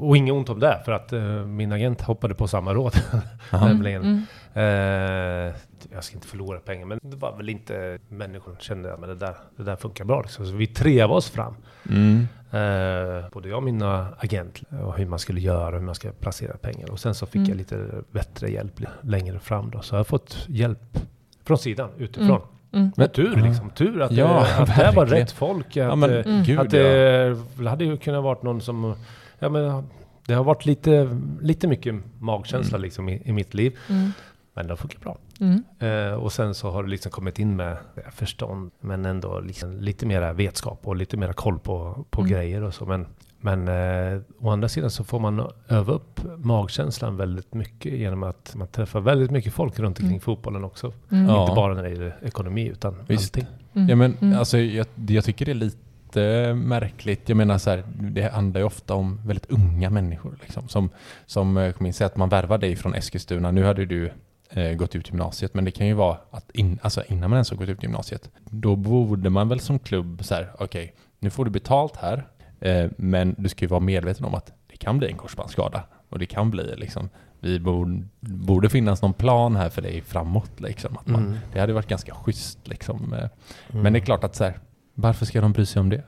Och 0.00 0.16
inget 0.16 0.32
ont 0.34 0.48
om 0.48 0.60
det, 0.60 0.82
för 0.84 0.92
att 0.92 1.12
eh, 1.12 1.20
min 1.46 1.72
agent 1.72 2.00
hoppade 2.00 2.34
på 2.34 2.48
samma 2.48 2.74
råd. 2.74 2.94
Nämligen. 3.52 4.02
Mm. 4.02 4.22
Eh, 4.56 5.54
jag 5.92 6.04
ska 6.04 6.14
inte 6.14 6.26
förlora 6.26 6.58
pengar, 6.60 6.86
men 6.86 6.98
det 7.02 7.16
var 7.16 7.36
väl 7.36 7.48
inte 7.48 7.98
människor 8.08 8.56
kände 8.58 8.94
att 8.94 9.00
det 9.00 9.14
där, 9.14 9.34
det 9.56 9.62
där 9.62 9.76
funkar 9.76 10.04
bra. 10.04 10.22
Liksom. 10.22 10.46
Så 10.46 10.52
vi 10.52 10.66
trevade 10.66 11.14
oss 11.18 11.30
fram. 11.30 11.54
Mm. 11.90 12.28
Eh, 12.50 13.24
både 13.32 13.48
jag 13.48 13.56
och 13.56 13.62
mina 13.62 14.08
agent 14.18 14.60
och 14.84 14.96
hur 14.98 15.06
man 15.06 15.18
skulle 15.18 15.40
göra, 15.40 15.78
hur 15.78 15.84
man 15.86 15.94
ska 15.94 16.10
placera 16.20 16.56
pengar. 16.56 16.90
Och 16.90 17.00
sen 17.00 17.14
så 17.14 17.26
fick 17.26 17.36
Mm. 17.36 17.48
jag 17.48 17.56
lite 17.56 17.86
bättre 18.12 18.48
hjälp 18.50 18.80
längre 19.00 19.38
fram 19.38 19.70
då. 19.70 19.80
Så 19.82 19.94
jag 19.94 19.98
har 19.98 20.04
fått 20.04 20.44
hjälp 20.48 20.98
från 21.44 21.58
sidan, 21.58 21.90
utifrån. 21.98 22.40
Mm. 22.72 22.90
Men 22.96 23.08
tur 23.08 23.36
liksom, 23.36 23.70
tur 23.70 24.02
att, 24.02 24.12
Ja, 24.12 24.46
det, 24.56 24.62
att 24.62 24.76
det 24.76 24.92
var 24.96 25.06
rätt 25.06 25.32
folk. 25.32 25.66
Att, 25.66 25.76
Ja 25.76 25.94
men 25.96 26.10
Mm. 26.10 26.42
gud 26.44 26.58
att 26.58 26.72
ja. 26.72 26.82
det, 26.82 27.36
det 27.58 27.68
hade 27.68 27.84
ju 27.84 27.96
kunnat 27.96 28.22
varit 28.24 28.42
någon 28.42 28.60
som, 28.60 28.94
ja 29.38 29.48
men 29.48 29.88
det 30.26 30.34
har 30.34 30.44
varit 30.44 30.66
lite, 30.66 31.18
lite 31.40 31.68
mycket 31.68 31.94
magkänsla 32.18 32.76
Mm. 32.76 32.82
liksom 32.84 33.08
i, 33.08 33.22
i 33.24 33.32
mitt 33.32 33.54
liv. 33.54 33.76
Mm. 33.88 34.12
Men 34.56 34.66
det 34.66 34.76
funkar 34.76 34.98
bra. 34.98 35.18
Mm. 35.40 35.62
Eh, 35.78 36.14
och 36.14 36.32
sen 36.32 36.54
så 36.54 36.70
har 36.70 36.82
det 36.82 36.88
liksom 36.90 37.12
kommit 37.12 37.38
in 37.38 37.56
med 37.56 37.76
förstånd, 38.12 38.70
men 38.80 39.06
ändå 39.06 39.40
liksom 39.40 39.76
lite 39.80 40.06
mera 40.06 40.32
vetskap 40.32 40.80
och 40.86 40.96
lite 40.96 41.16
mera 41.16 41.32
koll 41.32 41.58
på, 41.58 42.04
på 42.10 42.20
Mm. 42.20 42.32
grejer 42.32 42.62
och 42.62 42.74
så. 42.74 42.86
Men, 42.86 43.06
men 43.40 43.68
eh, 43.68 44.20
å 44.40 44.50
andra 44.50 44.68
sidan 44.68 44.90
så 44.90 45.04
får 45.04 45.20
man 45.20 45.50
öva 45.68 45.92
upp 45.92 46.20
magkänslan 46.36 47.16
väldigt 47.16 47.54
mycket 47.54 47.92
genom 47.92 48.22
att 48.22 48.54
man 48.54 48.68
träffar 48.68 49.00
väldigt 49.00 49.30
mycket 49.30 49.52
folk 49.52 49.78
runt 49.78 49.96
omkring 49.98 50.08
Mm. 50.08 50.20
fotbollen 50.20 50.64
också. 50.64 50.92
Mm. 51.10 51.26
Ja. 51.26 51.42
Inte 51.42 51.54
bara 51.54 51.74
när 51.74 51.82
det 51.82 51.88
gäller 51.90 52.16
ekonomi 52.22 52.66
utan 52.68 53.02
Visst. 53.06 53.36
allting. 53.36 53.46
Mm. 53.74 53.88
Ja, 53.88 53.96
men 53.96 54.16
Mm. 54.20 54.38
alltså, 54.38 54.58
jag, 54.58 54.86
jag 55.08 55.24
tycker 55.24 55.44
det 55.44 55.52
är 55.52 55.54
lite 55.54 56.54
märkligt. 56.54 57.28
Jag 57.28 57.36
menar 57.36 57.58
så 57.58 57.70
här, 57.70 57.84
det 57.98 58.22
handlar 58.32 58.60
ju 58.60 58.66
ofta 58.66 58.94
om 58.94 59.20
väldigt 59.26 59.50
unga 59.50 59.90
människor. 59.90 60.36
Liksom, 60.42 60.68
som, 60.68 60.90
som 61.26 61.56
eh, 61.56 61.72
kommer 61.72 61.88
in, 61.88 61.94
säg 61.94 62.06
att 62.06 62.16
man 62.16 62.28
värvar 62.28 62.58
dig 62.58 62.76
från 62.76 62.94
Eskilstuna. 62.94 63.50
Nu 63.50 63.64
hade 63.64 63.86
du 63.86 64.12
gått 64.76 64.94
ut 64.94 65.08
gymnasiet, 65.08 65.54
men 65.54 65.64
det 65.64 65.70
kan 65.70 65.86
ju 65.86 65.92
vara 65.94 66.16
att 66.30 66.50
in, 66.50 66.78
alltså, 66.82 67.02
innan 67.08 67.30
man 67.30 67.36
ens 67.36 67.50
har 67.50 67.56
gått 67.56 67.68
ut 67.68 67.82
gymnasiet, 67.82 68.30
då 68.44 68.76
borde 68.76 69.30
man 69.30 69.48
väl 69.48 69.60
som 69.60 69.78
klubb 69.78 70.24
så 70.24 70.34
här, 70.34 70.50
okej, 70.58 70.94
nu 71.18 71.30
får 71.30 71.44
du 71.44 71.50
betalt 71.50 71.96
här, 71.96 72.26
eh, 72.60 72.86
men 72.96 73.34
du 73.38 73.48
ska 73.48 73.64
ju 73.64 73.68
vara 73.68 73.80
medveten 73.80 74.24
om 74.24 74.34
att 74.34 74.52
det 74.70 74.76
kan 74.76 74.98
bli 74.98 75.08
en 75.10 75.16
korsbandsskada. 75.16 75.82
Och 76.08 76.18
det 76.18 76.26
kan 76.26 76.50
bli 76.50 76.74
liksom, 76.76 77.08
vi 77.40 77.60
borde, 77.60 78.02
borde 78.20 78.68
finnas 78.68 79.02
någon 79.02 79.12
plan 79.12 79.56
här 79.56 79.68
för 79.68 79.82
dig 79.82 80.00
framåt. 80.00 80.50
Liksom, 80.60 80.96
att 80.96 81.06
man, 81.06 81.24
Mm. 81.26 81.38
det 81.52 81.60
hade 81.60 81.72
varit 81.72 81.88
ganska 81.88 82.14
schysst. 82.14 82.58
Liksom. 82.68 83.12
eh, 83.12 83.18
Mm. 83.18 83.82
Men 83.82 83.92
det 83.92 83.98
är 83.98 84.04
klart 84.04 84.24
att 84.24 84.34
så 84.34 84.44
här, 84.44 84.58
varför 84.94 85.26
ska 85.26 85.40
de 85.40 85.52
bry 85.52 85.66
sig 85.66 85.80
om 85.80 85.88
det? 85.88 86.02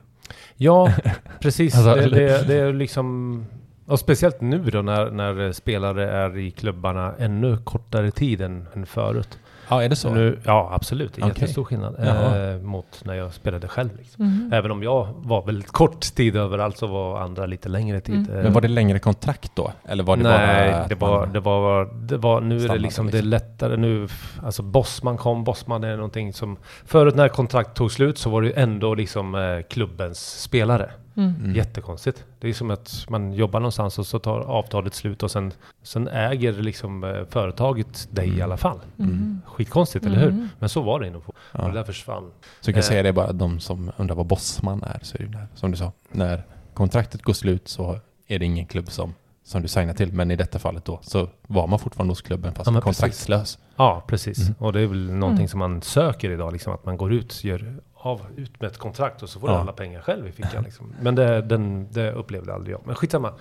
Ja, 0.56 0.92
precis. 1.40 1.74
Alltså, 1.74 1.94
det, 1.94 2.08
det, 2.10 2.46
det 2.48 2.54
är 2.54 2.72
liksom... 2.72 3.46
Och 3.88 3.98
speciellt 3.98 4.40
nu 4.40 4.58
då 4.58 4.82
när, 4.82 5.10
när 5.10 5.52
spelare 5.52 6.10
är 6.10 6.38
i 6.38 6.50
klubbarna 6.50 7.14
ännu 7.18 7.56
kortare 7.56 8.10
tid 8.10 8.40
än, 8.40 8.66
än 8.74 8.86
förut. 8.86 9.38
Ja, 9.70 9.82
är 9.82 9.88
det 9.88 9.96
Så 9.96 10.14
nu, 10.14 10.38
ja, 10.44 10.68
absolut. 10.72 11.14
Det 11.14 11.20
är 11.20 11.24
Okej. 11.24 11.34
jättestor 11.36 11.64
skillnad 11.64 11.94
eh, 11.98 12.60
mot 12.60 13.02
när 13.04 13.14
jag 13.14 13.32
spelade 13.32 13.68
själv. 13.68 13.90
Liksom. 13.98 14.24
Mm. 14.24 14.50
Även 14.52 14.70
om 14.70 14.82
jag 14.82 15.08
var 15.16 15.46
väldigt 15.46 15.72
kort 15.72 16.00
tid 16.00 16.36
överallt 16.36 16.78
så 16.78 16.86
var 16.86 17.20
andra 17.20 17.46
lite 17.46 17.68
längre 17.68 18.00
tid. 18.00 18.14
Mm. 18.14 18.36
Eh, 18.36 18.42
Men 18.42 18.52
var 18.52 18.60
det 18.60 18.68
längre 18.68 18.98
kontrakt 18.98 19.52
då? 19.54 19.72
Eller 19.84 20.04
var 20.04 20.16
det 20.16 20.22
Nej, 20.22 20.72
bara 20.72 20.86
det 20.88 20.94
var, 20.94 21.26
det 21.26 21.40
var, 21.40 21.88
det 22.02 22.16
var, 22.16 22.40
nu 22.40 22.54
är 22.54 22.58
det 22.58 22.64
Stannade 22.64 22.82
liksom, 22.82 23.06
det 23.06 23.18
är 23.18 23.22
liksom. 23.22 23.30
lättare 23.30 23.76
nu. 23.76 24.08
Alltså 24.42 24.62
Bosman 24.62 25.16
kom, 25.16 25.44
Bosman 25.44 25.84
är 25.84 25.96
någonting 25.96 26.32
som, 26.32 26.56
förut 26.84 27.14
när 27.14 27.28
kontrakt 27.28 27.74
tog 27.76 27.92
slut 27.92 28.18
så 28.18 28.30
var 28.30 28.42
det 28.42 28.50
ändå 28.50 28.94
liksom 28.94 29.34
eh, 29.34 29.62
klubbens 29.68 30.42
spelare. 30.42 30.90
Mm. 31.18 31.34
Mm. 31.40 31.54
Jättekonstigt. 31.56 32.24
Det 32.40 32.48
är 32.48 32.52
som 32.52 32.70
att 32.70 33.06
man 33.08 33.32
jobbar 33.32 33.60
någonstans 33.60 33.98
och 33.98 34.06
så 34.06 34.18
tar 34.18 34.40
avtalet 34.40 34.94
slut 34.94 35.22
och 35.22 35.30
sen, 35.30 35.52
sen 35.82 36.08
äger 36.08 36.52
liksom 36.52 37.04
eh, 37.04 37.24
företaget 37.30 38.08
dig 38.10 38.26
Mm. 38.26 38.38
i 38.38 38.42
alla 38.42 38.56
fall. 38.56 38.80
Mm. 38.98 39.40
Skitkonstigt, 39.46 40.06
eller 40.06 40.16
hur? 40.18 40.28
Mm. 40.28 40.48
Men 40.58 40.68
så 40.68 40.82
var 40.82 41.00
det 41.00 41.06
inom 41.06 41.20
fotboll. 41.22 41.42
Ja. 41.52 41.62
Och 41.62 41.68
det 41.68 41.74
där 41.78 41.84
försvann. 41.84 42.30
Så 42.60 42.68
jag 42.70 42.74
kan 42.74 42.82
Eh. 42.82 42.86
säga 42.88 43.02
det 43.02 43.12
bara, 43.12 43.32
de 43.32 43.60
som 43.60 43.90
undrar 43.96 44.14
vad 44.16 44.26
Bossman 44.26 44.82
är, 44.82 44.98
så 45.02 45.16
är 45.16 45.22
det 45.22 45.28
där, 45.32 45.46
som 45.54 45.70
du 45.70 45.76
sa. 45.76 45.92
När 46.10 46.42
kontraktet 46.74 47.22
går 47.22 47.32
slut 47.32 47.68
så 47.68 47.98
är 48.26 48.38
det 48.38 48.44
ingen 48.44 48.66
klubb 48.66 48.90
som, 48.90 49.14
som 49.48 49.62
du 49.62 49.68
signar 49.68 49.94
till. 49.94 50.12
Men 50.12 50.30
i 50.30 50.36
detta 50.36 50.58
fallet 50.58 50.84
då 50.84 50.98
så 51.02 51.28
var 51.46 51.66
man 51.66 51.78
fortfarande 51.78 52.10
hos 52.12 52.22
klubben 52.22 52.54
fast 52.54 52.70
Ja, 52.70 52.80
precis. 52.80 52.84
kontraktslös. 53.00 53.58
Ja, 53.76 54.04
precis. 54.06 54.38
Mm. 54.38 54.54
Och 54.58 54.72
det 54.72 54.80
är 54.80 54.86
väl 54.86 55.10
någonting 55.12 55.38
Mm. 55.44 55.48
som 55.48 55.58
man 55.58 55.82
söker 55.82 56.30
idag, 56.30 56.52
liksom 56.52 56.72
att 56.72 56.86
man 56.86 56.96
går 56.96 57.12
ut, 57.12 57.44
gör 57.44 57.76
av, 57.94 58.20
ut 58.36 58.60
med 58.60 58.70
ett 58.70 58.78
kontrakt 58.78 59.22
och 59.22 59.28
så 59.28 59.40
får 59.40 59.48
du 59.48 59.54
Ja. 59.54 59.60
alla 59.60 59.72
pengar 59.72 60.00
själv 60.00 60.26
i 60.28 60.32
fickan. 60.32 60.62
Liksom. 60.64 60.92
Men 61.00 61.14
det, 61.14 61.42
den, 61.42 61.92
det 61.92 62.12
upplevde 62.12 62.54
aldrig 62.54 62.74
jag. 62.74 62.80
Men 62.86 62.94
skitsamma. 62.94 63.32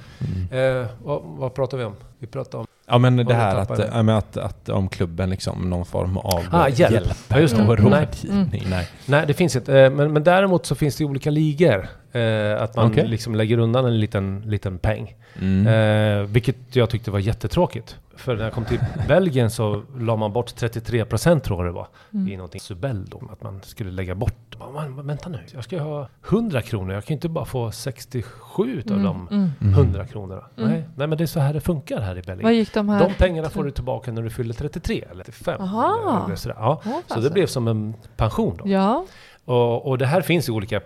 Mm. 0.52 0.82
Eh, 0.82 0.88
vad, 1.04 1.22
vad 1.24 1.54
pratar 1.54 1.78
vi 1.78 1.84
om? 1.84 1.96
Vi 2.20 2.28
pratar 2.28 2.58
om... 2.60 2.66
Ja 2.90 2.98
men 2.98 3.16
det 3.18 3.34
här 3.34 3.56
att, 3.56 3.80
men 4.06 4.10
att, 4.10 4.38
att 4.38 4.70
om 4.70 4.90
klubben 4.90 5.30
liksom 5.30 5.70
någon 5.70 5.86
form 5.86 6.18
av 6.18 6.44
Ah, 6.52 6.68
eh, 6.68 6.80
hjälp. 6.80 7.14
Ja, 7.28 7.40
just 7.40 7.56
det. 7.56 7.62
Mm. 7.62 7.76
rådgivning. 7.76 8.64
Nej. 8.70 8.88
Nej, 9.06 9.24
det 9.28 9.34
finns 9.34 9.56
inte. 9.56 9.80
Eh, 9.80 9.90
men, 9.92 10.14
men 10.14 10.24
däremot 10.24 10.66
så 10.66 10.76
finns 10.76 10.96
det 10.96 11.06
olika 11.06 11.30
ligor. 11.32 11.88
Eh, 12.18 12.64
att 12.64 12.76
man 12.76 12.92
Okej. 12.92 13.08
liksom 13.08 13.36
lägger 13.36 13.58
undan 13.58 13.86
en 13.86 14.00
liten, 14.00 14.42
liten 14.46 14.78
peng. 14.80 15.16
Mm. 15.42 15.68
Eh, 15.68 16.28
vilket 16.28 16.76
jag 16.76 16.90
tyckte 16.90 17.12
var 17.12 17.20
jättetråkigt. 17.20 17.96
För 18.16 18.36
när 18.36 18.44
jag 18.44 18.54
kom 18.54 18.66
till 18.66 18.80
Belgien 19.08 19.50
så 19.52 19.82
la 20.00 20.16
man 20.16 20.34
bort 20.34 20.48
33% 20.62 21.40
tror 21.40 21.60
jag 21.60 21.66
det 21.74 21.76
var. 21.76 21.88
Mm. 22.14 22.28
I 22.28 22.36
någonting 22.38 22.62
Subel 22.62 23.06
då. 23.06 23.22
Att 23.32 23.44
man 23.44 23.62
skulle 23.64 23.92
lägga 23.92 24.16
bort. 24.16 24.34
Man, 24.74 25.08
vänta 25.08 25.30
nu, 25.30 25.40
jag 25.54 25.64
ska 25.64 25.80
ha 25.82 26.08
100 26.30 26.62
kronor. 26.62 26.94
Jag 26.94 27.06
kan 27.06 27.14
ju 27.14 27.16
inte 27.18 27.30
bara 27.30 27.46
få 27.46 27.72
67 27.72 28.64
utav 28.74 28.98
Mm. 28.98 29.04
de 29.06 29.28
Mm. 29.36 29.52
Mm. 29.62 29.74
100 29.74 30.06
kronorna. 30.08 30.42
Mm. 30.58 30.70
Nej, 30.70 30.84
nej, 30.96 31.08
men 31.08 31.18
det 31.18 31.24
är 31.24 31.26
så 31.26 31.40
här 31.40 31.54
det 31.54 31.62
funkar 31.62 32.02
här 32.02 32.12
i 32.12 32.16
Vad 32.16 32.26
Belgien. 32.26 32.56
gick 32.56 32.74
de 32.74 32.90
här? 32.90 33.00
De 33.08 33.14
pengarna 33.14 33.50
får 33.50 33.64
du 33.64 33.72
tillbaka 33.72 34.12
när 34.12 34.22
du 34.22 34.30
fyller 34.30 34.54
33 34.54 35.04
eller 35.12 35.24
35. 35.24 35.62
Aha. 35.62 36.24
Eller 36.26 36.36
sådär. 36.36 36.56
Ja. 36.60 36.82
Så 37.08 37.20
det 37.20 37.30
blev 37.30 37.46
som 37.48 37.68
en 37.68 37.94
pension 38.18 38.58
då. 38.58 38.70
Ja. 38.70 39.06
Och, 39.46 39.88
och 39.88 39.98
det 39.98 40.06
här 40.06 40.22
finns 40.22 40.50
i 40.50 40.52
olika 40.52 40.80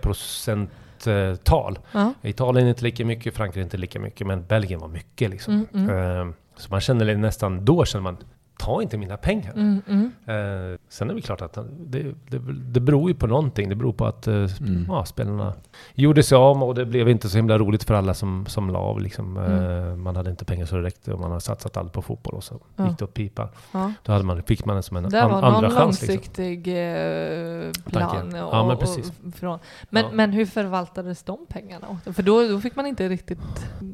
procenttal. 1.02 1.78
ja. 1.92 2.14
Italien 2.22 2.68
inte 2.68 2.84
lika 2.84 3.04
mycket, 3.04 3.34
Frankrike 3.34 3.62
inte 3.64 3.76
lika 3.76 4.00
mycket, 4.00 4.26
men 4.26 4.46
Belgien 4.46 4.80
var 4.80 4.88
mycket 4.88 5.30
liksom. 5.30 5.66
Mm, 5.74 5.88
mm. 5.90 6.28
Eh, 6.28 6.34
så 6.56 6.70
man 6.70 6.80
känner 6.80 7.16
nästan, 7.16 7.64
då 7.64 7.84
känner 7.84 8.02
man, 8.02 8.16
ta 8.64 8.82
inte 8.82 8.98
mina 8.98 9.16
pengar. 9.16 9.52
Mm, 9.52 9.82
mm. 9.88 10.12
Eh, 10.26 10.78
sen 10.88 11.10
är 11.10 11.14
det 11.14 11.20
klart 11.20 11.42
att 11.42 11.58
det, 11.78 12.02
det, 12.28 12.38
det 12.72 12.80
beror 12.80 13.10
ju 13.10 13.14
på 13.14 13.26
någonting. 13.26 13.68
Det 13.68 13.74
beror 13.74 13.92
på 13.92 14.06
att 14.06 14.26
eh, 14.26 14.32
Mm. 14.34 14.84
ja, 14.88 15.04
spelarna 15.04 15.52
gjorde 15.94 16.22
sig 16.22 16.36
av 16.36 16.62
och 16.62 16.74
det 16.74 16.84
blev 16.86 17.08
inte 17.08 17.28
så 17.28 17.36
himla 17.36 17.58
roligt 17.58 17.84
för 17.84 17.94
alla 17.94 18.14
som, 18.14 18.46
som 18.46 18.70
la 18.70 18.78
av. 18.78 19.00
Liksom. 19.00 19.36
Mm. 19.36 19.88
Eh, 19.90 19.96
man 19.96 20.16
hade 20.16 20.30
inte 20.30 20.44
pengar 20.44 20.66
så 20.66 20.76
det 20.76 20.82
räckte 20.82 21.12
och 21.12 21.20
man 21.20 21.30
har 21.30 21.40
satsat 21.40 21.76
allt 21.76 21.92
på 21.92 22.02
fotboll 22.02 22.34
och 22.34 22.44
så 22.44 22.60
Ja. 22.76 22.88
gick 22.88 22.98
det 22.98 23.04
åt 23.04 23.14
pipan. 23.14 23.48
Ja. 23.72 23.92
Då 24.02 24.12
hade 24.12 24.24
man, 24.24 24.42
fick 24.42 24.64
man 24.64 24.76
det 24.76 24.82
som 24.82 24.96
en 24.96 25.02
Det 25.10 25.22
an, 25.22 25.30
var 25.30 25.42
andra 25.42 25.60
någon 25.60 25.70
chans. 25.70 26.02
Liksom. 26.02 26.14
långsiktig 26.16 26.68
eh, 26.68 27.70
plan. 27.86 28.28
Och, 28.28 28.38
Ja, 28.38 28.62
men 28.66 28.70
och- 28.76 28.80
precis. 28.80 29.12
från. 29.36 29.58
Men, 29.90 30.02
Ja. 30.04 30.10
men 30.12 30.32
hur 30.32 30.46
förvaltades 30.46 31.22
de 31.22 31.46
pengarna? 31.48 31.86
För 32.14 32.22
då, 32.22 32.48
då 32.48 32.60
fick 32.60 32.76
man 32.76 32.86
inte 32.86 33.08
riktigt... 33.08 33.38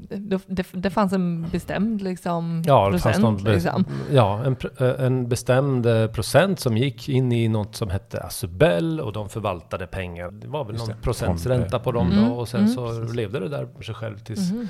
Det, 0.08 0.40
det, 0.46 0.66
det 0.72 0.90
fanns 0.90 1.12
en 1.12 1.46
bestämd 1.52 2.02
liksom, 2.02 2.62
Ja, 2.66 2.84
det 2.90 2.98
fanns 2.98 3.02
procent. 3.16 3.22
någon, 3.44 3.52
liksom. 3.54 3.84
ja 4.12 4.44
en, 4.44 4.56
en 4.98 5.28
bestämd 5.28 5.86
eh, 5.86 6.06
procent 6.06 6.61
som 6.61 6.76
gick 6.76 7.09
in 7.09 7.32
i 7.32 7.48
något 7.48 7.76
som 7.76 7.90
hette 7.90 8.20
Asubel 8.20 9.00
och 9.00 9.12
de 9.12 9.28
förvaltade 9.28 9.86
pengar. 9.86 10.30
Det 10.30 10.48
var 10.48 10.64
väl 10.64 10.74
Just 10.74 10.86
någon 10.88 10.96
det. 10.96 11.02
procents 11.02 11.42
Fonder. 11.42 11.59
ränta 11.59 11.78
på 11.78 11.92
dem 11.92 12.12
Mm. 12.12 12.24
då 12.28 12.34
och 12.34 12.48
sen 12.48 12.61
Mm. 12.61 12.72
så 12.72 13.02
levde 13.12 13.40
det 13.40 13.48
där 13.48 13.68
för 13.76 13.82
sig 13.82 13.94
själv 13.94 14.18
tills, 14.18 14.52
Mhm. 14.52 14.68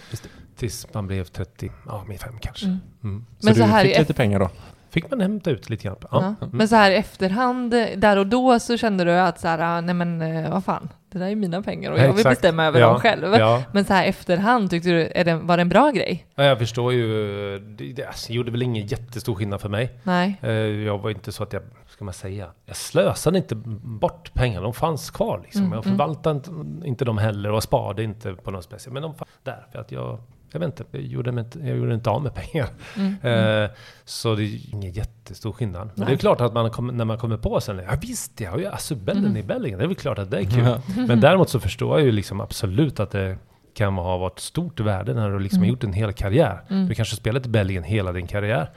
tills 0.57 0.87
man 0.95 1.07
blev 1.07 1.25
30, 1.25 1.71
ja 1.87 2.05
med 2.09 2.21
fem 2.21 2.35
kanske. 2.41 2.67
Mm. 2.67 2.79
Mm. 3.05 3.25
Så 3.39 3.45
Men 3.47 3.55
du 3.55 3.61
så 3.61 3.67
här 3.67 3.85
fick 3.85 3.99
lite 3.99 4.15
pengar 4.15 4.39
då? 4.41 4.51
fick 4.91 5.11
man 5.11 5.21
hämta 5.21 5.51
ut 5.51 5.71
lite 5.71 5.85
grann. 5.85 5.97
Ja. 6.01 6.09
Ja. 6.11 6.19
Mm. 6.47 6.57
Men 6.59 6.69
så 6.69 6.77
här 6.77 6.91
i 6.91 6.95
efterhand, 6.95 7.75
eh, 7.75 7.87
där 7.97 8.17
och 8.17 8.27
då 8.27 8.59
så 8.61 8.77
kände 8.77 9.05
du 9.05 9.13
att 9.13 9.41
så 9.41 9.49
här, 9.49 9.59
ah, 9.59 9.81
nej 9.81 9.95
men 9.95 10.23
eh, 10.23 10.51
vad 10.51 10.65
fan, 10.65 10.89
det 11.11 11.19
där 11.19 11.27
är 11.27 11.35
mina 11.35 11.63
pengar 11.63 11.93
och 11.93 11.99
jag 11.99 12.03
vill 12.03 12.11
Exakt. 12.17 12.31
bestämma 12.31 12.65
över 12.65 12.81
Ja, 12.81 12.87
dem 12.89 13.01
själv. 13.01 13.35
Ja. 13.35 13.63
Men 13.73 13.85
så 13.85 13.93
här 13.93 14.07
efterhand, 14.07 14.71
tyckte 14.71 14.89
du, 14.89 15.11
är 15.15 15.25
det, 15.25 15.35
var 15.37 15.57
det 15.57 15.61
en 15.61 15.69
bra 15.69 15.91
grej? 15.91 16.27
Ja, 16.35 16.45
jag 16.45 16.59
förstår 16.59 16.93
ju. 16.93 17.59
Det, 17.59 17.93
det 17.93 18.05
alltså, 18.05 18.33
gjorde 18.33 18.51
väl 18.51 18.63
ingen 18.63 18.87
jättestor 18.87 19.35
skillnad 19.35 19.61
för 19.61 19.69
mig. 19.69 19.99
Nej. 20.03 20.37
Eh, 20.43 20.51
Jag 20.53 20.99
var 20.99 21.11
inte 21.11 21.33
så 21.33 21.43
att 21.43 21.53
jag, 21.53 21.63
ska 21.89 22.05
man 22.05 22.15
säga, 22.15 22.47
jag 22.67 22.77
slösade 22.77 23.39
inte 23.39 23.55
bort 23.55 24.35
pengar. 24.35 24.63
De 24.63 24.73
fanns 24.75 25.11
kvar 25.11 25.41
liksom. 25.45 25.63
Mm, 25.63 25.73
jag 25.75 25.85
förvaltade 25.85 26.37
inte, 26.37 26.51
inte 26.89 27.05
dem 27.05 27.19
heller 27.19 27.51
och 27.53 27.63
sparade 27.63 28.03
inte 28.03 28.33
på 28.35 28.51
något 28.51 28.65
speciellt. 28.65 28.93
Men 28.95 29.03
de 29.03 29.15
fanns 29.15 29.31
där 29.43 29.67
för 29.73 29.79
att 29.79 29.93
jag, 29.93 30.19
jag 30.53 30.61
vet 30.61 30.67
inte, 30.67 30.85
jag 30.91 31.03
gjorde, 31.03 31.33
mig 31.33 31.45
inte, 31.45 31.59
jag 31.59 31.77
gjorde 31.77 31.95
inte 31.95 32.11
av 32.11 32.23
med 32.23 32.35
pengar. 32.35 32.69
Mm, 32.97 33.15
Eh, 33.65 33.71
så 34.05 34.35
det 34.35 34.45
är 34.45 34.75
ingen 34.75 34.93
jättestor 34.93 35.53
skillnad. 35.53 35.87
Men 35.87 35.95
det 35.97 36.03
är 36.03 36.07
Nej. 36.07 36.19
klart 36.19 36.41
att 36.41 36.53
man 36.55 36.71
kommer- 36.71 36.93
när 36.93 37.05
man 37.05 37.19
kommer 37.19 37.37
på 37.37 37.61
sen, 37.61 37.81
ja 37.89 37.97
visst, 38.03 38.41
jag 38.41 38.51
har 38.51 38.59
ju 38.59 38.67
Asubellen 38.67 39.25
Mm. 39.25 39.37
i 39.37 39.43
Belgien. 39.43 39.79
Det 39.79 39.85
är 39.85 39.89
väl 39.89 39.97
klart 39.97 40.19
att 40.19 40.31
det 40.31 40.39
är 40.39 40.45
kul. 40.45 40.81
Men 41.07 41.21
däremot 41.21 41.49
så 41.49 41.61
förstår 41.61 41.99
jag 41.99 42.07
ju 42.07 42.13
liksom 42.13 42.41
absolut 42.41 43.01
att 43.01 43.11
det 43.11 43.39
kan 43.75 43.95
ha 43.95 44.17
varit 44.19 44.39
stort 44.39 44.81
värde 44.81 45.15
när 45.15 45.31
du 45.31 45.39
liksom 45.39 45.59
har 45.61 45.67
gjort 45.67 45.85
en 45.85 45.93
hel 45.93 46.13
karriär. 46.13 46.61
Du 46.89 46.95
kanske 46.95 47.17
spelat 47.17 47.47
i 47.47 47.49
Belgien 47.49 47.85
hela 47.85 48.13
din 48.13 48.27
karriär. 48.27 48.71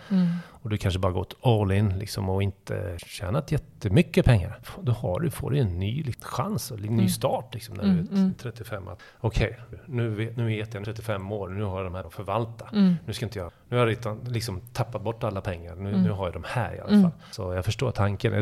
Mm. 0.62 0.64
Och 0.64 0.70
du 0.70 0.78
kanske 0.78 1.00
bara 1.00 1.12
gått 1.12 1.36
all 1.42 1.72
in 1.72 2.00
liksom 2.00 2.30
och 2.30 2.44
inte 2.44 2.98
tjänat 3.06 3.52
jättemycket 3.52 4.26
pengar. 4.26 4.60
Då 4.82 4.92
har 4.92 5.20
du, 5.20 5.30
får 5.30 5.52
du 5.52 5.58
en 5.58 5.80
ny 5.80 6.04
liksom, 6.04 6.24
chans 6.24 6.72
en 6.72 6.78
ny 6.98 7.10
start 7.10 7.54
liksom 7.54 7.76
när 7.76 7.84
Mm, 7.84 8.08
du 8.12 8.20
är 8.26 8.32
35. 8.52 8.88
att 8.88 9.00
Okej, 9.20 9.58
nu, 9.86 10.10
vet- 10.10 10.38
nu 10.38 10.46
vet 10.46 10.74
jag 10.74 10.86
35 10.86 11.32
år, 11.32 11.50
nu 11.50 11.64
har 11.64 11.78
jag 11.78 11.86
de 11.86 11.96
här 11.96 12.04
att 12.04 12.14
förvalta. 12.14 12.68
Mm. 12.74 12.96
Nu 13.06 13.14
ska 13.14 13.26
inte 13.26 13.40
jag, 13.40 13.52
nu 13.70 13.78
har 13.78 13.88
jag 13.88 13.98
redan 13.98 14.20
liksom 14.28 14.62
tappat 14.74 15.02
bort 15.02 15.24
alla 15.24 15.42
pengar. 15.42 15.76
Nu, 15.76 15.90
Mm. 15.90 16.04
nu 16.04 16.12
har 16.12 16.26
jag 16.26 16.34
de 16.34 16.44
här 16.48 16.76
i 16.76 16.80
alla 16.80 17.02
fall. 17.02 17.12
Så 17.32 17.54
jag 17.54 17.66
förstår 17.66 17.92
tanken. 17.92 18.34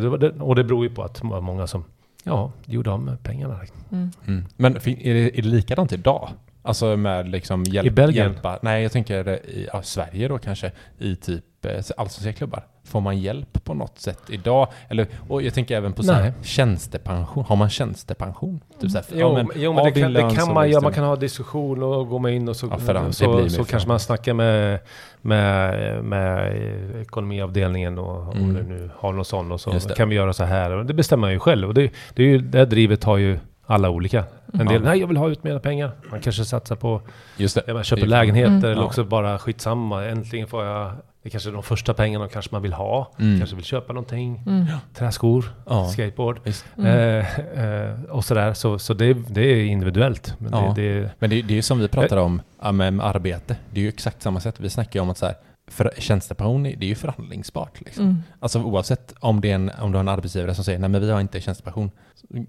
Och 0.41 0.55
det 0.55 0.63
beror 0.63 0.83
ju 0.83 0.95
på 0.95 1.03
att 1.03 1.23
många 1.23 1.67
som 1.67 1.83
ja, 2.23 2.51
gjorde 2.65 2.91
av 2.91 2.99
med 3.01 3.23
pengarna. 3.23 3.59
liksom. 3.61 4.11
Mm. 4.27 4.45
Men 4.57 4.75
är 4.75 5.13
det, 5.13 5.39
är 5.39 5.41
det 5.41 5.47
likadant 5.49 5.91
idag? 5.91 6.29
Alltså 6.69 6.97
med 6.97 7.29
liksom 7.29 7.63
hjälp, 7.63 7.87
I 7.87 7.89
Belgien? 7.89 8.31
hjälpa? 8.31 8.59
Nej, 8.61 8.83
jag 8.83 8.91
tänker 8.91 9.27
eh, 9.27 9.33
i 9.33 9.67
ja, 9.73 9.81
Sverige 9.81 10.27
då 10.27 10.37
kanske, 10.37 10.71
i 10.97 11.15
typ 11.15 11.65
eh, 11.65 11.71
allsvenska 11.97 12.33
klubbar. 12.33 12.63
Får 12.83 13.01
man 13.01 13.17
hjälp 13.17 13.63
på 13.63 13.73
något 13.73 13.99
sätt 13.99 14.19
idag? 14.29 14.67
Eller, 14.89 15.07
och 15.29 15.41
jag 15.41 15.53
tänker 15.53 15.77
även 15.77 15.93
på 15.93 16.03
så 16.03 16.13
här, 16.13 16.33
tjänstepension. 16.41 17.43
Har 17.43 17.55
man 17.55 17.69
tjänstepension? 17.69 18.59
Typ 18.81 18.91
så 18.91 18.97
här, 18.97 19.05
Jo, 19.13 19.33
men, 19.33 19.47
jo, 19.55 19.73
men 19.73 19.83
det 19.83 19.91
kan, 20.01 20.13
det 20.13 20.35
kan 20.35 20.53
man 20.53 20.69
göra. 20.69 20.81
Man 20.81 20.93
kan 20.93 21.03
ha 21.03 21.15
diskussion 21.15 21.83
och 21.83 22.07
gå 22.07 22.19
med 22.19 22.35
in 22.35 22.49
och 22.49 22.55
så, 22.55 22.67
Ja, 22.87 22.93
blir 22.93 23.11
så, 23.11 23.49
så 23.49 23.63
kanske 23.63 23.87
man 23.87 23.99
snackar 23.99 24.33
med, 24.33 24.79
med, 25.21 26.03
med 26.03 26.53
ekonomiavdelningen 27.01 27.99
och 27.99 28.19
Mm. 28.35 28.43
om 28.43 28.53
du 28.53 28.63
nu 28.63 28.89
har 28.97 29.13
någon 29.13 29.25
sån 29.25 29.51
och 29.51 29.61
så 29.61 29.71
kan 29.71 30.09
vi 30.09 30.15
göra 30.15 30.33
så 30.33 30.43
här. 30.43 30.69
Det 30.69 30.93
bestämmer 30.93 31.21
man 31.21 31.31
ju 31.31 31.39
själv. 31.39 31.67
Och 31.67 31.73
det, 31.73 31.91
det, 32.13 32.23
är 32.23 32.27
ju, 32.27 32.37
det 32.37 32.57
här 32.57 32.65
drivet 32.65 33.03
har 33.03 33.17
ju 33.17 33.39
alla 33.69 33.89
olika. 33.89 34.23
En 34.53 34.65
del, 34.67 34.81
nej 34.83 34.99
jag 34.99 35.07
vill 35.07 35.17
ha 35.17 35.29
ut 35.29 35.43
mer 35.43 35.59
pengar. 35.59 35.91
Man 36.11 36.19
kanske 36.21 36.45
satsar 36.45 36.75
på, 36.75 37.01
Just 37.37 37.65
det. 37.65 37.73
man 37.73 37.83
köper 37.83 38.05
lägenheter 38.07 38.49
Mm. 38.51 38.63
eller 38.65 38.75
Ja. 38.81 38.85
också 38.85 39.03
bara 39.03 39.39
skitsamma. 39.39 40.05
Äntligen 40.05 40.47
får 40.47 40.65
jag, 40.65 40.91
det 41.23 41.29
kanske 41.29 41.49
är 41.49 41.53
de 41.53 41.63
första 41.63 41.93
pengarna 41.93 42.27
kanske 42.27 42.49
man 42.55 42.61
vill 42.61 42.73
ha. 42.73 43.11
Mm. 43.19 43.37
Kanske 43.39 43.55
vill 43.55 43.65
köpa 43.65 43.93
någonting. 43.93 44.43
Mm. 44.47 44.65
Träskor, 44.95 45.45
Ja. 45.65 45.85
skateboard. 45.89 46.39
Visst. 46.43 46.65
Eh, 46.77 47.39
eh, 47.63 48.01
och 48.09 48.25
sådär. 48.25 48.53
Så, 48.53 48.79
så 48.79 48.93
det, 48.93 49.13
det 49.13 49.41
är 49.41 49.63
individuellt. 49.63 50.33
Men 50.39 50.51
Ja. 50.53 50.73
det, 50.75 50.99
det, 51.01 51.09
Men 51.19 51.29
det, 51.29 51.41
det 51.41 51.53
är 51.53 51.55
ju 51.55 51.61
som 51.61 51.79
vi 51.79 51.87
pratar 51.87 52.17
om 52.17 52.41
ja, 52.61 52.71
med, 52.71 52.93
med 52.93 53.05
arbete. 53.05 53.55
Det 53.71 53.79
är 53.79 53.83
ju 53.83 53.89
exakt 53.89 54.21
samma 54.21 54.39
sätt. 54.39 54.55
Vi 54.59 54.69
snackar 54.69 54.99
ju 54.99 55.01
om 55.01 55.09
att 55.09 55.17
så 55.17 55.25
här, 55.25 55.35
för, 55.69 55.93
tjänstepension 55.97 56.63
det 56.63 56.69
är 56.69 56.83
ju 56.83 56.95
förhandlingsbart. 56.95 57.81
Liksom. 57.81 58.03
Mm. 58.05 58.17
Alltså 58.39 58.61
oavsett 58.63 59.13
om, 59.19 59.41
det 59.41 59.51
är 59.51 59.55
en, 59.55 59.71
om 59.81 59.91
du 59.91 59.97
har 59.97 60.03
en 60.03 60.07
arbetsgivare 60.09 60.55
som 60.55 60.63
säger 60.63 60.79
nej 60.79 60.89
men 60.89 61.01
vi 61.01 61.11
har 61.11 61.21
inte 61.21 61.41
tjänstepension. 61.41 61.91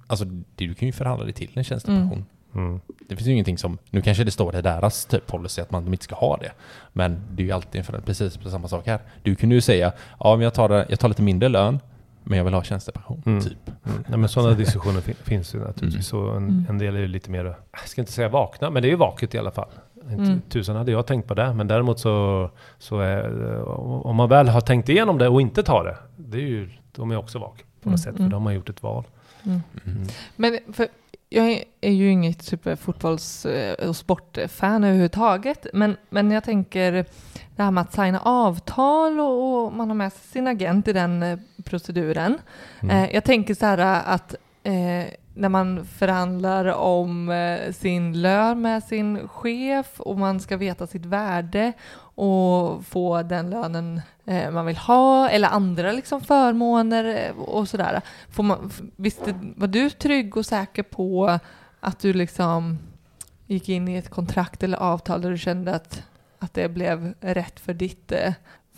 Alltså 0.06 0.24
du 0.56 0.74
kan 0.74 0.86
ju 0.86 0.92
förhandla 0.92 1.24
dig 1.24 1.34
till 1.34 1.50
en 1.54 1.64
tjänstepension. 1.64 2.24
mm. 2.54 2.80
Det 3.08 3.16
finns 3.16 3.28
ju 3.28 3.32
ingenting 3.32 3.58
som, 3.58 3.78
nu 3.90 4.00
kanske 4.02 4.24
det 4.24 4.30
står 4.30 4.56
i 4.56 4.62
deras 4.62 5.04
typ 5.06 5.26
policy 5.26 5.62
att 5.62 5.70
man 5.70 5.84
de 5.84 5.92
inte 5.92 6.04
ska 6.04 6.14
ha 6.14 6.36
det. 6.36 6.52
Men 6.92 7.20
det 7.32 7.42
är 7.42 7.44
ju 7.46 7.52
alltid 7.52 7.84
förhandling, 7.84 8.06
precis 8.06 8.36
på 8.36 8.50
samma 8.50 8.68
sak 8.68 8.86
här. 8.86 9.00
Du 9.22 9.34
kunde 9.34 9.54
ju 9.54 9.60
säga, 9.60 9.92
ja 10.20 10.36
men 10.36 10.44
jag 10.44 10.54
tar, 10.54 10.70
jag 10.88 11.00
tar 11.00 11.08
lite 11.08 11.22
mindre 11.22 11.48
lön, 11.48 11.80
men 12.24 12.38
jag 12.38 12.44
vill 12.44 12.54
ha 12.54 12.62
tjänstepension. 12.62 13.22
Mm. 13.26 13.40
Typ. 13.40 13.68
Mm. 13.86 14.04
Nej, 14.08 14.18
men 14.18 14.28
sådana 14.28 14.54
diskussioner 14.54 15.00
fin- 15.00 15.14
finns 15.22 15.54
ju 15.54 15.58
naturligtvis. 15.58 16.06
Så 16.06 16.30
en, 16.30 16.36
Mm. 16.36 16.66
en 16.68 16.78
del 16.78 16.96
är 16.96 17.00
ju 17.00 17.08
lite 17.08 17.30
mer, 17.30 17.44
jag 17.72 17.88
ska 17.88 18.00
inte 18.00 18.12
säga 18.12 18.28
vakna, 18.28 18.70
men 18.70 18.82
det 18.82 18.88
är 18.88 18.90
ju 18.90 18.96
vaket 18.96 19.34
i 19.34 19.38
alla 19.38 19.50
fall. 19.50 19.68
Mm. 20.08 20.40
tusan 20.48 20.76
hade 20.76 20.92
jag 20.92 21.06
tänkt 21.06 21.28
på 21.28 21.34
det, 21.34 21.54
men 21.54 21.68
däremot 21.68 22.00
så, 22.00 22.50
så 22.78 22.98
är, 23.00 23.62
om 24.06 24.16
man 24.16 24.28
väl 24.28 24.48
har 24.48 24.60
tänkt 24.60 24.88
igenom 24.88 25.18
det 25.18 25.28
och 25.28 25.40
inte 25.40 25.62
tar 25.62 25.84
det, 25.84 25.96
det 26.16 26.36
är 26.38 26.42
ju, 26.48 26.70
de 26.92 27.10
är 27.10 27.16
också 27.16 27.38
vaken 27.38 27.66
på 27.82 27.90
något 27.90 27.98
Mm, 27.98 27.98
sätt, 27.98 28.12
för 28.14 28.20
mm. 28.20 28.30
de 28.30 28.46
har 28.46 28.52
gjort 28.52 28.68
ett 28.68 28.82
val. 28.82 29.04
Mm. 29.42 29.60
Mm. 29.86 30.06
Men 30.36 30.58
för 30.72 30.88
jag 31.28 31.62
är- 31.80 31.90
ju 31.90 32.10
inget 32.10 32.42
superfotbolls 32.42 33.46
eh, 33.46 33.88
och 33.88 33.96
sportfan 33.96 34.84
överhuvudtaget. 34.84 35.66
Men, 35.72 35.96
men 36.08 36.30
jag 36.30 36.44
tänker 36.44 36.92
det 37.56 37.62
här 37.62 37.70
med 37.70 37.82
att 37.82 37.92
signa 37.94 38.20
avtal 38.20 39.20
och, 39.20 39.64
och 39.64 39.72
man 39.72 39.88
har 39.88 39.94
med 39.94 40.12
sig 40.12 40.22
sin 40.32 40.46
agent 40.46 40.88
i 40.88 40.92
den 40.92 41.22
eh, 41.22 41.38
proceduren. 41.64 42.38
Mm. 42.82 42.96
Eh, 43.04 43.14
jag 43.14 43.24
tänker 43.24 43.54
så 43.54 43.66
här 43.66 44.02
att 44.06 44.34
eh, 44.62 45.12
när 45.34 45.48
man 45.48 45.84
förhandlar 45.84 46.64
om 46.64 47.28
eh, 47.28 47.72
sin 47.72 48.22
lön 48.22 48.62
med 48.62 48.84
sin 48.84 49.28
chef 49.28 50.00
och 50.00 50.18
man 50.18 50.40
ska 50.40 50.56
veta 50.56 50.86
sitt 50.86 51.06
värde 51.06 51.72
och 52.14 52.84
få 52.84 53.22
den 53.22 53.50
lönen 53.50 54.00
eh, 54.24 54.50
man 54.50 54.66
vill 54.66 54.76
ha 54.76 55.28
eller 55.28 55.48
andra 55.48 55.92
liksom 55.92 56.20
förmåner 56.20 57.04
eh, 57.04 57.42
och 57.42 57.68
sådär. 57.68 58.00
Får 58.30 58.42
man, 58.42 58.70
visst, 58.96 59.20
var 59.56 59.68
du 59.68 59.90
trygg 59.90 60.36
och 60.36 60.46
säker 60.46 60.82
på 60.82 61.38
att 61.80 61.98
du 61.98 62.12
liksom 62.12 62.78
gick 63.46 63.68
in 63.68 63.88
i 63.88 63.96
ett 63.96 64.10
kontrakt 64.10 64.62
eller 64.62 64.78
avtal 64.78 65.22
där 65.22 65.30
du 65.30 65.38
kände 65.38 65.74
att, 65.74 66.02
att 66.38 66.54
det 66.54 66.68
blev 66.68 67.14
rätt 67.20 67.60
för 67.60 67.74
ditt 67.74 68.12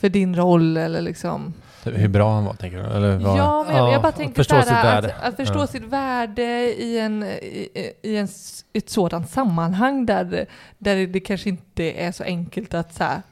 för 0.02 0.08
din 0.08 0.36
roll 0.36 0.76
eller 0.76 1.00
liksom 1.00 1.54
Hur 1.84 2.08
bra 2.08 2.34
han 2.34 2.44
var 2.44 2.54
tänker 2.54 2.78
du? 2.78 2.84
Eller 2.84 3.16
vad? 3.16 3.38
Ja, 3.38 3.64
men 3.66 3.76
jag, 3.76 3.88
Ja, 3.88 3.92
jag 3.92 4.02
bara 4.02 4.12
tänker 4.12 4.42
så 4.42 4.54
här, 4.54 4.98
att, 4.98 5.22
att 5.22 5.36
förstå 5.36 5.58
Ja. 5.58 5.66
sitt 5.66 5.82
värde 5.84 6.42
i, 6.82 6.98
en, 6.98 7.22
i, 7.22 7.68
i 8.02 8.16
en, 8.16 8.28
ett 8.72 8.90
sådant 8.90 9.30
sammanhang 9.30 10.06
där, 10.06 10.46
där 10.78 11.06
det 11.06 11.20
kanske 11.20 11.48
inte 11.48 11.82
är 11.92 12.12
så 12.12 12.24
enkelt 12.24 12.74
att 12.74 12.94
så 12.94 13.04
här, 13.04 13.22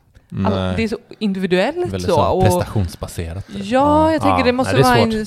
all, 0.46 0.52
det 0.76 0.82
är 0.84 0.88
så 0.88 0.98
individuellt 1.18 1.76
Väldigt 1.76 2.02
så. 2.02 2.16
så, 2.16 2.28
och, 2.28 2.42
prestationsbaserat. 2.44 3.44
ja, 3.48 4.12
jag 4.12 4.22
tänker 4.22 4.38
Ja, 4.38 4.44
det 4.44 4.52
måste 4.52 4.72
nej, 4.72 4.82
det 4.82 4.88
vara 4.88 4.98
en 4.98 5.26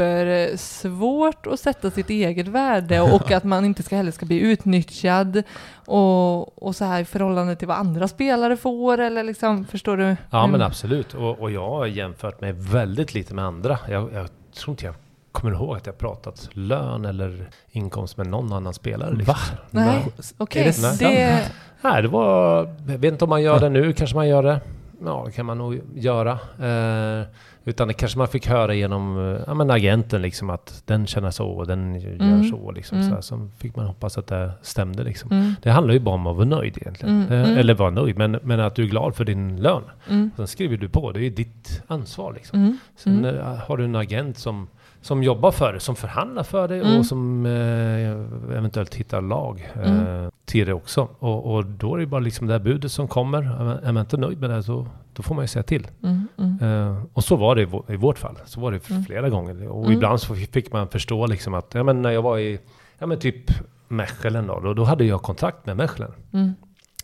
supersvårt 0.00 1.46
att 1.46 1.60
sätta 1.60 1.90
sitt 1.90 2.10
eget 2.10 2.48
värde 2.48 3.00
och 3.00 3.30
att 3.30 3.44
man 3.44 3.64
inte 3.64 3.82
ska 3.82 3.96
heller 3.96 4.12
ska 4.12 4.26
bli 4.26 4.38
utnyttjad 4.40 5.42
och, 5.86 6.62
och 6.62 6.76
så 6.76 6.84
här 6.84 7.00
i 7.00 7.04
förhållande 7.04 7.56
till 7.56 7.68
vad 7.68 7.76
andra 7.76 8.08
spelare 8.08 8.56
får 8.56 8.98
eller 8.98 9.24
liksom, 9.24 9.64
förstår 9.64 9.96
du? 9.96 10.16
Ja 10.30 10.46
men 10.46 10.54
Mm. 10.60 10.66
absolut. 10.66 11.14
Och, 11.14 11.38
och 11.40 11.50
jag 11.50 11.68
har 11.70 11.86
jämfört 11.86 12.40
mig 12.40 12.52
väldigt 12.52 13.14
lite 13.14 13.34
med 13.34 13.44
andra. 13.44 13.78
Jag, 13.88 14.12
jag 14.14 14.28
tror 14.54 14.72
inte 14.72 14.84
jag 14.84 14.94
kommer 15.32 15.52
ihåg 15.54 15.76
att 15.76 15.86
jag 15.86 15.98
pratat 15.98 16.48
lön 16.52 17.04
eller 17.04 17.48
inkomst 17.70 18.16
med 18.16 18.26
någon 18.26 18.52
annan 18.52 18.74
spelare. 18.74 19.14
Liksom. 19.14 19.34
Nej, 19.70 20.06
okej. 20.38 20.62
Är 20.62 20.66
det 20.82 20.98
det, 20.98 21.42
Nej, 21.82 22.02
det 22.02 22.08
var... 22.08 22.64
Jag 22.88 22.98
vet 22.98 23.12
inte 23.12 23.24
om 23.24 23.28
man 23.30 23.42
gör 23.42 23.60
det 23.60 23.68
nu, 23.68 23.92
kanske 23.92 24.16
man 24.16 24.28
gör 24.28 24.42
det. 24.42 24.60
Ja, 25.04 25.22
det 25.26 25.32
kan 25.32 25.46
man 25.46 25.58
nog 25.58 25.80
göra. 25.94 26.30
Eh, 26.58 27.26
utan 27.70 27.88
det 27.88 27.94
kanske 27.94 28.18
man 28.18 28.28
fick 28.28 28.46
höra 28.46 28.74
genom 28.74 29.18
eh, 29.18 29.40
ja, 29.46 29.54
men 29.54 29.70
agenten 29.70 30.22
liksom 30.22 30.50
att 30.50 30.82
den 30.86 31.06
känner 31.06 31.30
så 31.30 31.46
och 31.48 31.66
den 31.66 32.00
gör 32.00 32.10
Mm. 32.20 32.44
så. 32.50 32.70
Liksom, 32.72 32.98
Mm. 32.98 33.08
så, 33.08 33.14
här, 33.14 33.22
så 33.22 33.48
fick 33.58 33.76
man 33.76 33.86
hoppas 33.86 34.18
att 34.18 34.26
det 34.26 34.50
stämde 34.62 35.04
liksom. 35.04 35.30
mm, 35.32 35.54
Det 35.62 35.70
handlar 35.70 35.94
ju 35.94 36.00
bara 36.00 36.14
om 36.14 36.26
att 36.26 36.36
vara 36.36 36.46
nöjd 36.46 36.78
egentligen. 36.80 37.22
Mm, 37.22 37.32
Eh, 37.32 37.44
mm. 37.48 37.58
Eller 37.58 37.74
vara 37.74 37.90
nöjd, 37.90 38.18
men, 38.18 38.38
men 38.42 38.60
att 38.60 38.74
du 38.74 38.82
är 38.84 38.88
glad 38.88 39.14
för 39.16 39.24
din 39.24 39.56
lön. 39.62 39.82
mm, 40.08 40.30
Sen 40.36 40.46
skriver 40.46 40.76
du 40.76 40.88
på, 40.88 41.12
det 41.12 41.18
är 41.18 41.22
ju 41.22 41.30
ditt 41.30 41.82
ansvar 41.86 42.32
liksom. 42.32 42.58
mm, 42.58 42.78
Sen 42.96 43.18
mm. 43.24 43.36
eh, 43.38 43.44
har 43.56 43.76
du 43.76 43.84
en 43.84 43.96
agent 43.96 44.38
som, 44.38 44.68
som 45.02 45.22
jobbar 45.22 45.50
för 45.50 45.72
dig, 45.72 45.80
som 45.80 45.96
förhandlar 45.96 46.42
för 46.42 46.68
dig 46.68 46.80
Mm. 46.80 46.98
och 46.98 47.06
som 47.06 47.46
eh, 47.46 48.56
eventuellt 48.56 48.94
hittar 48.94 49.20
lag 49.22 49.70
eh, 49.82 49.90
Mm. 50.00 50.30
till 50.44 50.66
det 50.66 50.72
också. 50.74 51.08
Och, 51.18 51.54
och 51.54 51.64
då 51.66 51.94
är 51.94 51.98
det 51.98 52.06
bara 52.06 52.20
liksom 52.20 52.46
det 52.46 52.52
här 52.52 52.60
budet 52.60 52.92
som 52.92 53.08
kommer. 53.08 53.42
Är- 53.86 53.92
man 53.92 54.00
inte 54.00 54.16
nöjd 54.16 54.40
med 54.40 54.50
det 54.50 54.62
så 54.62 54.86
då 55.12 55.22
får 55.22 55.34
man 55.34 55.44
ju 55.44 55.48
säga 55.48 55.62
till. 55.62 55.86
Mm, 56.02 56.28
mm. 56.38 56.58
Eh, 56.62 57.02
och 57.12 57.24
så 57.24 57.36
var 57.36 57.54
det 57.54 57.62
i, 57.62 57.66
vå- 57.66 57.92
i 57.92 57.96
vårt 57.96 58.18
fall. 58.18 58.36
Så 58.44 58.60
var 58.60 58.72
det 58.72 58.90
Mm. 58.90 59.04
flera 59.04 59.28
gånger. 59.28 59.68
Och 59.68 59.84
Mm. 59.84 59.92
ibland 59.96 60.20
så 60.20 60.34
fick 60.34 60.72
man 60.72 60.88
förstå 60.88 61.26
liksom 61.26 61.54
att, 61.54 61.74
ja 61.74 61.82
men 61.82 62.02
när 62.02 62.10
jag 62.10 62.22
var 62.22 62.38
i, 62.38 62.60
ja 62.98 63.06
men 63.06 63.18
typ 63.18 63.50
Mechelen 63.88 64.46
då, 64.46 64.60
då, 64.60 64.74
då 64.74 64.84
hade 64.84 65.04
jag 65.04 65.22
kontakt 65.22 65.66
med 65.66 65.76
Mechelen. 65.76 66.12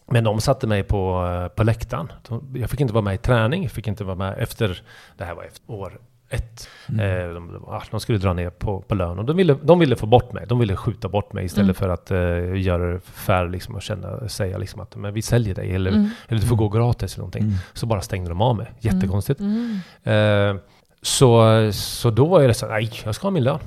Men 0.09 0.25
de 0.25 0.41
satte 0.41 0.67
mig 0.67 0.83
på, 0.83 1.27
eh, 1.27 1.49
på 1.49 1.65
läktaren. 1.65 2.13
Jag 2.55 2.71
fick 2.71 2.81
inte 2.81 2.95
vara 2.95 3.05
med 3.05 3.15
i 3.15 3.19
träning, 3.19 3.63
jag 3.63 3.73
fick 3.73 3.89
inte 3.89 4.05
vara 4.05 4.17
med 4.17 4.35
efter, 4.39 4.83
det 5.17 5.25
här 5.25 5.35
var 5.35 5.43
efter 5.45 5.73
år 5.73 5.99
ett. 6.29 6.69
Mm. 6.89 7.01
Eh, 7.29 7.35
de, 7.35 7.65
ah, 7.69 7.83
de 7.91 8.01
skulle 8.01 8.19
dra 8.19 8.33
ner 8.33 8.51
på, 8.51 8.81
på 8.81 8.95
lön 8.95 9.19
och 9.19 9.25
de 9.25 9.37
ville, 9.37 9.57
de 9.63 9.79
ville 9.79 9.97
få 9.97 10.07
bort 10.07 10.33
mig. 10.33 10.45
De 10.49 10.59
ville 10.59 10.77
skjuta 10.77 11.09
bort 11.09 11.33
mig 11.33 11.45
istället 11.45 11.65
Mm. 11.65 11.75
för 11.75 11.89
att 11.89 12.11
eh, 12.11 12.61
göra 12.63 12.93
det 12.93 13.01
fair 13.01 13.49
liksom, 13.49 13.75
och 13.75 13.83
känna, 13.83 14.29
säga 14.29 14.59
liksom 14.59 14.81
att 14.81 14.97
men 14.97 15.15
vi 15.15 15.23
säljer 15.23 15.55
dig 15.55 15.75
eller, 15.75 15.91
Mm. 15.91 16.09
eller 16.29 16.41
du 16.41 16.47
får 16.47 16.57
gå 16.57 16.69
gratis 16.69 17.15
eller 17.15 17.21
någonting. 17.23 17.43
Mm. 17.43 17.55
Så 17.73 17.87
bara 17.87 18.01
stängde 18.01 18.29
de 18.29 18.41
av 18.41 18.57
mig. 18.57 18.73
Jättekonstigt. 18.81 19.41
Mm. 19.41 19.79
Eh, 20.03 20.61
så, 21.03 21.43
så 21.73 22.11
då 22.11 22.27
var 22.27 22.43
det 22.43 22.55
så 22.55 22.67
nej, 22.67 22.91
jag 23.05 23.15
ska 23.15 23.27
ha 23.27 23.31
min 23.31 23.45
lön. 23.45 23.59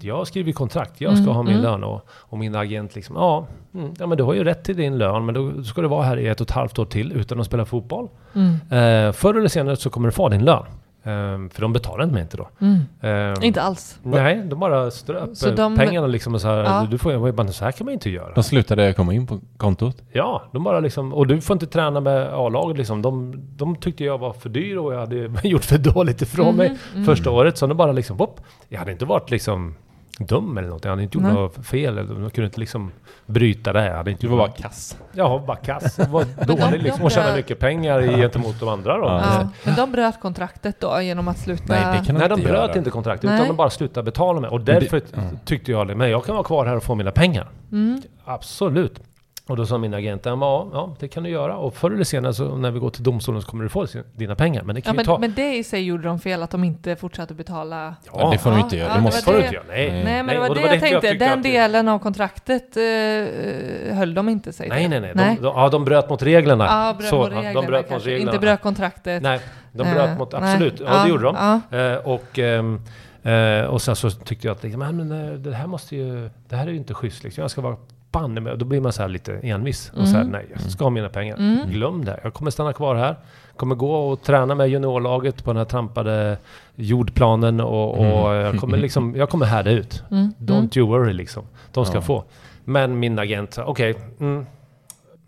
Jag 0.00 0.16
har 0.16 0.24
skrivit 0.24 0.56
kontrakt, 0.56 1.00
jag 1.00 1.12
ska 1.12 1.22
Mm, 1.22 1.34
ha 1.36 1.42
min 1.42 1.52
mm. 1.52 1.62
lön. 1.64 1.84
Och, 1.84 2.06
och 2.10 2.38
min 2.38 2.54
agent 2.54 2.94
liksom, 2.94 3.16
ja, 3.16 3.46
mm, 3.74 3.94
ja, 3.98 4.06
men 4.06 4.18
du 4.18 4.24
har 4.24 4.34
ju 4.34 4.44
rätt 4.44 4.64
till 4.64 4.76
din 4.76 4.98
lön, 4.98 5.26
men 5.26 5.34
då 5.34 5.64
ska 5.64 5.82
du 5.82 5.88
vara 5.88 6.02
här 6.02 6.16
i 6.16 6.28
ett 6.28 6.40
och 6.40 6.46
ett 6.46 6.50
halvt 6.50 6.78
år 6.78 6.84
till 6.84 7.12
utan 7.12 7.40
att 7.40 7.46
spela 7.46 7.64
fotboll. 7.64 8.08
Mm. 8.34 8.52
Eh, 8.52 9.12
förr 9.12 9.34
eller 9.34 9.48
senare 9.48 9.76
så 9.76 9.90
kommer 9.90 10.08
du 10.08 10.12
få 10.12 10.28
din 10.28 10.44
lön. 10.44 10.64
Eh, 11.02 11.12
för 11.50 11.60
de 11.60 11.72
betalar 11.72 12.04
inte 12.04 12.14
mig 12.14 12.22
inte 12.22 12.36
då. 12.36 12.48
Mm. 12.60 13.32
Eh, 13.36 13.46
Inte 13.46 13.62
alls. 13.62 13.98
Nej, 14.02 14.42
de 14.44 14.60
bara 14.60 14.90
ströp 14.90 15.36
Så 15.36 15.48
eh, 15.48 15.54
de- 15.54 15.76
pengarna 15.76 16.06
liksom 16.06 16.34
och 16.34 16.40
så 16.40 16.48
här, 16.48 16.56
Ja. 16.64 16.86
du 16.90 16.98
får, 16.98 17.12
jag 17.12 17.34
bara, 17.34 17.48
så 17.48 17.64
här 17.64 17.72
kan 17.72 17.84
man 17.84 17.94
inte 17.94 18.10
göra. 18.10 18.34
De 18.34 18.44
slutade 18.44 18.92
komma 18.92 19.14
in 19.14 19.26
på 19.26 19.40
kontot. 19.56 19.96
Ja, 20.12 20.42
de 20.52 20.64
bara 20.64 20.80
liksom, 20.80 21.14
och 21.14 21.26
du 21.26 21.40
får 21.40 21.54
inte 21.54 21.66
träna 21.66 22.00
med 22.00 22.28
A-laget 22.34 22.78
liksom. 22.78 23.02
De, 23.02 23.34
de 23.56 23.76
tyckte 23.76 24.04
jag 24.04 24.18
var 24.18 24.32
för 24.32 24.48
dyr 24.48 24.76
och 24.76 24.94
jag 24.94 24.98
hade 25.00 25.30
gjort 25.48 25.64
för 25.64 25.78
dåligt 25.78 26.22
ifrån 26.22 26.46
Mhm, 26.46 26.56
mig 26.56 26.76
mm. 26.94 27.04
första 27.06 27.30
året. 27.30 27.58
Så 27.58 27.66
de 27.66 27.76
bara 27.76 27.92
liksom, 27.92 28.16
whoop. 28.16 28.40
Jag 28.68 28.78
hade 28.78 28.92
inte 28.92 29.04
varit 29.04 29.30
liksom 29.30 29.74
dum 30.18 30.58
eller 30.58 30.68
något. 30.68 30.84
Jag 30.84 30.90
hade 30.92 31.02
inte 31.02 31.18
gjort 31.18 31.24
Nej. 31.24 31.32
något 31.34 31.66
fel. 31.66 31.98
Eller, 31.98 32.14
de 32.14 32.30
kunde 32.30 32.44
inte 32.46 32.60
liksom 32.60 32.90
bryta 33.26 33.72
det. 33.72 33.86
Jag 33.86 33.96
hade 33.96 34.10
inte 34.10 34.22
Du 34.26 34.30
var 34.30 34.38
bara 34.38 34.48
kass. 34.50 34.96
Jag 35.12 35.28
var 35.28 35.38
bara 35.38 35.56
kass. 35.56 35.98
Jag 35.98 36.06
var 36.06 36.24
dålig 36.46 36.82
liksom 36.82 37.04
och 37.04 37.10
de- 37.10 37.14
tjänade 37.14 37.36
mycket 37.36 37.58
pengar 37.58 38.00
i- 38.02 38.16
gentemot 38.16 38.60
de 38.60 38.68
andra 38.68 38.96
då. 38.96 39.04
Ja. 39.06 39.22
Ja. 39.40 39.48
Men 39.64 39.74
de 39.74 39.92
bröt 39.92 40.20
kontraktet 40.20 40.80
då 40.80 41.00
genom 41.00 41.28
att 41.28 41.38
sluta? 41.38 41.64
Nej, 41.68 41.98
det 42.00 42.06
kan 42.06 42.14
de 42.14 42.18
Nej, 42.20 42.28
de 42.28 42.34
inte 42.40 42.50
bröt 42.52 42.68
göra. 42.68 42.78
inte 42.78 42.90
kontraktet 42.90 43.30
Nej. 43.30 43.36
utan 43.38 43.48
de 43.48 43.56
bara 43.56 43.70
slutade 43.70 44.04
betala 44.04 44.40
mig. 44.40 44.50
Och 44.50 44.60
det- 44.60 44.72
därför 44.72 45.02
ja. 45.14 45.20
tyckte 45.44 45.70
jag 45.72 45.88
det. 45.88 45.94
Men 45.94 46.10
jag 46.10 46.24
kan 46.24 46.34
vara 46.34 46.44
kvar 46.44 46.66
här 46.66 46.76
och 46.76 46.82
få 46.82 46.94
mina 46.94 47.10
pengar. 47.10 47.48
Mm. 47.72 48.02
Absolut. 48.24 49.00
Och 49.48 49.56
då 49.56 49.66
sa 49.66 49.78
min 49.78 49.94
agent, 49.94 50.22
ja, 50.26 50.68
ja 50.72 50.94
det 51.00 51.08
kan 51.08 51.22
du 51.22 51.30
göra. 51.30 51.56
Och 51.56 51.74
förr 51.74 51.90
eller 51.90 52.04
senare 52.04 52.34
så 52.34 52.56
när 52.56 52.70
vi 52.70 52.78
går 52.78 52.90
till 52.90 53.02
domstolen 53.02 53.42
så 53.42 53.48
kommer 53.48 53.64
du 53.64 53.68
få 53.70 53.86
dina 54.16 54.34
pengar. 54.34 54.62
Men 54.62 54.74
det 54.74 54.80
kan 54.80 54.90
Ja, 54.90 54.92
ju 54.94 54.96
men, 54.96 55.06
ta... 55.06 55.18
men 55.18 55.34
det 55.34 55.54
i 55.56 55.64
sig 55.64 55.82
gjorde 55.82 56.02
de 56.08 56.18
fel, 56.20 56.42
att 56.42 56.50
de 56.50 56.64
inte 56.64 56.96
fortsatte 56.96 57.34
betala? 57.34 57.94
Ja, 58.12 58.30
det 58.32 58.38
får 58.38 58.50
de 58.50 58.58
inte 58.60 58.76
göra. 58.76 58.88
ja, 58.88 58.94
Det 58.94 58.98
det 59.00 59.02
måste 59.04 59.22
får 59.24 59.32
du 59.32 59.38
det- 59.38 59.44
inte 59.44 59.54
göra. 59.54 59.64
Nej. 59.68 59.90
Nej. 59.92 60.04
Nej, 60.04 60.22
men 60.22 60.26
det 60.34 60.40
var 60.40 60.48
och 60.48 60.54
det 60.54 60.60
jag 60.60 60.70
tänkte. 60.80 61.00
tyckte 61.00 61.26
Den 61.26 61.42
det- 61.42 61.48
delen 61.52 61.88
av 61.88 61.98
kontraktet 61.98 62.76
eh, 62.76 63.96
höll 63.96 64.14
de 64.14 64.28
inte 64.28 64.52
sig 64.52 64.68
Nej, 64.68 64.80
till. 64.90 64.90
nej, 65.00 65.12
nej. 65.14 65.36
De, 65.36 65.42
de, 65.42 65.52
ja, 65.56 65.68
de 65.68 65.84
bröt 65.84 66.10
mot 66.10 66.22
reglerna. 66.22 66.64
Ja, 66.64 66.94
bröt 66.98 67.08
Så, 67.10 67.16
mot 67.18 67.28
reglerna 67.32 67.60
de 67.60 67.66
bröt 67.66 67.90
mot 67.90 68.06
reglerna. 68.06 68.30
Inte 68.32 68.40
bröt 68.40 68.62
kontraktet. 68.62 69.22
Nej, 69.22 69.40
de 69.72 69.86
Eh, 69.86 69.94
bröt 69.94 70.18
mot... 70.18 70.32
nej. 70.32 70.40
Absolut. 70.52 70.80
Ja, 70.86 71.02
det 71.02 71.08
gjorde 71.08 71.24
de. 71.24 71.60
Ja. 71.70 71.78
Eh, 71.78 71.96
och, 71.96 72.38
ehm, 72.38 72.80
eh, 73.22 73.64
och 73.66 73.82
sen 73.82 73.96
så 73.96 74.10
tyckte 74.10 74.46
jag 74.46 74.54
att 74.54 74.62
liksom, 74.62 74.80
"Nej, 74.80 74.92
men, 74.92 75.28
eh, 75.28 75.32
det 75.34 75.54
här 75.54 75.66
måste 75.66 75.96
ju... 75.96 76.30
Det 76.48 76.56
här 76.56 76.66
är 76.66 76.70
ju 76.70 76.76
inte 76.76 76.94
schysst 76.94 77.24
liksom. 77.24 77.42
Jag 77.42 77.50
ska 77.50 77.60
vara 77.60 77.76
banne 78.12 78.40
med. 78.40 78.58
Då 78.58 78.64
blir 78.64 78.80
man 78.80 78.92
så 78.92 79.02
här 79.02 79.08
lite 79.08 79.32
envis. 79.42 79.92
Och 79.96 80.08
så 80.08 80.14
här, 80.14 80.20
Mm. 80.20 80.32
nej, 80.32 80.46
jag 80.52 80.60
ska 80.70 80.84
ha 80.84 80.90
mina 80.90 81.08
pengar. 81.08 81.36
Mm. 81.36 81.70
Glöm 81.70 82.04
det. 82.04 82.20
Jag 82.22 82.34
kommer 82.34 82.50
stanna 82.50 82.72
kvar 82.72 82.94
här. 82.94 83.16
Kommer 83.56 83.74
gå 83.74 83.92
och 83.94 84.22
träna 84.22 84.54
med 84.54 84.68
juniorlaget 84.68 85.44
på 85.44 85.50
den 85.50 85.56
här 85.58 85.64
trampade 85.64 86.38
jordplanen 86.74 87.60
och, 87.60 87.98
och 87.98 88.04
Mm. 88.34 88.40
jag 88.44 88.56
kommer 88.58 88.78
liksom... 88.78 89.16
Jag 89.16 89.28
kommer 89.30 89.46
härda 89.46 89.70
ut. 89.70 90.02
Mm. 90.10 90.32
Don't 90.38 90.78
you 90.78 90.88
worry 90.88 91.12
liksom. 91.12 91.44
De 91.72 91.84
ska 91.84 91.94
Ja. 91.96 92.00
få. 92.02 92.24
Men 92.64 92.98
min 92.98 93.18
agent 93.18 93.54
sa, 93.54 93.64
okej, 93.64 93.94
mm, 94.20 94.46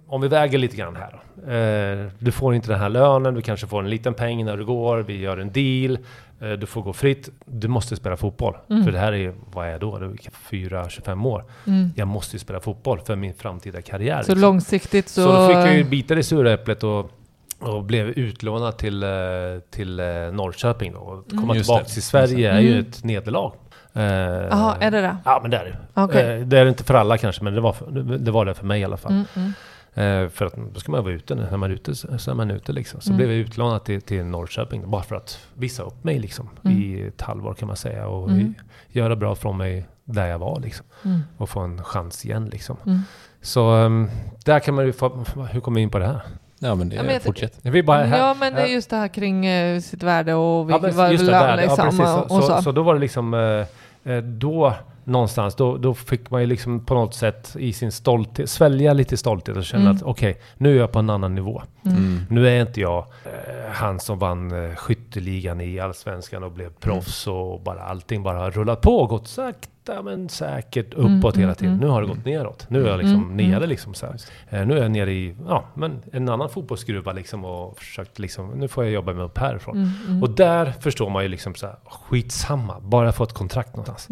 om 0.09 0.21
vi 0.21 0.29
väger 0.29 0.59
lite 0.59 0.77
grann 0.77 0.97
här 0.97 1.11
då. 1.13 1.17
Eh, 1.53 2.07
du 2.19 2.33
får 2.33 2.55
inte 2.55 2.69
den 2.69 2.81
här 2.81 2.89
lönen, 2.89 3.35
du 3.35 3.43
kanske 3.43 3.67
får 3.67 3.83
en 3.83 3.91
liten 3.91 4.15
peng 4.15 4.45
när 4.45 4.57
du 4.57 4.65
går, 4.65 4.99
vi 4.99 5.19
gör 5.21 5.39
en 5.39 5.53
deal, 5.53 5.99
du 6.41 6.67
får 6.67 6.83
gå 6.83 6.93
fritt. 6.93 7.29
Du 7.45 7.69
måste 7.69 7.97
spela 7.97 8.17
fotboll. 8.17 8.57
Mm. 8.71 8.85
För 8.85 8.93
det 8.93 8.99
här 8.99 9.13
är, 9.13 9.35
vad 9.53 9.67
är 9.67 9.71
jag 9.71 9.81
då? 9.81 9.99
Det 9.99 10.07
är 10.07 10.11
4-25 10.51 11.27
år. 11.27 11.45
Mm. 11.67 11.91
Jag 11.97 12.09
måste 12.09 12.37
ju 12.37 12.41
spela 12.41 12.61
fotboll 12.61 13.01
för 13.01 13.17
min 13.17 13.35
framtida 13.35 13.83
karriär. 13.83 14.15
Så 14.15 14.19
liksom. 14.19 14.41
långsiktigt 14.41 15.09
så... 15.09 15.23
Så 15.23 15.33
då 15.33 15.49
fick 15.49 15.57
jag 15.57 15.77
ju 15.77 15.85
bita 15.85 16.15
det 16.15 16.23
sura 16.23 16.53
äpplet 16.53 16.85
och, 16.85 17.11
och 17.59 17.85
blev 17.85 18.07
utlånad 18.09 18.79
till, 18.79 19.03
eh, 19.03 19.09
till 19.71 20.01
eh, 20.01 20.07
Norrköping. 20.33 20.93
Då. 20.93 20.99
Och 20.99 21.31
komma 21.31 21.55
Just 21.55 21.67
tillbaka 21.67 21.85
till 21.85 22.03
Sverige 22.03 22.53
är 22.53 22.61
ju 22.61 22.73
Mm. 22.73 22.81
ett 22.81 23.05
nederlag. 23.05 23.53
Eh, 23.93 24.03
Jaha, 24.03 24.77
är 24.81 24.91
det 24.91 25.01
det? 25.01 25.17
Ja, 25.25 25.39
men 25.43 25.51
det 25.51 25.57
är 25.57 25.65
det. 25.65 25.77
Okej. 26.03 26.39
Eh, 26.41 26.47
det 26.47 26.59
är 26.59 26.65
det 26.65 26.69
inte 26.69 26.85
för 26.85 26.95
alla 26.95 27.19
kanske, 27.19 27.45
men 27.45 27.55
det 27.55 27.61
var, 27.61 27.73
för, 27.73 27.91
det 28.19 28.31
var 28.31 28.45
det 28.45 28.55
för 28.55 28.67
mig 28.67 28.81
i 28.81 28.85
alla 28.85 28.97
fall. 28.97 29.25
Eh, 29.95 30.29
för 30.29 30.45
att 30.47 30.55
då 30.75 30.81
ska 30.81 30.93
man 30.93 31.05
vara 31.05 31.15
ute, 31.15 31.35
när 31.35 31.57
man 31.57 31.71
är 31.71 31.75
ute 31.75 31.95
så 31.95 32.31
är 32.31 32.35
man 32.35 32.51
ute 32.51 32.73
liksom. 32.73 33.01
Så 33.01 33.11
Mm. 33.11 33.17
blev 33.17 33.31
jag 33.31 33.39
utlånad 33.39 33.85
till, 33.85 34.03
till 34.03 34.25
Norrköping 34.25 34.91
bara 34.91 35.03
för 35.03 35.17
att 35.17 35.39
visa 35.55 35.83
upp 35.83 36.05
mig 36.05 36.19
liksom. 36.19 36.49
Mm. 36.65 36.79
I 36.79 37.07
ett 37.09 37.21
halvår 37.21 37.55
kan 37.55 37.67
man 37.69 37.77
säga. 37.77 38.07
Och 38.07 38.31
Mm. 38.31 38.55
göra 38.89 39.17
bra 39.17 39.35
från 39.35 39.57
mig 39.57 39.87
där 40.05 40.27
jag 40.27 40.39
var 40.39 40.61
liksom. 40.61 40.87
Mm. 41.05 41.21
Och 41.37 41.49
få 41.51 41.61
en 41.61 41.85
chans 41.85 42.25
igen 42.25 42.49
liksom. 42.53 42.77
Mm. 42.87 43.01
Så 43.43 43.73
um, 43.75 44.11
där 44.45 44.61
kan 44.61 44.75
man 44.75 44.87
ju 44.87 44.93
få, 44.93 45.25
hur 45.53 45.61
kommer 45.61 45.77
vi 45.77 45.83
in 45.83 45.91
på 45.91 45.99
det 45.99 46.07
här? 46.07 46.21
Ja, 46.59 46.75
men 46.75 46.89
det 46.89 46.97
Ja, 46.97 47.03
men 47.03 47.13
jag- 47.13 47.23
fortsätt. 47.23 47.59
Vi 47.63 47.83
bara 47.83 48.03
här, 48.05 48.19
Ja, 48.19 48.37
men 48.41 48.55
det 48.55 48.61
är 48.61 48.67
just 48.67 48.91
det 48.91 48.97
här 48.97 49.09
kring 49.09 49.47
eh, 49.47 49.81
sitt 49.81 50.03
värde 50.03 50.35
och 50.35 50.43
Ja, 50.43 50.63
vilket 50.65 50.83
men 50.83 50.97
vad 50.97 51.13
just 51.13 51.25
det, 51.27 51.31
lön 51.31 51.57
där. 51.57 51.63
Ja. 51.63 52.27
Så, 52.29 52.41
så, 52.43 52.63
så. 52.63 52.73
då 52.73 52.83
var 52.83 52.95
det 52.95 53.01
liksom, 53.01 53.35
eh, 54.05 54.17
då 54.23 54.75
någonstans, 55.05 55.55
då, 55.55 55.77
då 55.77 55.95
fick 55.95 56.31
man 56.31 56.41
ju 56.41 56.47
liksom 56.47 56.85
på 56.87 56.95
något 56.95 57.15
sätt 57.15 57.57
i 57.59 57.73
sin 57.73 57.93
stolthet, 57.93 58.51
svälja 58.51 58.93
lite 58.93 59.17
stolthet 59.17 59.57
och 59.57 59.65
känna 59.65 59.85
Mm. 59.85 59.97
att 59.97 60.03
okej, 60.03 60.41
nu 60.57 60.75
är 60.77 60.81
jag 60.81 60.93
på 60.93 60.99
en 60.99 61.11
annan 61.11 61.35
nivå. 61.35 61.63
Mm. 61.85 61.97
Mm. 61.99 62.21
Nu 62.31 62.49
är 62.49 62.61
inte 62.61 62.81
jag 62.81 62.99
eh, 63.25 63.73
han 63.73 64.01
som 64.01 64.19
vann 64.19 64.65
eh, 64.71 64.75
skytteligan 64.77 65.61
i 65.61 65.81
Allsvenskan 65.81 66.43
och 66.45 66.53
blev 66.53 66.71
proffs 66.73 67.27
och 67.27 67.61
bara 67.61 67.81
allting 67.83 68.23
bara 68.23 68.39
har 68.39 68.51
rullat 68.51 68.81
på 68.81 68.97
och 68.97 69.09
gått 69.09 69.29
sakta 69.29 70.03
men 70.03 70.29
säkert 70.29 70.95
uppåt 70.95 71.05
Mm, 71.05 71.23
hela 71.41 71.43
mm, 71.43 71.55
tiden. 71.55 71.75
mm. 71.75 71.87
Nu 71.87 71.87
har 71.93 72.03
det 72.03 72.09
gått 72.09 72.25
neråt. 72.25 72.67
Nu 72.71 72.85
är 72.85 72.89
jag 72.91 72.99
liksom 72.99 73.17
Mm, 73.25 73.37
nere 73.37 73.57
mm. 73.57 73.69
liksom 73.69 73.95
så 73.95 74.07
här. 74.07 74.17
Eh, 74.49 74.67
nu 74.67 74.79
är 74.79 74.83
jag 74.83 74.91
nere 74.91 75.13
i, 75.13 75.35
ja, 75.49 75.65
men 75.75 76.03
en 76.13 76.29
annan 76.29 76.49
fotbollsskruva 76.51 77.13
liksom 77.13 77.45
och 77.45 77.79
försökt 77.79 78.19
liksom, 78.19 78.51
nu 78.51 78.69
får 78.69 78.85
jag 78.85 78.93
jobba 78.93 79.13
mig 79.13 79.25
upp 79.25 79.39
härifrån. 79.39 79.77
Mm, 79.77 79.91
mm. 80.09 80.23
Och 80.23 80.31
där 80.31 80.73
förstår 80.81 81.11
man 81.11 81.23
ju 81.23 81.29
liksom 81.29 81.55
så 81.55 81.67
här, 81.67 81.77
skitsamma, 81.85 82.81
bara 82.81 83.13
får 83.13 83.25
ett 83.25 83.33
kontrakt 83.33 83.77
någonstans. 83.77 84.09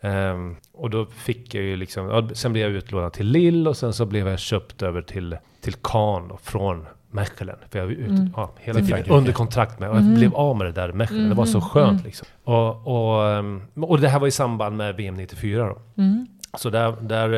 Mm. 0.00 0.16
Ehm, 0.16 0.56
och 0.72 0.90
då 0.90 1.06
fick 1.06 1.54
jag 1.54 1.64
ju 1.64 1.76
liksom, 1.76 2.08
ja, 2.08 2.28
sen 2.34 2.52
blev 2.52 2.64
jag 2.64 2.72
utlånad 2.72 3.12
till 3.12 3.26
Lille 3.26 3.68
och 3.68 3.76
sen 3.76 3.92
så 3.92 4.06
blev 4.06 4.28
jag 4.28 4.38
köpt 4.38 4.82
över 4.82 5.02
till, 5.02 5.36
till 5.60 5.74
Caen 5.74 6.28
då, 6.28 6.38
från 6.42 6.86
Mechelen. 7.10 7.56
För 7.70 7.78
jag 7.78 7.86
var 7.86 7.92
ute, 7.92 8.04
Mm. 8.10 8.30
ja, 8.36 8.50
hela 8.58 8.80
tiden 8.80 9.04
under 9.10 9.32
kontrakt 9.32 9.80
med 9.80 9.90
och 9.90 9.96
jag 9.96 10.02
Mm. 10.02 10.14
blev 10.14 10.34
av 10.34 10.56
med 10.56 10.66
det 10.66 10.72
där 10.72 10.92
Mechelen. 10.92 11.28
Det 11.28 11.34
var 11.34 11.44
så 11.46 11.58
Mhm, 11.58 11.68
skönt 11.68 11.90
mm. 11.92 12.04
liksom. 12.04 12.26
Och, 12.44 12.86
och, 13.16 13.26
ehm, 13.28 13.62
och 13.74 14.00
det 14.00 14.08
här 14.08 14.18
var 14.20 14.26
i 14.26 14.30
samband 14.30 14.76
med 14.76 14.96
VM 14.96 15.14
94 15.14 15.66
då. 15.66 15.78
Mm. 16.02 16.26
Så 16.58 16.70
där, 16.70 16.94
där, 17.00 17.28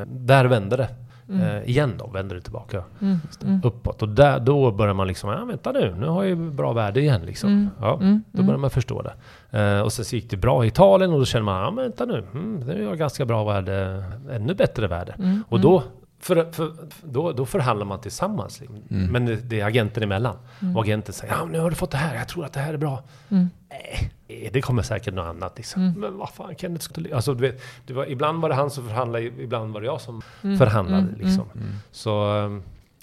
eh, 0.00 0.06
där 0.06 0.44
vände 0.44 0.76
det. 0.76 0.88
Mm. 1.28 1.40
Eh, 1.42 1.68
igen 1.70 1.94
då, 1.98 2.06
vände 2.06 2.34
det 2.34 2.40
tillbaka 2.40 2.82
Mm. 3.00 3.18
Mm. 3.44 3.60
uppåt. 3.64 4.02
Och 4.02 4.08
där, 4.08 4.40
då 4.40 4.70
börjar 4.70 4.94
man 4.94 5.06
liksom, 5.06 5.30
ja 5.30 5.44
vänta 5.44 5.72
nu, 5.72 5.94
nu 5.98 6.06
har 6.06 6.22
jag 6.22 6.28
ju 6.28 6.36
bra 6.50 6.72
värde 6.72 7.00
igen 7.00 7.22
liksom. 7.26 7.50
Mm. 7.50 7.68
Ja, 7.80 7.94
Mm. 8.00 8.22
då 8.32 8.42
börjar 8.42 8.58
man 8.58 8.70
förstå 8.70 9.02
det. 9.02 9.14
Eh, 9.60 9.80
och 9.80 9.92
sen 9.92 10.04
så 10.04 10.16
gick 10.16 10.30
det 10.30 10.36
bra 10.36 10.64
i 10.64 10.68
Italien 10.68 11.12
och 11.12 11.18
då 11.18 11.24
känner 11.24 11.44
man, 11.44 11.62
ja 11.62 11.70
men 11.70 11.84
vänta 11.84 12.04
nu, 12.04 12.24
mm, 12.34 12.60
nu 12.66 12.82
har 12.84 12.88
jag 12.90 12.98
ganska 12.98 13.24
bra 13.24 13.44
värde, 13.44 14.04
ännu 14.30 14.54
bättre 14.54 14.86
värde. 14.86 15.14
Mm. 15.18 15.44
Och 15.48 15.60
då, 15.60 15.82
för, 16.22 16.52
för, 16.52 16.72
då, 17.04 17.32
då 17.32 17.46
förhandlar 17.46 17.86
man 17.86 18.00
tillsammans. 18.00 18.60
liksom. 18.60 18.82
Mm. 18.90 19.12
Men 19.12 19.26
det, 19.26 19.36
det 19.36 19.60
är 19.60 19.64
agenten 19.66 20.02
emellan. 20.02 20.36
Mm. 20.62 20.76
Och 20.76 20.82
agenten 20.82 21.12
säger, 21.14 21.34
ja 21.34 21.44
nu 21.44 21.60
har 21.60 21.70
du 21.70 21.76
fått 21.76 21.90
det 21.90 21.96
här, 21.96 22.14
jag 22.16 22.28
tror 22.28 22.44
att 22.44 22.52
det 22.52 22.60
här 22.60 22.72
är 22.74 22.78
bra. 22.78 23.02
Mm. 23.28 23.48
Nej, 23.70 24.50
det 24.52 24.60
kommer 24.62 24.82
säkert 24.82 25.14
något 25.14 25.26
annat 25.26 25.52
liksom. 25.56 25.82
Mm. 25.82 26.00
Men 26.00 26.18
vad 26.18 26.30
fan, 26.30 26.54
Kenneth 26.58 26.84
skulle... 26.84 27.14
Alltså, 27.14 27.34
du 27.34 27.40
vet, 27.40 27.62
det 27.86 27.92
var, 27.94 28.06
ibland 28.10 28.42
var 28.42 28.48
det 28.48 28.54
han 28.54 28.70
som 28.70 28.88
förhandlade, 28.88 29.24
ibland 29.24 29.72
var 29.74 29.80
det 29.80 29.86
jag 29.86 30.00
som 30.00 30.22
Mm. 30.42 30.58
förhandlade. 30.58 31.02
Mm. 31.02 31.14
Liksom. 31.14 31.44
Mm. 31.54 31.68
Så 31.90 32.38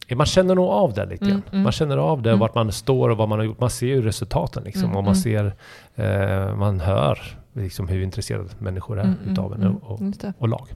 eh, 0.07 0.15
man 0.17 0.25
känner 0.25 0.55
nog 0.55 0.69
av 0.69 0.93
det 0.93 1.05
lite 1.05 1.25
grann. 1.25 1.41
mm. 1.51 1.63
Man 1.63 1.71
känner 1.71 1.97
av 1.97 2.21
det, 2.21 2.29
Mm. 2.29 2.39
vart 2.39 2.55
man 2.55 2.71
står 2.71 3.09
och 3.09 3.17
vad 3.17 3.29
man 3.29 3.39
har 3.39 3.45
gjort. 3.45 3.59
Man 3.59 3.69
ser 3.69 3.87
ju 3.87 4.01
resultaten 4.01 4.63
liksom. 4.63 4.83
Mm, 4.85 4.95
och 4.97 5.03
man 5.03 5.15
ser, 5.15 5.55
eh, 5.95 6.55
man 6.55 6.79
hör 6.79 7.19
liksom 7.53 7.87
hur 7.87 8.01
intresserade 8.03 8.49
människor 8.59 8.99
är 8.99 9.13
utav 9.27 9.53
en 9.53 9.67
och, 9.77 9.99
det. 10.01 10.33
och 10.37 10.47
lag. 10.49 10.67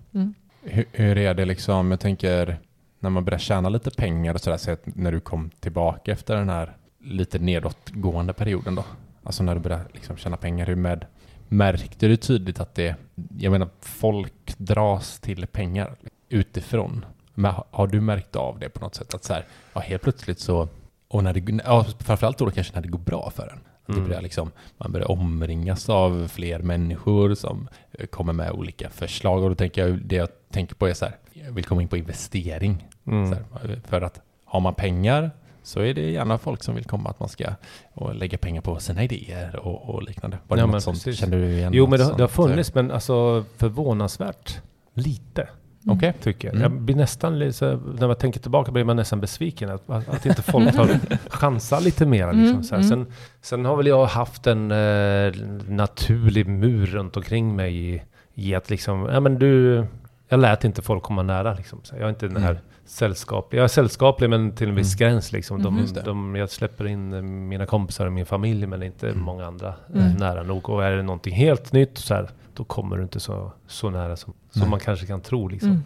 Hur, 0.64 0.86
hur 0.92 1.18
är 1.18 1.34
det 1.34 1.46
liksom, 1.46 1.92
jag 1.92 2.00
tänker 2.00 2.60
när 3.00 3.10
man 3.10 3.26
börjar 3.26 3.40
tjäna 3.40 3.70
lite 3.70 3.92
pengar 3.92 4.34
och 4.34 4.42
sådär, 4.42 4.58
så 4.58 4.78
när 4.84 5.12
du 5.12 5.20
kom 5.20 5.50
tillbaka 5.60 6.12
efter 6.12 6.36
den 6.36 6.50
här 6.50 6.76
lite 7.04 7.40
nedåtgående 7.40 8.34
perioden 8.34 8.76
då? 8.76 8.86
Alltså 9.24 9.44
när 9.44 9.56
du 9.56 9.62
började 9.62 9.84
liksom 9.94 10.18
tjäna 10.18 10.38
pengar, 10.38 10.66
hur 10.66 10.76
med, 10.76 11.06
märkte 11.50 12.08
du 12.08 12.18
tydligt 12.18 12.60
att 12.60 12.76
det, 12.76 12.96
jag 13.40 13.52
menar 13.52 13.70
folk 13.82 14.58
dras 14.58 15.20
till 15.20 15.48
pengar 15.48 15.96
utifrån? 16.30 17.06
Men 17.34 17.52
har- 17.52 17.66
har 17.72 17.88
du 17.88 18.02
märkt 18.02 18.36
av 18.36 18.60
det 18.60 18.70
på 18.70 18.80
något 18.80 18.96
sätt? 18.96 19.14
Att 19.14 19.24
så 19.24 19.34
här, 19.34 19.46
ja, 19.74 19.82
helt 19.82 20.02
plötsligt 20.02 20.40
så, 20.40 20.68
och 21.08 21.24
när 21.24 21.34
det, 21.34 21.62
ja, 21.66 21.86
framförallt 22.00 22.38
då 22.38 22.52
kanske 22.52 22.74
när 22.76 22.82
det 22.82 22.88
går 22.88 23.00
bra 23.00 23.32
för 23.36 23.48
en. 23.48 23.60
Att 23.86 23.88
det 23.88 23.94
Mm. 23.94 24.08
börjar 24.08 24.22
liksom, 24.22 24.52
man 24.78 24.92
börjar 24.92 25.12
omringas 25.12 25.90
av 25.90 26.28
fler 26.28 26.60
människor 26.60 27.36
som 27.36 27.68
kommer 28.10 28.34
med 28.34 28.52
olika 28.52 28.90
förslag. 28.90 29.44
Och 29.44 29.50
då 29.50 29.56
tänker 29.56 29.88
jag, 29.88 29.98
det 30.06 30.16
jag 30.16 30.30
tänker 30.52 30.76
på 30.76 30.88
är 30.88 30.94
så 30.94 31.06
här, 31.06 31.16
jag 31.34 31.52
vill 31.52 31.64
komma 31.66 31.82
in 31.82 31.88
på 31.88 31.98
investering. 31.98 32.88
Mm. 33.08 33.30
Här, 33.32 33.80
för 33.88 34.02
att 34.02 34.22
har 34.46 34.60
man 34.60 34.74
pengar 34.76 35.32
så 35.64 35.80
är 35.80 35.94
det 35.94 36.12
gärna 36.12 36.38
folk 36.38 36.64
som 36.64 36.76
vill 36.76 36.84
komma 36.86 37.10
att 37.10 37.20
man 37.20 37.30
ska 37.30 37.46
och 37.94 38.16
lägga 38.16 38.38
pengar 38.38 38.62
på 38.62 38.80
sina 38.80 39.04
idéer 39.04 39.56
och, 39.56 39.90
och 39.96 40.04
liknande. 40.04 40.38
Var 40.48 40.58
det 40.58 40.62
Ja, 40.62 40.68
något 40.68 40.84
sånt? 40.84 41.16
Kände 41.16 41.38
du 41.38 41.52
igen 41.52 41.72
Jo, 41.76 41.88
men 41.88 42.00
det, 42.00 42.14
det 42.18 42.24
har 42.24 42.28
funnits, 42.28 42.74
men 42.76 42.92
alltså 42.92 43.44
förvånansvärt 43.58 44.62
lite. 44.94 45.48
Okej. 45.88 46.14
Tycker 46.22 46.48
jag. 46.48 46.56
Mm. 46.56 46.72
jag 46.72 46.82
blir 46.82 46.96
nästan 46.96 47.40
när 47.40 48.08
man 48.08 48.16
tänker 48.16 48.40
tillbaka 48.40 48.72
blir 48.72 48.84
man 48.84 48.96
nästan 48.96 49.22
besviken 49.22 49.70
att, 49.70 49.90
att 49.90 50.26
inte 50.26 50.42
folk 50.42 50.76
har 50.76 50.88
chansat 51.30 51.84
lite 51.84 52.06
mer. 52.06 52.28
Liksom, 52.28 52.50
Mm, 52.50 52.64
så 52.64 52.76
här. 52.76 52.82
mm. 52.84 52.90
Sen, 52.90 53.14
sen 53.42 53.66
har 53.66 53.76
väl 53.78 53.88
jag 53.88 54.06
haft 54.06 54.48
en 54.48 54.72
eh, 54.72 55.34
naturlig 55.68 56.48
mur 56.48 56.86
runt 56.86 57.18
omkring 57.18 57.56
mig 57.56 57.96
i, 57.96 58.02
i 58.34 58.56
att 58.56 58.70
liksom, 58.70 59.10
ja 59.14 59.20
men 59.20 59.40
du, 59.40 59.86
jag 60.30 60.40
lät 60.40 60.64
inte 60.64 60.82
folk 60.82 61.04
komma 61.04 61.24
nära 61.24 61.54
liksom. 61.54 61.80
Så 61.84 61.96
jag 61.96 62.04
är 62.06 62.10
inte 62.10 62.28
den 62.28 62.44
här 62.44 62.52
Mm. 62.52 62.64
Sällskaplig. 62.94 63.60
Jag 63.60 63.64
är 63.64 63.68
sällskaplig 63.68 64.30
men 64.30 64.56
till 64.56 64.70
en 64.70 64.76
viss 64.76 65.02
Mm. 65.02 65.10
gräns 65.12 65.32
liksom. 65.32 65.64
De, 65.64 65.86
det. 65.94 66.02
de, 66.02 66.36
jag 66.36 66.50
släpper 66.50 66.88
in 66.88 67.14
eh, 67.14 67.22
mina 67.22 67.66
kompisar 67.66 68.06
och 68.06 68.12
min 68.14 68.26
familj 68.26 68.68
men 68.68 68.84
inte 68.84 69.10
Mm. 69.10 69.22
många 69.22 69.46
andra 69.46 69.68
eh, 69.96 70.06
Mm. 70.06 70.18
nära 70.18 70.44
nog. 70.44 70.70
Och 70.70 70.84
är 70.86 70.92
det 70.92 71.04
någonting 71.04 71.34
helt 71.36 71.72
nytt 71.74 71.98
så 71.98 72.14
här, 72.14 72.30
då 72.54 72.64
kommer 72.64 72.98
du 72.98 73.04
inte 73.04 73.20
så, 73.20 73.52
så 73.68 73.90
nära 73.90 74.16
som, 74.16 74.34
som 74.50 74.70
man 74.70 74.80
kanske 74.80 75.06
kan 75.06 75.22
tro 75.22 75.48
liksom. 75.48 75.84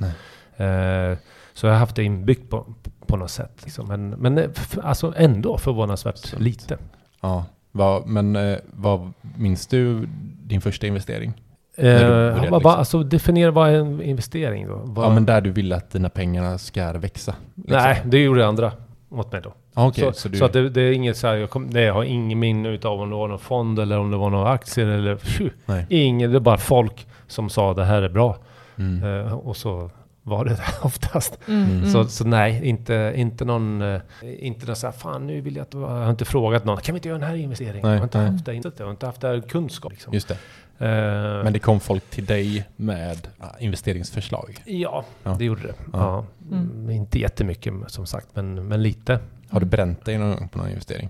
Mm. 0.57 1.11
Eh, 1.11 1.17
så 1.53 1.65
jag 1.67 1.73
har 1.73 1.79
haft 1.79 1.95
det 1.95 2.03
inbyggt 2.03 2.49
på, 2.49 2.65
på 3.07 3.17
något 3.17 3.31
sätt. 3.31 3.51
Liksom. 3.63 3.87
Men, 3.87 4.09
men 4.09 4.37
eh, 4.37 4.49
alltså 4.83 5.13
ändå 5.17 5.57
förvånansvärt 5.57 6.17
Sant. 6.17 6.41
lite. 6.43 6.77
Ja, 7.21 7.45
vad, 7.71 8.07
men 8.07 8.35
eh, 8.35 8.57
vad 8.73 9.13
minns 9.37 9.67
du 9.67 10.09
din 10.43 10.61
första 10.61 10.87
investering? 10.87 11.33
Eh, 11.77 11.83
började, 11.83 12.31
vad, 12.31 12.41
liksom. 12.41 12.71
alltså 12.71 13.03
definiera 13.03 13.51
vad 13.51 13.69
är 13.69 13.73
en 13.73 14.01
investering 14.01 14.67
då? 14.67 14.81
Vad, 14.85 15.05
Ja, 15.05 15.09
men 15.13 15.25
där 15.25 15.41
du 15.41 15.51
ville 15.51 15.75
att 15.75 15.91
dina 15.91 16.09
pengar 16.09 16.57
ska 16.57 16.91
växa. 16.93 16.99
liksom. 17.01 17.35
Nej, 17.55 18.01
det 18.05 18.17
gjorde 18.17 18.47
andra 18.47 18.71
åt 19.09 19.31
mig 19.31 19.41
då. 19.41 19.53
Ja, 19.75 19.87
okej, 19.87 20.03
så 20.13 20.19
så 20.19 20.29
du... 20.29 20.37
så 20.37 20.45
att 20.45 20.53
det, 20.53 20.69
det 20.69 20.81
är 20.81 20.91
inget 20.91 21.17
så 21.17 21.27
här, 21.27 21.35
jag, 21.35 21.49
kom, 21.49 21.67
nej, 21.67 21.83
jag 21.83 21.93
har 21.93 22.03
ingen 22.03 22.39
minne 22.39 22.69
utav 22.69 23.01
om 23.01 23.09
det 23.09 23.15
var 23.15 23.27
någon 23.27 23.39
fond 23.39 23.79
eller 23.79 23.99
om 23.99 24.11
det 24.11 24.17
var 24.17 24.29
några 24.29 24.49
aktier 24.49 24.87
eller 24.87 25.15
phew, 25.15 25.53
ingen, 25.89 26.31
det 26.31 26.37
är 26.37 26.39
bara 26.39 26.57
folk 26.57 27.07
som 27.27 27.49
sa 27.49 27.73
det 27.73 27.85
här 27.85 28.01
är 28.01 28.09
bra. 28.09 28.37
Mm. 28.77 29.25
Eh, 29.27 29.33
och 29.33 29.57
så 29.57 29.89
var 30.23 30.45
det 30.45 30.51
det 30.51 30.63
oftast. 30.81 31.39
Mm. 31.47 31.71
Mm. 31.71 31.89
Så, 31.89 32.05
så 32.05 32.27
nej, 32.27 32.61
inte, 32.63 33.13
inte 33.15 33.45
någon, 33.45 33.81
eh, 33.81 34.01
inte 34.21 34.65
någon 34.65 34.75
så 34.75 34.87
här, 34.87 34.91
fan 34.91 35.27
nu 35.27 35.41
vill 35.41 35.55
jag 35.55 35.63
att, 35.63 35.73
jag 35.73 35.81
har 35.81 36.09
inte 36.09 36.25
frågat 36.25 36.65
någon, 36.65 36.77
kan 36.77 36.95
vi 36.95 36.97
inte 36.97 37.07
göra 37.07 37.19
den 37.19 37.27
här 37.29 37.35
investeringen? 37.35 37.81
Nej, 37.83 37.91
jag 37.91 37.99
har 37.99 38.03
inte 38.03 38.17
nej. 38.17 38.31
haft 38.31 38.45
det, 38.45 38.55
inte, 38.55 38.71
jag 38.77 38.85
har 38.85 38.91
inte 38.91 39.05
haft 39.05 39.21
det 39.21 39.27
här 39.27 39.41
kunskap 39.41 39.91
liksom. 39.91 40.13
Just 40.13 40.27
det. 40.27 40.37
Eh, 40.79 41.43
Men 41.43 41.53
det 41.53 41.59
kom 41.59 41.79
folk 41.79 42.09
till 42.09 42.25
dig 42.25 42.65
med 42.75 43.27
ja, 43.39 43.55
investeringsförslag? 43.59 44.57
Ja, 44.65 45.05
Ja. 45.23 45.35
det 45.39 45.45
gjorde 45.45 45.61
det. 45.61 45.73
Ja. 45.93 45.99
Ja. 45.99 46.25
Mm, 46.57 46.89
Inte 46.89 47.19
jättemycket 47.19 47.73
som 47.87 48.05
sagt, 48.05 48.27
men, 48.33 48.67
men 48.67 48.83
lite. 48.83 49.19
Har 49.49 49.59
du 49.59 49.65
bränt 49.65 50.05
dig 50.05 50.17
någon 50.17 50.35
gång 50.35 50.47
på 50.49 50.57
någon 50.57 50.69
investering? 50.69 51.09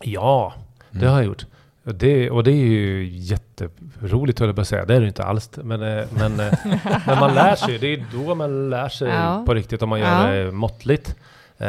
Ja, 0.00 0.54
det 0.90 0.98
Mm. 0.98 1.10
har 1.12 1.18
jag 1.18 1.26
gjort. 1.26 1.46
Och 1.84 1.94
det, 1.94 2.30
och 2.30 2.44
det 2.44 2.50
är 2.50 2.54
ju 2.66 3.08
jätteroligt 3.08 4.38
höll 4.38 4.48
jag 4.48 4.54
på 4.56 4.60
att 4.62 4.68
säga. 4.68 4.84
Det 4.84 4.94
är 4.96 5.00
det 5.00 5.06
inte 5.06 5.24
alls. 5.24 5.50
Men, 5.62 5.82
eh, 5.82 6.04
men, 6.18 6.40
eh, 6.40 6.52
men 7.06 7.18
man 7.20 7.34
lär 7.34 7.56
sig. 7.56 7.78
Det 7.78 7.86
är 7.94 8.04
då 8.12 8.34
man 8.34 8.70
lär 8.70 8.88
sig 8.88 9.08
Ja. 9.08 9.42
på 9.46 9.54
riktigt 9.54 9.82
om 9.82 9.88
man 9.88 10.00
gör 10.00 10.34
Ja. 10.36 10.44
det 10.44 10.52
måttligt. 10.52 11.16
Eh, 11.58 11.66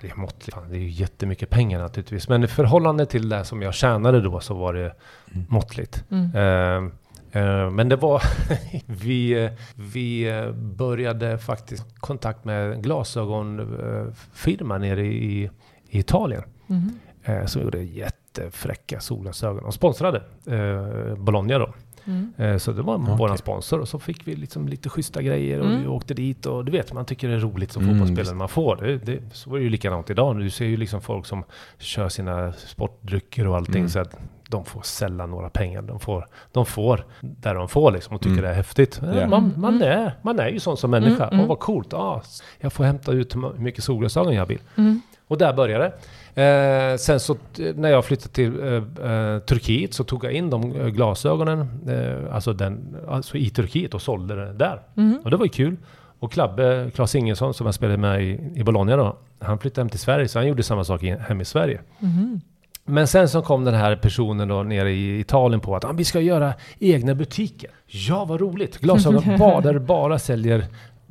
det 0.00 0.10
är 0.10 0.16
måttligt, 0.16 0.54
fan, 0.54 0.68
det 0.70 0.76
är 0.76 0.80
ju 0.80 0.88
jättemycket 0.90 1.50
pengar 1.50 1.78
naturligtvis. 1.80 2.28
Men 2.28 2.44
i 2.44 2.46
förhållande 2.46 3.06
till 3.06 3.28
det 3.28 3.44
som 3.44 3.62
jag 3.62 3.74
tjänade 3.74 4.20
då 4.20 4.40
så 4.40 4.54
var 4.54 4.72
det 4.74 4.94
Mm. 5.34 5.46
måttligt. 5.48 6.04
Mm. 6.10 6.30
Eh, 6.34 7.42
eh, 7.42 7.70
men 7.70 7.88
det 7.88 7.96
var, 7.96 8.22
vi, 8.86 9.44
eh, 9.44 9.50
vi 9.74 10.28
eh, 10.28 10.50
började 10.52 11.38
faktiskt 11.38 12.00
kontakt 12.00 12.44
med 12.44 12.82
glasögonfirma 12.82 14.78
nere 14.78 15.06
i, 15.06 15.50
i 15.88 15.98
Italien. 15.98 16.42
Mhm. 16.66 16.98
Eh, 17.24 17.46
som 17.46 17.62
gjorde 17.62 17.82
jättefräcka 17.82 19.00
solglasögon 19.00 19.64
och 19.64 19.74
sponsrade 19.74 20.22
eh, 20.46 21.14
Bologna 21.16 21.58
då. 21.58 21.74
Mm. 22.06 22.32
Eh, 22.36 22.56
så 22.56 22.72
det 22.72 22.82
var 22.82 22.94
Okej. 23.02 23.16
våran 23.16 23.38
sponsor 23.38 23.80
och 23.80 23.88
så 23.88 23.98
fick 23.98 24.28
vi 24.28 24.36
liksom 24.36 24.68
lite 24.68 24.88
schyssta 24.88 25.22
grejer 25.22 25.60
och 25.60 25.66
Mm. 25.66 25.80
vi 25.82 25.86
åkte 25.88 26.14
dit 26.14 26.46
och 26.46 26.64
du 26.64 26.72
vet 26.72 26.92
man 26.92 27.04
tycker 27.04 27.28
det 27.28 27.34
är 27.34 27.38
roligt 27.38 27.72
som 27.72 27.82
Mm, 27.82 27.94
fotbollsspelare 27.98 28.34
man 28.34 28.48
får. 28.48 28.76
Det, 28.76 28.96
det, 28.98 29.18
så 29.32 29.50
är 29.54 29.58
det 29.58 29.64
ju 29.64 29.70
likadant 29.70 30.10
idag. 30.10 30.38
Du 30.40 30.50
ser 30.50 30.64
ju 30.64 30.76
liksom 30.76 31.00
folk 31.00 31.26
som 31.26 31.44
kör 31.78 32.08
sina 32.08 32.52
sportdrycker 32.52 33.46
och 33.46 33.56
allting 33.56 33.74
Mm. 33.76 33.88
så 33.88 33.98
att 33.98 34.16
de 34.48 34.64
får 34.64 34.82
sällan 34.82 35.30
några 35.30 35.50
pengar. 35.50 35.82
De 35.82 36.00
får, 36.00 36.28
de 36.52 36.66
får 36.66 37.06
där 37.20 37.54
de 37.54 37.68
får 37.68 37.92
liksom 37.92 38.14
och 38.14 38.20
tycker 38.22 38.32
Mm. 38.32 38.44
det 38.44 38.50
är 38.50 38.54
häftigt. 38.54 39.00
Ja. 39.14 39.26
Man, 39.26 39.52
man, 39.56 39.74
Mm. 39.76 39.88
är, 39.88 40.12
man 40.22 40.38
är 40.38 40.48
ju 40.48 40.60
sån 40.60 40.76
som 40.76 40.90
människa. 40.90 41.24
Mm, 41.24 41.28
mm. 41.34 41.40
Åh 41.40 41.48
vad 41.48 41.58
coolt. 41.58 41.94
Ah, 41.94 42.22
jag 42.60 42.72
får 42.72 42.84
hämta 42.84 43.12
ut 43.12 43.34
hur 43.36 43.58
mycket 43.58 43.84
solglasögon 43.84 44.34
jag 44.34 44.46
vill. 44.46 44.60
Mm. 44.76 45.00
Och 45.28 45.38
där 45.38 45.52
började 45.52 45.84
det. 45.84 45.92
Eh, 46.34 46.96
sen 46.96 47.20
så 47.20 47.36
när 47.74 47.90
jag 47.90 48.04
flyttade 48.04 48.34
till 48.34 48.60
eh, 48.60 49.12
eh, 49.12 49.38
Turkiet 49.38 49.94
så 49.94 50.04
tog 50.04 50.24
jag 50.24 50.32
in 50.32 50.50
de 50.50 50.72
eh, 50.72 50.86
glasögonen 50.86 51.60
eh, 51.88 52.34
alltså, 52.34 52.52
den, 52.52 52.96
alltså 53.08 53.36
i 53.36 53.50
Turkiet 53.50 53.94
och 53.94 54.02
sålde 54.02 54.34
det 54.34 54.52
där. 54.52 54.80
Mhm. 54.94 55.18
Och 55.24 55.30
det 55.30 55.36
var 55.36 55.44
ju 55.44 55.50
kul. 55.50 55.76
Och 56.18 56.32
Klabbe, 56.32 56.90
Claes 56.94 57.14
Ingesson 57.14 57.54
som 57.54 57.66
jag 57.66 57.74
spelade 57.74 57.98
med 57.98 58.22
i, 58.24 58.52
i 58.54 58.64
Bologna 58.64 58.96
då, 58.96 59.16
han 59.40 59.58
flyttade 59.58 59.80
hem 59.80 59.88
till 59.88 59.98
Sverige 60.00 60.28
så 60.28 60.38
han 60.38 60.48
gjorde 60.48 60.62
samma 60.62 60.84
sak 60.84 61.02
hem 61.02 61.40
i 61.40 61.44
Sverige. 61.44 61.80
Mhm. 61.98 62.40
Men 62.86 63.06
sen 63.06 63.28
så 63.28 63.42
kom 63.42 63.64
den 63.64 63.74
här 63.74 63.96
personen 63.96 64.48
då 64.48 64.62
nere 64.62 64.92
i 64.92 65.20
Italien 65.20 65.60
på 65.60 65.76
att 65.76 65.84
ah, 65.84 65.92
vi 65.92 66.04
ska 66.04 66.20
göra 66.20 66.54
egna 66.78 67.14
butiker. 67.14 67.70
Ja, 67.86 68.24
vad 68.24 68.40
roligt! 68.40 68.78
Glasögon 68.78 69.38
bara, 69.38 69.60
där 69.60 69.72
du 69.72 69.80
bara 69.80 70.18
säljer 70.18 70.64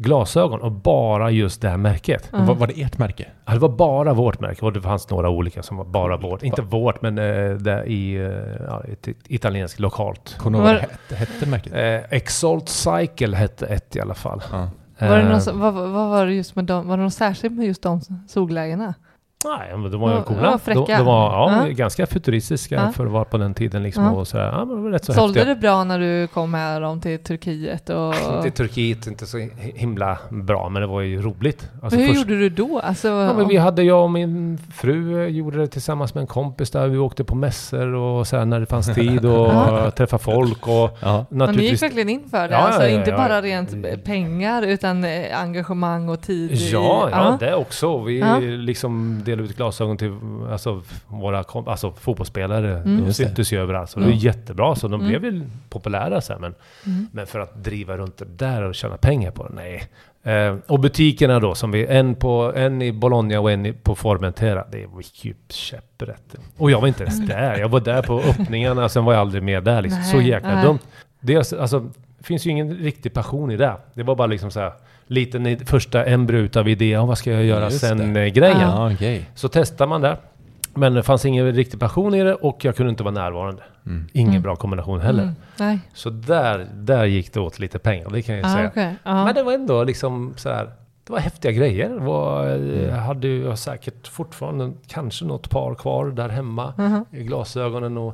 glasögon 0.04 0.62
och 0.62 0.72
bara 0.72 1.32
just 1.32 1.62
det 1.62 1.70
här 1.70 1.78
märket. 1.78 2.30
Ja. 2.32 2.38
Var, 2.44 2.56
var 2.56 2.68
det 2.68 2.82
ert 2.82 2.98
märke? 2.98 3.28
Ja, 3.46 3.54
det 3.54 3.60
var 3.60 3.70
bara 3.70 4.14
vårt 4.14 4.40
märke 4.40 4.66
och 4.66 4.74
det 4.74 4.82
fanns 4.82 5.10
några 5.10 5.30
olika 5.30 5.64
som 5.64 5.78
var 5.78 5.86
bara 5.86 6.18
vårt. 6.18 6.44
Inte 6.44 6.62
vårt, 6.62 7.02
men 7.02 7.18
eh, 7.18 7.50
det 7.52 7.84
i 7.86 8.16
ett, 8.92 9.08
ett 9.08 9.18
italienskt 9.28 9.80
lokalt. 9.80 10.36
Kommer 10.40 10.58
du 10.60 10.64
ihåg 10.66 10.74
vad 10.74 10.82
det 10.84 10.88
hette, 10.92 11.16
hette 11.16 11.46
märket? 11.50 11.74
Eh, 11.74 12.18
Exalt 12.18 12.70
Cycle 12.70 13.36
hette 13.38 13.66
ett 13.66 13.96
i 13.96 14.00
alla 14.02 14.14
fall. 14.14 14.42
Ja. 14.52 14.70
Var, 15.00 15.18
det 15.18 15.30
någon, 15.30 15.42
som- 15.42 15.60
vad, 15.60 15.74
vad 15.74 15.92
var 16.10 16.26
det 16.26 16.34
just 16.34 16.56
med 16.56 16.66
dem? 16.66 16.88
Var 16.88 16.98
det 16.98 17.04
något 17.04 17.14
särskilt 17.14 17.54
med 17.58 17.66
just 17.68 17.84
de 17.84 18.02
sollägena? 18.28 18.94
Nej, 19.46 19.78
men 19.78 19.92
de 19.92 20.02
var 20.02 20.16
ju 20.18 20.22
coola. 20.24 20.42
de, 20.50 20.60
fräcka. 20.60 20.98
de 20.98 21.06
var 21.06 21.32
ja, 21.32 21.68
Ja. 21.68 21.74
ganska 21.74 22.08
futuristiska 22.08 22.76
Ja. 22.76 22.92
för 22.92 23.06
att 23.06 23.12
vara 23.12 23.26
på 23.26 23.38
den 23.38 23.54
tiden 23.54 23.84
liksom. 23.84 24.04
Ja. 24.04 24.12
Och 24.12 24.28
sådär. 24.28 24.46
Ja, 24.46 24.58
men 24.66 24.68
de 24.70 24.84
var 24.84 24.92
rätt 24.92 25.06
så 25.06 25.14
Sålde 25.14 25.40
häftiga. 25.40 25.56
det 25.56 25.62
bra 25.62 25.84
när 25.84 26.00
du 26.00 26.28
kom 26.28 26.52
med 26.52 26.82
dem 26.82 27.02
till 27.02 27.20
Turkiet? 27.20 27.90
Och... 27.90 28.14
Inte 28.46 28.52
Turkiet, 28.52 29.08
inte 29.08 29.26
så 29.26 29.48
himla 29.76 30.18
bra, 30.30 30.70
men 30.70 30.82
det 30.82 30.88
var 30.88 31.02
ju 31.02 31.22
roligt. 31.22 31.70
Alltså 31.82 32.00
hur 32.00 32.08
först- 32.08 32.18
gjorde 32.20 32.40
du 32.40 32.50
då? 32.50 32.80
Alltså, 32.80 33.08
Ja, 33.08 33.34
men 33.34 33.48
vi 33.48 33.58
hade, 33.58 33.84
jag 33.84 34.04
och 34.04 34.12
min 34.12 34.58
fru 34.74 35.28
gjorde 35.28 35.58
det 35.58 35.68
tillsammans 35.68 36.14
med 36.16 36.22
en 36.22 36.28
kompis 36.28 36.72
där. 36.72 36.88
Vi 36.88 36.98
åkte 36.98 37.24
på 37.24 37.36
mässor 37.36 37.94
och 37.94 38.28
så 38.28 38.38
här 38.38 38.46
när 38.46 38.60
det 38.60 38.66
fanns 38.66 38.94
tid 38.94 39.26
och 39.26 39.52
träffa 39.96 40.18
folk 40.18 40.68
och 40.68 40.98
Ja. 41.02 41.26
men 41.30 41.38
ni 41.40 41.46
gick 41.46 41.48
naturligtvis... 41.48 41.84
verkligen 41.84 42.10
in 42.10 42.30
för 42.32 42.48
det? 42.48 42.58
Alltså, 42.58 42.82
ja, 42.82 42.88
inte 42.88 43.10
ja, 43.10 43.18
bara 43.18 43.36
ja. 43.36 43.42
rent 43.42 44.04
pengar 44.04 44.62
utan 44.62 45.04
eh, 45.04 45.40
engagemang 45.42 46.10
och 46.10 46.22
tid? 46.22 46.52
i- 46.52 46.72
Ja, 46.72 47.10
ja, 47.12 47.38
det 47.40 47.56
också. 47.56 47.98
Vi 48.02 48.20
Ja. 48.20 48.40
liksom 48.40 49.22
delade 49.36 49.50
ut 49.50 49.58
glasögon 49.58 49.98
till 49.98 50.18
alltså, 50.52 50.82
våra 51.08 51.44
alltså, 51.66 51.92
fotbollsspelare. 51.92 52.78
Mm. 52.78 53.06
De 53.06 53.14
syntes 53.14 53.54
ju 53.54 53.60
överallt. 53.60 53.90
Så 53.90 54.00
det 54.00 54.06
var 54.06 54.12
jättebra. 54.14 54.76
Så 54.76 54.88
de 54.88 55.02
Mm. 55.02 55.08
blev 55.08 55.26
ju 55.34 55.44
populära 55.70 56.22
sen. 56.22 56.42
Men, 56.42 56.56
Mm. 56.86 57.08
men 57.12 57.28
för 57.28 57.40
att 57.40 57.64
driva 57.64 57.98
runt 57.98 58.18
det 58.18 58.26
där 58.26 58.62
och 58.62 58.76
tjäna 58.76 58.98
pengar 58.98 59.32
på 59.32 59.48
det, 59.48 59.54
nej. 59.56 59.84
Eh, 60.26 60.56
och 60.68 60.80
butikerna 60.80 61.40
då, 61.40 61.56
som 61.56 61.72
vi, 61.72 61.86
en, 61.88 62.16
på, 62.16 62.54
en 62.56 62.82
i 62.82 62.92
Bologna 62.92 63.40
och 63.40 63.52
en 63.52 63.66
i, 63.66 63.74
på 63.74 63.96
Formentera. 63.96 64.66
Det 64.72 64.86
var 64.86 65.02
ju 65.22 65.34
käpprätt. 65.50 66.36
Och 66.58 66.72
jag 66.72 66.82
var 66.82 66.88
inte 66.88 67.04
ens 67.04 67.28
där. 67.28 67.58
Jag 67.58 67.70
var 67.70 67.80
där 67.80 68.02
på 68.02 68.20
öppningarna, 68.20 68.90
sen 68.90 69.06
var 69.06 69.14
jag 69.14 69.20
aldrig 69.20 69.44
mer 69.44 69.62
där. 69.62 69.82
Liksom. 69.82 70.04
så 70.04 70.22
jäkla 70.22 70.56
nej. 70.56 70.66
dumt. 70.66 70.80
Dels, 71.20 71.54
alltså, 71.54 71.80
det 72.18 72.24
finns 72.24 72.46
ju 72.46 72.52
ingen 72.52 72.76
riktig 72.76 73.14
passion 73.14 73.52
i 73.52 73.58
det. 73.58 73.76
Det 73.94 74.04
var 74.04 74.16
bara 74.16 74.28
liksom 74.28 74.52
så 74.52 74.60
här, 74.60 74.74
liten 75.14 75.48
i- 75.48 75.58
första 75.66 76.06
embryo 76.06 76.40
utav 76.42 76.68
idé. 76.70 76.90
Ja, 76.90 77.06
vad 77.06 77.18
ska 77.18 77.32
jag 77.32 77.44
göra 77.44 77.64
Just 77.66 77.80
sen 77.80 78.14
det. 78.14 78.22
eh, 78.22 78.28
grejen. 78.34 78.60
Ja, 78.62 78.92
okej. 78.94 79.30
Så 79.36 79.48
testar 79.50 79.88
man 79.88 80.02
det. 80.02 80.18
Men 80.76 80.94
det 80.94 81.04
fanns 81.04 81.26
ingen 81.26 81.54
riktig 81.54 81.80
passion 81.80 82.16
i 82.16 82.24
det 82.24 82.34
och 82.36 82.66
jag 82.66 82.76
kunde 82.76 82.90
inte 82.90 83.04
vara 83.04 83.14
närvarande. 83.14 83.62
Mm. 83.86 84.08
Ingen 84.14 84.30
Mm. 84.32 84.42
bra 84.42 84.56
kombination 84.56 85.00
heller. 85.02 85.24
Mm. 85.24 85.36
Nej. 85.60 85.80
Så 85.94 86.10
där, 86.10 86.68
där 86.74 87.06
gick 87.06 87.34
det 87.34 87.40
åt 87.40 87.60
lite 87.60 87.80
pengar, 87.80 88.10
det 88.10 88.22
kan 88.22 88.36
jag 88.36 88.46
Ah, 88.46 88.50
säga. 88.50 88.68
okej. 88.68 88.96
Ja. 89.04 89.26
Men 89.26 89.36
det 89.36 89.44
var 89.44 89.54
ändå 89.54 89.84
liksom 89.84 90.34
så 90.36 90.50
här. 90.50 90.66
Det 91.08 91.14
var 91.14 91.20
häftiga 91.20 91.52
grejer. 91.52 91.90
Det 91.90 92.00
var, 92.00 92.46
Mm. 92.50 92.86
Jag 92.90 92.96
hade 92.96 93.28
ju 93.28 93.56
säkert 93.56 94.08
fortfarande 94.08 94.72
kanske 94.88 95.26
något 95.26 95.50
par 95.50 95.76
kvar 95.76 96.06
där 96.06 96.30
hemma. 96.30 96.74
I 97.12 97.24
glasögonen 97.24 97.98
och 97.98 98.14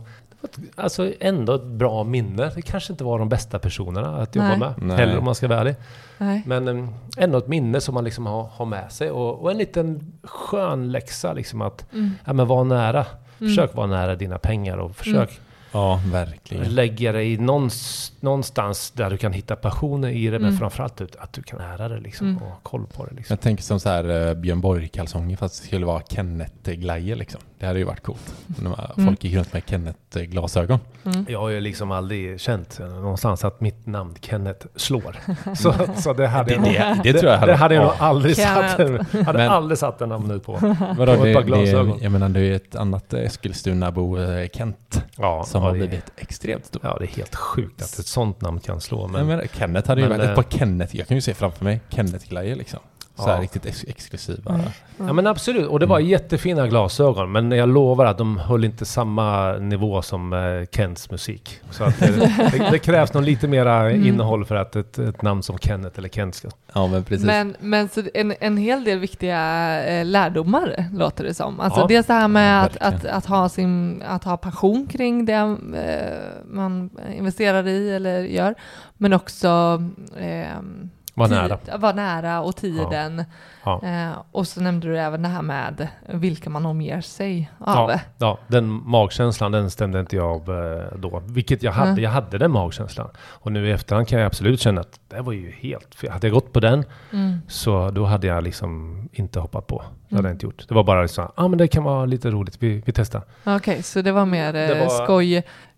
alltså 0.76 1.14
ändå 1.20 1.54
ett 1.56 1.64
bra 1.66 2.04
minne. 2.04 2.52
Det 2.56 2.62
kanske 2.62 2.94
inte 2.94 3.04
var 3.04 3.20
de 3.20 3.30
bästa 3.30 3.60
personerna 3.60 4.18
att 4.18 4.36
jobba 4.36 4.48
Nej. 4.48 4.58
med. 4.60 4.74
Nej. 4.78 4.98
Heller 4.98 5.18
om 5.18 5.26
man 5.26 5.36
ska 5.36 5.48
vara 5.48 5.60
ärlig. 5.60 5.76
Nej. 6.18 6.44
Men 6.46 6.68
em, 6.68 6.90
ändå 7.18 7.38
ett 7.38 7.48
minne 7.48 7.82
som 7.82 7.94
man 7.94 8.04
liksom 8.04 8.26
har, 8.26 8.44
har 8.44 8.66
med 8.66 8.92
sig. 8.92 9.12
Och, 9.12 9.42
och 9.42 9.52
en 9.52 9.58
liten 9.58 10.14
skön 10.24 10.92
läxa 10.92 11.34
liksom 11.34 11.62
att 11.62 11.86
Mm. 11.94 12.12
ja, 12.26 12.34
men 12.34 12.48
var 12.48 12.64
nära. 12.64 13.06
Mm. 13.40 13.50
Försök 13.50 13.76
vara 13.76 13.88
nära 13.88 14.16
dina 14.16 14.38
pengar 14.38 14.78
och 14.78 14.96
försök 14.96 15.40
Ja, 15.72 16.02
verkligen. 16.12 16.76
lägga 16.76 17.12
dig 17.12 17.38
någonstans, 17.38 18.14
någonstans 18.22 18.92
där 18.92 19.10
du 19.10 19.18
kan 19.18 19.34
hitta 19.34 19.56
passionen 19.56 20.10
i 20.12 20.26
det, 20.26 20.40
men 20.40 20.48
Mm. 20.48 20.58
framförallt 20.60 21.02
ut- 21.02 21.16
att 21.16 21.34
du 21.34 21.42
kan 21.44 21.60
lära 21.60 21.88
dig 21.90 22.02
liksom, 22.02 22.28
Mm. 22.28 22.42
och 22.44 22.50
ha 22.50 22.58
koll 22.64 22.86
på 22.96 23.06
det. 23.06 23.16
Liksom. 23.16 23.34
Jag 23.34 23.42
tänker 23.42 23.64
som 23.64 23.80
så 23.80 23.90
här 23.90 24.28
eh, 24.30 24.34
Björn 24.34 24.62
Borg-kalsonger 24.62 25.38
fast 25.38 25.62
det 25.62 25.68
skulle 25.68 25.86
vara 25.86 26.02
Kenneth-glajjor 26.02 27.16
liksom. 27.16 27.42
Det 27.60 27.66
hade 27.68 27.80
ju 27.80 27.86
varit 27.86 28.04
coolt. 28.04 28.36
När 28.48 28.94
Mm. 28.94 29.08
Folk 29.08 29.24
gick 29.24 29.36
runt 29.36 29.54
med 29.54 29.64
Kenneth-glasögon. 29.66 30.80
Mm. 31.06 31.26
Jag 31.30 31.40
har 31.40 31.50
ju 31.50 31.60
liksom 31.60 31.92
aldrig 31.92 32.40
känt 32.40 32.80
någonstans 32.80 33.46
att 33.46 33.62
mitt 33.62 33.86
namn 33.88 34.16
Kenneth 34.22 34.66
slår. 34.76 35.16
Så, 35.56 35.74
så 35.96 36.14
det 36.14 36.28
hade 36.28 36.54
jag 36.54 36.62
nog, 36.62 37.04
det 37.04 37.14
tror 37.14 37.32
jag 37.32 37.40
hade 37.40 37.52
det 37.52 37.56
hade 37.56 37.76
jag 37.76 37.84
nog 37.84 37.94
aldrig 38.00 38.36
Kenneth. 38.36 38.78
satt, 38.78 39.26
hade 39.26 39.38
Men- 39.40 39.50
aldrig 39.52 39.78
satt 39.78 40.02
en 40.02 40.10
namn 40.10 40.28
nu 40.28 40.40
på. 40.46 40.52
Vadå, 40.98 41.06
på 41.06 41.12
ett 41.12 41.24
det, 41.24 41.34
par 41.34 41.42
det, 41.42 41.48
glasögon. 41.48 42.00
jag 42.02 42.12
menar 42.12 42.30
det 42.30 42.42
är 42.42 42.56
ett 42.56 42.76
annat 42.76 43.14
Eskilstuna-bo, 43.14 44.18
eh, 44.18 44.48
Kent, 44.54 45.04
Ja, 45.18 45.44
som 45.44 45.62
ja, 45.62 45.68
har 45.68 45.74
det, 45.74 45.80
blivit 45.88 46.12
extremt 46.18 46.66
stor. 46.66 46.82
ja, 46.86 46.96
det 47.00 47.06
är 47.06 47.08
helt 47.18 47.36
sjukt 47.36 47.82
att 47.82 48.00
ett 48.00 48.06
sånt 48.08 48.42
namn 48.42 48.60
kan 48.60 48.82
slå. 48.82 49.08
Men, 49.08 49.28
Men, 49.28 49.38
men 49.38 49.48
Kenneth 49.54 49.88
hade 49.90 50.02
ju 50.02 50.08
men, 50.10 50.18
varit 50.18 50.30
ett 50.32 50.38
eh, 50.38 50.44
par 50.44 50.58
Kenneth, 50.58 50.96
jag 50.96 51.08
kan 51.08 51.18
ju 51.18 51.22
se 51.22 51.34
framför 51.34 51.64
mig 51.66 51.82
Kenneth-glajjor 51.90 52.56
liksom. 52.56 52.80
Så 53.20 53.28
här 53.30 53.36
Ja. 53.36 53.42
riktigt 53.42 53.66
ex 53.66 53.84
exklusiva. 53.88 54.54
Mm. 54.54 54.66
ja, 54.98 55.14
men 55.14 55.28
absolut, 55.28 55.68
och 55.68 55.80
det 55.80 55.86
var 55.86 56.00
Mm. 56.00 56.10
jättefina 56.10 56.68
glasögon. 56.68 57.32
Men 57.32 57.52
jag 57.52 57.70
lovar 57.70 58.06
att 58.06 58.18
de 58.18 58.38
höll 58.38 58.64
inte 58.66 58.86
samma 58.86 59.52
nivå 59.54 60.02
som 60.02 60.34
eh, 60.34 60.40
Kents 60.72 61.12
musik. 61.12 61.60
Så 61.72 61.84
att 61.84 62.00
det, 62.00 62.08
det, 62.52 62.68
det 62.72 62.80
krävs 62.80 63.14
nog 63.14 63.24
lite 63.24 63.48
mera 63.48 63.90
Mm. 63.90 64.08
innehåll 64.08 64.46
för 64.46 64.56
att 64.56 64.76
ett, 64.76 65.00
ett 65.00 65.22
namn 65.22 65.44
som 65.44 65.58
Kenneth 65.58 66.00
eller 66.00 66.10
Kent 66.10 66.36
ska... 66.36 66.50
Ja 66.74 66.88
men 66.88 67.04
precis. 67.04 67.26
Men, 67.26 67.56
men 67.60 67.90
så 67.90 68.02
en, 68.14 68.34
en 68.40 68.58
hel 68.58 68.84
del 68.84 69.00
viktiga 69.00 69.40
eh, 69.84 70.06
lärdomar 70.06 70.86
låter 70.94 71.24
det 71.24 71.34
som. 71.34 71.60
Alltså 71.60 71.80
Ja, 71.80 71.88
dels 71.88 72.08
det 72.08 72.14
här 72.14 72.28
med 72.28 72.64
att, 72.64 72.78
att, 72.78 73.06
att, 73.06 73.26
ha 73.26 73.50
sin, 73.50 74.04
att 74.08 74.24
ha 74.24 74.38
passion 74.38 74.88
kring 74.88 75.26
det 75.26 75.34
eh, 75.34 76.46
man 76.52 76.90
investerar 77.18 77.68
i 77.68 77.92
eller 77.92 78.20
gör. 78.24 78.56
Men 78.98 79.14
också 79.14 79.84
ehm, 80.20 80.89
Var 81.20 81.28
nära. 81.28 81.78
Vara 81.78 81.94
nära 81.94 82.42
och 82.42 82.56
tiden. 82.56 83.24
Ja. 83.64 83.82
Eh, 83.84 84.10
och 84.32 84.48
så 84.48 84.62
nämnde 84.62 84.88
du 84.88 85.00
även 85.00 85.22
det 85.22 85.28
här 85.28 85.42
med 85.42 85.88
vilka 86.08 86.50
man 86.50 86.66
omger 86.66 87.02
sig 87.02 87.52
av. 87.60 87.90
Ja, 87.90 88.00
ja, 88.18 88.38
den 88.48 88.70
magkänslan 88.90 89.52
den 89.52 89.70
stämde 89.72 90.00
inte 90.00 90.16
jag 90.16 90.26
av 90.26 90.58
eh, 90.64 90.98
då. 90.98 91.22
Vilket 91.26 91.64
jag 91.64 91.72
hade. 91.72 91.90
Mm. 91.92 92.04
Jag 92.04 92.10
hade 92.12 92.38
den 92.38 92.52
magkänslan. 92.52 93.10
Och 93.20 93.52
nu 93.52 93.68
i 93.68 93.72
efterhand 93.72 94.08
kan 94.08 94.20
jag 94.20 94.26
absolut 94.26 94.60
känna 94.62 94.82
att 94.82 95.00
det 95.08 95.22
var 95.22 95.34
ju 95.34 95.52
helt 95.52 95.96
fel. 95.96 96.12
Hade 96.12 96.28
jag 96.28 96.34
gått 96.34 96.54
på 96.54 96.60
den 96.60 96.86
Mm. 97.14 97.42
så 97.48 97.90
då 97.92 98.06
hade 98.06 98.28
jag 98.28 98.44
liksom 98.44 98.96
inte 99.14 99.40
hoppat 99.40 99.68
på. 99.68 99.84
Det 100.10 100.16
hade 100.16 100.20
Mm. 100.20 100.26
jag 100.30 100.36
inte 100.36 100.46
gjort. 100.46 100.66
Det 100.68 100.74
var 100.76 100.84
bara 100.84 101.02
liksom, 101.02 101.24
ja 101.38 101.44
ah, 101.44 101.48
men 101.48 101.58
det 101.58 101.68
kan 101.68 101.84
vara 101.84 102.06
lite 102.06 102.30
roligt. 102.30 102.56
Vi, 102.60 102.82
vi 102.86 102.92
testar. 102.92 103.22
Okej, 103.46 103.84
så 103.84 104.02
det 104.02 104.12
var 104.12 104.26
mer 104.26 104.48
eh, 104.48 104.68
Det 104.68 104.80
var- 104.80 105.06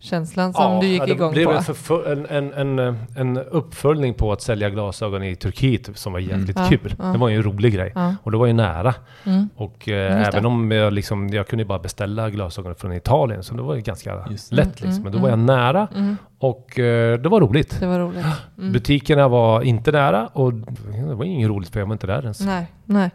skojkänslan 0.02 0.54
som 0.54 0.80
du 0.80 0.88
gick 0.88 1.06
det 1.06 1.12
igång 1.12 1.32
blev 1.32 1.46
på? 1.46 1.52
En, 1.52 1.60
förfö- 1.62 2.12
en, 2.12 2.54
en, 2.54 2.80
en, 2.80 2.98
en 3.16 3.38
uppföljning 3.38 4.14
på 4.14 4.32
att 4.32 4.42
sälja 4.42 4.70
glasögon 4.70 5.24
i 5.24 5.36
Turkiet 5.36 5.90
som 5.98 6.14
var 6.14 6.20
jävligt 6.20 6.58
Ja, 6.60 6.66
kul. 6.70 6.96
ja. 7.00 7.06
Det 7.06 7.18
var 7.18 7.30
ju 7.30 7.36
en 7.36 7.44
rolig 7.44 7.74
grej. 7.74 7.92
Ja. 7.96 8.16
Och 8.24 8.32
det 8.32 8.38
var 8.38 8.46
ju 8.46 8.54
nära. 8.54 8.94
Mm. 9.24 9.50
Och 9.56 9.90
eh, 9.90 10.18
det. 10.18 10.26
även 10.26 10.46
om 10.46 10.72
jag, 10.72 10.94
liksom, 10.94 11.30
jag 11.30 11.48
kunde 11.48 11.66
bara 11.66 11.80
beställa 11.80 12.30
glasögon 12.30 12.76
från 12.76 12.94
Italien, 12.94 13.44
så 13.44 13.54
det 13.54 13.62
var 13.62 13.76
ju 13.76 13.82
ganska 13.82 14.26
Just 14.30 14.50
det. 14.50 14.56
lätt 14.56 14.82
Mm, 14.82 14.90
liksom. 14.90 15.04
Men 15.04 15.12
då 15.12 15.18
mm, 15.18 15.22
var 15.22 15.30
jag 15.30 15.40
nära 15.40 15.88
Mm. 15.96 16.18
och 16.40 16.80
eh, 16.80 17.20
det 17.20 17.30
var 17.30 17.42
roligt. 17.42 17.80
Det 17.80 17.88
var 17.88 18.00
roligt. 18.00 18.26
Mm. 18.58 18.74
Butikerna 18.74 19.28
var 19.28 19.62
inte 19.62 19.92
nära 19.92 20.28
och 20.28 20.54
det 20.54 21.16
var 21.16 21.26
inget 21.26 21.50
roligt 21.50 21.70
för 21.70 21.80
jag 21.80 21.88
var 21.88 21.94
inte 21.94 22.08
där 22.08 22.22
ens. 22.22 22.40
Nej, 22.42 22.66
nej. 22.86 23.10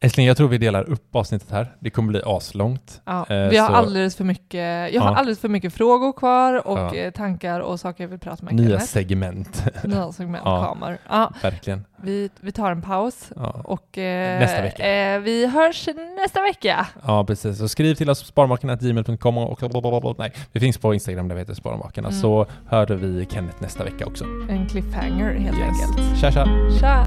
Älskling, 0.00 0.26
jag 0.26 0.36
tror 0.36 0.48
vi 0.48 0.58
delar 0.58 0.90
upp 0.90 1.16
avsnittet 1.16 1.50
här. 1.50 1.76
Det 1.80 1.90
kommer 1.90 2.08
bli 2.08 2.22
aslångt. 2.26 3.00
Ja, 3.04 3.26
Eh, 3.30 3.48
vi 3.48 3.56
har 3.56 3.68
så- 3.68 3.74
alldeles 3.74 4.16
för 4.16 4.24
mycket, 4.24 4.94
jag 4.94 5.02
har 5.02 5.10
Ja. 5.10 5.16
alldeles 5.16 5.38
för 5.40 5.48
mycket 5.48 5.74
frågor 5.74 6.12
kvar 6.12 6.66
och 6.66 6.78
Ja. 6.78 6.94
eh, 6.94 7.10
tankar 7.10 7.60
och 7.60 7.80
saker 7.80 8.04
jag 8.04 8.08
vill 8.08 8.18
prata 8.18 8.44
med 8.44 8.54
Nya 8.54 8.66
Kenneth. 8.68 8.84
segment. 8.86 9.64
Nya 9.84 10.12
segment 10.12 10.42
Ja. 10.44 10.66
kommer. 10.68 10.98
Ja, 11.08 11.32
Verkligen. 11.42 11.84
vi, 12.02 12.30
vi 12.40 12.52
tar 12.52 12.70
en 12.72 12.82
paus 12.82 13.30
och 13.64 13.98
eh, 13.98 14.40
Nästa 14.40 14.62
vecka. 14.62 14.86
Eh, 14.88 15.20
vi 15.20 15.46
hörs 15.46 15.88
nästa 16.22 16.42
vecka. 16.42 16.86
ja, 17.06 17.24
precis. 17.24 17.58
Så 17.58 17.68
skriv 17.68 17.94
till 17.94 18.10
oss 18.10 18.22
på 18.22 18.26
sparmakarna.gmail.com 18.26 19.38
och 19.38 20.18
nej, 20.18 20.32
vi 20.52 20.60
finns 20.60 20.78
på 20.78 20.94
Instagram 20.94 21.28
där 21.28 21.34
vi 21.34 21.40
heter 21.40 21.54
Sparmakarna. 21.54 22.08
Mm. 22.08 22.20
Så 22.20 22.46
hör 22.68 22.86
vi 22.86 23.26
Kenneth 23.30 23.62
nästa 23.62 23.84
vecka 23.84 24.06
också. 24.06 24.24
En 24.48 24.66
cliffhanger 24.68 25.34
helt 25.34 25.58
Yes. 25.58 25.66
enkelt. 25.68 26.18
Tja, 26.20 26.30
tja! 26.32 26.46
Tja! 26.80 27.06